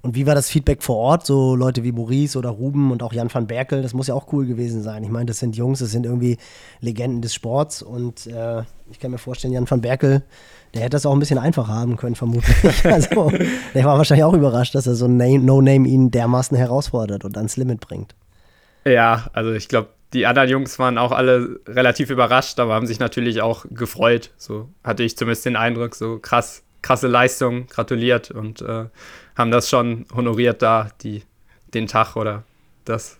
Und 0.06 0.14
wie 0.14 0.28
war 0.28 0.36
das 0.36 0.52
Feedback 0.52 0.84
vor 0.84 0.98
Ort? 0.98 1.26
So 1.26 1.56
Leute 1.56 1.84
wie 1.84 1.92
Maurice 1.92 2.38
oder 2.38 2.52
Ruben 2.52 2.92
und 2.92 3.02
auch 3.02 3.12
Jan 3.12 3.34
van 3.34 3.48
Berkel, 3.48 3.82
das 3.82 3.96
muss 3.96 4.06
ja 4.06 4.14
auch 4.14 4.32
cool 4.32 4.46
gewesen 4.46 4.84
sein. 4.84 5.04
Ich 5.04 5.10
meine, 5.10 5.26
das 5.26 5.40
sind 5.40 5.58
Jungs, 5.58 5.80
das 5.80 5.90
sind 5.90 6.06
irgendwie 6.06 6.38
Legenden 6.80 7.24
des 7.24 7.34
Sports 7.34 7.82
und 7.82 8.28
äh, 8.28 8.62
ich 8.92 9.00
kann 9.00 9.10
mir 9.10 9.18
vorstellen, 9.18 9.52
Jan 9.52 9.68
van 9.68 9.82
Berkel, 9.82 10.22
der 10.76 10.84
hätte 10.84 10.92
das 10.92 11.08
auch 11.08 11.14
ein 11.14 11.18
bisschen 11.18 11.40
einfacher 11.40 11.74
haben 11.74 11.98
können, 11.98 12.14
vermutlich. 12.14 12.56
also, 12.86 13.32
der 13.74 13.84
war 13.84 13.98
wahrscheinlich 13.98 14.24
auch 14.24 14.36
überrascht, 14.36 14.76
dass 14.76 14.86
er 14.86 14.94
so 14.94 15.08
ein 15.08 15.18
No-Name 15.18 15.88
ihn 15.88 16.12
dermaßen 16.12 16.56
herausfordert 16.56 17.26
und 17.26 17.36
ans 17.36 17.58
Limit 17.58 17.80
bringt. 17.80 18.14
Ja, 18.86 19.26
also 19.34 19.54
ich 19.54 19.70
glaube, 19.70 19.90
die 20.14 20.28
anderen 20.28 20.50
Jungs 20.50 20.78
waren 20.78 21.00
auch 21.00 21.14
alle 21.14 21.62
relativ 21.66 22.12
überrascht, 22.12 22.60
aber 22.60 22.76
haben 22.76 22.86
sich 22.86 23.00
natürlich 23.00 23.42
auch 23.42 23.66
gefreut. 23.72 24.30
So 24.38 24.70
hatte 24.84 25.02
ich 25.02 25.18
zumindest 25.18 25.48
den 25.48 25.56
Eindruck, 25.56 25.96
so 25.96 26.20
krass, 26.20 26.62
krasse 26.84 27.08
Leistung, 27.08 27.66
gratuliert 27.66 28.30
und 28.30 28.62
äh, 28.62 28.86
haben 29.36 29.52
das 29.52 29.70
schon 29.70 30.06
honoriert 30.16 30.62
da, 30.62 30.90
die, 31.02 31.24
den 31.74 31.88
Tag 31.88 32.16
oder 32.16 32.44
das. 32.86 33.18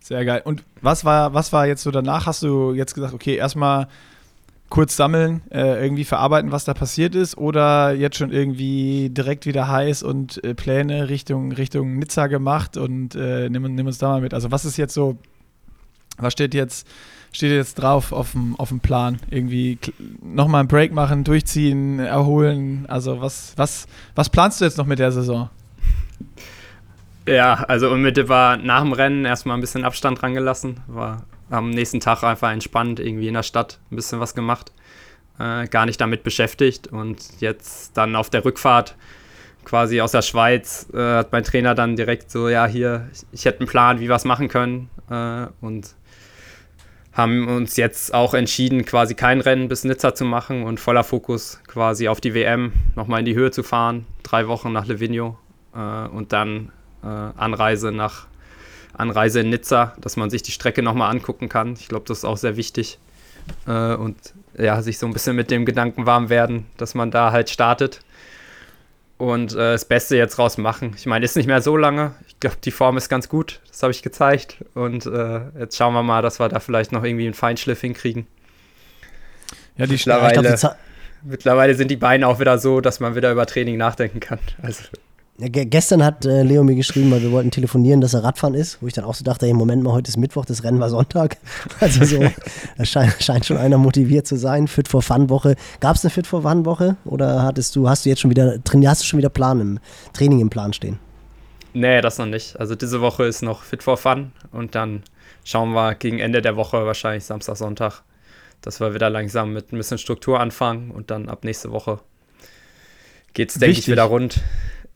Sehr 0.00 0.24
geil. 0.24 0.42
Und 0.44 0.64
was 0.80 1.04
war, 1.04 1.32
was 1.34 1.52
war 1.52 1.66
jetzt 1.66 1.82
so 1.82 1.90
danach? 1.90 2.26
Hast 2.26 2.42
du 2.42 2.72
jetzt 2.72 2.94
gesagt, 2.94 3.14
okay, 3.14 3.36
erstmal 3.36 3.88
kurz 4.68 4.96
sammeln, 4.96 5.42
äh, 5.50 5.84
irgendwie 5.84 6.04
verarbeiten, 6.04 6.50
was 6.50 6.64
da 6.64 6.72
passiert 6.72 7.14
ist, 7.14 7.36
oder 7.36 7.92
jetzt 7.92 8.16
schon 8.16 8.32
irgendwie 8.32 9.10
direkt 9.10 9.44
wieder 9.44 9.68
heiß 9.68 10.02
und 10.02 10.42
äh, 10.44 10.54
Pläne 10.54 11.10
Richtung, 11.10 11.52
Richtung 11.52 11.98
Nizza 11.98 12.26
gemacht 12.26 12.78
und 12.78 13.14
äh, 13.14 13.50
nimm, 13.50 13.74
nimm 13.74 13.86
uns 13.86 13.98
da 13.98 14.08
mal 14.08 14.22
mit. 14.22 14.32
Also 14.32 14.50
was 14.50 14.64
ist 14.64 14.78
jetzt 14.78 14.94
so, 14.94 15.18
was 16.22 16.32
steht 16.32 16.54
jetzt, 16.54 16.86
steht 17.32 17.52
jetzt 17.52 17.74
drauf 17.74 18.12
auf 18.12 18.32
dem, 18.32 18.56
auf 18.56 18.68
dem 18.68 18.80
Plan? 18.80 19.18
Irgendwie 19.30 19.78
nochmal 20.22 20.60
einen 20.60 20.68
Break 20.68 20.92
machen, 20.92 21.24
durchziehen, 21.24 21.98
erholen. 21.98 22.86
Also 22.88 23.20
was, 23.20 23.52
was, 23.56 23.86
was 24.14 24.28
planst 24.28 24.60
du 24.60 24.64
jetzt 24.64 24.78
noch 24.78 24.86
mit 24.86 24.98
der 24.98 25.12
Saison? 25.12 25.50
Ja, 27.26 27.64
also 27.68 27.90
unmittelbar 27.90 28.56
nach 28.56 28.82
dem 28.82 28.92
Rennen 28.92 29.24
erstmal 29.24 29.56
ein 29.56 29.60
bisschen 29.60 29.84
Abstand 29.84 30.20
dran 30.20 30.34
gelassen. 30.34 30.80
War 30.88 31.22
am 31.50 31.70
nächsten 31.70 32.00
Tag 32.00 32.22
einfach 32.24 32.50
entspannt, 32.50 32.98
irgendwie 32.98 33.28
in 33.28 33.34
der 33.34 33.42
Stadt 33.42 33.78
ein 33.90 33.96
bisschen 33.96 34.18
was 34.18 34.34
gemacht. 34.34 34.72
Äh, 35.38 35.66
gar 35.68 35.86
nicht 35.86 36.00
damit 36.00 36.24
beschäftigt. 36.24 36.88
Und 36.88 37.40
jetzt 37.40 37.96
dann 37.96 38.16
auf 38.16 38.30
der 38.30 38.44
Rückfahrt 38.44 38.96
quasi 39.64 40.00
aus 40.00 40.12
der 40.12 40.22
Schweiz 40.22 40.88
äh, 40.92 40.98
hat 40.98 41.32
mein 41.32 41.44
Trainer 41.44 41.74
dann 41.74 41.94
direkt 41.94 42.30
so, 42.30 42.48
ja, 42.48 42.66
hier, 42.66 43.08
ich, 43.12 43.22
ich 43.32 43.44
hätte 43.44 43.60
einen 43.60 43.68
Plan, 43.68 44.00
wie 44.00 44.08
wir 44.08 44.16
es 44.16 44.24
machen 44.24 44.48
können. 44.48 44.90
Äh, 45.08 45.46
und 45.60 45.94
haben 47.12 47.48
uns 47.48 47.76
jetzt 47.76 48.14
auch 48.14 48.34
entschieden, 48.34 48.84
quasi 48.84 49.14
kein 49.14 49.40
Rennen 49.40 49.68
bis 49.68 49.84
Nizza 49.84 50.14
zu 50.14 50.24
machen 50.24 50.62
und 50.62 50.80
voller 50.80 51.04
Fokus 51.04 51.60
quasi 51.66 52.08
auf 52.08 52.20
die 52.20 52.34
WM 52.34 52.72
nochmal 52.96 53.20
in 53.20 53.26
die 53.26 53.34
Höhe 53.34 53.50
zu 53.50 53.62
fahren. 53.62 54.06
Drei 54.22 54.48
Wochen 54.48 54.72
nach 54.72 54.86
Livigno 54.86 55.38
äh, 55.74 56.08
und 56.08 56.32
dann 56.32 56.72
äh, 57.02 57.06
Anreise 57.06 57.92
nach 57.92 58.26
Anreise 58.94 59.40
in 59.40 59.50
Nizza, 59.50 59.94
dass 60.00 60.16
man 60.16 60.30
sich 60.30 60.42
die 60.42 60.52
Strecke 60.52 60.82
nochmal 60.82 61.10
angucken 61.10 61.48
kann. 61.48 61.74
Ich 61.74 61.88
glaube, 61.88 62.04
das 62.06 62.18
ist 62.18 62.24
auch 62.24 62.36
sehr 62.36 62.56
wichtig. 62.56 62.98
Äh, 63.66 63.94
und 63.94 64.16
ja, 64.56 64.80
sich 64.82 64.98
so 64.98 65.06
ein 65.06 65.12
bisschen 65.12 65.36
mit 65.36 65.50
dem 65.50 65.64
Gedanken 65.64 66.06
warm 66.06 66.28
werden, 66.28 66.66
dass 66.76 66.94
man 66.94 67.10
da 67.10 67.32
halt 67.32 67.50
startet 67.50 68.00
und 69.18 69.52
äh, 69.52 69.72
das 69.72 69.84
Beste 69.84 70.16
jetzt 70.16 70.38
raus 70.38 70.58
machen. 70.58 70.94
Ich 70.96 71.06
meine, 71.06 71.24
ist 71.24 71.36
nicht 71.36 71.46
mehr 71.46 71.62
so 71.62 71.76
lange. 71.76 72.14
Ich 72.42 72.48
glaube, 72.48 72.56
die 72.64 72.72
Form 72.72 72.96
ist 72.96 73.08
ganz 73.08 73.28
gut. 73.28 73.60
Das 73.68 73.84
habe 73.84 73.92
ich 73.92 74.02
gezeigt. 74.02 74.56
Und 74.74 75.06
äh, 75.06 75.42
jetzt 75.60 75.76
schauen 75.76 75.94
wir 75.94 76.02
mal, 76.02 76.22
dass 76.22 76.40
wir 76.40 76.48
da 76.48 76.58
vielleicht 76.58 76.90
noch 76.90 77.04
irgendwie 77.04 77.26
einen 77.26 77.34
Feinschliff 77.34 77.80
hinkriegen. 77.82 78.26
Ja, 79.76 79.86
die 79.86 79.92
mittlerweile, 79.92 80.42
glaub, 80.42 80.72
die 81.22 81.28
mittlerweile 81.30 81.76
sind 81.76 81.88
die 81.88 81.96
Beine 81.96 82.26
auch 82.26 82.40
wieder 82.40 82.58
so, 82.58 82.80
dass 82.80 82.98
man 82.98 83.14
wieder 83.14 83.30
über 83.30 83.46
Training 83.46 83.76
nachdenken 83.76 84.18
kann. 84.18 84.40
Also 84.60 84.82
ja, 85.38 85.46
gestern 85.50 86.04
hat 86.04 86.24
äh, 86.24 86.42
Leo 86.42 86.64
mir 86.64 86.74
geschrieben, 86.74 87.12
weil 87.12 87.22
wir 87.22 87.30
wollten 87.30 87.52
telefonieren, 87.52 88.00
dass 88.00 88.12
er 88.12 88.24
Radfahren 88.24 88.54
ist, 88.54 88.82
wo 88.82 88.88
ich 88.88 88.92
dann 88.92 89.04
auch 89.04 89.14
so 89.14 89.22
dachte, 89.22 89.46
hey, 89.46 89.54
Moment 89.54 89.84
mal, 89.84 89.92
heute 89.92 90.08
ist 90.08 90.16
Mittwoch, 90.16 90.44
das 90.44 90.64
Rennen 90.64 90.80
war 90.80 90.90
Sonntag. 90.90 91.36
Also 91.78 92.04
so, 92.04 92.28
da 92.76 92.84
scheint, 92.84 93.14
scheint, 93.20 93.46
schon 93.46 93.56
einer 93.56 93.78
motiviert 93.78 94.26
zu 94.26 94.34
sein. 94.34 94.66
Fit 94.66 94.88
for 94.88 95.00
Fun 95.00 95.30
Woche. 95.30 95.54
Gab 95.78 95.94
es 95.94 96.04
eine 96.04 96.10
Fit 96.10 96.26
for 96.26 96.42
Fun 96.42 96.66
Woche 96.66 96.96
oder 97.04 97.44
hattest 97.44 97.76
du, 97.76 97.88
hast 97.88 98.04
du 98.04 98.08
jetzt 98.08 98.20
schon 98.20 98.32
wieder, 98.32 98.58
hast 98.84 99.02
du 99.02 99.06
schon 99.06 99.18
wieder 99.18 99.28
Plan 99.28 99.60
im 99.60 99.78
Training 100.12 100.40
im 100.40 100.50
Plan 100.50 100.72
stehen? 100.72 100.98
Nee, 101.74 102.00
das 102.00 102.18
noch 102.18 102.26
nicht. 102.26 102.58
Also 102.58 102.74
diese 102.74 103.00
Woche 103.00 103.24
ist 103.24 103.42
noch 103.42 103.62
Fit 103.62 103.82
for 103.82 103.96
Fun 103.96 104.32
und 104.50 104.74
dann 104.74 105.02
schauen 105.44 105.72
wir 105.72 105.94
gegen 105.94 106.18
Ende 106.18 106.42
der 106.42 106.56
Woche, 106.56 106.84
wahrscheinlich 106.86 107.24
Samstag, 107.24 107.56
Sonntag, 107.56 108.02
dass 108.60 108.80
wir 108.80 108.94
wieder 108.94 109.10
langsam 109.10 109.52
mit 109.52 109.72
ein 109.72 109.78
bisschen 109.78 109.98
Struktur 109.98 110.40
anfangen 110.40 110.90
und 110.90 111.10
dann 111.10 111.28
ab 111.28 111.44
nächste 111.44 111.70
Woche 111.72 112.00
geht 113.32 113.50
es, 113.50 113.58
denke 113.58 113.78
ich, 113.78 113.88
wieder 113.88 114.04
rund. 114.04 114.40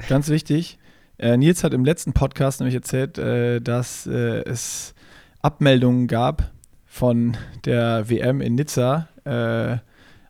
Ganz 0.08 0.28
wichtig. 0.28 0.78
Äh, 1.18 1.36
Nils 1.38 1.64
hat 1.64 1.72
im 1.72 1.84
letzten 1.84 2.12
Podcast 2.12 2.60
nämlich 2.60 2.74
erzählt, 2.74 3.16
äh, 3.16 3.60
dass 3.60 4.06
äh, 4.06 4.42
es 4.44 4.94
Abmeldungen 5.40 6.08
gab 6.08 6.50
von 6.84 7.36
der 7.64 8.08
WM 8.10 8.40
in 8.42 8.54
Nizza 8.54 9.08
äh, 9.24 9.78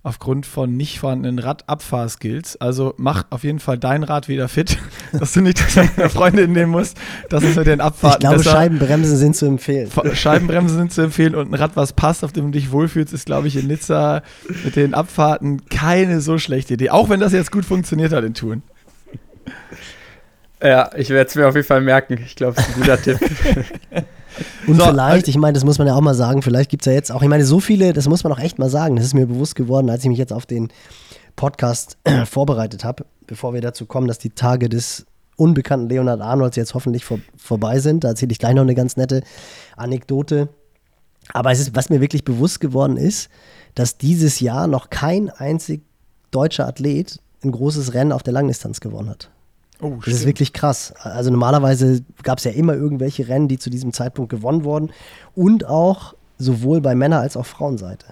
aufgrund 0.06 0.46
von 0.46 0.76
nicht 0.76 1.00
vorhandenen 1.00 1.40
Radabfahrskills. 1.40 2.60
Also 2.60 2.94
mach 2.96 3.24
auf 3.30 3.42
jeden 3.42 3.58
Fall 3.58 3.76
dein 3.76 4.04
Rad 4.04 4.28
wieder 4.28 4.48
fit, 4.48 4.78
dass 5.12 5.32
du 5.32 5.40
nicht 5.40 5.60
das 5.60 5.74
deiner 5.96 6.08
Freundin 6.08 6.52
nehmen 6.52 6.70
musst. 6.70 6.96
Das 7.28 7.42
ist 7.42 7.56
mit 7.56 7.66
den 7.66 7.80
Abfahrten. 7.80 8.18
Ich 8.18 8.20
glaube, 8.20 8.36
besser. 8.36 8.52
Scheibenbremsen 8.52 9.16
sind 9.16 9.34
zu 9.34 9.46
empfehlen. 9.46 9.90
Scheibenbremsen 10.14 10.78
sind 10.78 10.92
zu 10.92 11.02
empfehlen 11.02 11.34
und 11.34 11.50
ein 11.50 11.54
Rad, 11.54 11.72
was 11.74 11.92
passt, 11.92 12.22
auf 12.24 12.32
dem 12.32 12.46
du 12.46 12.50
dich 12.52 12.70
wohlfühlst, 12.70 13.12
ist, 13.12 13.26
glaube 13.26 13.48
ich, 13.48 13.56
in 13.56 13.66
Nizza 13.66 14.22
mit 14.64 14.76
den 14.76 14.94
Abfahrten 14.94 15.68
keine 15.68 16.20
so 16.20 16.38
schlechte 16.38 16.74
Idee. 16.74 16.90
Auch 16.90 17.08
wenn 17.08 17.18
das 17.18 17.32
jetzt 17.32 17.50
gut 17.50 17.64
funktioniert 17.64 18.12
hat 18.12 18.22
in 18.22 18.34
Touren. 18.34 18.62
Ja, 20.62 20.90
ich 20.96 21.10
werde 21.10 21.28
es 21.28 21.34
mir 21.34 21.48
auf 21.48 21.56
jeden 21.56 21.66
Fall 21.66 21.80
merken. 21.80 22.18
Ich 22.24 22.36
glaube, 22.36 22.54
es 22.56 22.68
ist 22.68 22.76
ein 22.76 22.80
guter 22.80 23.02
Tipp. 23.02 23.18
Und 24.66 24.76
so, 24.76 24.84
vielleicht, 24.84 25.28
ich 25.28 25.36
meine, 25.36 25.54
das 25.54 25.64
muss 25.64 25.78
man 25.78 25.86
ja 25.86 25.94
auch 25.94 26.00
mal 26.00 26.14
sagen, 26.14 26.42
vielleicht 26.42 26.70
gibt 26.70 26.82
es 26.82 26.86
ja 26.86 26.92
jetzt 26.92 27.12
auch, 27.12 27.22
ich 27.22 27.28
meine, 27.28 27.44
so 27.44 27.60
viele, 27.60 27.92
das 27.92 28.08
muss 28.08 28.24
man 28.24 28.32
auch 28.32 28.38
echt 28.38 28.58
mal 28.58 28.70
sagen, 28.70 28.96
das 28.96 29.04
ist 29.04 29.14
mir 29.14 29.26
bewusst 29.26 29.54
geworden, 29.54 29.90
als 29.90 30.02
ich 30.02 30.08
mich 30.08 30.18
jetzt 30.18 30.32
auf 30.32 30.46
den 30.46 30.68
Podcast 31.36 31.98
äh, 32.04 32.26
vorbereitet 32.26 32.84
habe, 32.84 33.06
bevor 33.26 33.54
wir 33.54 33.60
dazu 33.60 33.86
kommen, 33.86 34.08
dass 34.08 34.18
die 34.18 34.30
Tage 34.30 34.68
des 34.68 35.06
unbekannten 35.36 35.88
Leonard 35.88 36.20
Arnolds 36.20 36.56
jetzt 36.56 36.74
hoffentlich 36.74 37.04
vor, 37.04 37.20
vorbei 37.36 37.78
sind. 37.78 38.04
Da 38.04 38.08
erzähle 38.08 38.32
ich 38.32 38.38
gleich 38.38 38.54
noch 38.54 38.62
eine 38.62 38.74
ganz 38.74 38.96
nette 38.96 39.22
Anekdote. 39.76 40.48
Aber 41.32 41.50
es 41.50 41.60
ist, 41.60 41.74
was 41.74 41.90
mir 41.90 42.00
wirklich 42.00 42.24
bewusst 42.24 42.60
geworden 42.60 42.96
ist, 42.96 43.28
dass 43.74 43.98
dieses 43.98 44.40
Jahr 44.40 44.66
noch 44.66 44.90
kein 44.90 45.28
einzig 45.28 45.82
deutscher 46.30 46.66
Athlet 46.66 47.20
ein 47.44 47.52
großes 47.52 47.94
Rennen 47.94 48.12
auf 48.12 48.22
der 48.22 48.32
Langdistanz 48.32 48.80
gewonnen 48.80 49.10
hat. 49.10 49.30
Oh, 49.80 49.96
das 50.04 50.14
ist 50.14 50.26
wirklich 50.26 50.52
krass. 50.52 50.94
Also 50.98 51.30
normalerweise 51.30 52.02
gab 52.22 52.38
es 52.38 52.44
ja 52.44 52.52
immer 52.52 52.74
irgendwelche 52.74 53.28
Rennen, 53.28 53.48
die 53.48 53.58
zu 53.58 53.70
diesem 53.70 53.92
Zeitpunkt 53.92 54.30
gewonnen 54.30 54.64
wurden 54.64 54.90
und 55.34 55.66
auch 55.66 56.14
sowohl 56.38 56.80
bei 56.80 56.94
Männer- 56.94 57.20
als 57.20 57.36
auch 57.36 57.46
Frauenseite. 57.46 58.06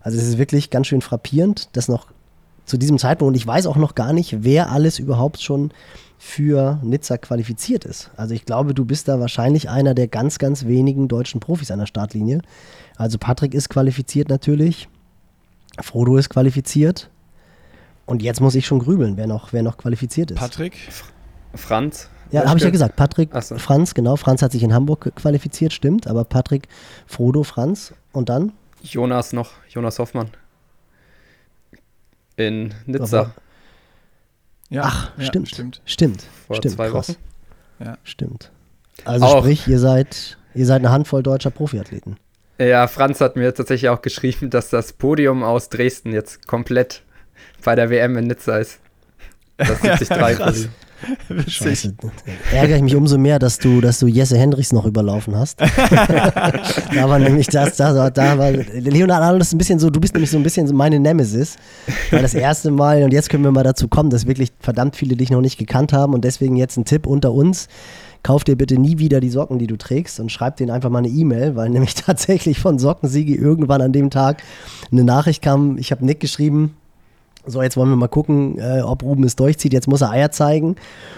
Also 0.00 0.18
es 0.18 0.26
ist 0.26 0.38
wirklich 0.38 0.70
ganz 0.70 0.86
schön 0.86 1.00
frappierend, 1.00 1.68
dass 1.76 1.88
noch 1.88 2.06
zu 2.64 2.76
diesem 2.76 2.98
Zeitpunkt, 2.98 3.30
und 3.30 3.34
ich 3.34 3.46
weiß 3.46 3.66
auch 3.66 3.76
noch 3.76 3.94
gar 3.94 4.12
nicht, 4.12 4.42
wer 4.44 4.70
alles 4.70 4.98
überhaupt 4.98 5.42
schon 5.42 5.72
für 6.18 6.78
Nizza 6.82 7.18
qualifiziert 7.18 7.84
ist. 7.84 8.10
Also 8.16 8.34
ich 8.34 8.44
glaube, 8.44 8.74
du 8.74 8.84
bist 8.84 9.08
da 9.08 9.18
wahrscheinlich 9.18 9.68
einer 9.68 9.94
der 9.94 10.06
ganz, 10.06 10.38
ganz 10.38 10.64
wenigen 10.66 11.08
deutschen 11.08 11.40
Profis 11.40 11.72
an 11.72 11.80
der 11.80 11.86
Startlinie. 11.86 12.40
Also 12.96 13.18
Patrick 13.18 13.54
ist 13.54 13.68
qualifiziert 13.68 14.28
natürlich, 14.28 14.88
Frodo 15.80 16.16
ist 16.16 16.30
qualifiziert, 16.30 17.10
und 18.12 18.22
jetzt 18.22 18.42
muss 18.42 18.54
ich 18.54 18.66
schon 18.66 18.78
grübeln, 18.78 19.16
wer 19.16 19.26
noch, 19.26 19.54
wer 19.54 19.62
noch 19.62 19.78
qualifiziert 19.78 20.32
ist. 20.32 20.38
Patrick? 20.38 20.76
Franz? 21.54 22.10
Ja, 22.30 22.44
habe 22.44 22.58
ich 22.58 22.64
ja 22.64 22.68
gesagt. 22.68 22.94
Patrick, 22.94 23.30
so. 23.42 23.56
Franz, 23.56 23.94
genau. 23.94 24.16
Franz 24.16 24.42
hat 24.42 24.52
sich 24.52 24.62
in 24.62 24.74
Hamburg 24.74 25.12
qualifiziert, 25.16 25.72
stimmt. 25.72 26.06
Aber 26.06 26.24
Patrick, 26.24 26.68
Frodo, 27.06 27.42
Franz 27.42 27.94
und 28.12 28.28
dann? 28.28 28.52
Jonas 28.82 29.32
noch, 29.32 29.52
Jonas 29.70 29.98
Hoffmann. 29.98 30.28
In 32.36 32.74
Nizza. 32.84 33.32
Ja, 34.68 34.82
Ach, 34.84 35.12
ja, 35.16 35.24
stimmt, 35.24 35.48
stimmt. 35.48 35.80
Stimmt. 35.86 36.26
Vor 36.46 36.56
stimmt, 36.56 36.74
zwei 36.74 36.92
Wochen. 36.92 37.16
Ja. 37.82 37.96
Stimmt. 38.04 38.50
Also 39.06 39.24
auch. 39.24 39.38
sprich, 39.38 39.66
ihr 39.68 39.78
seid, 39.78 40.36
ihr 40.54 40.66
seid 40.66 40.80
eine 40.80 40.90
Handvoll 40.90 41.22
deutscher 41.22 41.50
Profiathleten. 41.50 42.18
Ja, 42.58 42.88
Franz 42.88 43.22
hat 43.22 43.36
mir 43.36 43.54
tatsächlich 43.54 43.88
auch 43.88 44.02
geschrieben, 44.02 44.50
dass 44.50 44.68
das 44.68 44.92
Podium 44.92 45.42
aus 45.42 45.70
Dresden 45.70 46.12
jetzt 46.12 46.46
komplett 46.46 47.02
bei 47.64 47.74
der 47.74 47.90
WM 47.90 48.16
in 48.16 48.26
Nizza 48.26 48.58
ist. 48.58 48.78
Das 49.56 49.80
73 50.08 50.64
ja, 50.64 50.70
Scheiße. 51.46 51.94
Ärgere 52.52 52.76
ich 52.76 52.82
mich 52.82 52.96
umso 52.96 53.18
mehr, 53.18 53.38
dass 53.38 53.58
du, 53.58 53.80
dass 53.80 53.98
du 53.98 54.06
Jesse 54.06 54.38
Hendricks 54.38 54.72
noch 54.72 54.86
überlaufen 54.86 55.36
hast. 55.36 55.60
da 55.60 57.08
war 57.08 57.18
nämlich 57.18 57.48
das, 57.48 57.76
da, 57.76 58.10
da 58.10 58.38
war 58.38 58.52
Leonard 58.52 59.22
Arnold 59.22 59.42
ist 59.42 59.52
ein 59.52 59.58
bisschen 59.58 59.78
so, 59.78 59.90
du 59.90 60.00
bist 60.00 60.14
nämlich 60.14 60.30
so 60.30 60.36
ein 60.36 60.42
bisschen 60.42 60.66
so 60.66 60.74
meine 60.74 61.00
Nemesis. 61.00 61.56
Weil 62.10 62.22
das 62.22 62.34
erste 62.34 62.70
Mal, 62.70 63.02
und 63.02 63.12
jetzt 63.12 63.30
können 63.30 63.44
wir 63.44 63.50
mal 63.50 63.64
dazu 63.64 63.88
kommen, 63.88 64.10
dass 64.10 64.26
wirklich 64.26 64.52
verdammt 64.60 64.96
viele 64.96 65.16
dich 65.16 65.30
noch 65.30 65.40
nicht 65.40 65.58
gekannt 65.58 65.92
haben 65.92 66.14
und 66.14 66.24
deswegen 66.24 66.56
jetzt 66.56 66.76
ein 66.76 66.84
Tipp 66.84 67.06
unter 67.06 67.32
uns. 67.32 67.68
Kauf 68.22 68.44
dir 68.44 68.56
bitte 68.56 68.78
nie 68.78 68.98
wieder 68.98 69.18
die 69.18 69.30
Socken, 69.30 69.58
die 69.58 69.66
du 69.66 69.76
trägst 69.76 70.20
und 70.20 70.30
schreib 70.30 70.56
denen 70.56 70.70
einfach 70.70 70.90
mal 70.90 70.98
eine 70.98 71.08
E-Mail, 71.08 71.56
weil 71.56 71.70
nämlich 71.70 71.94
tatsächlich 71.96 72.60
von 72.60 72.78
Sockensiege 72.78 73.34
irgendwann 73.34 73.82
an 73.82 73.92
dem 73.92 74.10
Tag 74.10 74.42
eine 74.92 75.02
Nachricht 75.02 75.42
kam. 75.42 75.76
Ich 75.78 75.90
habe 75.90 76.04
Nick 76.04 76.20
geschrieben, 76.20 76.76
so, 77.44 77.62
jetzt 77.62 77.76
wollen 77.76 77.88
wir 77.88 77.96
mal 77.96 78.08
gucken, 78.08 78.58
äh, 78.58 78.82
ob 78.82 79.02
Ruben 79.02 79.24
es 79.24 79.36
durchzieht. 79.36 79.72
Jetzt 79.72 79.88
muss 79.88 80.00
er 80.00 80.10
Eier 80.10 80.30
zeigen. 80.30 80.76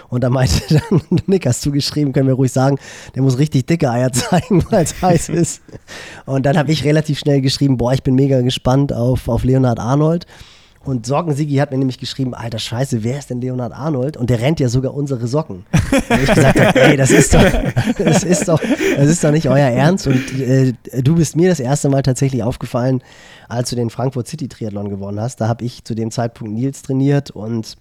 Und 0.09 0.23
da 0.23 0.29
meinte 0.29 0.61
dann, 0.89 1.01
Nick, 1.27 1.45
hast 1.45 1.65
du 1.65 1.71
geschrieben, 1.71 2.13
können 2.13 2.27
wir 2.27 2.35
ruhig 2.35 2.51
sagen, 2.51 2.77
der 3.13 3.21
muss 3.21 3.37
richtig 3.37 3.67
dicke 3.67 3.89
Eier 3.89 4.11
zeigen, 4.13 4.63
weil 4.69 4.83
es 4.83 5.01
heiß 5.01 5.29
ist. 5.29 5.61
Und 6.25 6.45
dann 6.45 6.57
habe 6.57 6.71
ich 6.71 6.83
relativ 6.83 7.19
schnell 7.19 7.41
geschrieben, 7.41 7.77
boah, 7.77 7.93
ich 7.93 8.03
bin 8.03 8.15
mega 8.15 8.41
gespannt 8.41 8.91
auf, 8.91 9.27
auf 9.27 9.43
Leonard 9.43 9.79
Arnold. 9.79 10.25
Und 10.85 11.05
Sockensigi 11.05 11.55
hat 11.55 11.71
mir 11.71 11.77
nämlich 11.79 11.97
geschrieben, 11.97 12.33
alter 12.35 12.59
Scheiße, 12.59 13.03
wer 13.03 13.17
ist 13.17 13.31
denn 13.31 13.41
Leonard 13.41 13.73
Arnold? 13.73 14.17
Und 14.17 14.29
der 14.29 14.39
rennt 14.39 14.59
ja 14.59 14.69
sogar 14.69 14.93
unsere 14.93 15.27
Socken. 15.27 15.65
Und 16.09 16.23
ich 16.23 16.33
gesagt 16.33 16.59
habe, 16.59 16.79
ey, 16.79 16.95
das 16.95 17.09
ist 17.09 17.33
doch, 17.33 17.43
das 17.97 18.23
ist 18.23 18.47
doch, 18.47 18.61
das 18.95 19.09
ist 19.09 19.23
doch 19.23 19.31
nicht 19.31 19.49
euer 19.49 19.67
Ernst. 19.67 20.07
Und 20.07 20.39
äh, 20.39 20.73
du 21.01 21.15
bist 21.15 21.35
mir 21.35 21.49
das 21.49 21.59
erste 21.59 21.89
Mal 21.89 22.03
tatsächlich 22.03 22.43
aufgefallen, 22.43 23.01
als 23.49 23.71
du 23.71 23.75
den 23.75 23.89
Frankfurt 23.89 24.27
City 24.27 24.47
Triathlon 24.47 24.89
gewonnen 24.89 25.19
hast. 25.19 25.41
Da 25.41 25.47
habe 25.47 25.65
ich 25.65 25.83
zu 25.83 25.95
dem 25.95 26.11
Zeitpunkt 26.11 26.53
Nils 26.53 26.83
trainiert 26.83 27.31
und 27.31 27.77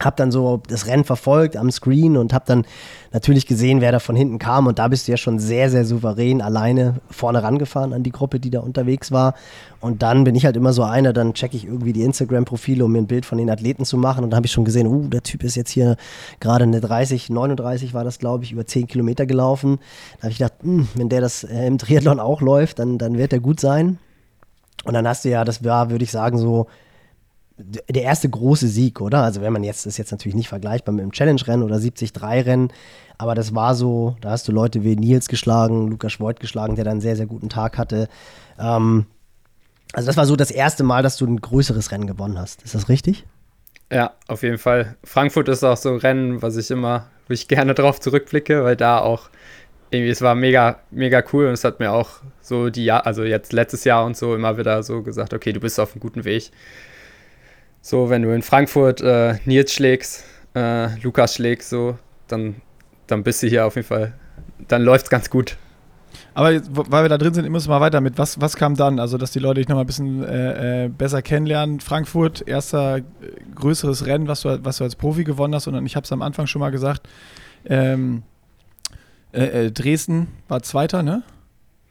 habe 0.00 0.16
dann 0.16 0.30
so 0.30 0.60
das 0.68 0.86
Rennen 0.86 1.04
verfolgt 1.04 1.56
am 1.56 1.70
Screen 1.70 2.16
und 2.18 2.34
habe 2.34 2.44
dann 2.46 2.66
natürlich 3.12 3.46
gesehen, 3.46 3.80
wer 3.80 3.92
da 3.92 3.98
von 3.98 4.14
hinten 4.14 4.38
kam. 4.38 4.66
Und 4.66 4.78
da 4.78 4.88
bist 4.88 5.08
du 5.08 5.12
ja 5.12 5.16
schon 5.16 5.38
sehr, 5.38 5.70
sehr 5.70 5.86
souverän 5.86 6.42
alleine 6.42 6.96
vorne 7.10 7.42
rangefahren 7.42 7.94
an 7.94 8.02
die 8.02 8.12
Gruppe, 8.12 8.38
die 8.38 8.50
da 8.50 8.60
unterwegs 8.60 9.10
war. 9.10 9.34
Und 9.80 10.02
dann 10.02 10.24
bin 10.24 10.34
ich 10.34 10.44
halt 10.44 10.56
immer 10.56 10.74
so 10.74 10.82
einer, 10.82 11.14
dann 11.14 11.32
checke 11.32 11.56
ich 11.56 11.64
irgendwie 11.64 11.94
die 11.94 12.02
Instagram-Profile, 12.02 12.84
um 12.84 12.92
mir 12.92 12.98
ein 12.98 13.06
Bild 13.06 13.24
von 13.24 13.38
den 13.38 13.48
Athleten 13.48 13.86
zu 13.86 13.96
machen. 13.96 14.22
Und 14.22 14.30
dann 14.30 14.36
habe 14.36 14.46
ich 14.46 14.52
schon 14.52 14.66
gesehen, 14.66 14.86
uh, 14.86 15.08
der 15.08 15.22
Typ 15.22 15.42
ist 15.42 15.56
jetzt 15.56 15.70
hier 15.70 15.96
gerade 16.40 16.64
eine 16.64 16.80
30, 16.80 17.30
39 17.30 17.94
war 17.94 18.04
das, 18.04 18.18
glaube 18.18 18.44
ich, 18.44 18.52
über 18.52 18.66
10 18.66 18.88
Kilometer 18.88 19.24
gelaufen. 19.24 19.78
Da 20.18 20.24
habe 20.24 20.32
ich 20.32 20.38
gedacht, 20.38 20.62
mh, 20.62 20.72
hm, 20.72 20.88
wenn 20.94 21.08
der 21.08 21.22
das 21.22 21.44
äh, 21.44 21.66
im 21.66 21.78
Triathlon 21.78 22.20
auch 22.20 22.42
läuft, 22.42 22.80
dann, 22.80 22.98
dann 22.98 23.16
wird 23.16 23.32
er 23.32 23.40
gut 23.40 23.60
sein. 23.60 23.98
Und 24.84 24.92
dann 24.92 25.08
hast 25.08 25.24
du 25.24 25.30
ja, 25.30 25.44
das 25.44 25.64
war, 25.64 25.90
würde 25.90 26.04
ich 26.04 26.10
sagen, 26.10 26.38
so 26.38 26.66
der 27.58 28.02
erste 28.02 28.28
große 28.28 28.68
Sieg, 28.68 29.00
oder? 29.00 29.22
Also 29.22 29.40
wenn 29.40 29.52
man 29.52 29.64
jetzt, 29.64 29.86
ist 29.86 29.96
jetzt 29.96 30.10
natürlich 30.10 30.34
nicht 30.34 30.48
vergleichbar 30.48 30.94
mit 30.94 31.02
dem 31.02 31.12
Challenge-Rennen 31.12 31.62
oder 31.62 31.76
73-Rennen, 31.76 32.72
aber 33.18 33.34
das 33.34 33.54
war 33.54 33.74
so, 33.74 34.16
da 34.20 34.30
hast 34.30 34.46
du 34.46 34.52
Leute 34.52 34.84
wie 34.84 34.96
Nils 34.96 35.28
geschlagen, 35.28 35.88
Lukas 35.88 36.20
Voigt 36.20 36.40
geschlagen, 36.40 36.76
der 36.76 36.84
dann 36.84 36.92
einen 36.92 37.00
sehr, 37.00 37.16
sehr 37.16 37.26
guten 37.26 37.48
Tag 37.48 37.78
hatte. 37.78 38.08
Ähm, 38.58 39.06
also 39.92 40.06
das 40.06 40.16
war 40.16 40.26
so 40.26 40.36
das 40.36 40.50
erste 40.50 40.84
Mal, 40.84 41.02
dass 41.02 41.16
du 41.16 41.26
ein 41.26 41.40
größeres 41.40 41.90
Rennen 41.92 42.06
gewonnen 42.06 42.38
hast. 42.38 42.62
Ist 42.62 42.74
das 42.74 42.88
richtig? 42.88 43.24
Ja, 43.90 44.12
auf 44.26 44.42
jeden 44.42 44.58
Fall. 44.58 44.96
Frankfurt 45.04 45.48
ist 45.48 45.64
auch 45.64 45.76
so 45.76 45.90
ein 45.90 45.96
Rennen, 45.96 46.42
was 46.42 46.56
ich 46.56 46.70
immer, 46.70 47.06
wo 47.28 47.32
ich 47.32 47.48
gerne 47.48 47.72
drauf 47.72 48.00
zurückblicke, 48.00 48.64
weil 48.64 48.76
da 48.76 48.98
auch 48.98 49.30
irgendwie, 49.90 50.10
es 50.10 50.20
war 50.20 50.34
mega, 50.34 50.80
mega 50.90 51.22
cool 51.32 51.46
und 51.46 51.52
es 51.52 51.64
hat 51.64 51.78
mir 51.78 51.92
auch 51.92 52.20
so 52.42 52.68
die 52.70 52.90
also 52.90 53.22
jetzt 53.22 53.52
letztes 53.52 53.84
Jahr 53.84 54.04
und 54.04 54.16
so 54.16 54.34
immer 54.34 54.58
wieder 54.58 54.82
so 54.82 55.02
gesagt, 55.02 55.32
okay, 55.32 55.52
du 55.52 55.60
bist 55.60 55.78
auf 55.78 55.92
einem 55.92 56.00
guten 56.00 56.24
Weg. 56.24 56.50
So, 57.86 58.10
wenn 58.10 58.22
du 58.22 58.34
in 58.34 58.42
Frankfurt 58.42 59.00
äh, 59.00 59.38
Nils 59.44 59.72
schlägst, 59.72 60.24
äh, 60.56 60.88
Lukas 61.02 61.36
schlägst, 61.36 61.70
so, 61.70 61.96
dann, 62.26 62.56
dann 63.06 63.22
bist 63.22 63.44
du 63.44 63.46
hier 63.46 63.64
auf 63.64 63.76
jeden 63.76 63.86
Fall, 63.86 64.12
dann 64.66 64.82
läuft 64.82 65.04
es 65.04 65.10
ganz 65.10 65.30
gut. 65.30 65.56
Aber 66.34 66.50
jetzt, 66.50 66.68
weil 66.72 67.04
wir 67.04 67.08
da 67.08 67.16
drin 67.16 67.32
sind, 67.32 67.44
ich 67.44 67.50
muss 67.52 67.68
mal 67.68 67.80
weiter 67.80 68.00
mit. 68.00 68.18
Was, 68.18 68.40
was 68.40 68.56
kam 68.56 68.74
dann? 68.74 68.98
Also, 68.98 69.18
dass 69.18 69.30
die 69.30 69.38
Leute 69.38 69.60
dich 69.60 69.68
nochmal 69.68 69.84
ein 69.84 69.86
bisschen 69.86 70.24
äh, 70.24 70.86
äh, 70.86 70.88
besser 70.88 71.22
kennenlernen. 71.22 71.78
Frankfurt, 71.78 72.42
erster 72.48 72.96
äh, 72.96 73.02
größeres 73.54 74.04
Rennen, 74.04 74.26
was 74.26 74.40
du, 74.40 74.64
was 74.64 74.78
du 74.78 74.84
als 74.84 74.96
Profi 74.96 75.22
gewonnen 75.22 75.54
hast. 75.54 75.68
Und 75.68 75.86
ich 75.86 75.94
habe 75.94 76.02
es 76.02 76.10
am 76.10 76.22
Anfang 76.22 76.48
schon 76.48 76.58
mal 76.58 76.70
gesagt. 76.70 77.06
Ähm, 77.66 78.24
äh, 79.30 79.66
äh, 79.66 79.70
Dresden 79.70 80.26
war 80.48 80.60
Zweiter, 80.64 81.04
ne? 81.04 81.22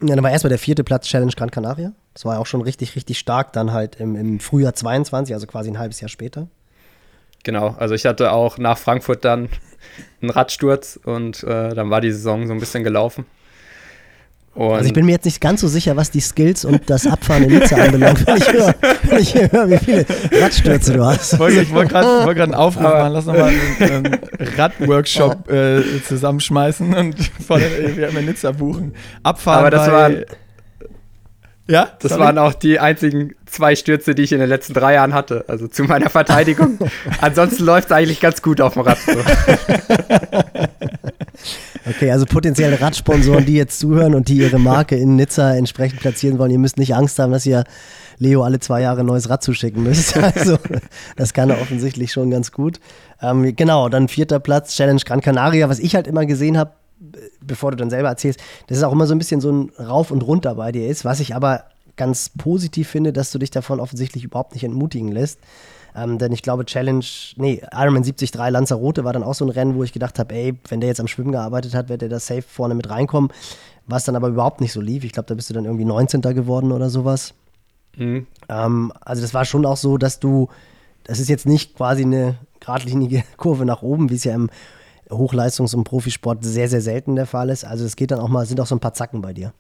Ja, 0.02 0.14
dann 0.14 0.26
war 0.26 0.32
erstmal 0.32 0.50
der 0.50 0.60
vierte 0.60 0.84
Platz 0.84 1.08
Challenge 1.08 1.32
Gran 1.38 1.52
Canaria. 1.52 1.94
Das 2.16 2.24
war 2.24 2.36
ja 2.36 2.40
auch 2.40 2.46
schon 2.46 2.62
richtig, 2.62 2.96
richtig 2.96 3.20
stark 3.20 3.52
dann 3.52 3.74
halt 3.74 3.98
im, 3.98 4.16
im 4.16 4.40
Frühjahr 4.40 4.74
22, 4.74 5.36
also 5.36 5.48
quasi 5.48 5.70
ein 5.70 5.78
halbes 5.78 6.00
Jahr 6.00 6.08
später. 6.08 6.48
Genau, 7.44 7.76
also 7.78 7.94
ich 7.94 8.06
hatte 8.06 8.32
auch 8.32 8.58
nach 8.58 8.78
Frankfurt 8.78 9.26
dann 9.26 9.50
einen 10.22 10.32
Radsturz 10.32 10.98
und 11.04 11.44
äh, 11.44 11.76
dann 11.76 11.90
war 11.90 12.00
die 12.00 12.12
Saison 12.12 12.48
so 12.48 12.54
ein 12.54 12.60
bisschen 12.60 12.86
gelaufen. 12.86 13.26
Und 14.54 14.72
also 14.72 14.88
ich 14.88 14.94
bin 14.94 15.06
mir 15.06 15.12
jetzt 15.12 15.26
nicht 15.26 15.42
ganz 15.42 15.60
so 15.60 15.68
sicher, 15.68 15.98
was 15.98 16.10
die 16.12 16.22
Skills 16.22 16.64
und 16.64 16.90
das 16.90 17.06
Abfahren 17.06 17.44
in 17.44 17.60
Nizza 17.60 17.76
anbelangt, 17.76 18.26
wenn 18.26 18.38
ich 18.38 18.54
höre, 18.54 18.74
wenn 19.04 19.20
ich 19.20 19.36
höre 19.36 19.70
wie 19.70 19.78
viele 19.78 20.06
Radstürze 20.42 20.94
du 20.94 21.04
hast. 21.04 21.34
Ich 21.34 21.40
wollte 21.40 21.92
gerade 21.92 22.26
wollt 22.26 22.40
einen 22.40 22.56
Aufruf 22.56 22.84
machen, 22.84 23.12
lass 23.12 23.26
nochmal 23.26 23.52
einen, 23.80 24.06
einen 24.06 24.20
Radworkshop 24.56 25.50
äh, 25.52 25.84
zusammenschmeißen 26.08 26.94
und 26.94 27.20
vor 27.46 27.60
der, 27.60 27.98
wir 27.98 28.08
haben 28.08 28.16
in 28.16 28.28
Nizza 28.28 28.54
buchen. 28.54 28.96
Abfahren 29.24 29.60
Aber 29.60 29.70
das 29.72 29.92
waren, 29.92 30.24
ja, 31.68 31.90
das 32.00 32.12
Sorry. 32.12 32.24
waren 32.24 32.38
auch 32.38 32.54
die 32.54 32.80
einzigen 32.80 33.36
zwei 33.46 33.76
Stürze, 33.76 34.14
die 34.14 34.24
ich 34.24 34.32
in 34.32 34.40
den 34.40 34.50
letzten 34.50 34.74
drei 34.74 34.94
Jahren 34.94 35.14
hatte. 35.14 35.46
Also 35.48 35.68
zu 35.68 35.84
meiner 35.84 36.10
Verteidigung. 36.10 36.78
Ansonsten 37.22 37.64
läuft 37.66 37.88
es 37.88 37.92
eigentlich 37.92 38.20
ganz 38.20 38.42
gut 38.42 38.62
auf 38.62 38.74
dem 38.74 38.84
Rad. 38.84 38.98
Okay, 41.88 42.10
also 42.10 42.26
potenzielle 42.26 42.82
Radsponsoren, 42.82 43.46
die 43.46 43.54
jetzt 43.54 43.80
zuhören 43.80 44.16
und 44.16 44.28
die 44.28 44.38
ihre 44.38 44.58
Marke 44.58 44.96
in 44.96 45.16
Nizza 45.16 45.54
entsprechend 45.56 46.00
platzieren 46.00 46.40
wollen, 46.40 46.50
ihr 46.50 46.58
müsst 46.58 46.80
nicht 46.80 46.96
Angst 46.96 47.20
haben, 47.20 47.32
dass 47.32 47.46
ihr 47.46 47.64
Leo 48.18 48.44
alle 48.44 48.60
zwei 48.60 48.82
Jahre 48.82 49.02
ein 49.02 49.06
neues 49.06 49.30
Rad 49.30 49.44
zuschicken 49.44 49.84
müsst. 49.84 50.16
Also, 50.36 50.58
das 51.16 51.34
kann 51.34 51.52
er 51.52 51.62
offensichtlich 51.62 52.12
schon 52.12 52.32
ganz 52.32 52.52
gut. 52.52 52.80
Ähm, 53.22 53.56
genau, 53.56 53.90
dann 53.90 54.08
vierter 54.08 54.40
Platz, 54.40 54.76
Challenge 54.76 55.02
Gran 55.06 55.22
Canaria, 55.22 55.70
was 55.70 55.78
ich 55.80 55.96
halt 55.96 56.08
immer 56.08 56.26
gesehen 56.26 56.58
habe, 56.58 56.72
bevor 57.42 57.72
du 57.72 57.78
dann 57.78 57.90
selber 57.90 58.10
erzählst, 58.10 58.40
das 58.68 58.78
ist 58.78 58.84
auch 58.84 58.92
immer 58.92 59.08
so 59.08 59.16
ein 59.16 59.18
bisschen 59.18 59.42
so 59.42 59.52
ein 59.52 59.72
Rauf 59.80 60.12
und 60.12 60.22
Runter 60.22 60.56
bei 60.56 60.72
dir 60.72 60.88
ist, 60.88 61.06
was 61.06 61.20
ich 61.20 61.36
aber 61.36 61.66
ganz 61.96 62.30
positiv 62.30 62.90
finde, 62.90 63.14
dass 63.14 63.32
du 63.32 63.40
dich 63.40 63.52
davon 63.52 63.80
offensichtlich 63.80 64.24
überhaupt 64.24 64.54
nicht 64.54 64.64
entmutigen 64.64 65.12
lässt. 65.12 65.40
Ähm, 65.96 66.18
denn 66.18 66.34
ich 66.34 66.42
glaube, 66.42 66.66
Challenge, 66.66 67.06
nee, 67.38 67.62
Ironman 67.72 68.04
73 68.04 68.34
Lanzarote 68.36 69.06
war 69.06 69.14
dann 69.14 69.24
auch 69.24 69.34
so 69.34 69.46
ein 69.46 69.50
Rennen, 69.50 69.76
wo 69.76 69.84
ich 69.84 69.94
gedacht 69.94 70.20
habe, 70.20 70.36
ey, 70.36 70.56
wenn 70.68 70.82
der 70.82 70.90
jetzt 70.90 71.00
am 71.00 71.08
Schwimmen 71.08 71.32
gearbeitet 71.32 71.74
hat, 71.74 71.88
wird 71.88 72.02
der 72.02 72.10
da 72.10 72.20
safe 72.20 72.42
vorne 72.42 72.76
mit 72.76 72.90
reinkommen. 72.90 73.32
Was 73.88 74.04
dann 74.04 74.16
aber 74.16 74.28
überhaupt 74.28 74.62
nicht 74.62 74.74
so 74.74 74.82
lief. 74.82 75.04
Ich 75.04 75.14
glaube, 75.14 75.28
da 75.28 75.36
bist 75.36 75.50
du 75.50 75.54
dann 75.54 75.66
irgendwie 75.66 75.86
19. 75.86 76.22
geworden 76.22 76.72
oder 76.72 76.90
sowas. 76.90 77.34
Mhm. 77.96 78.28
Ähm, 78.50 78.92
also 79.00 79.22
das 79.22 79.34
war 79.34 79.46
schon 79.46 79.66
auch 79.66 79.78
so, 79.78 79.98
dass 79.98 80.20
du, 80.20 80.50
das 81.04 81.20
ist 81.20 81.30
jetzt 81.30 81.46
nicht 81.46 81.76
quasi 81.76 82.02
eine 82.02 82.40
geradlinige 82.60 83.24
Kurve 83.38 83.66
nach 83.66 83.82
oben, 83.82 84.10
wie 84.10 84.16
es 84.16 84.24
ja 84.24 84.34
im 84.34 84.50
Hochleistungs- 85.10 85.76
und 85.76 85.84
Profisport 85.84 86.44
sehr, 86.44 86.68
sehr 86.68 86.82
selten 86.82 87.16
der 87.16 87.26
Fall 87.26 87.50
ist. 87.50 87.66
Also 87.66 87.86
es 87.86 87.96
geht 87.96 88.12
dann 88.12 88.20
auch 88.20 88.30
mal, 88.30 88.46
sind 88.46 88.60
auch 88.60 88.66
so 88.66 88.76
ein 88.76 88.80
paar 88.80 88.94
Zacken 88.94 89.22
bei 89.22 89.34
dir 89.34 89.54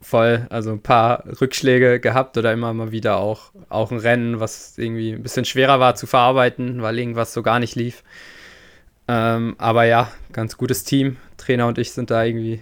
voll. 0.00 0.46
Also 0.50 0.70
ein 0.72 0.82
paar 0.82 1.24
Rückschläge 1.40 2.00
gehabt 2.00 2.36
oder 2.36 2.52
immer 2.52 2.72
mal 2.72 2.92
wieder 2.92 3.18
auch, 3.18 3.52
auch 3.68 3.90
ein 3.90 3.98
Rennen, 3.98 4.40
was 4.40 4.78
irgendwie 4.78 5.12
ein 5.12 5.22
bisschen 5.22 5.44
schwerer 5.44 5.80
war 5.80 5.94
zu 5.94 6.06
verarbeiten, 6.06 6.82
weil 6.82 6.98
irgendwas 6.98 7.32
so 7.32 7.42
gar 7.42 7.58
nicht 7.58 7.74
lief. 7.74 8.02
Ähm, 9.08 9.54
aber 9.58 9.84
ja, 9.84 10.10
ganz 10.32 10.56
gutes 10.56 10.84
Team. 10.84 11.16
Trainer 11.36 11.66
und 11.66 11.78
ich 11.78 11.92
sind 11.92 12.10
da 12.10 12.24
irgendwie 12.24 12.60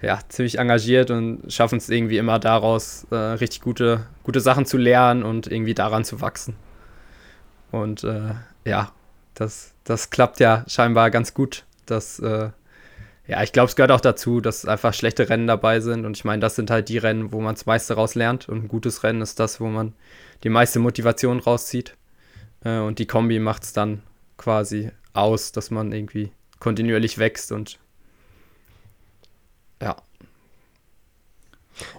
ja, 0.00 0.20
ziemlich 0.28 0.58
engagiert 0.58 1.10
und 1.10 1.52
schaffen 1.52 1.78
es 1.78 1.88
irgendwie 1.88 2.18
immer 2.18 2.38
daraus, 2.38 3.06
äh, 3.10 3.16
richtig 3.16 3.60
gute, 3.60 4.06
gute 4.22 4.40
Sachen 4.40 4.64
zu 4.66 4.76
lernen 4.76 5.24
und 5.24 5.50
irgendwie 5.50 5.74
daran 5.74 6.04
zu 6.04 6.20
wachsen. 6.20 6.56
Und 7.72 8.04
äh, 8.04 8.34
ja, 8.64 8.92
das, 9.34 9.74
das 9.88 10.10
klappt 10.10 10.40
ja 10.40 10.64
scheinbar 10.66 11.10
ganz 11.10 11.34
gut. 11.34 11.64
Das 11.86 12.18
äh, 12.18 12.50
ja, 13.28 13.42
ich 13.42 13.52
glaube, 13.52 13.68
es 13.68 13.76
gehört 13.76 13.92
auch 13.92 14.00
dazu, 14.00 14.40
dass 14.40 14.64
einfach 14.64 14.94
schlechte 14.94 15.28
Rennen 15.28 15.46
dabei 15.46 15.80
sind. 15.80 16.06
Und 16.06 16.16
ich 16.16 16.24
meine, 16.24 16.40
das 16.40 16.56
sind 16.56 16.70
halt 16.70 16.88
die 16.88 16.96
Rennen, 16.96 17.30
wo 17.30 17.40
man 17.40 17.54
das 17.54 17.66
meiste 17.66 17.94
raus 17.94 18.14
lernt. 18.14 18.48
Und 18.48 18.64
ein 18.64 18.68
gutes 18.68 19.02
Rennen 19.02 19.20
ist 19.20 19.38
das, 19.38 19.60
wo 19.60 19.66
man 19.66 19.92
die 20.44 20.48
meiste 20.48 20.78
Motivation 20.78 21.38
rauszieht. 21.38 21.94
Äh, 22.64 22.78
und 22.78 22.98
die 22.98 23.06
Kombi 23.06 23.38
macht 23.38 23.64
es 23.64 23.74
dann 23.74 24.02
quasi 24.38 24.90
aus, 25.12 25.52
dass 25.52 25.70
man 25.70 25.92
irgendwie 25.92 26.32
kontinuierlich 26.58 27.18
wächst 27.18 27.52
und 27.52 27.78
ja. 29.82 29.96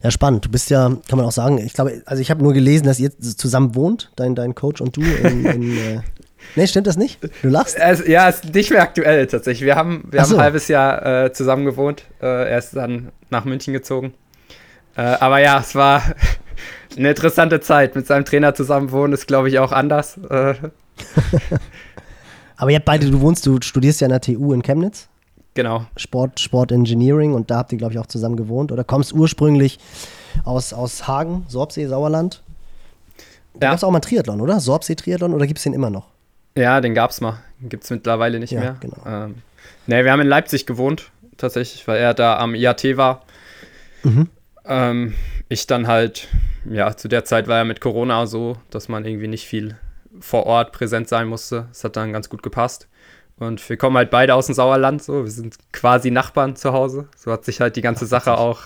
Ja, 0.03 0.11
spannend. 0.11 0.45
Du 0.45 0.49
bist 0.49 0.69
ja, 0.71 0.89
kann 1.07 1.17
man 1.17 1.25
auch 1.25 1.31
sagen, 1.31 1.59
ich 1.59 1.73
glaube, 1.73 2.01
also 2.05 2.21
ich 2.21 2.31
habe 2.31 2.43
nur 2.43 2.53
gelesen, 2.53 2.85
dass 2.85 2.99
ihr 2.99 3.17
zusammen 3.19 3.75
wohnt, 3.75 4.11
dein, 4.15 4.35
dein 4.35 4.55
Coach 4.55 4.81
und 4.81 4.97
du 4.97 5.01
in, 5.01 5.45
in 5.45 5.77
äh, 5.77 6.01
Nee, 6.55 6.67
stimmt 6.67 6.87
das 6.87 6.97
nicht? 6.97 7.19
Du 7.41 7.49
lachst? 7.49 7.77
Es, 7.77 8.05
ja, 8.07 8.27
ist 8.27 8.53
nicht 8.53 8.71
mehr 8.71 8.81
aktuell 8.81 9.27
tatsächlich. 9.27 9.65
Wir 9.65 9.75
haben, 9.75 10.03
wir 10.09 10.23
so. 10.23 10.31
haben 10.31 10.39
ein 10.39 10.43
halbes 10.43 10.67
Jahr 10.67 11.25
äh, 11.25 11.33
zusammen 11.33 11.65
gewohnt. 11.65 12.05
Äh, 12.21 12.49
er 12.49 12.57
ist 12.57 12.75
dann 12.75 13.11
nach 13.29 13.45
München 13.45 13.73
gezogen. 13.73 14.13
Äh, 14.95 15.01
aber 15.01 15.39
ja, 15.39 15.59
es 15.59 15.75
war 15.75 16.01
eine 16.97 17.09
interessante 17.09 17.59
Zeit. 17.59 17.95
Mit 17.95 18.07
seinem 18.07 18.25
Trainer 18.25 18.55
zusammen 18.55 18.91
wohnen 18.91 19.13
ist, 19.13 19.27
glaube 19.27 19.49
ich, 19.49 19.59
auch 19.59 19.71
anders. 19.71 20.17
Äh. 20.29 20.55
aber 22.57 22.71
ihr 22.71 22.77
habt 22.77 22.85
beide, 22.85 23.09
du 23.09 23.21
wohnst, 23.21 23.45
du 23.45 23.59
studierst 23.61 24.01
ja 24.01 24.05
an 24.05 24.11
der 24.11 24.21
TU 24.21 24.53
in 24.53 24.63
Chemnitz. 24.63 25.07
Genau. 25.53 25.85
Sport, 25.97 26.39
Sport 26.39 26.71
Engineering 26.71 27.33
und 27.33 27.51
da 27.51 27.57
habt 27.57 27.71
ihr, 27.71 27.77
glaube 27.77 27.93
ich, 27.93 27.99
auch 27.99 28.07
zusammen 28.07 28.35
gewohnt. 28.35 28.71
Oder 28.71 28.83
kommst 28.83 29.13
ursprünglich 29.13 29.79
aus, 30.45 30.73
aus 30.73 31.07
Hagen, 31.07 31.45
Sorbsee, 31.47 31.87
Sauerland. 31.87 32.41
Da 33.53 33.67
ja. 33.67 33.71
gab 33.71 33.77
es 33.77 33.83
auch 33.83 33.91
mal 33.91 33.99
Triathlon, 33.99 34.41
oder? 34.41 34.59
Sorbsee-Triathlon 34.59 35.33
oder 35.33 35.47
gibt 35.47 35.59
es 35.59 35.63
den 35.63 35.73
immer 35.73 35.89
noch? 35.89 36.07
Ja, 36.59 36.81
den 36.81 36.93
gab 36.93 37.11
es 37.11 37.21
mal. 37.21 37.39
Gibt 37.61 37.85
es 37.85 37.89
mittlerweile 37.89 38.39
nicht 38.39 38.51
ja, 38.51 38.59
mehr. 38.59 38.77
Genau. 38.81 38.97
Ähm, 39.05 39.35
ne, 39.87 40.03
wir 40.03 40.11
haben 40.11 40.19
in 40.19 40.27
Leipzig 40.27 40.65
gewohnt, 40.65 41.09
tatsächlich, 41.37 41.87
weil 41.87 41.97
er 41.97 42.13
da 42.13 42.37
am 42.37 42.53
IAT 42.53 42.97
war. 42.97 43.25
Mhm. 44.03 44.29
Ähm, 44.65 45.15
ich 45.47 45.67
dann 45.67 45.87
halt, 45.87 46.27
ja, 46.69 46.95
zu 46.95 47.07
der 47.07 47.23
Zeit 47.23 47.47
war 47.47 47.57
ja 47.57 47.63
mit 47.63 47.79
Corona 47.79 48.25
so, 48.27 48.57
dass 48.71 48.89
man 48.89 49.05
irgendwie 49.05 49.27
nicht 49.27 49.47
viel 49.47 49.77
vor 50.19 50.45
Ort 50.45 50.73
präsent 50.73 51.07
sein 51.07 51.27
musste. 51.27 51.67
Das 51.69 51.83
hat 51.85 51.95
dann 51.95 52.11
ganz 52.11 52.29
gut 52.29 52.43
gepasst. 52.43 52.87
Und 53.37 53.67
wir 53.69 53.77
kommen 53.77 53.95
halt 53.95 54.09
beide 54.09 54.35
aus 54.35 54.47
dem 54.47 54.55
Sauerland, 54.55 55.01
so. 55.01 55.23
Wir 55.23 55.31
sind 55.31 55.55
quasi 55.71 56.11
Nachbarn 56.11 56.57
zu 56.57 56.73
Hause. 56.73 57.07
So 57.15 57.31
hat 57.31 57.45
sich 57.45 57.61
halt 57.61 57.77
die 57.77 57.81
ganze 57.81 58.03
Ach, 58.05 58.09
Sache 58.09 58.37
auch 58.37 58.63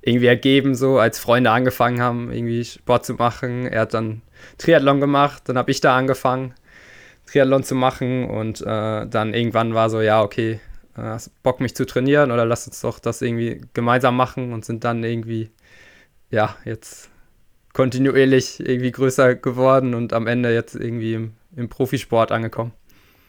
irgendwie 0.00 0.26
ergeben, 0.26 0.76
so 0.76 1.00
als 1.00 1.18
Freunde 1.18 1.50
angefangen 1.50 2.00
haben, 2.00 2.30
irgendwie 2.30 2.64
Sport 2.64 3.04
zu 3.04 3.14
machen. 3.14 3.66
Er 3.66 3.80
hat 3.80 3.94
dann 3.94 4.22
Triathlon 4.58 5.00
gemacht, 5.00 5.42
dann 5.46 5.58
habe 5.58 5.72
ich 5.72 5.80
da 5.80 5.96
angefangen. 5.96 6.54
Triathlon 7.26 7.62
zu 7.62 7.74
machen 7.74 8.28
und 8.28 8.60
äh, 8.60 9.06
dann 9.06 9.34
irgendwann 9.34 9.74
war 9.74 9.90
so, 9.90 10.00
ja, 10.00 10.22
okay, 10.22 10.60
äh, 10.96 11.02
hast 11.02 11.42
Bock 11.42 11.60
mich 11.60 11.74
zu 11.74 11.84
trainieren 11.86 12.30
oder 12.30 12.44
lass 12.44 12.66
uns 12.66 12.80
doch 12.80 12.98
das 12.98 13.22
irgendwie 13.22 13.60
gemeinsam 13.74 14.16
machen 14.16 14.52
und 14.52 14.64
sind 14.64 14.84
dann 14.84 15.04
irgendwie, 15.04 15.50
ja, 16.30 16.56
jetzt 16.64 17.10
kontinuierlich 17.72 18.60
irgendwie 18.60 18.92
größer 18.92 19.34
geworden 19.34 19.94
und 19.94 20.12
am 20.12 20.26
Ende 20.26 20.54
jetzt 20.54 20.74
irgendwie 20.74 21.14
im 21.14 21.34
im 21.56 21.68
Profisport 21.68 22.30
angekommen. 22.30 22.72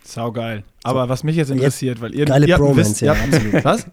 Sau 0.03 0.31
geil. 0.31 0.63
Aber 0.83 1.09
was 1.09 1.23
mich 1.23 1.35
jetzt 1.35 1.49
interessiert, 1.49 1.99
weil 1.99 2.13
ihr, 2.13 2.25
Geile 2.25 2.47
ihr 2.47 2.57
Bromance, 2.57 3.03
ja, 3.03 3.13
absolut. 3.13 3.65
Was? 3.65 3.87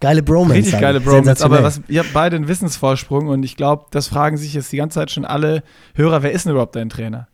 Geile 0.00 0.22
Bromance. 0.22 0.54
Richtig 0.54 0.80
geile. 0.80 1.00
Bromance. 1.00 1.44
Aber 1.44 1.62
was, 1.62 1.80
ihr 1.88 2.00
habt 2.00 2.12
beide 2.12 2.36
einen 2.36 2.48
Wissensvorsprung 2.48 3.28
und 3.28 3.44
ich 3.44 3.56
glaube, 3.56 3.86
das 3.92 4.08
fragen 4.08 4.36
sich 4.36 4.52
jetzt 4.52 4.72
die 4.72 4.78
ganze 4.78 4.96
Zeit 4.96 5.10
schon 5.10 5.24
alle 5.24 5.62
Hörer, 5.94 6.22
wer 6.22 6.32
ist 6.32 6.44
denn 6.44 6.52
überhaupt 6.52 6.74
dein 6.74 6.88
Trainer? 6.90 7.28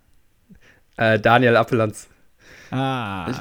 Äh, 0.99 1.19
Daniel 1.19 1.57
Appelanz. 1.57 2.09
Ah. 2.71 3.33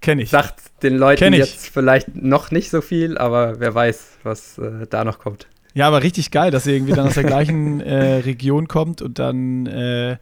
Kenne 0.00 0.22
ich. 0.22 0.30
Sagt 0.30 0.82
den 0.82 0.96
Leuten 0.96 1.32
jetzt 1.32 1.68
vielleicht 1.68 2.14
noch 2.14 2.50
nicht 2.50 2.70
so 2.70 2.80
viel, 2.80 3.18
aber 3.18 3.60
wer 3.60 3.74
weiß, 3.74 4.18
was 4.22 4.58
äh, 4.58 4.86
da 4.88 5.04
noch 5.04 5.18
kommt. 5.18 5.46
Ja, 5.74 5.86
aber 5.86 6.02
richtig 6.02 6.30
geil, 6.30 6.50
dass 6.50 6.66
ihr 6.66 6.74
irgendwie 6.74 6.92
dann 6.92 7.06
aus 7.06 7.14
der 7.14 7.24
gleichen 7.24 7.80
äh, 7.80 8.16
Region 8.16 8.68
kommt 8.68 9.02
und 9.02 9.18
dann 9.18 9.66
äh, 9.66 10.16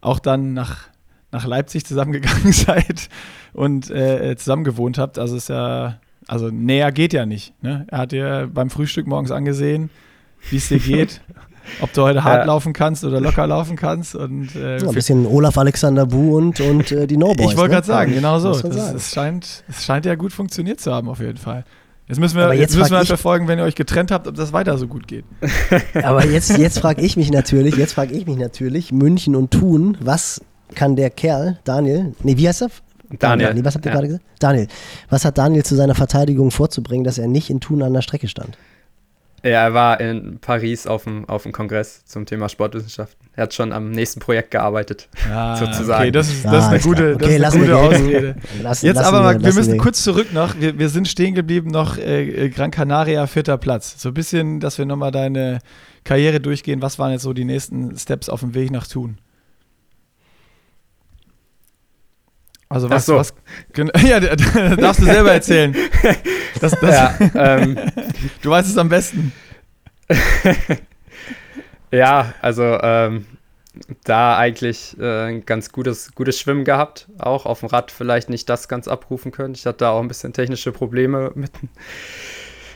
auch 0.00 0.18
dann 0.18 0.52
nach, 0.54 0.88
nach 1.30 1.46
Leipzig 1.46 1.86
zusammengegangen 1.86 2.52
seid 2.52 3.08
und 3.52 3.90
äh, 3.90 4.36
zusammen 4.36 4.64
gewohnt 4.64 4.98
habt. 4.98 5.18
Also 5.18 5.36
ist 5.36 5.48
ja, 5.48 5.98
also 6.26 6.48
näher 6.48 6.92
geht 6.92 7.12
ja 7.12 7.26
nicht. 7.26 7.54
Ne? 7.62 7.86
Er 7.90 7.98
hat 7.98 8.12
dir 8.12 8.50
beim 8.52 8.70
Frühstück 8.70 9.06
morgens 9.06 9.30
angesehen, 9.30 9.90
wie 10.50 10.56
es 10.56 10.68
dir 10.68 10.78
geht, 10.78 11.20
ob 11.80 11.92
du 11.92 12.02
heute 12.02 12.24
hart 12.24 12.40
Ja. 12.40 12.44
laufen 12.44 12.72
kannst 12.72 13.04
oder 13.04 13.20
locker 13.20 13.46
laufen 13.46 13.76
kannst. 13.76 14.14
Und 14.14 14.54
äh, 14.56 14.78
Ja, 14.78 14.88
ein 14.88 14.94
bisschen 14.94 15.26
Olaf 15.26 15.56
Alexander 15.58 16.06
Bu 16.06 16.36
und, 16.36 16.60
und 16.60 16.90
äh, 16.92 17.06
die 17.06 17.16
No 17.16 17.34
Boys. 17.34 17.52
ich 17.52 17.56
wollte 17.56 17.70
ne? 17.70 17.74
gerade 17.76 17.86
sagen, 17.86 18.12
genau 18.14 18.38
so. 18.38 18.50
Das, 18.52 18.60
sagen. 18.74 18.96
es, 18.96 19.10
scheint, 19.12 19.64
es 19.68 19.84
scheint 19.84 20.06
ja 20.06 20.14
gut 20.14 20.32
funktioniert 20.32 20.80
zu 20.80 20.92
haben, 20.92 21.08
auf 21.08 21.20
jeden 21.20 21.38
Fall. 21.38 21.64
Jetzt 22.08 22.18
müssen 22.18 22.36
wir, 22.36 22.44
Aber 22.44 22.54
jetzt 22.54 22.72
jetzt 22.72 22.76
müssen 22.78 22.90
wir 22.90 22.98
halt 22.98 23.06
verfolgen, 23.06 23.48
wenn 23.48 23.58
ihr 23.58 23.64
euch 23.64 23.74
getrennt 23.76 24.10
habt, 24.10 24.26
ob 24.26 24.34
das 24.34 24.52
weiter 24.52 24.76
so 24.76 24.86
gut 24.88 25.06
geht. 25.08 25.24
Aber 26.02 26.26
jetzt, 26.26 26.58
jetzt 26.58 26.80
frage 26.80 27.00
ich 27.00 27.16
mich 27.16 27.30
natürlich, 27.30 27.76
jetzt 27.76 27.94
frage 27.94 28.12
ich 28.14 28.26
mich 28.26 28.36
natürlich, 28.36 28.92
München 28.92 29.34
und 29.36 29.50
Thun, 29.52 29.96
was 30.00 30.40
kann 30.74 30.96
der 30.96 31.10
Kerl, 31.10 31.58
Daniel, 31.64 32.14
nee, 32.22 32.36
wie 32.36 32.48
heißt 32.48 32.62
er? 32.62 32.68
Daniel. 33.18 33.52
Nee, 33.54 33.64
was 33.64 33.74
habt 33.74 33.84
ihr 33.84 33.90
Ja. 33.90 33.94
gerade 33.96 34.06
gesagt? 34.08 34.24
Daniel. 34.40 34.68
Was 35.10 35.24
hat 35.24 35.36
Daniel 35.38 35.62
zu 35.64 35.74
seiner 35.76 35.94
Verteidigung 35.94 36.50
vorzubringen, 36.50 37.04
dass 37.04 37.18
er 37.18 37.28
nicht 37.28 37.50
in 37.50 37.60
Thun 37.60 37.82
an 37.82 37.92
der 37.92 38.00
Strecke 38.02 38.26
stand? 38.26 38.56
Ja, 39.44 39.50
er 39.64 39.74
war 39.74 40.00
in 40.00 40.38
Paris 40.40 40.86
auf 40.86 41.04
dem, 41.04 41.28
auf 41.28 41.42
dem 41.42 41.50
Kongress 41.52 42.04
zum 42.04 42.26
Thema 42.26 42.48
Sportwissenschaften. 42.48 43.26
Er 43.34 43.44
hat 43.44 43.54
schon 43.54 43.72
am 43.72 43.90
nächsten 43.90 44.20
Projekt 44.20 44.52
gearbeitet. 44.52 45.08
Ah, 45.28 45.56
Sozusagen. 45.66 46.02
Okay, 46.02 46.10
das 46.12 46.28
ist, 46.28 46.46
Ah, 46.46 46.52
das 46.52 46.64
ist 46.66 46.70
eine 46.70 46.80
gute, 46.80 47.16
das 47.16 47.22
Okay, 47.28 47.36
ist 47.36 47.44
eine 47.44 47.50
gute 47.58 47.66
wir. 47.68 47.76
Ausrede. 47.78 48.36
Lassen, 48.62 48.86
Jetzt 48.86 48.96
lassen 48.96 49.08
aber 49.08 49.22
mal, 49.22 49.34
wir 49.34 49.40
lassen 49.40 49.58
müssen 49.58 49.78
kurz 49.78 50.04
zurück 50.04 50.32
noch. 50.32 50.54
Wir, 50.60 50.78
wir 50.78 50.88
sind 50.88 51.08
stehen 51.08 51.34
geblieben 51.34 51.70
noch 51.70 51.98
äh, 51.98 52.44
äh, 52.46 52.48
Gran 52.50 52.70
Canaria, 52.70 53.26
vierter 53.26 53.58
Platz. 53.58 53.96
So 54.00 54.10
ein 54.10 54.14
bisschen, 54.14 54.60
dass 54.60 54.78
wir 54.78 54.84
nochmal 54.84 55.10
deine 55.10 55.58
Karriere 56.04 56.40
durchgehen. 56.40 56.80
Was 56.82 56.98
waren 57.00 57.10
jetzt 57.10 57.22
so 57.22 57.32
die 57.32 57.44
nächsten 57.44 57.96
Steps 57.98 58.28
auf 58.28 58.40
dem 58.40 58.54
Weg 58.54 58.70
nach 58.70 58.86
Thun? 58.86 59.18
Also 62.72 62.90
was, 62.90 63.06
so. 63.06 63.16
was 63.16 63.34
ja, 64.04 64.18
darfst 64.20 65.00
du 65.00 65.04
selber 65.04 65.32
erzählen. 65.32 65.74
Das, 66.60 66.72
das, 66.80 66.90
Ja, 66.94 67.14
ähm, 67.34 67.76
Du 68.42 68.50
weißt 68.50 68.68
es 68.68 68.76
am 68.78 68.88
besten. 68.88 69.32
ja 71.90 72.32
also 72.40 72.62
ähm, 72.82 73.26
da 74.04 74.36
eigentlich 74.36 74.96
äh, 75.00 75.28
ein 75.28 75.46
ganz 75.46 75.72
gutes, 75.72 76.14
gutes 76.14 76.38
Schwimmen 76.38 76.64
gehabt. 76.64 77.08
Auch 77.18 77.46
auf 77.46 77.60
dem 77.60 77.68
Rad 77.70 77.90
vielleicht 77.90 78.28
nicht 78.28 78.48
das 78.48 78.68
ganz 78.68 78.86
abrufen 78.86 79.32
können. 79.32 79.54
Ich 79.54 79.64
hatte 79.66 79.78
da 79.78 79.90
auch 79.90 80.00
ein 80.00 80.08
bisschen 80.08 80.32
technische 80.32 80.72
Probleme 80.72 81.32
mit 81.34 81.50
dem- 81.60 81.68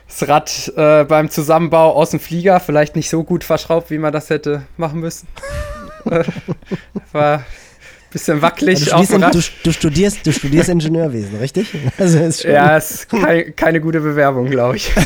das 0.09 0.27
Rad 0.29 0.73
äh, 0.77 1.05
beim 1.05 1.31
Zusammenbau 1.31 1.93
aus 1.95 2.11
dem 2.11 2.21
Flieger. 2.21 2.61
Vielleicht 2.61 2.97
nicht 2.97 3.11
so 3.11 3.25
gut 3.25 3.45
verschraubt, 3.45 3.91
wie 3.91 3.99
man 3.99 4.13
das 4.13 4.31
hätte 4.31 4.63
machen 4.77 5.01
müssen. 5.01 5.27
Äh, 6.07 6.25
War 7.13 7.45
bisschen 8.11 8.43
wackelig 8.43 8.85
du, 8.85 9.05
dem 9.05 9.23
Rad. 9.23 9.35
du, 9.35 9.41
du, 9.65 9.73
studierst, 9.73 10.27
du 10.27 10.33
studierst 10.33 10.69
Ingenieurwesen, 10.69 11.39
richtig? 11.39 11.75
Also 11.99 12.19
ist 12.19 12.43
schon, 12.43 12.53
Ja, 12.53 12.77
ist 12.77 13.09
kei 13.09 13.53
keine 13.57 13.81
gute 13.81 14.01
Bewerbung, 14.01 14.51
glaube 14.51 14.77
ich. 14.77 14.93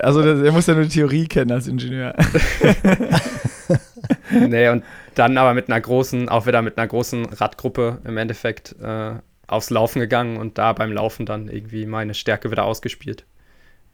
Also 0.00 0.20
er 0.20 0.52
muss 0.52 0.66
ja 0.66 0.74
nur 0.74 0.84
die 0.84 0.90
Theorie 0.90 1.26
kennen 1.26 1.50
als 1.50 1.66
Ingenieur. 1.66 2.14
nee, 4.30 4.68
und 4.68 4.84
dann 5.14 5.36
aber 5.38 5.54
mit 5.54 5.68
einer 5.68 5.80
großen, 5.80 6.28
auch 6.28 6.46
wieder 6.46 6.62
mit 6.62 6.78
einer 6.78 6.86
großen 6.86 7.26
Radgruppe 7.26 8.00
im 8.04 8.16
Endeffekt 8.16 8.76
äh, 8.82 9.14
aufs 9.46 9.70
Laufen 9.70 10.00
gegangen 10.00 10.36
und 10.36 10.58
da 10.58 10.72
beim 10.72 10.92
Laufen 10.92 11.26
dann 11.26 11.48
irgendwie 11.48 11.86
meine 11.86 12.14
Stärke 12.14 12.50
wieder 12.50 12.64
ausgespielt. 12.64 13.24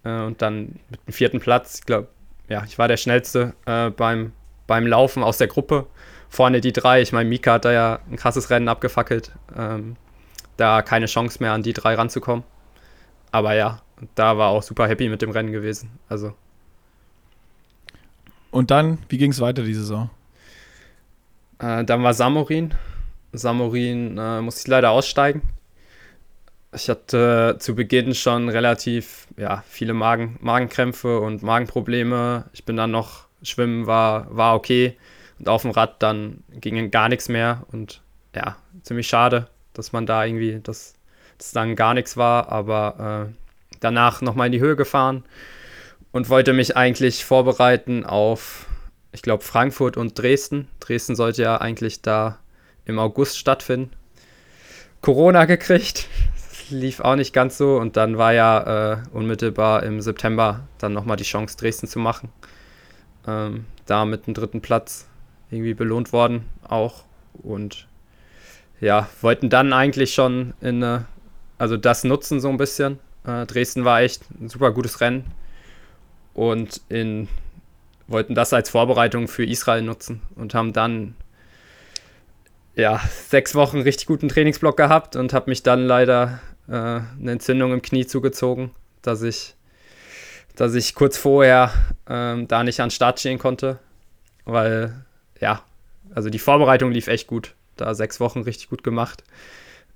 Äh, 0.04 0.22
und 0.22 0.42
dann 0.42 0.80
mit 0.90 1.00
dem 1.06 1.12
vierten 1.12 1.40
Platz, 1.40 1.78
ich 1.80 1.86
glaube, 1.86 2.08
ja, 2.48 2.64
ich 2.66 2.78
war 2.78 2.88
der 2.88 2.96
Schnellste 2.96 3.54
äh, 3.66 3.90
beim, 3.90 4.32
beim 4.66 4.86
Laufen 4.86 5.22
aus 5.22 5.38
der 5.38 5.46
Gruppe. 5.46 5.86
Vorne 6.30 6.60
die 6.60 6.72
drei, 6.72 7.02
ich 7.02 7.12
meine, 7.12 7.28
Mika 7.28 7.54
hat 7.54 7.64
da 7.64 7.72
ja 7.72 7.98
ein 8.08 8.16
krasses 8.16 8.50
Rennen 8.50 8.68
abgefackelt. 8.68 9.32
Ähm, 9.56 9.96
da 10.56 10.80
keine 10.82 11.06
Chance 11.06 11.38
mehr 11.40 11.52
an 11.52 11.62
die 11.62 11.72
drei 11.72 11.94
ranzukommen. 11.94 12.44
Aber 13.32 13.54
ja, 13.54 13.82
da 14.14 14.38
war 14.38 14.50
auch 14.50 14.62
super 14.62 14.88
happy 14.88 15.08
mit 15.08 15.22
dem 15.22 15.30
Rennen 15.30 15.52
gewesen. 15.52 15.90
Also 16.08 16.34
Und 18.50 18.70
dann, 18.70 18.98
wie 19.08 19.18
ging 19.18 19.32
es 19.32 19.40
weiter 19.40 19.62
die 19.64 19.74
Saison? 19.74 20.10
Äh, 21.58 21.84
dann 21.84 22.02
war 22.02 22.14
Samorin. 22.14 22.74
Samorin 23.32 24.16
äh, 24.18 24.40
musste 24.40 24.62
ich 24.62 24.66
leider 24.68 24.90
aussteigen. 24.90 25.42
Ich 26.72 26.88
hatte 26.88 27.56
zu 27.58 27.74
Beginn 27.74 28.14
schon 28.14 28.48
relativ 28.48 29.26
ja, 29.36 29.64
viele 29.68 29.92
Magen, 29.92 30.38
Magenkrämpfe 30.40 31.18
und 31.20 31.42
Magenprobleme. 31.42 32.44
Ich 32.52 32.64
bin 32.64 32.76
dann 32.76 32.92
noch 32.92 33.26
schwimmen, 33.42 33.86
war, 33.86 34.34
war 34.34 34.54
okay. 34.54 34.96
Und 35.40 35.48
auf 35.48 35.62
dem 35.62 35.72
Rad 35.72 36.02
dann 36.02 36.44
ging 36.52 36.90
gar 36.92 37.08
nichts 37.08 37.28
mehr. 37.28 37.64
Und 37.72 38.02
ja, 38.34 38.56
ziemlich 38.82 39.08
schade, 39.08 39.48
dass 39.74 39.92
man 39.92 40.06
da 40.06 40.24
irgendwie, 40.24 40.60
dass 40.62 40.94
das 41.38 41.50
dann 41.50 41.74
gar 41.74 41.94
nichts 41.94 42.16
war. 42.16 42.52
Aber 42.52 43.26
äh, 43.28 43.74
danach 43.80 44.20
nochmal 44.20 44.46
in 44.46 44.52
die 44.52 44.60
Höhe 44.60 44.76
gefahren 44.76 45.24
und 46.12 46.28
wollte 46.28 46.52
mich 46.52 46.76
eigentlich 46.76 47.24
vorbereiten 47.24 48.06
auf 48.06 48.66
ich 49.12 49.22
glaube, 49.22 49.42
Frankfurt 49.42 49.96
und 49.96 50.18
Dresden. 50.18 50.68
Dresden 50.78 51.16
sollte 51.16 51.42
ja 51.42 51.60
eigentlich 51.60 52.02
da 52.02 52.38
im 52.84 52.98
August 52.98 53.38
stattfinden. 53.38 53.90
Corona 55.00 55.46
gekriegt. 55.46 56.06
Das 56.34 56.70
lief 56.70 57.00
auch 57.00 57.16
nicht 57.16 57.32
ganz 57.32 57.58
so. 57.58 57.76
Und 57.76 57.96
dann 57.96 58.18
war 58.18 58.32
ja 58.32 58.92
äh, 58.92 58.98
unmittelbar 59.12 59.82
im 59.82 60.00
September 60.00 60.68
dann 60.78 60.92
nochmal 60.92 61.16
die 61.16 61.24
Chance, 61.24 61.56
Dresden 61.56 61.88
zu 61.88 61.98
machen. 61.98 62.30
Ähm, 63.26 63.64
da 63.86 64.04
mit 64.04 64.26
dem 64.26 64.34
dritten 64.34 64.60
Platz 64.60 65.06
irgendwie 65.50 65.74
belohnt 65.74 66.12
worden 66.12 66.44
auch. 66.66 67.04
Und 67.42 67.86
ja, 68.80 69.08
wollten 69.20 69.50
dann 69.50 69.72
eigentlich 69.72 70.14
schon 70.14 70.54
in, 70.60 70.82
äh, 70.82 71.00
also 71.58 71.76
das 71.76 72.04
nutzen 72.04 72.40
so 72.40 72.48
ein 72.48 72.56
bisschen. 72.56 72.98
Äh, 73.24 73.46
Dresden 73.46 73.84
war 73.84 74.00
echt 74.00 74.22
ein 74.40 74.48
super 74.48 74.72
gutes 74.72 75.00
Rennen. 75.00 75.24
Und 76.34 76.80
in 76.88 77.28
wollten 78.10 78.34
das 78.34 78.52
als 78.52 78.68
Vorbereitung 78.68 79.28
für 79.28 79.44
Israel 79.44 79.82
nutzen 79.82 80.20
und 80.34 80.52
haben 80.52 80.72
dann 80.72 81.14
ja 82.74 83.00
sechs 83.28 83.54
Wochen 83.54 83.80
richtig 83.80 84.06
guten 84.06 84.28
Trainingsblock 84.28 84.76
gehabt 84.76 85.16
und 85.16 85.32
habe 85.32 85.50
mich 85.50 85.62
dann 85.62 85.86
leider 85.86 86.40
äh, 86.68 86.72
eine 86.72 87.32
Entzündung 87.32 87.72
im 87.72 87.82
Knie 87.82 88.06
zugezogen, 88.06 88.72
dass 89.02 89.22
ich, 89.22 89.54
dass 90.56 90.74
ich 90.74 90.94
kurz 90.94 91.16
vorher 91.16 91.72
ähm, 92.08 92.48
da 92.48 92.64
nicht 92.64 92.80
an 92.80 92.88
den 92.88 92.92
Start 92.92 93.20
stehen 93.20 93.38
konnte, 93.38 93.78
weil 94.44 95.04
ja, 95.40 95.62
also 96.14 96.30
die 96.30 96.38
Vorbereitung 96.38 96.92
lief 96.92 97.08
echt 97.08 97.26
gut, 97.26 97.54
da 97.76 97.94
sechs 97.94 98.20
Wochen 98.20 98.42
richtig 98.42 98.68
gut 98.68 98.82
gemacht. 98.82 99.24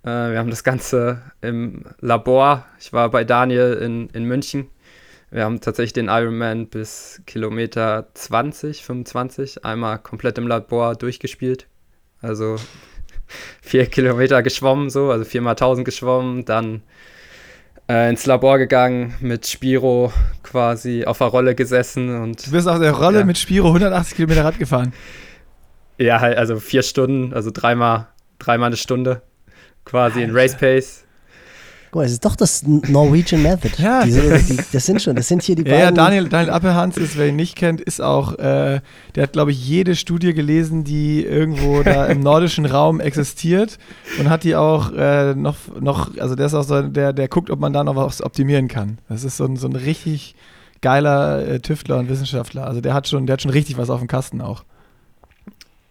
Äh, 0.02 0.08
wir 0.08 0.38
haben 0.38 0.50
das 0.50 0.64
Ganze 0.64 1.22
im 1.40 1.84
Labor, 2.00 2.66
ich 2.80 2.92
war 2.92 3.10
bei 3.10 3.24
Daniel 3.24 3.74
in, 3.74 4.08
in 4.10 4.24
München 4.24 4.68
wir 5.34 5.42
haben 5.42 5.60
tatsächlich 5.60 5.94
den 5.94 6.06
Ironman 6.06 6.68
bis 6.68 7.20
Kilometer 7.26 8.06
20, 8.14 8.84
25 8.84 9.64
einmal 9.64 9.98
komplett 9.98 10.38
im 10.38 10.46
Labor 10.46 10.94
durchgespielt. 10.94 11.66
Also 12.22 12.54
vier 13.60 13.86
Kilometer 13.86 14.44
geschwommen, 14.44 14.90
so, 14.90 15.10
also 15.10 15.24
viermal 15.24 15.54
1000 15.54 15.84
geschwommen, 15.84 16.44
dann 16.44 16.82
äh, 17.88 18.10
ins 18.10 18.26
Labor 18.26 18.58
gegangen, 18.58 19.14
mit 19.18 19.44
Spiro 19.48 20.12
quasi 20.44 21.04
auf 21.04 21.18
der 21.18 21.26
Rolle 21.26 21.56
gesessen 21.56 22.22
und 22.22 22.46
Du 22.46 22.52
bist 22.52 22.68
auf 22.68 22.78
der 22.78 22.92
Rolle 22.92 23.18
Ja. 23.18 23.24
mit 23.24 23.36
Spiro 23.36 23.66
180 23.66 24.14
Kilometer 24.14 24.44
Rad 24.44 24.60
gefahren. 24.60 24.92
Ja, 25.98 26.20
halt, 26.20 26.38
also 26.38 26.58
vier 26.58 26.82
Stunden, 26.82 27.32
also 27.32 27.50
dreimal, 27.52 28.08
dreimal 28.38 28.68
eine 28.68 28.76
Stunde 28.76 29.22
quasi 29.84 30.22
in 30.22 30.30
Race 30.34 30.56
Pace. 30.56 31.04
Guck 31.90 32.00
mal, 32.00 32.06
es 32.06 32.12
ist 32.12 32.24
doch 32.24 32.34
das 32.34 32.64
Norwegian 32.66 33.40
Method. 33.42 33.70
Ja. 33.80 34.02
Diese, 34.04 34.42
die, 34.42 34.58
das 34.72 34.84
sind 34.84 35.00
schon, 35.00 35.14
das 35.14 35.28
sind 35.28 35.42
hier 35.42 35.54
die 35.54 35.62
Ja, 35.62 35.76
ja, 35.76 35.78
beiden. 35.84 35.94
Daniel, 35.94 36.28
Daniel 36.28 36.50
Appelhans 36.50 36.96
ist, 36.96 37.16
wer 37.16 37.28
ihn 37.28 37.36
nicht 37.36 37.54
kennt, 37.54 37.80
ist 37.80 38.00
auch, 38.00 38.36
äh, 38.36 38.80
der 39.14 39.22
hat, 39.22 39.32
glaube 39.32 39.52
ich, 39.52 39.64
jede 39.64 39.94
Studie 39.94 40.34
gelesen, 40.34 40.82
die 40.82 41.24
irgendwo 41.24 41.82
da 41.84 42.06
im 42.06 42.18
nordischen 42.18 42.66
Raum 42.66 42.98
existiert 42.98 43.78
und 44.18 44.28
hat 44.28 44.42
die 44.42 44.56
auch 44.56 44.90
äh, 44.92 45.36
noch, 45.36 45.56
noch, 45.80 46.18
also 46.18 46.34
der 46.34 46.46
ist 46.46 46.54
auch 46.54 46.64
so, 46.64 46.82
der, 46.82 47.12
der 47.12 47.28
guckt, 47.28 47.48
ob 47.50 47.60
man 47.60 47.72
da 47.72 47.84
noch 47.84 47.94
was 47.94 48.22
optimieren 48.22 48.66
kann. 48.66 48.98
Das 49.08 49.22
ist 49.22 49.36
so 49.36 49.44
ein, 49.44 49.56
so 49.56 49.68
ein 49.68 49.76
richtig 49.76 50.34
geiler 50.80 51.46
äh, 51.46 51.60
Tüftler 51.60 51.98
und 51.98 52.08
Wissenschaftler. 52.08 52.66
Also 52.66 52.80
der 52.80 52.92
hat 52.92 53.06
schon, 53.06 53.26
der 53.26 53.34
hat 53.34 53.42
schon 53.42 53.52
richtig 53.52 53.78
was 53.78 53.88
auf 53.88 54.00
dem 54.00 54.08
Kasten 54.08 54.40
auch. 54.40 54.64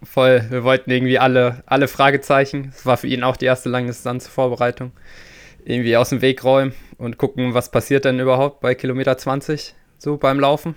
Voll. 0.03 0.45
Wir 0.49 0.63
wollten 0.63 0.91
irgendwie 0.91 1.19
alle, 1.19 1.63
alle 1.65 1.87
Fragezeichen. 1.87 2.71
Es 2.75 2.85
war 2.85 2.97
für 2.97 3.07
ihn 3.07 3.23
auch 3.23 3.37
die 3.37 3.45
erste 3.45 3.69
Langdistanz-Vorbereitung. 3.69 4.91
Irgendwie 5.65 5.95
aus 5.97 6.09
dem 6.09 6.21
Weg 6.21 6.43
räumen 6.43 6.73
und 6.97 7.17
gucken, 7.17 7.53
was 7.53 7.71
passiert 7.71 8.05
denn 8.05 8.19
überhaupt 8.19 8.59
bei 8.61 8.75
Kilometer 8.75 9.17
20, 9.17 9.75
so 9.97 10.17
beim 10.17 10.39
Laufen. 10.39 10.75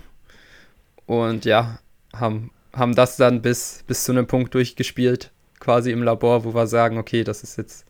Und 1.05 1.45
ja, 1.45 1.79
haben, 2.15 2.51
haben 2.73 2.95
das 2.95 3.17
dann 3.17 3.41
bis, 3.41 3.83
bis 3.87 4.03
zu 4.03 4.11
einem 4.11 4.27
Punkt 4.27 4.53
durchgespielt, 4.53 5.31
quasi 5.59 5.91
im 5.91 6.03
Labor, 6.03 6.43
wo 6.43 6.53
wir 6.53 6.67
sagen, 6.67 6.97
okay, 6.97 7.23
das 7.23 7.43
ist 7.43 7.57
jetzt, 7.57 7.85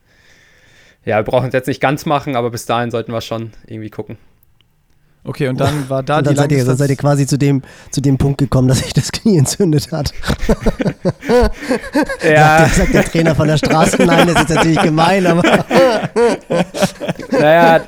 ja, 1.05 1.17
wir 1.17 1.23
brauchen 1.23 1.47
es 1.47 1.53
jetzt 1.53 1.67
nicht 1.67 1.81
ganz 1.81 2.05
machen, 2.05 2.35
aber 2.35 2.49
bis 2.49 2.65
dahin 2.65 2.91
sollten 2.91 3.11
wir 3.11 3.21
schon 3.21 3.51
irgendwie 3.67 3.89
gucken. 3.89 4.17
Okay, 5.27 5.49
und 5.49 5.59
dann 5.59 5.89
war 5.89 6.03
da 6.03 6.19
und 6.19 6.27
dann 6.27 6.35
die 6.35 6.39
seid 6.39 6.51
ihr, 6.53 6.63
dann 6.63 6.77
seid 6.77 6.89
ihr 6.89 6.95
quasi 6.95 7.27
zu 7.27 7.37
dem, 7.37 7.61
zu 7.91 7.99
dem 7.99 8.17
Punkt 8.17 8.37
gekommen, 8.37 8.69
dass 8.69 8.79
sich 8.79 8.93
das 8.93 9.11
Knie 9.11 9.37
entzündet 9.37 9.91
hat. 9.91 10.13
ja. 12.23 12.59
Sagt, 12.59 12.69
der, 12.69 12.69
sagt 12.69 12.93
der 12.93 13.03
Trainer 13.03 13.35
von 13.35 13.49
der 13.49 13.57
Straße, 13.57 14.03
nein, 14.05 14.27
das 14.27 14.43
ist 14.43 14.55
natürlich 14.55 14.81
gemein, 14.81 15.27
aber. 15.27 15.43
naja, 17.29 17.81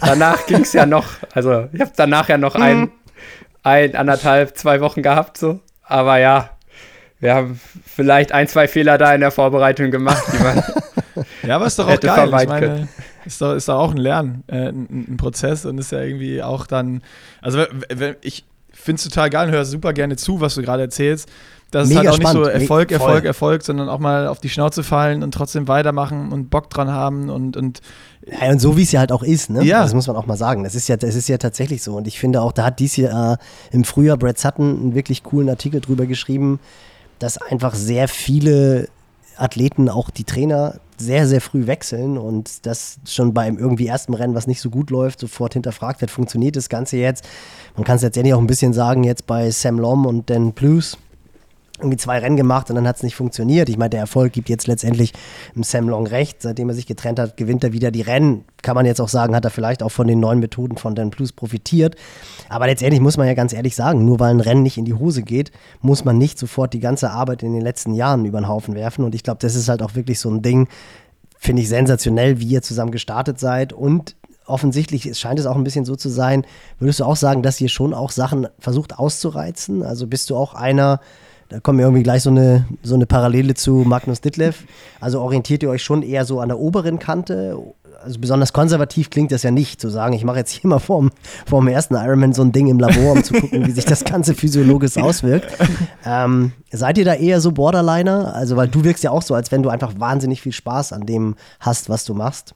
danach 0.00 0.46
ging 0.46 0.62
es 0.62 0.72
ja 0.72 0.86
noch, 0.86 1.08
also 1.34 1.68
ich 1.74 1.80
habe 1.82 1.92
danach 1.94 2.30
ja 2.30 2.38
noch 2.38 2.54
ein, 2.54 2.90
ein, 3.62 3.94
anderthalb, 3.94 4.56
zwei 4.56 4.80
Wochen 4.80 5.02
gehabt, 5.02 5.36
so. 5.36 5.60
Aber 5.82 6.16
ja, 6.16 6.48
wir 7.20 7.34
haben 7.34 7.60
vielleicht 7.84 8.32
ein, 8.32 8.48
zwei 8.48 8.66
Fehler 8.66 8.96
da 8.96 9.14
in 9.14 9.20
der 9.20 9.30
Vorbereitung 9.30 9.90
gemacht, 9.90 10.24
die 10.32 10.42
man. 10.42 10.62
Ja, 11.46 11.56
aber 11.56 11.66
ist 11.66 11.78
doch 11.78 11.88
auch 11.88 12.00
geil. 12.00 12.26
Ich 12.26 12.48
meine, 12.48 12.88
ist 13.24 13.40
doch, 13.40 13.54
ist 13.54 13.68
doch 13.68 13.76
auch 13.76 13.90
ein 13.90 13.96
Lern, 13.96 14.44
äh, 14.46 14.68
ein, 14.68 15.06
ein, 15.10 15.16
Prozess 15.16 15.64
und 15.64 15.78
ist 15.78 15.92
ja 15.92 16.00
irgendwie 16.00 16.42
auch 16.42 16.66
dann. 16.66 17.02
Also, 17.40 17.64
ich 18.22 18.44
finde 18.72 18.98
es 18.98 19.04
total 19.04 19.30
geil 19.30 19.48
und 19.48 19.54
höre 19.54 19.64
super 19.64 19.92
gerne 19.92 20.16
zu, 20.16 20.40
was 20.40 20.54
du 20.54 20.62
gerade 20.62 20.82
erzählst. 20.82 21.28
Dass 21.70 21.88
Mega 21.88 22.02
es 22.02 22.06
halt 22.06 22.14
auch 22.14 22.20
spannend. 22.20 22.42
nicht 22.44 22.52
so 22.54 22.60
Erfolg, 22.60 22.90
Me 22.90 22.94
Erfolg, 22.94 23.24
Erfolg, 23.24 23.62
sondern 23.62 23.88
auch 23.88 23.98
mal 23.98 24.28
auf 24.28 24.38
die 24.38 24.48
Schnauze 24.48 24.84
fallen 24.84 25.24
und 25.24 25.32
trotzdem 25.32 25.66
weitermachen 25.66 26.30
und 26.30 26.48
Bock 26.50 26.70
dran 26.70 26.90
haben 26.90 27.30
und. 27.30 27.56
und 27.56 27.80
ja, 28.26 28.48
und 28.50 28.60
so 28.60 28.76
wie 28.76 28.82
es 28.82 28.92
ja 28.92 29.00
halt 29.00 29.10
auch 29.10 29.22
ist, 29.22 29.50
ne? 29.50 29.64
Ja. 29.64 29.82
Das 29.82 29.92
muss 29.92 30.06
man 30.06 30.16
auch 30.16 30.26
mal 30.26 30.36
sagen. 30.36 30.62
Das 30.62 30.74
ist 30.74 30.88
ja, 30.88 30.96
das 30.96 31.14
ist 31.16 31.28
ja 31.28 31.36
tatsächlich 31.36 31.82
so. 31.82 31.96
Und 31.96 32.06
ich 32.06 32.18
finde 32.18 32.42
auch, 32.42 32.52
da 32.52 32.64
hat 32.64 32.78
dies 32.78 32.96
Jahr 32.96 33.34
äh, 33.34 33.74
im 33.74 33.84
Frühjahr 33.84 34.16
Brad 34.16 34.38
Sutton 34.38 34.70
einen 34.70 34.94
wirklich 34.94 35.24
coolen 35.24 35.48
Artikel 35.48 35.80
drüber 35.80 36.06
geschrieben, 36.06 36.60
dass 37.18 37.38
einfach 37.38 37.74
sehr 37.74 38.06
viele 38.06 38.88
Athleten, 39.36 39.88
auch 39.88 40.10
die 40.10 40.24
Trainer, 40.24 40.76
sehr, 40.98 41.26
sehr 41.26 41.40
früh 41.40 41.66
wechseln 41.66 42.18
und 42.18 42.66
das 42.66 42.98
schon 43.06 43.34
beim 43.34 43.58
irgendwie 43.58 43.86
ersten 43.86 44.14
Rennen, 44.14 44.34
was 44.34 44.46
nicht 44.46 44.60
so 44.60 44.70
gut 44.70 44.90
läuft, 44.90 45.20
sofort 45.20 45.54
hinterfragt 45.54 46.00
wird, 46.00 46.10
funktioniert 46.10 46.56
das 46.56 46.68
Ganze 46.68 46.96
jetzt? 46.96 47.24
Man 47.76 47.84
kann 47.84 47.96
es 47.96 48.02
letztendlich 48.02 48.34
auch 48.34 48.40
ein 48.40 48.46
bisschen 48.46 48.72
sagen, 48.72 49.04
jetzt 49.04 49.26
bei 49.26 49.50
Sam 49.50 49.78
Lom 49.78 50.06
und 50.06 50.30
Dan 50.30 50.52
Plus, 50.52 50.96
irgendwie 51.78 51.96
zwei 51.96 52.18
Rennen 52.18 52.36
gemacht 52.36 52.70
und 52.70 52.76
dann 52.76 52.86
hat 52.86 52.96
es 52.96 53.02
nicht 53.02 53.16
funktioniert. 53.16 53.68
Ich 53.68 53.76
meine, 53.76 53.90
der 53.90 54.00
Erfolg 54.00 54.32
gibt 54.32 54.48
jetzt 54.48 54.68
letztendlich 54.68 55.12
Sam 55.60 55.88
Long 55.88 56.06
recht. 56.06 56.40
Seitdem 56.40 56.68
er 56.68 56.74
sich 56.74 56.86
getrennt 56.86 57.18
hat, 57.18 57.36
gewinnt 57.36 57.64
er 57.64 57.72
wieder 57.72 57.90
die 57.90 58.02
Rennen. 58.02 58.44
Kann 58.62 58.76
man 58.76 58.86
jetzt 58.86 59.00
auch 59.00 59.08
sagen, 59.08 59.34
hat 59.34 59.44
er 59.44 59.50
vielleicht 59.50 59.82
auch 59.82 59.90
von 59.90 60.06
den 60.06 60.20
neuen 60.20 60.38
Methoden 60.38 60.76
von 60.76 60.94
Dan 60.94 61.10
Plus 61.10 61.32
profitiert. 61.32 61.96
Aber 62.48 62.66
letztendlich 62.66 63.00
muss 63.00 63.16
man 63.16 63.26
ja 63.26 63.34
ganz 63.34 63.52
ehrlich 63.52 63.74
sagen, 63.74 64.04
nur 64.04 64.20
weil 64.20 64.30
ein 64.30 64.40
Rennen 64.40 64.62
nicht 64.62 64.78
in 64.78 64.84
die 64.84 64.94
Hose 64.94 65.22
geht, 65.22 65.50
muss 65.80 66.04
man 66.04 66.16
nicht 66.16 66.38
sofort 66.38 66.72
die 66.74 66.80
ganze 66.80 67.10
Arbeit 67.10 67.42
in 67.42 67.52
den 67.52 67.62
letzten 67.62 67.92
Jahren 67.92 68.24
über 68.24 68.40
den 68.40 68.48
Haufen 68.48 68.76
werfen. 68.76 69.04
Und 69.04 69.14
ich 69.14 69.24
glaube, 69.24 69.38
das 69.40 69.56
ist 69.56 69.68
halt 69.68 69.82
auch 69.82 69.96
wirklich 69.96 70.20
so 70.20 70.30
ein 70.30 70.42
Ding, 70.42 70.68
finde 71.36 71.62
ich 71.62 71.68
sensationell, 71.68 72.38
wie 72.38 72.46
ihr 72.46 72.62
zusammen 72.62 72.92
gestartet 72.92 73.40
seid 73.40 73.72
und 73.72 74.16
offensichtlich 74.46 75.16
scheint 75.18 75.38
es 75.38 75.46
auch 75.46 75.56
ein 75.56 75.64
bisschen 75.64 75.84
so 75.84 75.96
zu 75.96 76.08
sein. 76.08 76.46
Würdest 76.78 77.00
du 77.00 77.04
auch 77.04 77.16
sagen, 77.16 77.42
dass 77.42 77.60
ihr 77.60 77.68
schon 77.68 77.94
auch 77.94 78.10
Sachen 78.10 78.46
versucht 78.58 78.98
auszureizen? 78.98 79.82
Also 79.82 80.06
bist 80.06 80.30
du 80.30 80.36
auch 80.36 80.54
einer, 80.54 81.00
da 81.48 81.60
kommt 81.60 81.76
mir 81.76 81.82
irgendwie 81.82 82.02
gleich 82.02 82.22
so 82.22 82.30
eine, 82.30 82.66
so 82.82 82.94
eine 82.94 83.06
Parallele 83.06 83.54
zu 83.54 83.84
Magnus 83.86 84.20
Ditlev. 84.20 84.64
Also 85.00 85.20
orientiert 85.20 85.62
ihr 85.62 85.70
euch 85.70 85.82
schon 85.82 86.02
eher 86.02 86.24
so 86.24 86.40
an 86.40 86.48
der 86.48 86.58
oberen 86.58 86.98
Kante? 86.98 87.58
Also 88.02 88.18
besonders 88.18 88.52
konservativ 88.52 89.08
klingt 89.08 89.32
das 89.32 89.42
ja 89.44 89.50
nicht, 89.50 89.80
zu 89.80 89.88
sagen, 89.88 90.14
ich 90.14 90.24
mache 90.24 90.38
jetzt 90.38 90.50
hier 90.50 90.68
mal 90.68 90.78
vorm, 90.78 91.10
vorm 91.46 91.68
ersten 91.68 91.94
Ironman 91.94 92.34
so 92.34 92.42
ein 92.42 92.52
Ding 92.52 92.66
im 92.68 92.78
Labor, 92.78 93.12
um 93.12 93.24
zu 93.24 93.32
gucken, 93.32 93.66
wie 93.66 93.70
sich 93.70 93.86
das 93.86 94.04
Ganze 94.04 94.34
physiologisch 94.34 94.96
auswirkt. 94.96 95.46
Ähm, 96.04 96.52
seid 96.70 96.98
ihr 96.98 97.04
da 97.06 97.14
eher 97.14 97.40
so 97.40 97.52
Borderliner? 97.52 98.34
Also, 98.34 98.56
weil 98.56 98.68
du 98.68 98.84
wirkst 98.84 99.04
ja 99.04 99.10
auch 99.10 99.22
so, 99.22 99.34
als 99.34 99.50
wenn 99.52 99.62
du 99.62 99.70
einfach 99.70 99.94
wahnsinnig 99.98 100.42
viel 100.42 100.52
Spaß 100.52 100.92
an 100.92 101.06
dem 101.06 101.36
hast, 101.60 101.88
was 101.88 102.04
du 102.04 102.12
machst. 102.12 102.54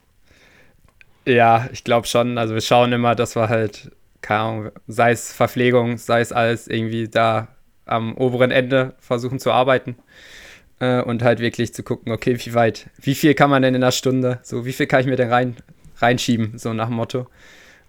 Ja, 1.24 1.68
ich 1.72 1.84
glaube 1.84 2.06
schon. 2.06 2.36
Also 2.38 2.54
wir 2.54 2.60
schauen 2.60 2.92
immer, 2.92 3.14
dass 3.14 3.36
wir 3.36 3.48
halt, 3.48 3.90
keine 4.22 4.40
Ahnung, 4.40 4.70
sei 4.86 5.12
es 5.12 5.32
Verpflegung, 5.32 5.98
sei 5.98 6.20
es 6.20 6.32
alles 6.32 6.68
irgendwie 6.68 7.08
da 7.08 7.48
am 7.88 8.14
oberen 8.16 8.50
Ende 8.50 8.94
versuchen 9.00 9.38
zu 9.38 9.50
arbeiten 9.52 9.96
äh, 10.80 11.02
und 11.02 11.22
halt 11.22 11.40
wirklich 11.40 11.74
zu 11.74 11.82
gucken, 11.82 12.12
okay, 12.12 12.36
wie 12.38 12.54
weit, 12.54 12.90
wie 13.00 13.14
viel 13.14 13.34
kann 13.34 13.50
man 13.50 13.62
denn 13.62 13.74
in 13.74 13.82
einer 13.82 13.92
Stunde, 13.92 14.40
so 14.42 14.64
wie 14.64 14.72
viel 14.72 14.86
kann 14.86 15.00
ich 15.00 15.06
mir 15.06 15.16
denn 15.16 15.30
rein, 15.30 15.56
reinschieben, 15.98 16.58
so 16.58 16.72
nach 16.72 16.88
dem 16.88 16.96
Motto. 16.96 17.26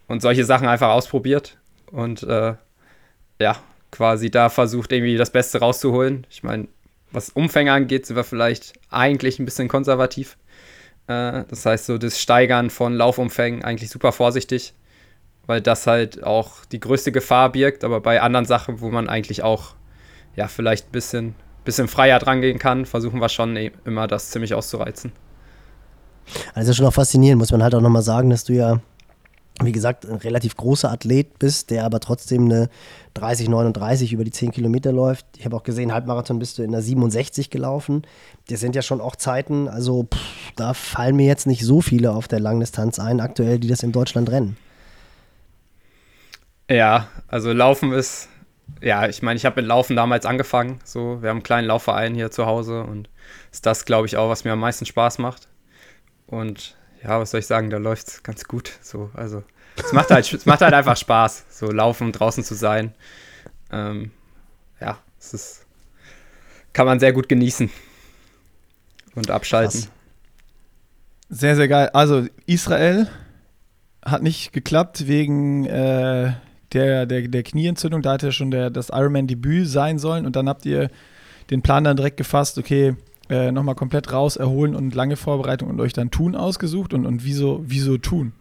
Und 0.08 0.22
solche 0.22 0.44
Sachen 0.44 0.68
einfach 0.68 0.90
ausprobiert 0.90 1.58
und 1.92 2.24
äh, 2.24 2.56
ja, 3.40 3.58
quasi 3.92 4.30
da 4.32 4.50
versucht 4.50 4.92
irgendwie 4.92 5.18
das 5.18 5.32
Beste 5.32 5.60
rauszuholen. 5.60 6.26
Ich 6.30 6.44
meine, 6.44 6.68
was 7.12 7.30
Umfänge 7.30 7.74
angeht, 7.74 8.06
sind 8.06 8.16
wir 8.16 8.24
vielleicht 8.24 8.74
eigentlich 8.90 9.40
ein 9.40 9.46
bisschen 9.46 9.68
konservativ. 9.68 10.38
Äh, 11.08 11.44
das 11.48 11.66
heißt, 11.66 11.86
so 11.86 11.98
das 11.98 12.20
Steigern 12.20 12.70
von 12.70 12.94
Laufumfängen 12.94 13.64
eigentlich 13.64 13.90
super 13.90 14.12
vorsichtig, 14.12 14.74
weil 15.46 15.62
das 15.62 15.88
halt 15.88 16.24
auch 16.24 16.66
die 16.66 16.80
größte 16.80 17.12
Gefahr 17.12 17.52
birgt. 17.52 17.84
Aber 17.84 18.02
bei 18.02 18.22
anderen 18.22 18.46
Sachen, 18.46 18.82
wo 18.82 18.90
man 18.90 19.10
eigentlich 19.10 19.44
auch 19.44 19.76
ja, 20.36 20.48
vielleicht 20.48 20.88
ein 20.88 20.92
bisschen, 20.92 21.36
bisschen 21.66 21.88
freier 21.88 22.20
dran 22.20 22.42
gehen 22.42 22.60
kann, 22.60 22.86
versuchen 22.86 23.20
wir 23.20 23.30
schon 23.30 23.56
e- 23.56 23.72
immer 23.86 24.08
das 24.08 24.32
ziemlich 24.32 24.54
auszureizen. 24.54 25.12
Also 26.54 26.74
schon 26.74 26.86
auch 26.86 26.94
faszinierend, 26.94 27.40
muss 27.40 27.52
man 27.52 27.64
halt 27.64 27.74
auch 27.76 27.82
nochmal 27.82 28.04
sagen, 28.04 28.30
dass 28.30 28.44
du 28.44 28.54
ja, 28.54 28.80
wie 29.62 29.72
gesagt, 29.72 30.06
ein 30.06 30.16
relativ 30.18 30.56
großer 30.56 30.92
Athlet 30.92 31.40
bist, 31.40 31.72
der 31.72 31.86
aber 31.86 32.00
trotzdem 32.00 32.46
eine 32.46 32.70
30, 33.16 33.50
39 33.50 34.14
über 34.14 34.24
die 34.24 34.32
10 34.32 34.52
Kilometer 34.52 34.92
läuft. 34.92 35.26
Ich 35.38 35.46
habe 35.46 35.56
auch 35.56 35.64
gesehen, 35.64 35.92
Halbmarathon 35.92 36.40
bist 36.40 36.58
du 36.58 36.64
in 36.64 36.72
der 36.72 36.82
67 36.82 37.50
gelaufen. 37.50 38.04
Das 38.48 38.60
sind 38.60 38.76
ja 38.76 38.82
schon 38.82 39.02
auch 39.02 39.16
Zeiten, 39.16 39.68
also 39.68 40.04
pff, 40.04 40.54
da 40.56 40.74
fallen 40.74 41.16
mir 41.16 41.26
jetzt 41.26 41.48
nicht 41.48 41.66
so 41.66 41.82
viele 41.82 42.12
auf 42.12 42.28
der 42.28 42.40
Langdistanz 42.40 43.00
ein, 43.00 43.20
aktuell, 43.20 43.60
die 43.60 43.68
das 43.68 43.84
in 43.84 43.92
Deutschland 43.92 44.30
rennen. 44.30 44.56
Ja, 46.70 47.08
also 47.28 47.52
Laufen 47.52 47.92
ist 47.94 48.30
ja, 48.82 49.08
ich 49.08 49.22
meine, 49.22 49.38
ich 49.38 49.46
habe 49.46 49.62
mit 49.62 49.68
Laufen 49.68 49.96
damals 49.96 50.26
angefangen. 50.26 50.80
So, 50.84 51.22
wir 51.22 51.30
haben 51.30 51.38
einen 51.38 51.44
kleinen 51.44 51.68
Laufverein 51.68 52.16
hier 52.16 52.32
zu 52.32 52.46
Hause 52.46 52.84
und 52.84 53.10
ist 53.52 53.66
das, 53.66 53.86
glaube 53.86 54.08
ich, 54.08 54.18
auch, 54.18 54.30
was 54.30 54.44
mir 54.44 54.54
am 54.54 54.60
meisten 54.60 54.86
Spaß 54.86 55.18
macht. 55.20 55.48
Und 56.28 56.78
ja, 57.04 57.20
was 57.20 57.32
soll 57.32 57.40
ich 57.40 57.48
sagen, 57.48 57.70
da 57.70 57.78
läuft 57.78 58.08
es 58.08 58.24
ganz 58.24 58.46
gut. 58.46 58.72
So, 58.82 59.10
also 59.14 59.44
es 59.78 59.94
macht 59.94 60.12
halt, 60.12 60.32
es 60.32 60.46
macht 60.46 60.62
halt 60.62 60.74
einfach 60.74 60.98
Spaß, 60.98 61.46
so 61.50 61.72
laufen 61.72 62.12
draußen 62.12 62.44
zu 62.44 62.56
sein. 62.56 62.94
Ähm, 63.72 64.12
ja, 64.80 64.98
es 65.20 65.34
ist, 65.34 65.66
kann 66.74 66.86
man 66.86 67.00
sehr 67.00 67.14
gut 67.14 67.30
genießen 67.30 67.70
und 69.16 69.32
abschalten. 69.32 69.82
Krass. 69.82 69.92
Sehr, 71.30 71.56
sehr 71.56 71.68
geil. 71.68 71.90
Also 71.94 72.26
Israel 72.46 73.08
hat 74.04 74.24
nicht 74.24 74.52
geklappt 74.52 75.08
wegen 75.08 75.66
äh, 75.66 76.34
der, 76.74 77.06
der, 77.06 77.28
der 77.28 77.44
Knieentzündung, 77.44 78.02
da 78.02 78.14
hatte 78.14 78.32
schon 78.32 78.52
der, 78.52 78.70
das 78.70 78.90
Ironman-Debüt 78.90 79.68
sein 79.68 80.00
sollen 80.00 80.26
und 80.26 80.36
dann 80.36 80.48
habt 80.48 80.66
ihr 80.66 80.90
den 81.50 81.62
Plan 81.62 81.84
dann 81.84 81.98
direkt 81.98 82.18
gefasst, 82.18 82.58
okay, 82.58 82.96
äh, 83.30 83.52
nochmal 83.52 83.76
komplett 83.76 84.12
raus, 84.12 84.38
erholen 84.38 84.76
und 84.76 84.96
lange 84.96 85.16
Vorbereitung 85.16 85.70
und 85.70 85.80
euch 85.80 85.94
dann 85.94 86.12
Tun 86.12 86.36
ausgesucht 86.36 86.94
und, 86.94 87.06
und 87.06 87.24
wieso, 87.24 87.62
wieso 87.66 87.98
Tun? 87.98 88.34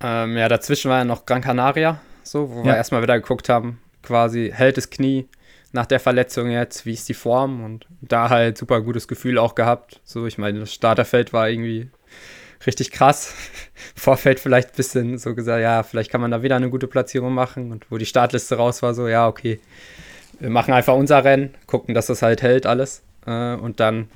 Ähm, 0.00 0.36
ja, 0.36 0.48
dazwischen 0.48 0.90
war 0.90 0.98
ja 0.98 1.04
noch 1.04 1.26
Gran 1.26 1.42
Canaria, 1.42 2.00
so, 2.22 2.50
wo 2.50 2.58
ja. 2.60 2.66
wir 2.66 2.76
erstmal 2.76 3.02
wieder 3.02 3.18
geguckt 3.20 3.48
haben, 3.48 3.78
quasi 4.02 4.50
hält 4.54 4.76
das 4.76 4.90
Knie 4.90 5.28
nach 5.72 5.86
der 5.86 6.00
Verletzung 6.00 6.50
jetzt, 6.50 6.84
wie 6.86 6.94
ist 6.94 7.08
die 7.08 7.14
Form 7.14 7.62
und 7.64 7.86
da 8.00 8.28
halt 8.28 8.58
super 8.58 8.80
gutes 8.80 9.06
Gefühl 9.06 9.38
auch 9.38 9.54
gehabt. 9.54 10.00
So, 10.04 10.26
ich 10.26 10.38
meine, 10.38 10.60
das 10.60 10.74
Starterfeld 10.74 11.32
war 11.32 11.48
irgendwie 11.48 11.90
richtig 12.66 12.90
krass. 12.90 13.34
Vorfeld 13.94 14.40
vielleicht 14.40 14.70
ein 14.70 14.76
bisschen 14.76 15.18
so 15.18 15.34
gesagt, 15.34 15.62
ja, 15.62 15.82
vielleicht 15.82 16.10
kann 16.10 16.20
man 16.20 16.30
da 16.30 16.42
wieder 16.42 16.56
eine 16.56 16.70
gute 16.70 16.86
Platzierung 16.86 17.32
machen. 17.32 17.72
Und 17.72 17.90
wo 17.90 17.98
die 17.98 18.06
Startliste 18.06 18.56
raus 18.56 18.82
war, 18.82 18.94
so, 18.94 19.08
ja, 19.08 19.26
okay, 19.28 19.60
wir 20.38 20.50
machen 20.50 20.72
einfach 20.72 20.94
unser 20.94 21.24
Rennen, 21.24 21.54
gucken, 21.66 21.94
dass 21.94 22.06
das 22.06 22.22
halt 22.22 22.42
hält 22.42 22.66
alles. 22.66 23.02
Äh, 23.26 23.54
und 23.54 23.80
dann 23.80 24.08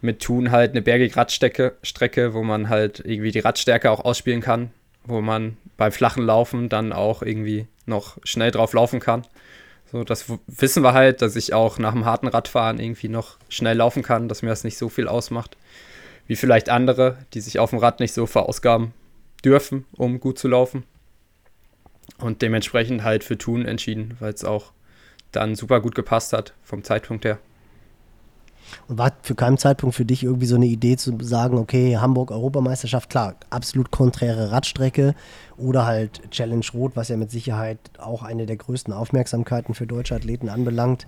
mit 0.00 0.20
Tun 0.20 0.50
halt 0.50 0.72
eine 0.72 0.82
bergige 0.82 1.16
Radstrecke, 1.16 1.76
Strecke, 1.82 2.34
wo 2.34 2.42
man 2.42 2.68
halt 2.68 3.00
irgendwie 3.04 3.30
die 3.30 3.38
Radstärke 3.38 3.90
auch 3.90 4.04
ausspielen 4.04 4.40
kann, 4.40 4.70
wo 5.04 5.20
man 5.20 5.56
beim 5.76 5.92
flachen 5.92 6.24
Laufen 6.24 6.68
dann 6.68 6.92
auch 6.92 7.22
irgendwie 7.22 7.66
noch 7.86 8.18
schnell 8.24 8.50
drauf 8.50 8.72
laufen 8.72 8.98
kann. 8.98 9.22
So, 9.92 10.04
das 10.04 10.24
wissen 10.46 10.82
wir 10.82 10.94
halt, 10.94 11.22
dass 11.22 11.36
ich 11.36 11.52
auch 11.54 11.78
nach 11.78 11.92
dem 11.92 12.04
harten 12.04 12.26
Radfahren 12.26 12.80
irgendwie 12.80 13.08
noch 13.08 13.36
schnell 13.48 13.76
laufen 13.76 14.02
kann, 14.02 14.28
dass 14.28 14.42
mir 14.42 14.48
das 14.48 14.64
nicht 14.64 14.78
so 14.78 14.88
viel 14.88 15.06
ausmacht 15.06 15.56
wie 16.26 16.36
vielleicht 16.36 16.68
andere, 16.68 17.18
die 17.34 17.40
sich 17.40 17.58
auf 17.58 17.70
dem 17.70 17.78
Rad 17.78 18.00
nicht 18.00 18.14
so 18.14 18.26
verausgaben 18.26 18.92
dürfen, 19.44 19.84
um 19.92 20.20
gut 20.20 20.38
zu 20.38 20.48
laufen. 20.48 20.84
Und 22.18 22.42
dementsprechend 22.42 23.02
halt 23.02 23.24
für 23.24 23.38
Tun 23.38 23.64
entschieden, 23.64 24.16
weil 24.20 24.32
es 24.32 24.44
auch 24.44 24.72
dann 25.32 25.54
super 25.54 25.80
gut 25.80 25.94
gepasst 25.94 26.32
hat 26.32 26.54
vom 26.62 26.84
Zeitpunkt 26.84 27.24
her. 27.24 27.38
Und 28.88 28.98
war 28.98 29.12
für 29.22 29.34
keinen 29.34 29.58
Zeitpunkt 29.58 29.96
für 29.96 30.04
dich 30.04 30.22
irgendwie 30.22 30.46
so 30.46 30.54
eine 30.54 30.66
Idee 30.66 30.96
zu 30.96 31.18
sagen, 31.20 31.58
okay, 31.58 31.98
Hamburg 31.98 32.30
Europameisterschaft, 32.30 33.10
klar, 33.10 33.36
absolut 33.50 33.90
konträre 33.90 34.50
Radstrecke 34.50 35.14
oder 35.56 35.84
halt 35.84 36.30
Challenge 36.30 36.64
Rot, 36.72 36.92
was 36.94 37.08
ja 37.08 37.16
mit 37.16 37.30
Sicherheit 37.30 37.78
auch 37.98 38.22
eine 38.22 38.46
der 38.46 38.56
größten 38.56 38.92
Aufmerksamkeiten 38.92 39.74
für 39.74 39.86
deutsche 39.86 40.14
Athleten 40.14 40.48
anbelangt. 40.48 41.06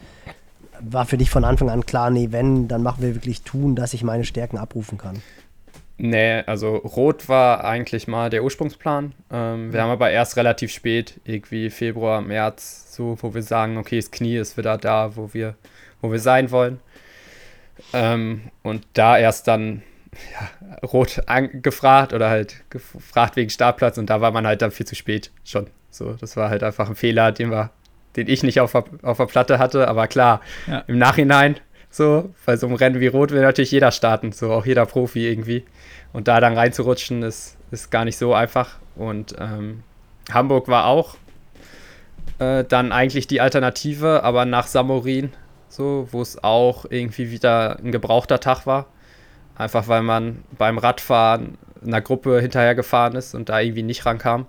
War 0.80 1.06
für 1.06 1.16
dich 1.16 1.30
von 1.30 1.44
Anfang 1.44 1.70
an 1.70 1.86
klar, 1.86 2.10
nee, 2.10 2.28
wenn, 2.30 2.68
dann 2.68 2.82
machen 2.82 3.02
wir 3.02 3.14
wirklich 3.14 3.42
tun, 3.42 3.76
dass 3.76 3.94
ich 3.94 4.02
meine 4.02 4.24
Stärken 4.24 4.59
abrufen 4.59 4.98
kann? 4.98 5.22
Nee, 5.96 6.40
also 6.46 6.76
Rot 6.76 7.28
war 7.28 7.64
eigentlich 7.64 8.09
mal 8.09 8.28
der 8.28 8.42
Ursprungsplan. 8.42 9.12
Ähm, 9.30 9.72
wir 9.72 9.82
haben 9.82 9.90
aber 9.90 10.10
erst 10.10 10.36
relativ 10.36 10.72
spät, 10.72 11.20
irgendwie 11.24 11.70
Februar, 11.70 12.20
März, 12.20 12.92
so, 12.92 13.16
wo 13.20 13.32
wir 13.32 13.42
sagen, 13.42 13.76
okay, 13.76 13.96
das 13.96 14.10
Knie 14.10 14.36
ist 14.36 14.56
wieder 14.56 14.76
da, 14.76 15.14
wo 15.14 15.32
wir, 15.32 15.55
wo 16.01 16.10
wir 16.10 16.18
sein 16.18 16.51
wollen. 16.51 16.80
Ähm, 17.92 18.51
und 18.62 18.84
da 18.94 19.16
erst 19.18 19.46
dann 19.46 19.82
ja, 20.32 20.86
Rot 20.86 21.22
angefragt 21.26 22.12
oder 22.12 22.28
halt 22.28 22.64
gefragt 22.70 23.36
wegen 23.36 23.51
Startplatz 23.51 23.98
und 23.98 24.10
da 24.10 24.20
war 24.20 24.32
man 24.32 24.46
halt 24.46 24.62
dann 24.62 24.70
viel 24.70 24.86
zu 24.86 24.94
spät 24.94 25.30
schon. 25.44 25.68
So, 25.90 26.14
das 26.14 26.36
war 26.36 26.51
halt 26.51 26.64
einfach 26.64 26.88
ein 26.88 26.96
Fehler, 26.96 27.30
den, 27.30 27.51
wir, 27.51 27.70
den 28.16 28.28
ich 28.28 28.43
nicht 28.43 28.61
auf 28.61 28.73
der, 28.73 28.85
auf 29.03 29.16
der 29.16 29.27
Platte 29.27 29.59
hatte, 29.59 29.89
aber 29.89 30.07
klar, 30.07 30.41
ja. 30.66 30.85
im 30.86 30.99
Nachhinein 30.99 31.57
so, 31.91 32.35
bei 32.45 32.57
so 32.57 32.66
einem 32.66 32.74
Rennen 32.74 33.01
wie 33.01 33.07
Rot 33.07 33.31
will 33.31 33.43
natürlich 33.43 33.70
jeder 33.70 33.93
starten, 33.93 34.32
so 34.32 34.53
auch 34.53 34.66
jeder 34.66 34.85
Profi 34.85 35.28
irgendwie. 35.28 35.65
Und 36.12 36.28
da 36.28 36.41
dann 36.41 36.55
reinzurutschen, 36.55 37.23
ist, 37.23 37.57
ist 37.70 37.91
gar 37.91 38.05
nicht 38.05 38.19
so 38.19 38.35
einfach. 38.35 38.78
Und 38.97 39.36
ähm, 39.39 39.82
Hamburg 40.32 40.69
war 40.69 40.86
auch 40.86 41.16
äh, 42.39 42.65
dann 42.65 42.93
eigentlich 42.93 43.27
die 43.27 43.41
Alternative, 43.41 44.23
aber 44.24 44.45
nach 44.45 44.66
Samorin, 44.66 45.32
so, 45.69 46.09
wo 46.11 46.20
es 46.20 46.43
auch 46.43 46.85
irgendwie 46.89 47.31
wieder 47.31 47.78
ein 47.78 47.93
gebrauchter 47.93 48.41
Tag 48.41 48.66
war. 48.66 48.86
Einfach 49.57 49.86
weil 49.86 50.03
man 50.03 50.43
beim 50.59 50.78
Radfahren 50.78 51.59
einer 51.85 52.01
Gruppe 52.01 52.41
hinterhergefahren 52.41 53.15
ist 53.15 53.35
und 53.35 53.49
da 53.49 53.61
irgendwie 53.61 53.82
nicht 53.82 54.05
rankam 54.05 54.47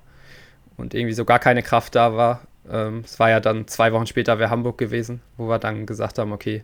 und 0.78 0.94
irgendwie 0.94 1.14
so 1.14 1.26
gar 1.26 1.40
keine 1.40 1.62
Kraft 1.62 1.96
da 1.96 2.16
war. 2.16 2.42
Ähm, 2.70 3.04
es 3.06 3.20
war 3.20 3.30
ja 3.30 3.40
dann 3.40 3.68
zwei 3.68 3.92
Wochen 3.94 4.08
später 4.08 4.40
wäre 4.40 4.50
Hamburg 4.50 4.78
gewesen, 4.78 5.22
wo 5.38 5.48
wir 5.48 5.60
dann 5.60 5.86
gesagt 5.86 6.18
haben, 6.18 6.32
okay, 6.32 6.64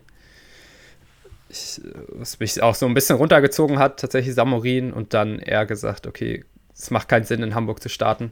ich, 1.49 1.81
was 2.09 2.39
mich 2.39 2.61
auch 2.61 2.75
so 2.75 2.85
ein 2.85 2.93
bisschen 2.93 3.17
runtergezogen 3.17 3.77
hat, 3.77 3.99
tatsächlich 3.99 4.33
Samorin 4.33 4.93
und 4.93 5.13
dann 5.13 5.39
eher 5.39 5.65
gesagt, 5.65 6.07
okay, 6.07 6.45
es 6.73 6.91
macht 6.91 7.09
keinen 7.09 7.25
Sinn, 7.25 7.43
in 7.43 7.55
Hamburg 7.55 7.81
zu 7.81 7.89
starten. 7.89 8.31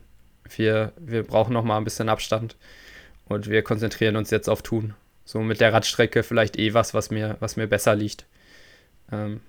Wir, 0.55 0.93
wir 0.97 1.23
brauchen 1.23 1.53
noch 1.53 1.63
mal 1.63 1.77
ein 1.77 1.83
bisschen 1.83 2.09
Abstand 2.09 2.55
und 3.27 3.49
wir 3.49 3.61
konzentrieren 3.61 4.15
uns 4.15 4.31
jetzt 4.31 4.49
auf 4.49 4.61
Tun. 4.61 4.95
So 5.25 5.39
mit 5.41 5.61
der 5.61 5.73
Radstrecke 5.73 6.23
vielleicht 6.23 6.57
eh 6.57 6.73
was, 6.73 6.93
was 6.93 7.11
mir, 7.11 7.37
was 7.39 7.55
mir 7.55 7.67
besser 7.67 7.93
liegt. 7.93 8.25
Ähm, 9.11 9.41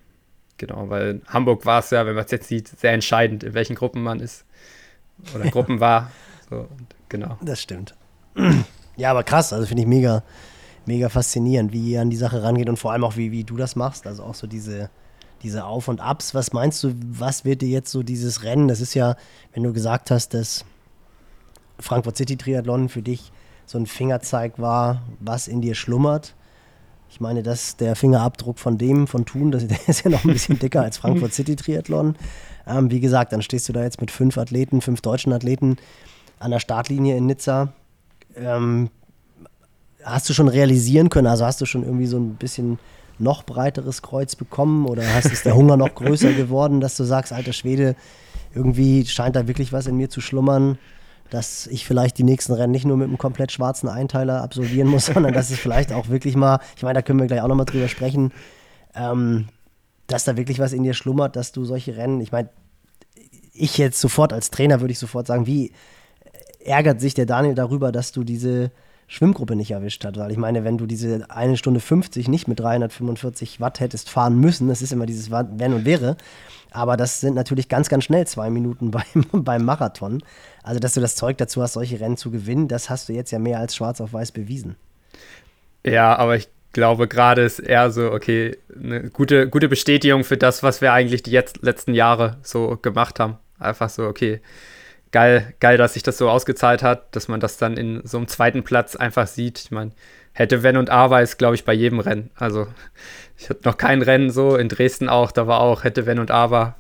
genau, 0.59 0.91
weil 0.91 1.09
in 1.09 1.23
Hamburg 1.27 1.65
war 1.65 1.79
es 1.79 1.91
ja, 1.91 2.05
wenn 2.05 2.15
man 2.15 2.25
es 2.25 2.31
jetzt 2.31 2.49
sieht, 2.49 2.69
sehr 2.69 2.93
entscheidend, 2.93 3.45
in 3.45 3.55
welchen 3.55 3.77
Gruppen 3.77 4.03
man 4.03 4.21
ist 4.21 4.45
oder. 5.35 5.45
Gruppen 5.51 5.81
war. 5.81 6.11
So, 6.51 6.69
genau. 7.09 7.39
Das 7.41 7.63
stimmt. 7.63 7.95
Ja, 8.97 9.11
aber 9.11 9.23
krass, 9.23 9.53
also 9.53 9.67
finde 9.67 9.83
ich 9.83 9.89
mega, 9.89 10.23
mega 10.87 11.09
faszinierend, 11.09 11.73
wie 11.73 11.93
ihr 11.93 12.03
an 12.03 12.11
die 12.11 12.17
Sache 12.17 12.43
rangeht 12.43 12.69
und 12.69 12.77
vor 12.77 12.93
allem 12.93 13.05
auch, 13.05 13.17
wie, 13.17 13.33
wie 13.33 13.45
du 13.45 13.57
das 13.57 13.77
machst. 13.77 14.07
Also 14.07 14.23
auch 14.23 14.35
so 14.35 14.47
diese, 14.47 14.91
diese 15.43 15.65
Auf- 15.65 15.89
und 15.89 16.01
Abs. 16.01 16.35
Was 16.35 16.53
meinst 16.53 16.85
du, 16.85 16.95
was 17.11 17.45
wird 17.45 17.63
dir 17.63 17.69
jetzt 17.69 17.91
so 17.91 18.03
dieses 18.03 18.43
Rennen? 18.43 18.69
Das 18.69 18.81
ist 18.81 18.95
ja, 18.95 19.17
wenn 19.55 19.63
du 19.63 19.73
gesagt 19.73 20.11
hast, 20.11 20.35
dass 20.35 20.65
Frankfurt 21.79 22.17
City 22.17 22.37
Triathlon 22.37 22.89
für 22.89 23.03
dich 23.03 23.33
so 23.67 23.79
ein 23.79 23.87
Fingerzeig 23.87 24.59
war, 24.59 25.03
was 25.21 25.49
in 25.49 25.61
dir 25.61 25.75
schlummert. 25.75 26.35
Ich 27.09 27.21
meine, 27.21 27.43
dass 27.43 27.77
der 27.77 27.97
Fingerabdruck 27.97 28.59
von 28.59 28.79
dem, 28.79 29.07
von 29.07 29.25
Thun, 29.25 29.51
das, 29.51 29.67
der 29.69 29.89
ist 29.89 30.05
ja 30.05 30.11
noch 30.11 30.25
ein 30.25 30.33
bisschen 30.33 30.59
dicker 30.59 30.83
als 30.83 30.99
Frankfurt 30.99 31.33
City 31.33 31.57
Triathlon. 31.57 32.17
Ähm, 32.67 32.91
wie 32.91 33.01
gesagt, 33.01 33.33
dann 33.33 33.43
stehst 33.43 33.69
du 33.69 33.73
da 33.73 33.83
jetzt 33.83 34.01
mit 34.01 34.11
fünf 34.11 34.37
Athleten, 34.39 34.81
fünf 34.81 35.01
deutschen 35.01 35.33
Athleten 35.33 35.77
an 36.39 36.51
der 36.51 36.61
Startlinie 36.61 37.17
in 37.17 37.27
Nizza. 37.27 37.73
Ähm, 38.41 38.91
hast 40.03 40.29
du 40.29 40.35
schon 40.35 40.49
realisieren 40.49 41.11
können, 41.11 41.27
also 41.27 41.45
hast 41.45 41.61
du 41.61 41.67
schon 41.67 41.85
irgendwie 41.85 42.07
so 42.07 42.19
ein 42.19 42.37
bisschen 42.37 42.79
noch 43.19 43.45
breiteres 43.45 44.03
Kreuz 44.03 44.35
bekommen 44.35 44.87
oder 44.87 45.03
hast, 45.15 45.27
ist 45.27 45.45
der 45.45 45.55
Hunger 45.55 45.77
noch 45.77 45.95
größer 45.95 46.33
geworden, 46.33 46.81
dass 46.81 46.97
du 46.97 47.05
sagst, 47.05 47.33
alter 47.33 47.53
Schwede, 47.53 47.95
irgendwie 48.55 49.07
scheint 49.07 49.37
da 49.37 49.47
wirklich 49.47 49.73
was 49.73 49.87
in 49.87 49.97
mir 49.97 50.09
zu 50.09 50.21
schlummern, 50.21 50.79
dass 51.29 51.67
ich 51.69 51.87
vielleicht 51.87 52.19
die 52.19 52.25
nächsten 52.25 52.53
Rennen 52.53 52.73
nicht 52.73 52.85
nur 52.85 52.97
mit 52.97 53.09
einem 53.09 53.19
komplett 53.19 53.53
schwarzen 53.53 53.89
Einteiler 53.89 54.43
absolvieren 54.43 54.89
muss, 54.89 55.07
sondern 55.15 55.33
dass 55.33 55.51
es 55.51 55.59
vielleicht 55.59 55.93
auch 55.93 56.09
wirklich 56.09 56.35
mal, 56.35 56.61
ich 56.77 56.83
meine, 56.83 56.95
da 56.95 57.03
können 57.03 57.21
wir 57.21 57.27
gleich 57.27 57.43
auch 57.43 57.49
nochmal 57.49 57.67
drüber 57.67 57.89
sprechen, 57.89 58.33
ähm, 58.95 59.49
dass 60.07 60.25
da 60.25 60.37
wirklich 60.37 60.59
was 60.59 60.73
in 60.73 60.83
dir 60.83 60.95
schlummert, 60.95 61.37
dass 61.37 61.53
du 61.53 61.65
solche 61.65 61.97
Rennen, 61.97 62.21
ich 62.21 62.33
meine, 62.33 62.49
ich 63.53 63.79
jetzt 63.79 64.01
sofort 64.01 64.33
als 64.33 64.51
Trainer 64.51 64.81
würde 64.81 64.93
ich 64.93 64.99
sofort 64.99 65.27
sagen, 65.27 65.47
wie 65.47 65.73
ärgert 66.65 67.01
sich 67.01 67.15
der 67.15 67.27
Daniel 67.27 67.55
darüber, 67.55 67.93
dass 67.93 68.13
du 68.13 68.25
diese 68.25 68.71
Schwimmgruppe 69.07 69.57
nicht 69.57 69.73
erwischt 69.73 70.05
hat. 70.05 70.17
Weil 70.17 70.31
ich 70.31 70.37
meine, 70.37 70.63
wenn 70.63 70.79
du 70.79 70.87
diese 70.87 71.29
eine 71.31 71.57
Stunde 71.57 71.81
50 71.81 72.29
nicht 72.29 72.47
mit 72.47 72.61
345 72.61 73.61
Watt 73.61 73.81
hättest 73.81 74.09
fahren 74.09 74.39
müssen, 74.39 74.69
das 74.69 74.83
ist 74.83 74.93
immer 74.93 75.07
dieses 75.07 75.31
Wenn 75.31 75.73
und 75.73 75.85
Wäre, 75.85 76.17
aber 76.71 76.97
das 76.97 77.21
sind 77.21 77.35
natürlich 77.35 77.69
ganz, 77.69 77.89
ganz 77.89 78.05
schnell 78.05 78.27
zwei 78.27 78.51
Minuten 78.51 78.91
beim, 78.93 79.05
beim 79.33 79.65
Marathon. 79.65 80.23
Also, 80.63 80.79
dass 80.79 80.95
du 80.95 81.01
das 81.01 81.17
Zeug 81.17 81.39
dazu 81.39 81.61
hast, 81.61 81.73
solche 81.73 81.99
Rennen 81.99 82.17
zu 82.17 82.31
gewinnen, 82.31 82.69
das 82.69 82.89
hast 82.89 83.09
du 83.09 83.13
jetzt 83.13 83.33
ja 83.33 83.39
mehr 83.39 83.59
als 83.59 83.75
schwarz 83.75 84.01
auf 84.01 84.13
weiß 84.13 84.33
bewiesen. 84.33 84.77
Ja, 85.85 86.17
aber 86.17 86.37
ich 86.37 86.49
glaube, 86.73 87.09
gerade 87.09 87.43
ist 87.43 87.59
eher 87.59 87.91
so, 87.91 88.13
okay, 88.13 88.57
eine 88.73 89.11
gute, 89.11 89.49
gute 89.49 89.69
Bestätigung 89.69 90.23
für 90.23 90.37
das, 90.37 90.63
was 90.63 90.81
wir 90.81 90.93
eigentlich 90.93 91.23
die 91.23 91.33
jetzt, 91.33 91.63
letzten 91.63 91.95
Jahre 91.95 92.37
so 92.43 92.79
gemacht 92.81 93.19
haben. 93.19 93.39
Einfach 93.59 93.91
so, 93.91 94.05
okay, 94.05 94.41
geil, 95.13 95.55
geil, 95.61 95.77
dass 95.77 95.95
sich 95.95 96.03
das 96.03 96.19
so 96.19 96.29
ausgezahlt 96.29 96.83
hat, 96.83 97.15
dass 97.15 97.29
man 97.29 97.41
das 97.41 97.57
dann 97.57 97.77
in 97.77 98.01
so 98.05 98.19
einem 98.19 98.29
zweiten 98.29 98.63
Platz 98.63 98.97
einfach 98.97 99.27
sieht. 99.27 99.59
Ich 99.59 99.71
meine, 99.71 99.93
hätte 100.33 100.63
Wenn 100.63 100.77
und 100.77 100.91
Aber 100.91 101.23
ist, 101.23 101.39
glaube 101.39 101.55
ich, 101.55 101.65
bei 101.65 101.73
jedem 101.73 102.01
Rennen. 102.01 102.31
Also 102.37 102.67
ich 103.37 103.51
hatte 103.51 103.61
noch 103.65 103.77
kein 103.77 104.03
Rennen 104.03 104.31
so, 104.31 104.57
in 104.57 104.69
Dresden 104.69 105.09
auch, 105.09 105.33
da 105.33 105.47
war 105.47 105.61
auch, 105.61 105.85
hätte 105.85 106.07
Wenn 106.07 106.19
und 106.19 106.31
Aber. 106.31 106.77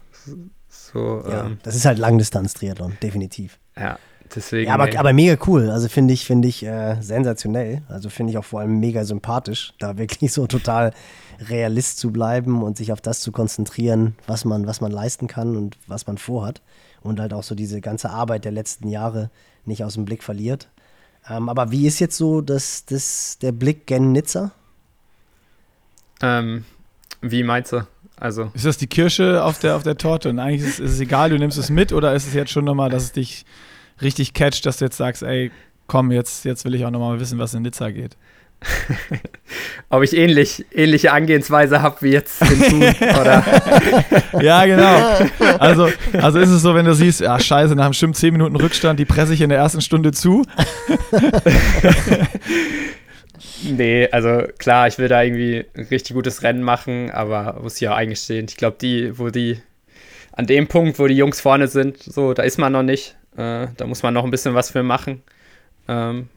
So, 0.68 1.22
ja, 1.28 1.46
ähm, 1.46 1.58
das 1.62 1.74
ist 1.74 1.84
halt 1.84 1.98
Langdistanz-Triathlon, 1.98 2.96
definitiv. 3.02 3.58
Ja, 3.76 3.98
deswegen. 4.34 4.68
Ja, 4.68 4.74
aber, 4.74 4.88
aber 4.98 5.12
mega 5.12 5.36
cool. 5.46 5.70
Also 5.70 5.88
finde 5.88 6.14
ich, 6.14 6.24
finde 6.24 6.48
ich 6.48 6.64
äh, 6.64 7.00
sensationell. 7.00 7.82
Also 7.88 8.08
finde 8.10 8.32
ich 8.32 8.38
auch 8.38 8.44
vor 8.44 8.60
allem 8.60 8.78
mega 8.78 9.04
sympathisch, 9.04 9.72
da 9.78 9.98
wirklich 9.98 10.32
so 10.32 10.46
total 10.46 10.92
Realist 11.48 11.98
zu 11.98 12.10
bleiben 12.12 12.62
und 12.62 12.76
sich 12.76 12.92
auf 12.92 13.00
das 13.00 13.20
zu 13.20 13.32
konzentrieren, 13.32 14.16
was 14.26 14.44
man, 14.44 14.66
was 14.66 14.80
man 14.80 14.92
leisten 14.92 15.26
kann 15.26 15.56
und 15.56 15.78
was 15.86 16.06
man 16.06 16.18
vorhat 16.18 16.60
und 17.02 17.20
halt 17.20 17.32
auch 17.32 17.42
so 17.42 17.54
diese 17.54 17.80
ganze 17.80 18.10
Arbeit 18.10 18.44
der 18.44 18.52
letzten 18.52 18.88
Jahre 18.88 19.30
nicht 19.64 19.84
aus 19.84 19.94
dem 19.94 20.04
Blick 20.04 20.22
verliert. 20.22 20.68
Ähm, 21.28 21.48
aber 21.48 21.70
wie 21.70 21.86
ist 21.86 21.98
jetzt 22.00 22.16
so 22.16 22.40
das, 22.40 22.84
das, 22.84 23.38
der 23.40 23.52
Blick 23.52 23.86
gen 23.86 24.12
Nizza? 24.12 24.52
Ähm, 26.22 26.64
wie 27.20 27.42
meinst 27.42 27.72
du? 27.72 27.86
Also. 28.16 28.50
Ist 28.54 28.66
das 28.66 28.76
die 28.76 28.86
Kirsche 28.86 29.42
auf 29.42 29.58
der, 29.58 29.76
auf 29.76 29.82
der 29.82 29.96
Torte? 29.96 30.28
Und 30.28 30.38
eigentlich 30.38 30.62
ist, 30.62 30.80
ist 30.80 30.92
es 30.92 31.00
egal, 31.00 31.30
du 31.30 31.38
nimmst 31.38 31.58
es 31.58 31.70
mit 31.70 31.92
oder 31.92 32.14
ist 32.14 32.26
es 32.26 32.34
jetzt 32.34 32.50
schon 32.50 32.64
nochmal, 32.64 32.90
dass 32.90 33.04
es 33.04 33.12
dich 33.12 33.44
richtig 34.02 34.34
catcht, 34.34 34.66
dass 34.66 34.78
du 34.78 34.84
jetzt 34.84 34.96
sagst, 34.96 35.22
ey, 35.22 35.50
komm, 35.86 36.10
jetzt, 36.12 36.44
jetzt 36.44 36.64
will 36.64 36.74
ich 36.74 36.84
auch 36.84 36.90
nochmal 36.90 37.18
wissen, 37.18 37.38
was 37.38 37.54
in 37.54 37.62
Nizza 37.62 37.90
geht? 37.90 38.16
Ob 39.88 40.02
ich 40.02 40.16
ähnlich, 40.16 40.64
ähnliche 40.72 41.12
Angehensweise 41.12 41.82
habe 41.82 42.02
wie 42.02 42.12
jetzt 42.12 42.42
in 42.42 42.82
oder? 43.20 43.44
ja, 44.40 44.64
genau. 44.66 45.28
Also, 45.58 45.88
also 46.20 46.38
ist 46.38 46.50
es 46.50 46.62
so, 46.62 46.74
wenn 46.74 46.84
du 46.84 46.94
siehst, 46.94 47.20
ja, 47.20 47.38
scheiße, 47.38 47.74
nach 47.74 47.86
einem 47.86 47.94
Schirm 47.94 48.14
10 48.14 48.32
Minuten 48.32 48.56
Rückstand, 48.56 49.00
die 49.00 49.04
presse 49.04 49.34
ich 49.34 49.40
in 49.40 49.48
der 49.48 49.58
ersten 49.58 49.80
Stunde 49.80 50.12
zu. 50.12 50.44
nee, 53.62 54.08
also 54.10 54.44
klar, 54.58 54.88
ich 54.88 54.98
will 54.98 55.08
da 55.08 55.22
irgendwie 55.22 55.64
ein 55.74 55.86
richtig 55.90 56.14
gutes 56.14 56.42
Rennen 56.42 56.62
machen, 56.62 57.10
aber 57.10 57.58
muss 57.62 57.80
ja 57.80 57.94
eigentlich 57.94 58.20
stehen. 58.20 58.46
Ich 58.48 58.56
glaube, 58.56 58.76
die, 58.80 59.18
wo 59.18 59.30
die, 59.30 59.60
an 60.32 60.46
dem 60.46 60.68
Punkt, 60.68 60.98
wo 60.98 61.06
die 61.06 61.16
Jungs 61.16 61.40
vorne 61.40 61.68
sind, 61.68 62.02
so, 62.02 62.34
da 62.34 62.42
ist 62.42 62.58
man 62.58 62.72
noch 62.72 62.82
nicht. 62.82 63.16
Äh, 63.36 63.68
da 63.76 63.86
muss 63.86 64.02
man 64.02 64.14
noch 64.14 64.24
ein 64.24 64.30
bisschen 64.30 64.54
was 64.54 64.70
für 64.70 64.82
machen. 64.82 65.22
Ähm, 65.88 66.28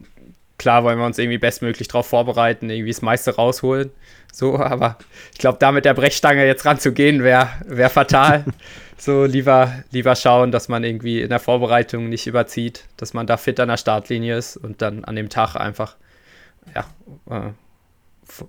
klar 0.64 0.86
wollen 0.86 0.98
wir 0.98 1.06
uns 1.06 1.18
irgendwie 1.20 1.38
bestmöglich 1.38 1.90
darauf 1.90 2.08
vorbereiten, 2.08 2.70
irgendwie 2.70 2.92
das 2.92 3.02
meiste 3.02 3.36
rausholen. 3.36 3.92
So, 4.32 4.58
aber 4.58 4.98
ich 5.34 5.40
glaube, 5.40 5.58
da 5.60 5.74
mit 5.74 5.84
der 5.84 5.94
Brechstange 5.94 6.46
jetzt 6.46 6.64
ranzugehen, 6.64 7.22
wäre 7.22 7.50
wär 7.66 7.90
fatal. 7.90 8.46
so, 8.98 9.26
lieber, 9.26 9.84
lieber 9.92 10.16
schauen, 10.16 10.54
dass 10.54 10.70
man 10.70 10.86
irgendwie 10.86 11.22
in 11.22 11.28
der 11.28 11.42
Vorbereitung 11.42 12.08
nicht 12.08 12.28
überzieht, 12.28 12.86
dass 12.96 13.14
man 13.14 13.28
da 13.28 13.36
fit 13.36 13.60
an 13.60 13.68
der 13.68 13.76
Startlinie 13.76 14.38
ist 14.38 14.56
und 14.56 14.82
dann 14.82 15.04
an 15.04 15.18
dem 15.18 15.28
Tag 15.28 15.58
einfach, 15.58 15.98
ja, 16.74 16.86
äh, 17.30 17.52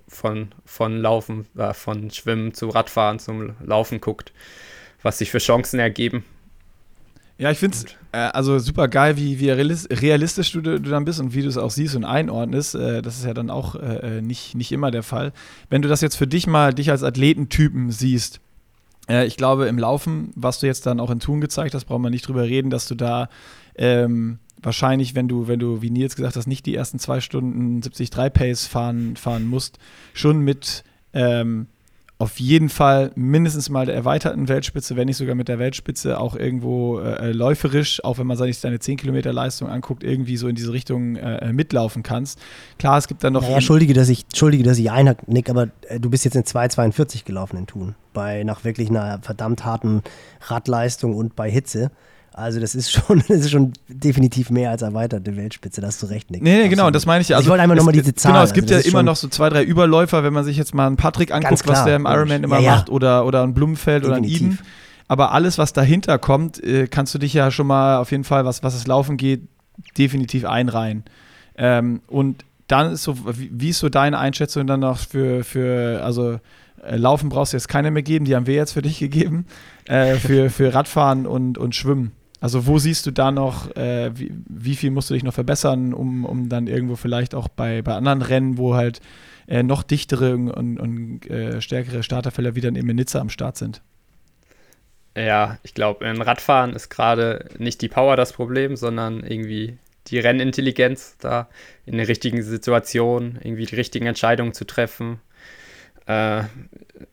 von, 0.07 0.53
von 0.63 0.97
Laufen, 0.97 1.47
äh, 1.57 1.73
von 1.73 2.09
Schwimmen 2.11 2.53
zu 2.53 2.69
Radfahren 2.69 3.19
zum 3.19 3.55
Laufen 3.59 3.99
guckt, 3.99 4.31
was 5.03 5.17
sich 5.17 5.31
für 5.31 5.39
Chancen 5.39 5.81
ergeben. 5.81 6.23
Ja, 7.37 7.51
ich 7.51 7.57
finde 7.57 7.75
es 7.75 7.85
äh, 8.13 8.17
also 8.17 8.59
super 8.59 8.87
geil, 8.87 9.17
wie, 9.17 9.39
wie 9.39 9.49
realistisch 9.49 10.51
du, 10.53 10.61
du 10.61 10.79
dann 10.79 11.03
bist 11.03 11.19
und 11.19 11.33
wie 11.33 11.41
du 11.41 11.49
es 11.49 11.57
auch 11.57 11.71
siehst 11.71 11.95
und 11.95 12.05
einordnest. 12.05 12.75
Äh, 12.75 13.01
das 13.01 13.17
ist 13.17 13.25
ja 13.25 13.33
dann 13.33 13.49
auch 13.49 13.75
äh, 13.75 14.17
äh, 14.17 14.21
nicht, 14.21 14.55
nicht 14.55 14.71
immer 14.71 14.89
der 14.89 15.03
Fall. 15.03 15.33
Wenn 15.69 15.81
du 15.81 15.89
das 15.89 16.01
jetzt 16.01 16.15
für 16.15 16.27
dich 16.27 16.47
mal, 16.47 16.73
dich 16.73 16.91
als 16.91 17.03
Athletentypen 17.03 17.91
siehst, 17.91 18.39
äh, 19.09 19.25
ich 19.25 19.35
glaube, 19.35 19.67
im 19.67 19.77
Laufen, 19.77 20.31
was 20.35 20.59
du 20.59 20.67
jetzt 20.67 20.85
dann 20.85 21.01
auch 21.01 21.11
in 21.11 21.19
Tun 21.19 21.41
gezeigt 21.41 21.75
hast, 21.75 21.85
brauchen 21.85 22.03
wir 22.03 22.09
nicht 22.09 22.27
drüber 22.27 22.43
reden, 22.43 22.69
dass 22.69 22.87
du 22.87 22.95
da 22.95 23.27
ähm, 23.75 24.39
wahrscheinlich, 24.61 25.13
wenn 25.13 25.27
du, 25.27 25.47
wenn 25.49 25.59
du, 25.59 25.81
wie 25.81 25.89
Nils 25.89 26.15
gesagt 26.15 26.37
hast, 26.37 26.47
nicht 26.47 26.65
die 26.65 26.75
ersten 26.75 26.99
zwei 26.99 27.19
Stunden 27.19 27.81
73 27.81 28.11
Pace 28.33 28.65
fahren, 28.65 29.17
fahren 29.17 29.45
musst, 29.45 29.77
schon 30.13 30.39
mit 30.39 30.85
ähm, 31.13 31.67
auf 32.17 32.39
jeden 32.39 32.69
Fall 32.69 33.11
mindestens 33.15 33.69
mal 33.69 33.85
der 33.85 33.95
erweiterten 33.95 34.47
Weltspitze, 34.47 34.95
wenn 34.95 35.07
nicht 35.07 35.17
sogar 35.17 35.35
mit 35.35 35.49
der 35.49 35.59
Weltspitze, 35.59 36.17
auch 36.17 36.35
irgendwo 36.35 36.99
äh, 36.99 37.31
läuferisch, 37.31 38.01
auch 38.05 38.17
wenn 38.17 38.27
man 38.27 38.37
sich 38.37 38.57
seine 38.57 38.79
10 38.79 38.97
Kilometer 38.97 39.33
Leistung 39.33 39.67
anguckt, 39.67 40.01
irgendwie 40.01 40.37
so 40.37 40.47
in 40.47 40.55
diese 40.55 40.71
Richtung 40.71 41.17
äh, 41.17 41.51
mitlaufen 41.51 42.03
kannst. 42.03 42.39
Klar, 42.79 42.97
es 42.97 43.09
gibt 43.09 43.23
dann 43.23 43.33
noch. 43.33 43.41
Ja, 43.41 43.47
naja, 43.47 43.57
entschuldige, 43.57 43.93
dass 43.93 44.07
ich, 44.07 44.23
entschuldige, 44.23 44.63
dass 44.63 44.77
ich 44.77 44.89
einhack, 44.89 45.27
Nick, 45.27 45.49
aber 45.49 45.69
äh, 45.89 45.99
du 45.99 46.09
bist 46.09 46.23
jetzt 46.23 46.35
in 46.35 46.43
2,42 46.43 47.25
gelaufen 47.25 47.57
in 47.57 47.67
Thun. 47.67 47.95
Bei 48.13 48.43
nach 48.45 48.63
wirklich 48.63 48.89
einer 48.89 49.19
verdammt 49.21 49.65
harten 49.65 50.01
Radleistung 50.47 51.15
und 51.15 51.35
bei 51.35 51.51
Hitze. 51.51 51.91
Also 52.37 52.59
das 52.59 52.75
ist 52.75 52.91
schon, 52.91 53.23
das 53.29 53.39
ist 53.39 53.51
schon 53.51 53.71
definitiv 53.87 54.49
mehr 54.49 54.69
als 54.69 54.81
erweiterte 54.81 55.37
Weltspitze, 55.37 55.79
da 55.79 55.87
hast 55.87 56.03
du 56.03 56.07
recht, 56.07 56.31
Nick. 56.31 56.43
Nee, 56.43 56.63
nee, 56.63 56.67
genau, 56.67 56.91
das 56.91 57.05
meine 57.05 57.21
ich 57.21 57.29
ja. 57.29 57.37
Also, 57.37 57.45
also 57.45 57.47
ich 57.47 57.51
wollte 57.51 57.63
einmal 57.63 57.77
nochmal 57.77 57.93
diese 57.93 58.13
Zahl. 58.13 58.33
Genau, 58.33 58.43
es 58.43 58.51
gibt 58.51 58.69
also 58.69 58.83
ja 58.83 58.91
immer 58.91 59.03
noch 59.03 59.15
so 59.15 59.29
zwei, 59.29 59.47
drei 59.49 59.63
Überläufer, 59.63 60.23
wenn 60.23 60.33
man 60.33 60.43
sich 60.43 60.57
jetzt 60.57 60.75
mal 60.75 60.85
einen 60.85 60.97
Patrick 60.97 61.33
anguckt, 61.33 61.65
was 61.65 61.85
der 61.85 61.95
im 61.95 62.05
Ironman 62.05 62.43
immer 62.43 62.57
ja, 62.57 62.61
ja. 62.61 62.75
macht, 62.75 62.89
oder, 62.89 63.25
oder 63.25 63.43
ein 63.43 63.53
Blumenfeld 63.53 64.03
definitiv. 64.03 64.41
oder 64.41 64.47
ein 64.47 64.51
Eden. 64.51 64.59
Aber 65.07 65.31
alles, 65.31 65.57
was 65.57 65.71
dahinter 65.71 66.17
kommt, 66.17 66.61
äh, 66.61 66.87
kannst 66.87 67.13
du 67.13 67.19
dich 67.19 67.33
ja 67.33 67.51
schon 67.51 67.67
mal 67.67 67.99
auf 67.99 68.11
jeden 68.11 68.25
Fall, 68.25 68.43
was, 68.43 68.63
was 68.63 68.73
das 68.73 68.85
Laufen 68.85 69.15
geht, 69.15 69.47
definitiv 69.97 70.43
einreihen. 70.43 71.05
Ähm, 71.57 72.01
und 72.07 72.43
dann 72.67 72.91
ist 72.91 73.03
so, 73.03 73.15
wie, 73.37 73.49
wie 73.53 73.69
ist 73.69 73.79
so 73.79 73.87
deine 73.87 74.17
Einschätzung 74.17 74.67
dann 74.67 74.81
noch 74.81 74.97
für, 74.97 75.45
für 75.45 76.03
also 76.03 76.39
äh, 76.83 76.97
Laufen 76.97 77.29
brauchst 77.29 77.53
du 77.53 77.57
jetzt 77.57 77.69
keine 77.69 77.91
mehr 77.91 78.03
geben, 78.03 78.25
die 78.25 78.35
haben 78.35 78.47
wir 78.47 78.55
jetzt 78.55 78.73
für 78.73 78.81
dich 78.81 78.99
gegeben, 78.99 79.45
äh, 79.85 80.15
für, 80.15 80.49
für 80.49 80.73
Radfahren 80.73 81.27
und, 81.27 81.57
und 81.57 81.75
Schwimmen. 81.75 82.11
Also 82.41 82.67
wo 82.67 82.77
siehst 82.77 83.05
du 83.05 83.11
da 83.11 83.31
noch, 83.31 83.75
äh, 83.75 84.11
wie, 84.17 84.33
wie, 84.47 84.75
viel 84.75 84.91
musst 84.91 85.09
du 85.09 85.13
dich 85.13 85.23
noch 85.23 85.33
verbessern, 85.33 85.93
um, 85.93 86.25
um 86.25 86.49
dann 86.49 86.67
irgendwo 86.67 86.95
vielleicht 86.95 87.33
auch 87.33 87.47
bei, 87.47 87.81
bei 87.81 87.93
anderen 87.93 88.21
Rennen, 88.21 88.57
wo 88.57 88.75
halt 88.75 88.99
äh, 89.47 89.63
noch 89.63 89.83
dichtere 89.83 90.35
und, 90.35 90.77
und 90.77 91.29
äh, 91.29 91.61
stärkere 91.61 92.03
Starterfelder 92.03 92.55
wie 92.55 92.61
dann 92.61 92.75
eben 92.75 92.89
in 92.89 92.97
Nizza 92.97 93.19
am 93.19 93.29
Start 93.29 93.57
sind? 93.57 93.81
Ja, 95.17 95.59
ich 95.63 95.73
glaube, 95.73 96.05
in 96.05 96.21
Radfahren 96.21 96.73
ist 96.73 96.89
gerade 96.89 97.49
nicht 97.57 97.81
die 97.81 97.87
Power 97.87 98.17
das 98.17 98.33
Problem, 98.33 98.75
sondern 98.75 99.23
irgendwie 99.23 99.77
die 100.07 100.19
Rennintelligenz 100.19 101.17
da 101.19 101.47
in 101.85 101.97
der 101.97 102.07
richtigen 102.07 102.43
Situation, 102.43 103.39
irgendwie 103.41 103.65
die 103.65 103.75
richtigen 103.75 104.07
Entscheidungen 104.07 104.53
zu 104.53 104.65
treffen. 104.65 105.21
Äh, 106.05 106.43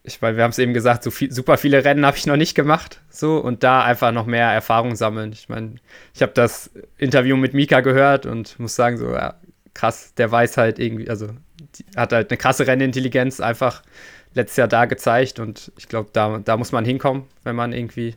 ich, 0.03 0.21
weil 0.23 0.37
wir 0.37 0.45
haben 0.45 0.51
es 0.51 0.59
eben 0.59 0.75
gesagt, 0.75 1.03
so 1.03 1.11
viel, 1.11 1.33
super 1.33 1.57
viele 1.57 1.85
Rennen 1.85 2.07
habe 2.07 2.17
ich 2.17 2.27
noch 2.27 2.37
nicht 2.37 2.55
gemacht, 2.55 3.01
so 3.11 3.39
und 3.39 3.63
da 3.63 3.83
einfach 3.83 4.13
noch 4.13 4.27
mehr 4.27 4.49
Erfahrung 4.49 4.97
sammeln. 4.97 5.33
Ich 5.33 5.49
meine, 5.49 5.77
ich 6.15 6.23
habe 6.23 6.33
das 6.33 6.71
Interview 6.99 7.37
mit 7.37 7.55
Mika 7.55 7.81
gehört 7.81 8.27
und 8.27 8.59
muss 8.59 8.75
sagen, 8.75 8.99
so 8.99 9.13
ja, 9.13 9.35
krass, 9.75 10.15
der 10.15 10.31
weiß 10.31 10.57
halt 10.57 10.79
irgendwie, 10.79 11.09
also 11.09 11.29
hat 11.97 12.13
halt 12.13 12.31
eine 12.31 12.37
krasse 12.37 12.67
Rennintelligenz 12.67 13.41
einfach 13.41 13.83
letztes 14.35 14.57
Jahr 14.57 14.69
da 14.69 14.85
gezeigt 14.85 15.39
und 15.39 15.73
ich 15.77 15.89
glaube, 15.89 16.11
da, 16.13 16.41
da 16.45 16.57
muss 16.57 16.73
man 16.73 16.85
hinkommen, 16.85 17.25
wenn 17.45 17.57
man 17.57 17.73
irgendwie 17.73 18.17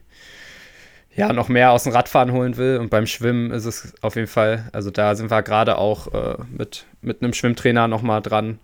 ja 1.15 1.31
noch 1.31 1.47
mehr 1.47 1.71
aus 1.71 1.83
dem 1.83 1.93
Radfahren 1.93 2.31
holen 2.31 2.57
will. 2.57 2.77
Und 2.77 2.89
beim 2.89 3.07
Schwimmen 3.07 3.51
ist 3.51 3.65
es 3.65 3.93
auf 4.01 4.15
jeden 4.15 4.27
Fall, 4.27 4.69
also 4.73 4.91
da 4.91 5.15
sind 5.15 5.31
wir 5.31 5.41
gerade 5.43 5.77
auch 5.77 6.13
äh, 6.13 6.35
mit, 6.49 6.85
mit 7.01 7.21
einem 7.21 7.33
Schwimmtrainer 7.33 7.87
nochmal 7.87 8.21
dran. 8.21 8.59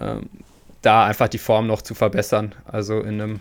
Ähm, 0.00 0.28
da 0.84 1.06
einfach 1.06 1.28
die 1.28 1.38
Form 1.38 1.66
noch 1.66 1.82
zu 1.82 1.94
verbessern. 1.94 2.54
Also 2.66 3.00
in 3.00 3.20
einem, 3.20 3.40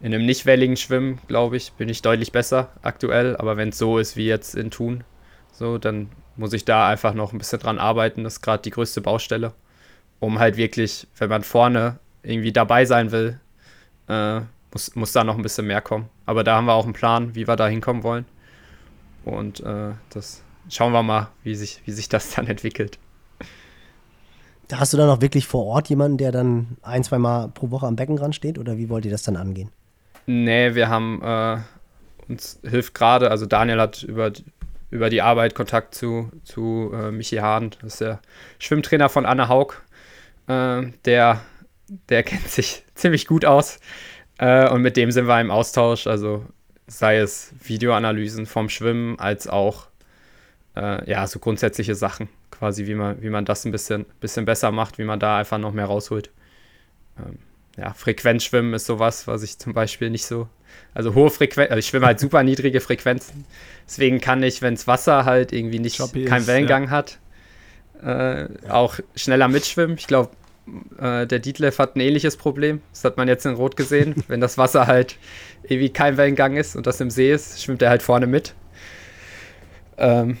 in 0.00 0.14
einem 0.14 0.26
nicht 0.26 0.46
welligen 0.46 0.76
Schwimmen, 0.76 1.20
glaube 1.28 1.56
ich, 1.56 1.72
bin 1.72 1.88
ich 1.88 2.02
deutlich 2.02 2.32
besser 2.32 2.70
aktuell. 2.82 3.36
Aber 3.36 3.56
wenn 3.56 3.70
es 3.70 3.78
so 3.78 3.98
ist 3.98 4.16
wie 4.16 4.26
jetzt 4.26 4.54
in 4.54 4.70
Thun, 4.70 5.04
so, 5.52 5.78
dann 5.78 6.10
muss 6.36 6.52
ich 6.52 6.64
da 6.64 6.88
einfach 6.88 7.14
noch 7.14 7.32
ein 7.32 7.38
bisschen 7.38 7.60
dran 7.60 7.78
arbeiten. 7.78 8.24
Das 8.24 8.34
ist 8.34 8.42
gerade 8.42 8.62
die 8.62 8.70
größte 8.70 9.00
Baustelle. 9.00 9.52
Um 10.20 10.38
halt 10.38 10.56
wirklich, 10.56 11.06
wenn 11.16 11.28
man 11.28 11.42
vorne 11.42 11.98
irgendwie 12.22 12.52
dabei 12.52 12.84
sein 12.84 13.12
will, 13.12 13.40
äh, 14.08 14.40
muss, 14.72 14.94
muss 14.94 15.12
da 15.12 15.24
noch 15.24 15.36
ein 15.36 15.42
bisschen 15.42 15.66
mehr 15.66 15.80
kommen. 15.80 16.08
Aber 16.26 16.44
da 16.44 16.56
haben 16.56 16.66
wir 16.66 16.74
auch 16.74 16.84
einen 16.84 16.92
Plan, 16.92 17.34
wie 17.34 17.46
wir 17.46 17.56
da 17.56 17.68
hinkommen 17.68 18.02
wollen. 18.02 18.24
Und 19.24 19.60
äh, 19.60 19.92
das 20.10 20.42
schauen 20.68 20.92
wir 20.92 21.02
mal, 21.02 21.28
wie 21.42 21.54
sich, 21.54 21.82
wie 21.84 21.92
sich 21.92 22.08
das 22.08 22.30
dann 22.34 22.46
entwickelt. 22.46 22.98
Da 24.68 24.78
hast 24.78 24.92
du 24.92 24.96
dann 24.98 25.08
auch 25.08 25.22
wirklich 25.22 25.46
vor 25.46 25.64
Ort 25.64 25.88
jemanden, 25.88 26.18
der 26.18 26.30
dann 26.30 26.76
ein, 26.82 27.02
zwei 27.02 27.18
Mal 27.18 27.48
pro 27.48 27.70
Woche 27.70 27.86
am 27.86 27.96
Beckenrand 27.96 28.34
steht 28.34 28.58
oder 28.58 28.76
wie 28.76 28.88
wollt 28.88 29.04
ihr 29.04 29.10
das 29.10 29.22
dann 29.22 29.36
angehen? 29.36 29.70
Nee, 30.26 30.74
wir 30.74 30.90
haben 30.90 31.22
äh, 31.22 31.58
uns 32.28 32.60
hilft 32.62 32.94
gerade, 32.94 33.30
also 33.30 33.46
Daniel 33.46 33.80
hat 33.80 34.02
über, 34.02 34.30
über 34.90 35.08
die 35.08 35.22
Arbeit 35.22 35.54
Kontakt 35.54 35.94
zu, 35.94 36.30
zu 36.44 36.92
äh, 36.94 37.10
Michi 37.10 37.36
Hahn, 37.36 37.70
das 37.80 37.94
ist 37.94 38.00
der 38.02 38.20
Schwimmtrainer 38.58 39.08
von 39.08 39.24
Anne 39.24 39.48
Haug. 39.48 39.74
Äh, 40.46 40.92
der, 41.06 41.40
der 42.10 42.22
kennt 42.24 42.48
sich 42.48 42.84
ziemlich 42.94 43.26
gut 43.26 43.46
aus 43.46 43.80
äh, 44.38 44.68
und 44.68 44.82
mit 44.82 44.96
dem 44.96 45.10
sind 45.10 45.26
wir 45.26 45.40
im 45.40 45.50
Austausch, 45.50 46.06
also 46.06 46.44
sei 46.86 47.18
es 47.18 47.54
Videoanalysen 47.62 48.46
vom 48.46 48.68
Schwimmen 48.68 49.18
als 49.18 49.46
auch 49.46 49.87
äh, 50.78 51.10
ja, 51.10 51.26
so 51.26 51.38
grundsätzliche 51.38 51.94
Sachen 51.94 52.28
quasi, 52.50 52.86
wie 52.86 52.94
man, 52.94 53.20
wie 53.22 53.30
man 53.30 53.44
das 53.44 53.64
ein 53.64 53.72
bisschen, 53.72 54.06
bisschen 54.20 54.44
besser 54.44 54.70
macht, 54.70 54.98
wie 54.98 55.04
man 55.04 55.20
da 55.20 55.38
einfach 55.38 55.58
noch 55.58 55.72
mehr 55.72 55.86
rausholt. 55.86 56.30
Ähm, 57.18 57.38
ja, 57.76 57.92
Frequenzschwimmen 57.92 58.74
ist 58.74 58.86
sowas, 58.86 59.26
was 59.26 59.42
ich 59.42 59.58
zum 59.58 59.72
Beispiel 59.72 60.10
nicht 60.10 60.26
so, 60.26 60.48
also 60.94 61.14
hohe 61.14 61.30
Frequenz, 61.30 61.70
also 61.70 61.78
ich 61.78 61.86
schwimme 61.86 62.06
halt 62.06 62.18
super 62.20 62.42
niedrige 62.42 62.80
Frequenzen. 62.80 63.44
Deswegen 63.86 64.20
kann 64.20 64.42
ich, 64.42 64.62
wenn 64.62 64.74
das 64.74 64.86
Wasser 64.86 65.24
halt 65.24 65.52
irgendwie 65.52 65.78
nicht 65.78 65.98
keinen 65.98 66.46
Wellengang 66.46 66.84
ja. 66.84 66.90
hat, 66.90 67.18
äh, 68.02 68.48
auch 68.68 68.98
schneller 69.14 69.48
mitschwimmen. 69.48 69.96
Ich 69.98 70.06
glaube, 70.06 70.30
äh, 70.98 71.26
der 71.26 71.38
Dietlev 71.38 71.78
hat 71.78 71.96
ein 71.96 72.00
ähnliches 72.00 72.36
Problem. 72.36 72.82
Das 72.92 73.04
hat 73.04 73.16
man 73.16 73.28
jetzt 73.28 73.46
in 73.46 73.54
Rot 73.54 73.76
gesehen. 73.76 74.14
wenn 74.28 74.40
das 74.40 74.58
Wasser 74.58 74.86
halt 74.86 75.16
irgendwie 75.62 75.90
kein 75.90 76.16
Wellengang 76.16 76.56
ist 76.56 76.76
und 76.76 76.86
das 76.86 77.00
im 77.00 77.10
See 77.10 77.32
ist, 77.32 77.62
schwimmt 77.62 77.82
er 77.82 77.90
halt 77.90 78.02
vorne 78.02 78.26
mit. 78.26 78.54
Ähm, 79.96 80.38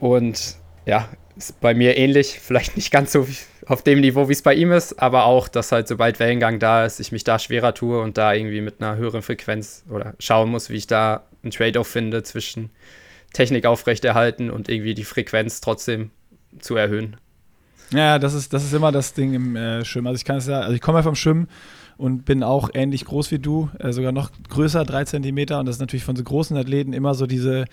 und 0.00 0.56
ja, 0.84 1.08
ist 1.36 1.60
bei 1.60 1.74
mir 1.74 1.96
ähnlich, 1.96 2.40
vielleicht 2.40 2.76
nicht 2.76 2.90
ganz 2.90 3.12
so 3.12 3.26
auf 3.66 3.82
dem 3.82 4.00
Niveau, 4.00 4.28
wie 4.28 4.32
es 4.32 4.42
bei 4.42 4.54
ihm 4.54 4.72
ist, 4.72 5.00
aber 5.02 5.24
auch, 5.24 5.48
dass 5.48 5.72
halt 5.72 5.88
sobald 5.88 6.18
Wellengang 6.20 6.58
da 6.58 6.86
ist, 6.86 7.00
ich 7.00 7.12
mich 7.12 7.24
da 7.24 7.38
schwerer 7.38 7.74
tue 7.74 8.00
und 8.00 8.16
da 8.16 8.32
irgendwie 8.32 8.60
mit 8.60 8.80
einer 8.80 8.96
höheren 8.96 9.22
Frequenz 9.22 9.84
oder 9.90 10.14
schauen 10.18 10.50
muss, 10.50 10.70
wie 10.70 10.76
ich 10.76 10.86
da 10.86 11.24
einen 11.42 11.50
Trade-off 11.50 11.88
finde 11.88 12.22
zwischen 12.22 12.70
Technik 13.32 13.66
aufrechterhalten 13.66 14.50
und 14.50 14.68
irgendwie 14.68 14.94
die 14.94 15.04
Frequenz 15.04 15.60
trotzdem 15.60 16.10
zu 16.58 16.76
erhöhen. 16.76 17.16
Ja, 17.90 18.18
das 18.18 18.34
ist, 18.34 18.52
das 18.52 18.64
ist 18.64 18.72
immer 18.72 18.92
das 18.92 19.12
Ding 19.12 19.34
im 19.34 19.56
äh, 19.56 19.84
Schwimmen. 19.84 20.06
Also 20.06 20.16
ich 20.16 20.24
kann 20.24 20.36
es 20.36 20.46
ja, 20.46 20.60
also 20.60 20.74
ich 20.74 20.80
komme 20.80 20.98
ja 20.98 21.02
vom 21.02 21.14
Schwimmen 21.14 21.48
und 21.96 22.24
bin 22.24 22.42
auch 22.42 22.70
ähnlich 22.74 23.04
groß 23.04 23.30
wie 23.30 23.38
du, 23.38 23.68
äh, 23.78 23.92
sogar 23.92 24.12
noch 24.12 24.30
größer, 24.48 24.84
drei 24.84 25.04
Zentimeter. 25.04 25.60
Und 25.60 25.66
das 25.66 25.76
ist 25.76 25.80
natürlich 25.80 26.04
von 26.04 26.16
so 26.16 26.24
großen 26.24 26.56
Athleten 26.56 26.92
immer 26.92 27.14
so 27.14 27.26
diese, 27.26 27.66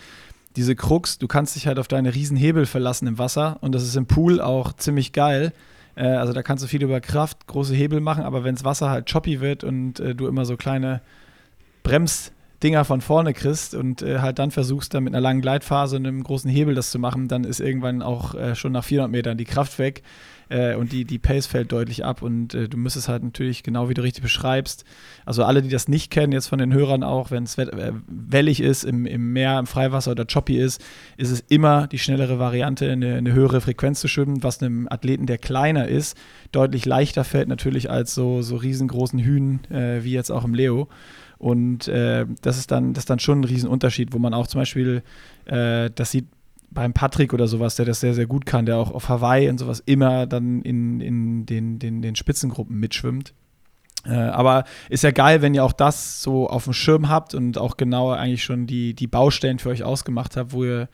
diese 0.55 0.75
Krux, 0.75 1.17
du 1.17 1.27
kannst 1.27 1.55
dich 1.55 1.67
halt 1.67 1.79
auf 1.79 1.87
deine 1.87 2.13
Riesenhebel 2.13 2.65
verlassen 2.65 3.07
im 3.07 3.17
Wasser 3.17 3.57
und 3.61 3.73
das 3.73 3.83
ist 3.83 3.95
im 3.95 4.05
Pool 4.05 4.41
auch 4.41 4.73
ziemlich 4.73 5.13
geil. 5.13 5.53
Äh, 5.95 6.07
also 6.07 6.33
da 6.33 6.43
kannst 6.43 6.63
du 6.63 6.67
viel 6.67 6.83
über 6.83 7.01
Kraft, 7.01 7.47
große 7.47 7.73
Hebel 7.73 7.99
machen, 7.99 8.23
aber 8.23 8.43
wenn 8.43 8.55
das 8.55 8.63
Wasser 8.63 8.89
halt 8.89 9.11
choppy 9.11 9.41
wird 9.41 9.63
und 9.63 9.99
äh, 9.99 10.15
du 10.15 10.27
immer 10.27 10.45
so 10.45 10.57
kleine 10.57 11.01
Bremsdinger 11.83 12.85
von 12.85 13.01
vorne 13.01 13.33
kriegst 13.33 13.75
und 13.75 14.01
äh, 14.01 14.19
halt 14.19 14.39
dann 14.39 14.51
versuchst, 14.51 14.93
dann 14.93 15.03
mit 15.03 15.13
einer 15.13 15.21
langen 15.21 15.41
Gleitphase 15.41 15.97
und 15.97 16.05
einem 16.05 16.23
großen 16.23 16.49
Hebel 16.49 16.75
das 16.75 16.91
zu 16.91 16.99
machen, 16.99 17.27
dann 17.27 17.43
ist 17.43 17.59
irgendwann 17.59 18.01
auch 18.01 18.35
äh, 18.35 18.55
schon 18.55 18.71
nach 18.71 18.83
400 18.83 19.11
Metern 19.11 19.37
die 19.37 19.45
Kraft 19.45 19.79
weg 19.79 20.03
äh, 20.49 20.75
und 20.75 20.91
die, 20.91 21.05
die 21.05 21.19
Pace 21.19 21.45
fällt 21.45 21.71
deutlich 21.71 22.05
ab 22.05 22.21
und 22.21 22.53
äh, 22.53 22.69
du 22.69 22.77
müsstest 22.77 23.07
halt 23.07 23.23
natürlich, 23.23 23.63
genau 23.63 23.89
wie 23.89 23.93
du 23.93 24.01
richtig 24.01 24.23
beschreibst, 24.23 24.85
also 25.25 25.43
alle, 25.43 25.61
die 25.61 25.69
das 25.69 25.87
nicht 25.87 26.11
kennen, 26.11 26.33
jetzt 26.33 26.47
von 26.47 26.59
den 26.59 26.73
Hörern 26.73 27.03
auch, 27.03 27.31
wenn 27.31 27.43
es 27.43 27.57
äh, 27.57 27.93
wellig 28.07 28.61
ist 28.61 28.83
im, 28.83 29.05
im 29.05 29.33
Meer, 29.33 29.59
im 29.59 29.67
Freiwasser 29.67 30.11
oder 30.11 30.25
choppy 30.25 30.57
ist, 30.57 30.83
ist 31.17 31.31
es 31.31 31.41
immer 31.41 31.87
die 31.87 31.99
schnellere 31.99 32.39
Variante, 32.39 32.91
eine, 32.91 33.15
eine 33.15 33.33
höhere 33.33 33.61
Frequenz 33.61 33.99
zu 33.99 34.07
schwimmen, 34.07 34.43
was 34.43 34.61
einem 34.61 34.87
Athleten, 34.89 35.25
der 35.25 35.37
kleiner 35.37 35.87
ist, 35.87 36.17
deutlich 36.51 36.85
leichter 36.85 37.23
fällt 37.23 37.47
natürlich 37.47 37.89
als 37.89 38.13
so, 38.13 38.41
so 38.41 38.55
riesengroßen 38.55 39.19
Hühn 39.19 39.59
äh, 39.69 40.03
wie 40.03 40.11
jetzt 40.11 40.31
auch 40.31 40.45
im 40.45 40.53
Leo. 40.53 40.87
Und 41.37 41.89
äh, 41.89 42.25
das 42.41 42.57
ist 42.57 42.71
dann, 42.71 42.93
das 42.93 43.01
ist 43.01 43.09
dann 43.09 43.19
schon 43.19 43.41
ein 43.41 43.43
Riesenunterschied, 43.43 44.13
wo 44.13 44.17
man 44.17 44.33
auch 44.33 44.47
zum 44.47 44.61
Beispiel, 44.61 45.03
äh, 45.43 45.89
das 45.93 46.11
sieht 46.11 46.27
beim 46.73 46.93
Patrick 46.93 47.33
oder 47.33 47.47
sowas, 47.47 47.75
der 47.75 47.85
das 47.85 47.99
sehr, 47.99 48.13
sehr 48.13 48.25
gut 48.25 48.45
kann, 48.45 48.65
der 48.65 48.77
auch 48.77 48.91
auf 48.91 49.09
Hawaii 49.09 49.49
und 49.49 49.57
sowas 49.57 49.81
immer 49.85 50.25
dann 50.25 50.61
in, 50.61 50.99
in 50.99 51.45
den, 51.45 51.79
den, 51.79 52.01
den 52.01 52.15
Spitzengruppen 52.15 52.79
mitschwimmt. 52.79 53.33
Äh, 54.05 54.15
aber 54.15 54.65
ist 54.89 55.03
ja 55.03 55.11
geil, 55.11 55.41
wenn 55.41 55.53
ihr 55.53 55.63
auch 55.63 55.71
das 55.71 56.21
so 56.21 56.47
auf 56.49 56.65
dem 56.65 56.73
Schirm 56.73 57.09
habt 57.09 57.33
und 57.35 57.57
auch 57.57 57.77
genauer 57.77 58.17
eigentlich 58.17 58.43
schon 58.43 58.67
die, 58.67 58.93
die 58.93 59.07
Baustellen 59.07 59.59
für 59.59 59.69
euch 59.69 59.83
ausgemacht 59.83 60.35
habt, 60.35 60.51
wo 60.51 60.63
ihr, 60.63 60.89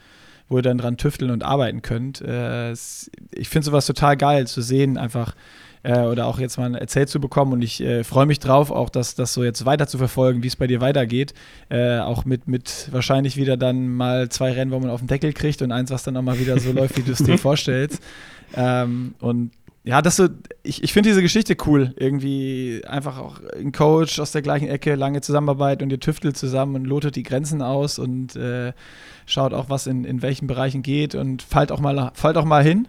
wo 0.47 0.57
ihr 0.57 0.61
dann 0.61 0.77
dran 0.77 0.97
tüfteln 0.97 1.31
und 1.31 1.43
arbeiten 1.43 1.81
könnt. 1.81 2.21
Äh, 2.21 2.71
ich 2.71 3.49
finde 3.49 3.65
sowas 3.65 3.85
total 3.85 4.17
geil 4.17 4.47
zu 4.47 4.61
sehen, 4.61 4.97
einfach 4.97 5.35
äh, 5.83 6.01
oder 6.01 6.27
auch 6.27 6.39
jetzt 6.39 6.57
mal 6.57 6.75
erzählt 6.75 7.09
zu 7.09 7.19
bekommen 7.19 7.53
und 7.53 7.61
ich 7.61 7.81
äh, 7.81 8.03
freue 8.03 8.25
mich 8.25 8.39
drauf, 8.39 8.71
auch 8.71 8.89
das, 8.89 9.15
das 9.15 9.33
so 9.33 9.43
jetzt 9.43 9.65
weiter 9.65 9.87
zu 9.87 9.97
verfolgen, 9.97 10.43
wie 10.43 10.47
es 10.47 10.55
bei 10.55 10.67
dir 10.67 10.81
weitergeht. 10.81 11.33
Äh, 11.69 11.99
auch 11.99 12.25
mit, 12.25 12.47
mit 12.47 12.89
wahrscheinlich 12.91 13.37
wieder 13.37 13.57
dann 13.57 13.89
mal 13.93 14.29
zwei 14.29 14.51
Rennen, 14.51 14.71
wo 14.71 14.79
man 14.79 14.89
auf 14.89 15.01
den 15.01 15.07
Deckel 15.07 15.33
kriegt 15.33 15.61
und 15.61 15.71
eins, 15.71 15.91
was 15.91 16.03
dann 16.03 16.17
auch 16.17 16.21
mal 16.21 16.39
wieder 16.39 16.59
so 16.59 16.71
läuft, 16.73 16.97
wie 16.97 17.03
du 17.03 17.11
es 17.11 17.19
dir 17.19 17.37
vorstellst. 17.37 18.01
Ähm, 18.55 19.15
und 19.19 19.51
ja, 19.83 20.01
das 20.01 20.17
so, 20.17 20.27
ich, 20.61 20.83
ich 20.83 20.93
finde 20.93 21.09
diese 21.09 21.21
Geschichte 21.21 21.55
cool. 21.65 21.93
Irgendwie 21.97 22.81
einfach 22.85 23.17
auch 23.17 23.39
ein 23.57 23.71
Coach 23.71 24.19
aus 24.19 24.31
der 24.31 24.41
gleichen 24.41 24.67
Ecke, 24.67 24.95
lange 24.95 25.21
Zusammenarbeit 25.21 25.81
und 25.81 25.89
ihr 25.91 25.99
tüftelt 25.99 26.37
zusammen 26.37 26.75
und 26.75 26.85
lotet 26.85 27.15
die 27.15 27.23
Grenzen 27.23 27.61
aus 27.61 27.97
und 27.97 28.35
äh, 28.35 28.73
schaut 29.25 29.53
auch, 29.53 29.69
was 29.69 29.87
in, 29.87 30.03
in 30.03 30.21
welchen 30.21 30.47
Bereichen 30.47 30.83
geht 30.83 31.15
und 31.15 31.41
fallt 31.41 31.71
auch 31.71 31.79
mal, 31.79 32.11
fallt 32.13 32.37
auch 32.37 32.45
mal 32.45 32.63
hin, 32.63 32.87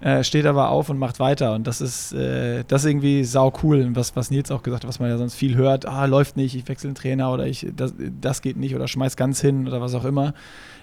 äh, 0.00 0.22
steht 0.24 0.46
aber 0.46 0.70
auf 0.70 0.88
und 0.88 0.98
macht 0.98 1.18
weiter. 1.20 1.54
Und 1.54 1.66
das 1.66 1.80
ist, 1.80 2.12
äh, 2.12 2.64
das 2.68 2.84
ist 2.84 2.90
irgendwie 2.90 3.24
sau 3.24 3.52
cool. 3.62 3.88
was, 3.94 4.14
was 4.16 4.30
Nils 4.30 4.50
auch 4.50 4.62
gesagt 4.62 4.84
hat, 4.84 4.88
was 4.88 5.00
man 5.00 5.08
ja 5.08 5.18
sonst 5.18 5.34
viel 5.34 5.56
hört, 5.56 5.86
ah, 5.86 6.04
läuft 6.04 6.36
nicht, 6.36 6.54
ich 6.54 6.68
wechsle 6.68 6.90
den 6.90 6.94
Trainer 6.94 7.32
oder 7.32 7.46
ich, 7.46 7.66
das, 7.74 7.94
das 8.20 8.42
geht 8.42 8.56
nicht 8.56 8.74
oder 8.74 8.88
schmeiß 8.88 9.16
ganz 9.16 9.40
hin 9.40 9.66
oder 9.66 9.80
was 9.80 9.94
auch 9.94 10.04
immer. 10.04 10.34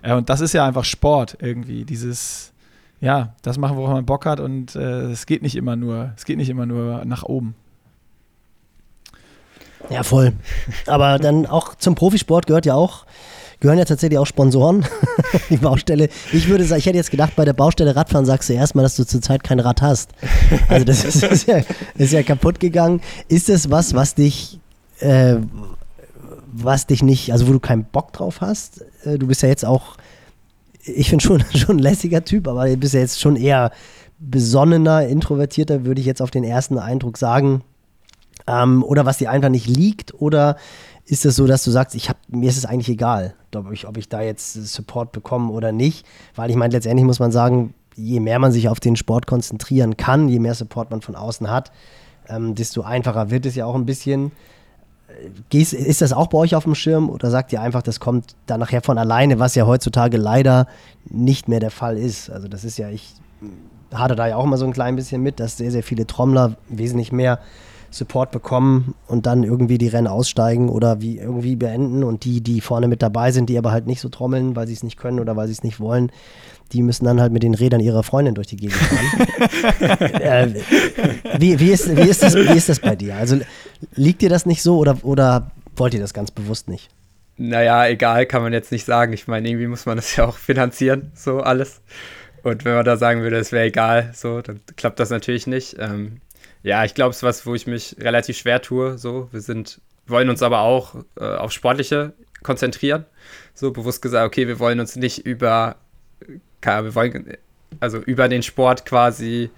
Äh, 0.01 0.13
und 0.13 0.29
das 0.29 0.41
ist 0.41 0.53
ja 0.53 0.65
einfach 0.65 0.85
Sport 0.85 1.37
irgendwie, 1.39 1.85
dieses 1.85 2.53
ja, 3.03 3.33
das 3.41 3.57
machen, 3.57 3.75
worauf 3.75 3.91
man 3.91 4.05
Bock 4.05 4.25
hat 4.25 4.39
und 4.39 4.77
äh, 4.77 5.11
es 5.11 5.25
geht 5.25 5.41
nicht 5.41 5.57
immer 5.57 5.75
nur, 5.75 6.13
es 6.15 6.23
geht 6.23 6.37
nicht 6.37 6.49
immer 6.49 6.65
nur 6.65 7.03
nach 7.03 7.23
oben. 7.23 7.53
Ja, 9.89 10.03
voll. 10.03 10.31
Aber 10.87 11.19
dann 11.19 11.45
auch 11.45 11.75
zum 11.75 11.95
Profisport 11.95 12.47
gehört 12.47 12.65
ja 12.65 12.75
auch, 12.75 13.05
gehören 13.59 13.77
ja 13.77 13.85
tatsächlich 13.85 14.19
auch 14.19 14.25
Sponsoren. 14.25 14.85
die 15.49 15.57
Baustelle. 15.57 16.09
Ich 16.31 16.47
würde 16.47 16.65
sagen, 16.65 16.79
ich 16.79 16.85
hätte 16.85 16.97
jetzt 16.97 17.11
gedacht, 17.11 17.35
bei 17.35 17.45
der 17.45 17.53
Baustelle 17.53 17.95
Radfahren 17.95 18.25
sagst 18.25 18.49
du 18.49 18.53
erstmal, 18.53 18.83
dass 18.83 18.95
du 18.95 19.05
zurzeit 19.05 19.43
kein 19.43 19.59
Rad 19.59 19.81
hast. 19.81 20.11
Also 20.67 20.85
das 20.85 21.03
ist, 21.05 21.23
ist, 21.23 21.47
ja, 21.47 21.61
ist 21.95 22.13
ja 22.13 22.23
kaputt 22.23 22.59
gegangen. 22.59 23.01
Ist 23.27 23.49
das 23.49 23.69
was, 23.69 23.93
was 23.93 24.15
dich, 24.15 24.59
äh, 24.99 25.35
was 26.51 26.87
dich 26.87 27.03
nicht, 27.03 27.31
also 27.31 27.47
wo 27.47 27.51
du 27.53 27.59
keinen 27.59 27.85
Bock 27.85 28.13
drauf 28.13 28.41
hast? 28.41 28.85
Äh, 29.05 29.17
du 29.17 29.27
bist 29.27 29.41
ja 29.41 29.49
jetzt 29.49 29.65
auch 29.65 29.97
ich 30.85 31.09
finde 31.09 31.23
schon, 31.23 31.43
schon 31.55 31.77
ein 31.77 31.83
lässiger 31.83 32.23
Typ, 32.23 32.47
aber 32.47 32.67
du 32.67 32.77
bist 32.77 32.93
ja 32.93 32.99
jetzt 32.99 33.19
schon 33.19 33.35
eher 33.35 33.71
besonnener, 34.19 35.07
introvertierter, 35.07 35.85
würde 35.85 36.01
ich 36.01 36.07
jetzt 36.07 36.21
auf 36.21 36.31
den 36.31 36.43
ersten 36.43 36.77
Eindruck 36.77 37.17
sagen. 37.17 37.61
Ähm, 38.47 38.83
oder 38.83 39.05
was 39.05 39.17
dir 39.17 39.29
einfach 39.29 39.49
nicht 39.49 39.67
liegt, 39.67 40.13
oder 40.15 40.57
ist 41.05 41.25
es 41.25 41.35
so, 41.35 41.47
dass 41.47 41.63
du 41.63 41.71
sagst, 41.71 41.95
ich 41.95 42.09
hab, 42.09 42.17
mir 42.29 42.49
ist 42.49 42.57
es 42.57 42.65
eigentlich 42.65 42.89
egal, 42.89 43.35
ob 43.55 43.71
ich, 43.71 43.87
ob 43.87 43.97
ich 43.97 44.09
da 44.09 44.21
jetzt 44.21 44.53
Support 44.53 45.11
bekomme 45.11 45.51
oder 45.51 45.71
nicht? 45.71 46.05
Weil 46.35 46.49
ich 46.49 46.55
meine, 46.55 46.73
letztendlich 46.73 47.05
muss 47.05 47.19
man 47.19 47.31
sagen, 47.31 47.73
je 47.95 48.19
mehr 48.19 48.39
man 48.39 48.51
sich 48.51 48.69
auf 48.69 48.79
den 48.79 48.95
Sport 48.95 49.27
konzentrieren 49.27 49.97
kann, 49.97 50.27
je 50.29 50.39
mehr 50.39 50.55
Support 50.55 50.91
man 50.91 51.01
von 51.01 51.15
außen 51.15 51.49
hat, 51.49 51.71
ähm, 52.27 52.55
desto 52.55 52.81
einfacher 52.81 53.29
wird 53.29 53.45
es 53.45 53.55
ja 53.55 53.65
auch 53.65 53.75
ein 53.75 53.85
bisschen. 53.85 54.31
Gehst, 55.49 55.73
ist 55.73 56.01
das 56.01 56.11
auch 56.11 56.27
bei 56.27 56.39
euch 56.39 56.55
auf 56.55 56.63
dem 56.63 56.75
Schirm 56.75 57.09
oder 57.09 57.29
sagt 57.29 57.53
ihr 57.53 57.61
einfach, 57.61 57.83
das 57.83 57.99
kommt 57.99 58.35
dann 58.47 58.59
nachher 58.59 58.81
von 58.81 58.97
alleine, 58.97 59.37
was 59.39 59.53
ja 59.53 59.67
heutzutage 59.67 60.17
leider 60.17 60.67
nicht 61.09 61.47
mehr 61.47 61.59
der 61.59 61.71
Fall 61.71 61.97
ist? 61.97 62.29
Also 62.29 62.47
das 62.47 62.63
ist 62.63 62.77
ja, 62.77 62.89
ich 62.89 63.13
hatte 63.93 64.15
da 64.15 64.27
ja 64.27 64.37
auch 64.37 64.43
immer 64.43 64.57
so 64.57 64.65
ein 64.65 64.73
klein 64.73 64.95
bisschen 64.95 65.21
mit, 65.21 65.39
dass 65.39 65.57
sehr, 65.57 65.71
sehr 65.71 65.83
viele 65.83 66.07
Trommler 66.07 66.55
wesentlich 66.69 67.11
mehr 67.11 67.39
Support 67.93 68.31
bekommen 68.31 68.95
und 69.07 69.25
dann 69.25 69.43
irgendwie 69.43 69.77
die 69.77 69.87
Rennen 69.87 70.07
aussteigen 70.07 70.69
oder 70.69 71.01
wie 71.01 71.17
irgendwie 71.19 71.55
beenden 71.55 72.03
und 72.03 72.25
die, 72.25 72.41
die 72.41 72.61
vorne 72.61 72.87
mit 72.87 73.01
dabei 73.01 73.31
sind, 73.31 73.49
die 73.49 73.57
aber 73.57 73.71
halt 73.71 73.87
nicht 73.87 74.01
so 74.01 74.09
trommeln, 74.09 74.55
weil 74.55 74.67
sie 74.67 74.73
es 74.73 74.83
nicht 74.83 74.97
können 74.97 75.19
oder 75.19 75.35
weil 75.35 75.47
sie 75.47 75.53
es 75.53 75.63
nicht 75.63 75.79
wollen, 75.79 76.11
die 76.71 76.81
müssen 76.81 77.05
dann 77.05 77.21
halt 77.21 77.31
mit 77.31 77.43
den 77.43 77.53
Rädern 77.53 77.81
ihrer 77.81 78.03
Freundin 78.03 78.33
durch 78.33 78.47
die 78.47 78.57
Gegend 78.57 78.75
fahren. 78.75 79.99
äh, 80.21 80.47
wie, 81.37 81.59
wie, 81.59 81.71
ist, 81.71 81.95
wie, 81.95 82.09
ist 82.09 82.23
das, 82.23 82.35
wie 82.35 82.57
ist 82.57 82.69
das 82.69 82.79
bei 82.79 82.95
dir? 82.95 83.15
Also 83.15 83.39
liegt 83.95 84.21
dir 84.21 84.29
das 84.29 84.45
nicht 84.45 84.63
so 84.63 84.77
oder, 84.77 84.97
oder 85.03 85.51
wollt 85.75 85.93
ihr 85.93 85.99
das 85.99 86.13
ganz 86.13 86.31
bewusst 86.31 86.67
nicht? 86.67 86.89
Naja, 87.37 87.87
egal, 87.87 88.25
kann 88.25 88.41
man 88.41 88.53
jetzt 88.53 88.71
nicht 88.71 88.85
sagen. 88.85 89.13
Ich 89.13 89.27
meine, 89.27 89.47
irgendwie 89.49 89.67
muss 89.67 89.85
man 89.85 89.97
das 89.97 90.15
ja 90.15 90.25
auch 90.25 90.37
finanzieren, 90.37 91.11
so 91.15 91.39
alles. 91.39 91.81
Und 92.43 92.65
wenn 92.65 92.75
man 92.75 92.85
da 92.85 92.97
sagen 92.97 93.21
würde, 93.21 93.37
es 93.37 93.51
wäre 93.51 93.65
egal, 93.65 94.11
so, 94.13 94.41
dann 94.41 94.59
klappt 94.75 94.99
das 94.99 95.09
natürlich 95.09 95.47
nicht. 95.47 95.77
Ähm, 95.79 96.17
ja, 96.63 96.85
ich 96.85 96.93
glaube, 96.93 97.11
es 97.11 97.17
ist 97.17 97.23
was, 97.23 97.45
wo 97.45 97.53
ich 97.53 97.67
mich 97.67 97.95
relativ 97.99 98.37
schwer 98.37 98.61
tue. 98.61 98.97
So, 98.97 99.29
wir 99.31 99.41
sind, 99.41 99.81
wollen 100.07 100.29
uns 100.29 100.41
aber 100.41 100.61
auch 100.61 100.95
äh, 101.19 101.23
auf 101.23 101.51
Sportliche 101.51 102.13
konzentrieren. 102.41 103.05
So 103.53 103.71
bewusst 103.71 104.01
gesagt, 104.01 104.25
okay, 104.25 104.47
wir 104.47 104.59
wollen 104.59 104.79
uns 104.79 104.95
nicht 104.95 105.25
über 105.25 105.75
wir 106.61 106.95
wollen 106.95 107.37
also 107.81 107.97
über 107.97 108.29
den 108.29 108.43
Sport 108.43 108.85
quasi 108.85 109.49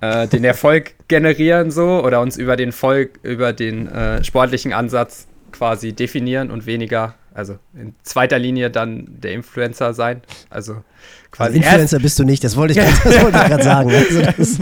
äh, 0.00 0.28
den 0.28 0.44
Erfolg 0.44 0.92
generieren 1.08 1.70
so 1.70 2.04
oder 2.04 2.20
uns 2.20 2.36
über 2.36 2.56
den 2.56 2.72
Volk, 2.72 3.18
über 3.22 3.52
den 3.52 3.88
äh, 3.88 4.22
sportlichen 4.22 4.72
Ansatz 4.72 5.26
quasi 5.52 5.92
definieren 5.92 6.50
und 6.50 6.66
weniger, 6.66 7.14
also 7.36 7.58
in 7.74 7.94
zweiter 8.02 8.38
Linie 8.38 8.70
dann 8.70 9.06
der 9.08 9.32
Influencer 9.32 9.92
sein. 9.92 10.22
Also 10.48 10.82
quasi. 11.30 11.58
Also 11.58 11.68
Influencer 11.68 11.98
bist 11.98 12.18
du 12.18 12.24
nicht, 12.24 12.42
das 12.42 12.56
wollte 12.56 12.72
ich 12.72 12.78
gerade 13.04 13.62
sagen. 13.62 13.90
Also 13.90 14.22
das, 14.22 14.58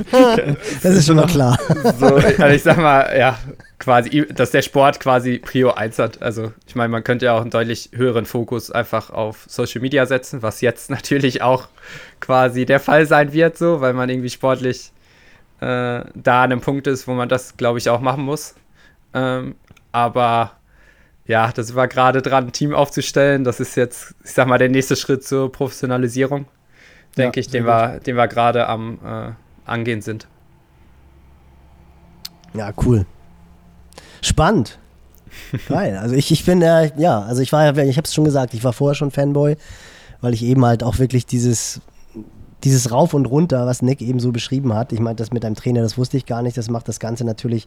das, 0.82 0.94
ist 0.96 1.06
schon 1.06 1.14
mal 1.16 1.28
klar. 1.28 1.56
So, 2.01 2.16
also 2.16 2.46
ich 2.46 2.64
sag 2.64 2.78
mal, 2.78 3.16
ja, 3.16 3.38
quasi, 3.78 4.26
dass 4.26 4.51
der 4.51 4.62
Sport 4.62 4.98
quasi 4.98 5.38
Prio 5.38 5.70
1 5.70 6.01
hat. 6.01 6.20
Also 6.20 6.52
ich 6.66 6.74
meine, 6.74 6.88
man 6.88 7.05
könnte 7.05 7.26
ja 7.26 7.36
auch 7.36 7.42
einen 7.42 7.51
deutlich 7.51 7.90
höheren 7.94 8.26
Fokus 8.26 8.72
einfach 8.72 9.10
auf 9.10 9.44
Social 9.46 9.80
Media 9.80 10.05
setzen, 10.06 10.42
was 10.42 10.60
jetzt 10.60 10.90
natürlich 10.90 11.42
auch 11.42 11.68
quasi 12.18 12.66
der 12.66 12.80
Fall 12.80 13.06
sein 13.06 13.32
wird, 13.32 13.56
so, 13.56 13.80
weil 13.82 13.92
man 13.92 14.10
irgendwie 14.10 14.30
sportlich 14.30 14.90
äh, 15.60 16.02
da 16.12 16.42
an 16.42 16.51
einem 16.51 16.60
Punkt 16.60 16.88
ist, 16.88 17.06
wo 17.06 17.12
man 17.12 17.28
das, 17.28 17.56
glaube 17.56 17.78
ich, 17.78 17.88
auch 17.88 18.01
machen 18.01 18.24
muss. 18.24 18.56
Ähm, 19.14 19.55
aber 19.92 20.56
ja, 21.26 21.52
das 21.52 21.74
war 21.74 21.88
gerade 21.88 22.20
dran, 22.20 22.46
ein 22.46 22.52
Team 22.52 22.74
aufzustellen. 22.74 23.44
Das 23.44 23.60
ist 23.60 23.76
jetzt, 23.76 24.14
ich 24.24 24.32
sag 24.32 24.46
mal, 24.46 24.59
der 24.59 24.68
nächste 24.68 24.96
Schritt 24.96 25.24
zur 25.24 25.51
Professionalisierung, 25.51 26.46
denke 27.16 27.40
ja, 27.40 27.40
ich, 27.40 27.48
den 27.48 27.64
wir, 27.64 28.01
den 28.01 28.16
wir 28.16 28.28
gerade 28.28 28.66
am 28.68 28.98
äh, 29.05 29.32
Angehen 29.64 30.02
sind. 30.02 30.28
Ja, 32.52 32.72
cool. 32.84 33.06
Spannend. 34.20 34.78
Geil. 35.68 35.96
Also 35.96 36.14
ich, 36.14 36.30
ich 36.30 36.44
bin, 36.44 36.62
äh, 36.62 36.92
ja, 36.96 37.20
also 37.22 37.42
ich 37.42 37.52
war 37.52 37.64
ja, 37.64 37.84
ich 37.84 37.96
habe 37.96 38.06
es 38.06 38.14
schon 38.14 38.24
gesagt, 38.24 38.55
ich 38.55 38.62
war 38.62 38.72
vorher 38.72 38.94
schon 38.94 39.10
Fanboy, 39.10 39.56
weil 40.20 40.34
ich 40.34 40.42
eben 40.44 40.64
halt 40.64 40.82
auch 40.82 40.98
wirklich 40.98 41.26
dieses, 41.26 41.80
dieses 42.62 42.92
Rauf 42.92 43.14
und 43.14 43.26
Runter, 43.26 43.66
was 43.66 43.82
Nick 43.82 44.01
eben 44.01 44.20
so 44.20 44.30
beschrieben 44.30 44.74
hat. 44.74 44.92
Ich 44.92 45.01
meine, 45.01 45.16
das 45.16 45.32
mit 45.32 45.44
einem 45.44 45.56
Trainer, 45.56 45.82
das 45.82 45.98
wusste 45.98 46.16
ich 46.16 46.26
gar 46.26 46.42
nicht. 46.42 46.56
Das 46.56 46.70
macht 46.70 46.86
das 46.88 47.01
Ganze 47.01 47.24
natürlich 47.24 47.66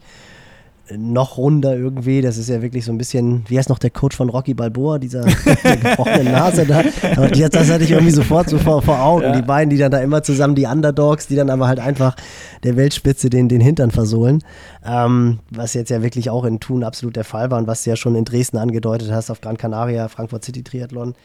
noch 0.95 1.37
runder 1.37 1.75
irgendwie. 1.75 2.21
Das 2.21 2.37
ist 2.37 2.49
ja 2.49 2.61
wirklich 2.61 2.85
so 2.85 2.91
ein 2.91 2.97
bisschen, 2.97 3.43
wie 3.47 3.57
heißt 3.57 3.69
noch 3.69 3.79
der 3.79 3.89
Coach 3.89 4.15
von 4.15 4.29
Rocky 4.29 4.53
Balboa, 4.53 4.99
dieser 4.99 5.23
gebrochene 5.81 6.31
Nase 6.31 6.65
da. 6.65 6.83
Aber 7.15 7.27
die, 7.29 7.41
das 7.41 7.69
hatte 7.69 7.83
ich 7.83 7.91
irgendwie 7.91 8.11
sofort 8.11 8.49
so 8.49 8.57
vor, 8.57 8.81
vor 8.81 9.01
Augen. 9.01 9.23
Ja. 9.23 9.35
Die 9.35 9.41
beiden, 9.41 9.69
die 9.69 9.77
dann 9.77 9.91
da 9.91 9.99
immer 9.99 10.23
zusammen, 10.23 10.55
die 10.55 10.65
Underdogs, 10.65 11.27
die 11.27 11.35
dann 11.35 11.49
aber 11.49 11.67
halt 11.67 11.79
einfach 11.79 12.15
der 12.63 12.75
Weltspitze 12.75 13.29
den, 13.29 13.49
den 13.49 13.61
Hintern 13.61 13.91
versohlen. 13.91 14.43
Ähm, 14.85 15.39
was 15.49 15.73
jetzt 15.73 15.89
ja 15.89 16.01
wirklich 16.01 16.29
auch 16.29 16.45
in 16.45 16.59
Thun 16.59 16.83
absolut 16.83 17.15
der 17.15 17.23
Fall 17.23 17.51
war 17.51 17.57
und 17.57 17.67
was 17.67 17.83
du 17.83 17.89
ja 17.89 17.95
schon 17.95 18.15
in 18.15 18.25
Dresden 18.25 18.57
angedeutet 18.57 19.11
hast, 19.11 19.29
auf 19.29 19.41
Gran 19.41 19.57
Canaria, 19.57 20.07
Frankfurt 20.07 20.45
City 20.45 20.63
Triathlon. 20.63 21.15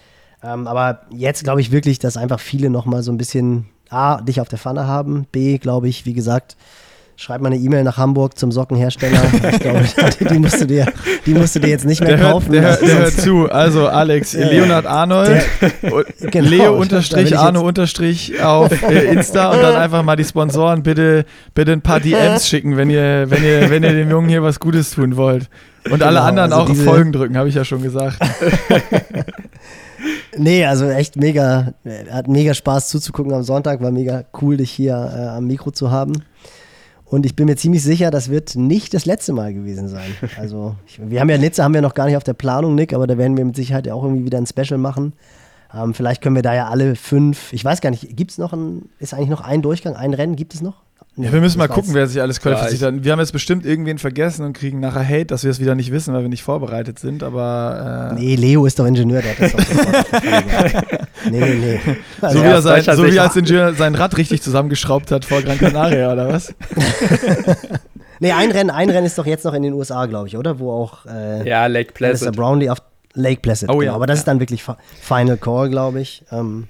Ähm, 0.42 0.66
aber 0.66 1.02
jetzt 1.10 1.44
glaube 1.44 1.60
ich 1.60 1.70
wirklich, 1.70 1.98
dass 1.98 2.16
einfach 2.16 2.40
viele 2.40 2.70
nochmal 2.70 3.02
so 3.02 3.12
ein 3.12 3.18
bisschen 3.18 3.66
A, 3.90 4.20
dich 4.20 4.40
auf 4.40 4.48
der 4.48 4.58
Pfanne 4.58 4.86
haben, 4.86 5.26
B, 5.30 5.58
glaube 5.58 5.88
ich, 5.88 6.06
wie 6.06 6.14
gesagt, 6.14 6.56
Schreib 7.16 7.40
mal 7.40 7.52
eine 7.52 7.56
E-Mail 7.56 7.84
nach 7.84 7.98
Hamburg 7.98 8.38
zum 8.38 8.50
Sockenhersteller. 8.50 9.20
Ich 9.52 9.60
glaube, 9.60 10.34
die 10.34 10.38
musst 10.38 10.60
du 10.60 10.66
dir, 10.66 10.86
die 11.26 11.34
musst 11.34 11.54
du 11.54 11.60
dir 11.60 11.68
jetzt 11.68 11.84
nicht 11.84 12.00
mehr 12.00 12.16
der 12.16 12.30
kaufen. 12.30 12.52
Hört, 12.52 12.80
der, 12.80 12.88
der 12.88 12.98
hört 12.98 13.12
zu. 13.12 13.50
Also 13.50 13.86
Alex, 13.86 14.32
ja, 14.32 14.46
Leonard 14.46 14.86
Arnold, 14.86 15.42
der, 15.60 16.04
genau, 16.30 16.48
Leo 16.48 16.74
unterstrich, 16.74 17.36
Arno 17.36 17.60
unterstrich 17.60 18.40
auf 18.42 18.70
äh, 18.82 19.12
Insta 19.12 19.50
und 19.50 19.62
dann 19.62 19.76
einfach 19.76 20.02
mal 20.02 20.16
die 20.16 20.24
Sponsoren 20.24 20.82
bitte, 20.82 21.24
bitte 21.54 21.72
ein 21.72 21.82
paar 21.82 22.00
DMs 22.00 22.48
schicken, 22.48 22.76
wenn 22.76 22.90
ihr, 22.90 23.30
wenn 23.30 23.44
ihr, 23.44 23.70
wenn 23.70 23.82
ihr 23.82 23.92
dem 23.92 24.10
Jungen 24.10 24.28
hier 24.28 24.42
was 24.42 24.58
Gutes 24.58 24.92
tun 24.92 25.16
wollt. 25.16 25.48
Und 25.84 25.94
genau, 25.94 26.06
alle 26.06 26.20
anderen 26.22 26.52
also 26.52 26.64
auch 26.64 26.68
diese, 26.68 26.84
Folgen 26.84 27.12
drücken, 27.12 27.36
habe 27.36 27.48
ich 27.48 27.54
ja 27.56 27.64
schon 27.64 27.82
gesagt. 27.82 28.18
nee, 30.36 30.64
also 30.64 30.88
echt 30.88 31.16
mega, 31.16 31.74
hat 32.10 32.28
mega 32.28 32.54
Spaß 32.54 32.88
zuzugucken 32.88 33.32
am 33.32 33.42
Sonntag, 33.42 33.82
war 33.82 33.90
mega 33.90 34.24
cool, 34.40 34.56
dich 34.56 34.70
hier 34.70 34.94
äh, 34.94 35.28
am 35.36 35.46
Mikro 35.46 35.72
zu 35.72 35.90
haben. 35.90 36.22
Und 37.12 37.26
ich 37.26 37.36
bin 37.36 37.44
mir 37.44 37.56
ziemlich 37.56 37.82
sicher, 37.82 38.10
das 38.10 38.30
wird 38.30 38.56
nicht 38.56 38.94
das 38.94 39.04
letzte 39.04 39.34
Mal 39.34 39.52
gewesen 39.52 39.86
sein. 39.86 40.16
Also, 40.38 40.76
ich, 40.86 40.98
wir 40.98 41.20
haben 41.20 41.28
ja 41.28 41.36
Nizza 41.36 41.62
haben 41.62 41.74
wir 41.74 41.82
noch 41.82 41.92
gar 41.92 42.06
nicht 42.06 42.16
auf 42.16 42.24
der 42.24 42.32
Planung, 42.32 42.74
Nick, 42.74 42.94
aber 42.94 43.06
da 43.06 43.18
werden 43.18 43.36
wir 43.36 43.44
mit 43.44 43.54
Sicherheit 43.54 43.86
auch 43.90 44.02
irgendwie 44.02 44.24
wieder 44.24 44.38
ein 44.38 44.46
Special 44.46 44.78
machen. 44.78 45.12
Ähm, 45.74 45.92
vielleicht 45.92 46.22
können 46.22 46.36
wir 46.36 46.42
da 46.42 46.54
ja 46.54 46.68
alle 46.68 46.96
fünf, 46.96 47.52
ich 47.52 47.62
weiß 47.62 47.82
gar 47.82 47.90
nicht, 47.90 48.16
gibt 48.16 48.30
es 48.30 48.38
noch 48.38 48.54
ein, 48.54 48.88
ist 48.98 49.12
eigentlich 49.12 49.28
noch 49.28 49.42
ein 49.42 49.60
Durchgang, 49.60 49.94
ein 49.94 50.14
Rennen, 50.14 50.36
gibt 50.36 50.54
es 50.54 50.62
noch? 50.62 50.76
Ja, 51.16 51.30
wir 51.30 51.42
müssen 51.42 51.58
mal 51.58 51.68
gucken, 51.68 51.92
wer 51.92 52.06
sich 52.06 52.22
alles 52.22 52.40
qualifiziert 52.40 52.80
hat. 52.80 53.04
Wir 53.04 53.12
haben 53.12 53.18
jetzt 53.18 53.32
bestimmt 53.32 53.66
irgendwen 53.66 53.98
vergessen 53.98 54.46
und 54.46 54.54
kriegen 54.54 54.80
nachher 54.80 55.06
Hate, 55.06 55.26
dass 55.26 55.44
wir 55.44 55.50
es 55.50 55.60
wieder 55.60 55.74
nicht 55.74 55.92
wissen, 55.92 56.14
weil 56.14 56.22
wir 56.22 56.30
nicht 56.30 56.42
vorbereitet 56.42 56.98
sind, 56.98 57.22
aber. 57.22 58.12
Äh 58.12 58.20
nee, 58.20 58.34
Leo 58.34 58.64
ist 58.64 58.78
doch 58.78 58.86
Ingenieur, 58.86 59.20
der 59.20 59.32
hat 59.32 59.40
das 59.40 59.52
doch 59.52 60.90
Nee, 61.30 61.40
nee, 61.40 61.80
nee. 61.84 61.96
Also 62.22 62.38
so, 62.38 62.44
wie 62.44 62.48
er 62.48 62.62
sein, 62.62 62.82
so 62.96 63.06
wie 63.06 63.20
als 63.20 63.36
Ingenieur 63.36 63.74
sein 63.74 63.94
Rad 63.94 64.16
richtig 64.16 64.40
zusammengeschraubt 64.40 65.10
hat 65.10 65.26
vor 65.26 65.42
Gran 65.42 65.58
Canaria, 65.58 66.10
oder 66.10 66.28
was? 66.28 66.54
nee, 68.20 68.32
ein 68.32 68.50
Rennen, 68.50 68.70
ein 68.70 68.88
Rennen 68.88 69.06
ist 69.06 69.18
doch 69.18 69.26
jetzt 69.26 69.44
noch 69.44 69.52
in 69.52 69.62
den 69.62 69.74
USA, 69.74 70.06
glaube 70.06 70.28
ich, 70.28 70.38
oder? 70.38 70.58
Wo 70.58 70.72
auch. 70.72 71.04
Äh, 71.04 71.46
ja, 71.46 71.66
Lake 71.66 71.92
Placid. 71.92 72.28
Mr. 72.28 72.32
Brownlee 72.32 72.70
auf 72.70 72.78
Lake 73.12 73.42
Placid. 73.42 73.68
Oh, 73.68 73.74
genau. 73.74 73.82
ja. 73.82 73.94
Aber 73.94 74.06
das 74.06 74.16
ja. 74.16 74.20
ist 74.20 74.28
dann 74.28 74.40
wirklich 74.40 74.64
Final 75.02 75.36
Call, 75.36 75.68
glaube 75.68 76.00
ich. 76.00 76.24
Ähm, 76.32 76.68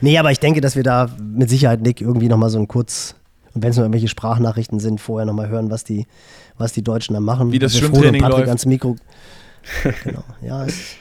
Nee, 0.00 0.18
aber 0.18 0.30
ich 0.30 0.40
denke, 0.40 0.60
dass 0.60 0.76
wir 0.76 0.82
da 0.82 1.10
mit 1.20 1.50
Sicherheit, 1.50 1.82
Nick, 1.82 2.00
irgendwie 2.00 2.28
nochmal 2.28 2.50
so 2.50 2.58
ein 2.58 2.68
kurz, 2.68 3.14
und 3.54 3.62
wenn 3.62 3.70
es 3.70 3.76
nur 3.76 3.84
irgendwelche 3.84 4.08
Sprachnachrichten 4.08 4.80
sind, 4.80 5.00
vorher 5.00 5.26
nochmal 5.26 5.48
hören, 5.48 5.70
was 5.70 5.84
die, 5.84 6.06
was 6.56 6.72
die 6.72 6.82
Deutschen 6.82 7.14
da 7.14 7.20
machen. 7.20 7.52
Wie 7.52 7.58
das 7.58 7.76
Schwimmtraining 7.76 8.20
Patrick 8.20 8.38
läuft. 8.38 8.48
ans 8.48 8.66
Mikro. 8.66 8.96
genau, 10.04 10.24
ja. 10.42 10.64
Es, 10.64 10.96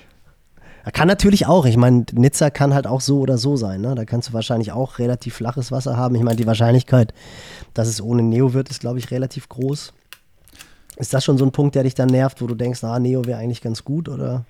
kann 0.94 1.08
natürlich 1.08 1.48
auch. 1.48 1.66
Ich 1.66 1.78
meine, 1.78 2.06
Nizza 2.14 2.50
kann 2.50 2.74
halt 2.74 2.88
auch 2.88 3.02
so 3.02 3.20
oder 3.20 3.38
so 3.38 3.58
sein. 3.58 3.82
Ne? 3.82 3.94
Da 3.94 4.06
kannst 4.06 4.30
du 4.30 4.34
wahrscheinlich 4.34 4.72
auch 4.72 5.00
relativ 5.00 5.36
flaches 5.36 5.72
Wasser 5.72 5.98
haben. 5.98 6.16
Ich 6.16 6.24
meine, 6.24 6.38
die 6.38 6.48
Wahrscheinlichkeit, 6.48 7.14
dass 7.74 7.88
es 7.88 8.02
ohne 8.02 8.24
Neo 8.24 8.54
wird, 8.54 8.70
ist, 8.70 8.80
glaube 8.80 9.00
ich, 9.00 9.12
relativ 9.12 9.50
groß. 9.50 9.94
Ist 10.96 11.14
das 11.14 11.24
schon 11.24 11.38
so 11.38 11.46
ein 11.46 11.52
Punkt, 11.52 11.76
der 11.76 11.84
dich 11.84 11.94
dann 11.94 12.08
nervt, 12.08 12.42
wo 12.42 12.48
du 12.48 12.56
denkst, 12.56 12.84
ah, 12.84 13.00
Neo 13.00 13.26
wäre 13.26 13.38
eigentlich 13.38 13.62
ganz 13.62 13.84
gut, 13.84 14.10
oder? 14.10 14.46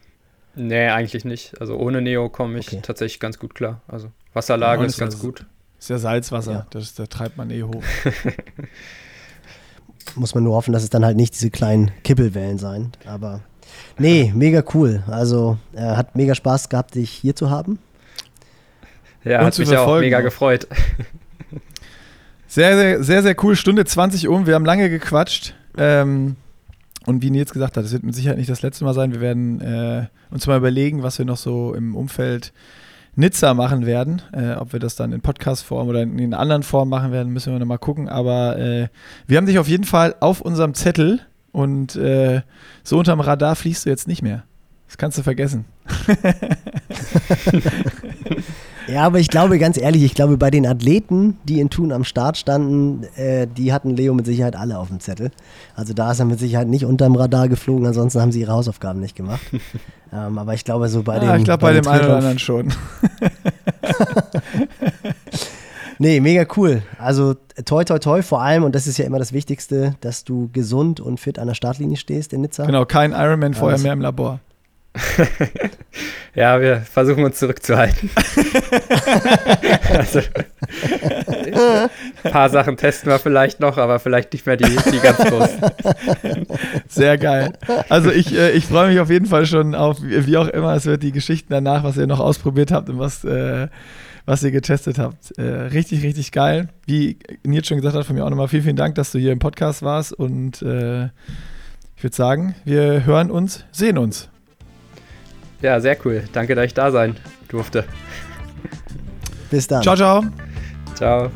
Nee, 0.56 0.88
eigentlich 0.88 1.26
nicht. 1.26 1.60
Also 1.60 1.76
ohne 1.76 2.02
Neo 2.02 2.30
komme 2.30 2.60
ich 2.60 2.68
okay. 2.68 2.80
tatsächlich 2.82 3.20
ganz 3.20 3.38
gut 3.38 3.54
klar. 3.54 3.82
Also 3.88 4.12
Wasserlage 4.38 4.86
ist 4.86 4.98
ganz 4.98 5.20
gut. 5.20 5.46
Ist 5.80 5.90
ja 5.90 5.98
Salzwasser, 5.98 6.52
ja. 6.52 6.68
Das, 6.70 6.96
das 6.96 7.10
treibt 7.10 7.38
man 7.38 7.52
eh 7.52 7.64
hoch. 7.64 7.84
Muss 10.16 10.34
man 10.34 10.44
nur 10.44 10.56
hoffen, 10.56 10.74
dass 10.74 10.84
es 10.84 10.90
dann 10.90 11.04
halt 11.04 11.18
nicht 11.18 11.34
diese 11.34 11.50
kleinen 11.50 11.92
Kippelwellen 12.04 12.58
sein. 12.58 12.92
Aber 13.06 13.42
nee, 13.98 14.32
mega 14.36 14.64
cool. 14.74 15.04
Also 15.08 15.58
äh, 15.74 15.82
hat 15.82 16.16
mega 16.16 16.36
Spaß 16.36 16.70
gehabt, 16.70 16.96
dich 16.96 17.12
hier 17.12 17.36
zu 17.36 17.50
haben. 17.50 17.80
Ja, 19.24 19.40
Und 19.40 19.48
hat 19.48 19.60
mich 19.60 19.76
auch 19.76 20.00
mega 20.00 20.22
gefreut. 20.22 20.68
Sehr, 22.48 22.78
sehr, 22.78 23.04
sehr, 23.04 23.24
sehr 23.24 23.44
cool. 23.44 23.56
Stunde 23.56 23.86
20 23.86 24.28
um. 24.30 24.48
Wir 24.48 24.56
haben 24.56 24.66
lange 24.66 24.90
gequatscht. 24.90 25.54
Ähm, 25.78 26.38
und 27.06 27.22
wie 27.22 27.30
Nils 27.30 27.54
gesagt 27.54 27.78
hat, 27.78 27.86
es 27.86 27.92
wird 27.92 28.04
mit 28.04 28.16
Sicherheit 28.16 28.38
nicht 28.38 28.50
das 28.50 28.62
letzte 28.62 28.84
Mal 28.84 28.94
sein. 28.94 29.12
Wir 29.12 29.22
werden 29.22 29.62
äh, 29.62 30.08
uns 30.32 30.48
mal 30.48 30.58
überlegen, 30.58 31.04
was 31.04 31.18
wir 31.18 31.26
noch 31.26 31.38
so 31.38 31.74
im 31.74 31.96
Umfeld 31.96 32.54
Nizza 33.18 33.54
machen 33.54 33.86
werden. 33.86 34.22
Äh, 34.32 34.54
ob 34.54 34.74
wir 34.74 34.80
das 34.80 34.96
dann 34.96 35.12
in 35.12 35.22
Podcast-Form 35.22 35.88
oder 35.88 36.04
in, 36.04 36.18
in 36.20 36.34
anderen 36.34 36.64
Formen 36.64 36.90
machen 36.90 37.12
werden, 37.12 37.34
müssen 37.34 37.52
wir 37.52 37.60
noch 37.60 37.66
mal 37.66 37.78
gucken. 37.78 38.08
Aber 38.08 38.58
äh, 38.58 38.88
wir 39.26 39.38
haben 39.38 39.48
dich 39.48 39.60
auf 39.60 39.68
jeden 39.68 39.84
Fall 39.84 40.16
auf 40.20 40.40
unserem 40.40 40.74
Zettel 40.74 41.20
und 41.52 41.96
äh, 41.96 42.42
so 42.84 43.00
unterm 43.00 43.20
Radar 43.20 43.56
fließt 43.56 43.86
du 43.86 43.90
jetzt 43.90 44.08
nicht 44.08 44.22
mehr. 44.22 44.44
Das 44.88 44.98
kannst 44.98 45.18
du 45.18 45.24
vergessen. 45.24 45.66
Ja, 48.88 49.04
aber 49.04 49.20
ich 49.20 49.28
glaube, 49.28 49.60
ganz 49.60 49.78
ehrlich, 49.78 50.04
ich 50.04 50.14
glaube, 50.14 50.38
bei 50.38 50.50
den 50.50 50.66
Athleten, 50.66 51.38
die 51.44 51.60
in 51.60 51.70
Thun 51.70 51.92
am 51.92 52.04
Start 52.04 52.38
standen, 52.38 53.04
äh, 53.16 53.46
die 53.46 53.74
hatten 53.74 53.96
Leo 53.96 54.14
mit 54.14 54.26
Sicherheit 54.26 54.56
alle 54.56 54.80
auf 54.80 54.88
dem 54.88 55.00
Zettel. 55.00 55.32
Also 55.76 55.94
da 55.94 56.12
ist 56.12 56.20
er 56.20 56.26
mit 56.26 56.40
Sicherheit 56.40 56.68
nicht 56.68 56.86
unterm 56.86 57.16
Radar 57.16 57.50
geflogen, 57.50 57.86
ansonsten 57.86 58.22
haben 58.22 58.32
sie 58.32 58.42
ihre 58.42 58.54
Hausaufgaben 58.54 59.02
nicht 59.02 59.16
gemacht. 59.16 59.42
ähm, 60.14 60.38
aber 60.38 60.54
ich 60.54 60.64
glaube, 60.64 60.88
so 60.88 61.04
bei 61.04 61.18
ja, 61.18 61.34
den. 61.34 61.40
Ich 61.40 61.44
glaube, 61.44 61.62
bei, 61.62 61.74
bei 61.74 61.82
dem 61.82 61.88
einen 61.88 62.06
oder 62.06 62.18
anderen 62.18 62.40
schon. 62.40 62.70
nee, 66.00 66.22
mega 66.22 66.46
cool. 66.56 66.82
Also 66.98 67.36
toi, 67.66 67.84
toi, 67.84 68.00
toi, 68.00 68.22
vor 68.22 68.42
allem, 68.42 68.64
und 68.64 68.74
das 68.74 68.88
ist 68.88 68.98
ja 68.98 69.06
immer 69.06 69.20
das 69.20 69.34
Wichtigste, 69.34 69.96
dass 70.00 70.24
du 70.24 70.50
gesund 70.54 71.02
und 71.02 71.20
fit 71.20 71.40
an 71.40 71.48
der 71.48 71.56
Startlinie 71.56 71.98
stehst 71.98 72.32
in 72.32 72.42
Nizza. 72.42 72.66
Genau, 72.66 72.86
kein 72.86 73.12
Ironman 73.12 73.54
vorher 73.54 73.80
mehr 73.80 73.94
im 73.94 74.02
Labor. 74.02 74.40
ja, 76.36 76.60
wir 76.62 76.78
versuchen 76.82 77.24
uns 77.24 77.38
zurückzuhalten. 77.40 78.10
also, 79.90 80.22
ein 82.24 82.32
paar 82.32 82.50
Sachen 82.50 82.78
testen 82.78 83.12
wir 83.12 83.20
vielleicht 83.20 83.60
noch, 83.60 83.78
aber 83.78 84.00
vielleicht 84.00 84.34
nicht 84.34 84.46
mehr 84.46 84.58
die, 84.58 84.66
die 84.92 85.00
ganz 85.00 85.18
großen. 85.18 85.62
Sehr 86.88 87.18
geil. 87.18 87.54
Also 87.90 88.12
ich, 88.12 88.34
äh, 88.34 88.52
ich 88.52 88.66
freue 88.66 88.90
mich 88.90 89.00
auf 89.00 89.10
jeden 89.10 89.26
Fall 89.26 89.46
schon 89.46 89.76
auf, 89.76 89.98
wie 90.02 90.38
auch 90.38 90.48
immer, 90.48 90.76
es 90.76 90.86
wird 90.86 91.04
die 91.04 91.12
Geschichten 91.12 91.52
danach, 91.52 91.84
was 91.84 91.98
ihr 91.98 92.08
noch 92.08 92.20
ausprobiert 92.20 92.72
habt 92.72 92.90
und 92.90 93.00
was, 93.00 93.24
äh, 93.24 93.68
was 94.26 94.44
ihr 94.44 94.52
getestet 94.52 95.00
habt. 95.00 95.38
Äh, 95.38 95.44
richtig, 95.44 96.04
richtig 96.04 96.32
geil. 96.32 96.70
Wie 96.86 97.18
Nils 97.44 97.68
schon 97.68 97.78
gesagt 97.78 97.96
hat, 97.96 98.06
von 98.06 98.16
mir 98.16 98.26
auch 98.26 98.30
nochmal 98.30 98.48
vielen, 98.48 98.64
vielen 98.64 98.76
Dank, 98.76 98.96
dass 98.96 99.12
du 99.12 99.20
hier 99.20 99.32
im 99.32 99.40
Podcast 99.40 99.82
warst 99.82 100.14
und 100.14 100.62
äh, 100.62 101.06
ich 101.98 102.04
würde 102.04 102.16
sagen, 102.16 102.54
wir 102.64 103.06
hören 103.06 103.32
uns, 103.32 103.66
sehen 103.72 103.98
uns. 103.98 104.30
Ja, 105.62 105.80
sehr 105.80 105.98
cool. 106.06 106.24
Danke, 106.34 106.56
dass 106.56 106.66
ich 106.66 106.74
da 106.74 106.92
sein 106.92 107.16
durfte. 107.48 107.86
Bis 109.50 109.68
dann. 109.68 109.82
Ciao, 109.82 109.96
ciao. 109.96 110.24
Ciao. 110.96 111.32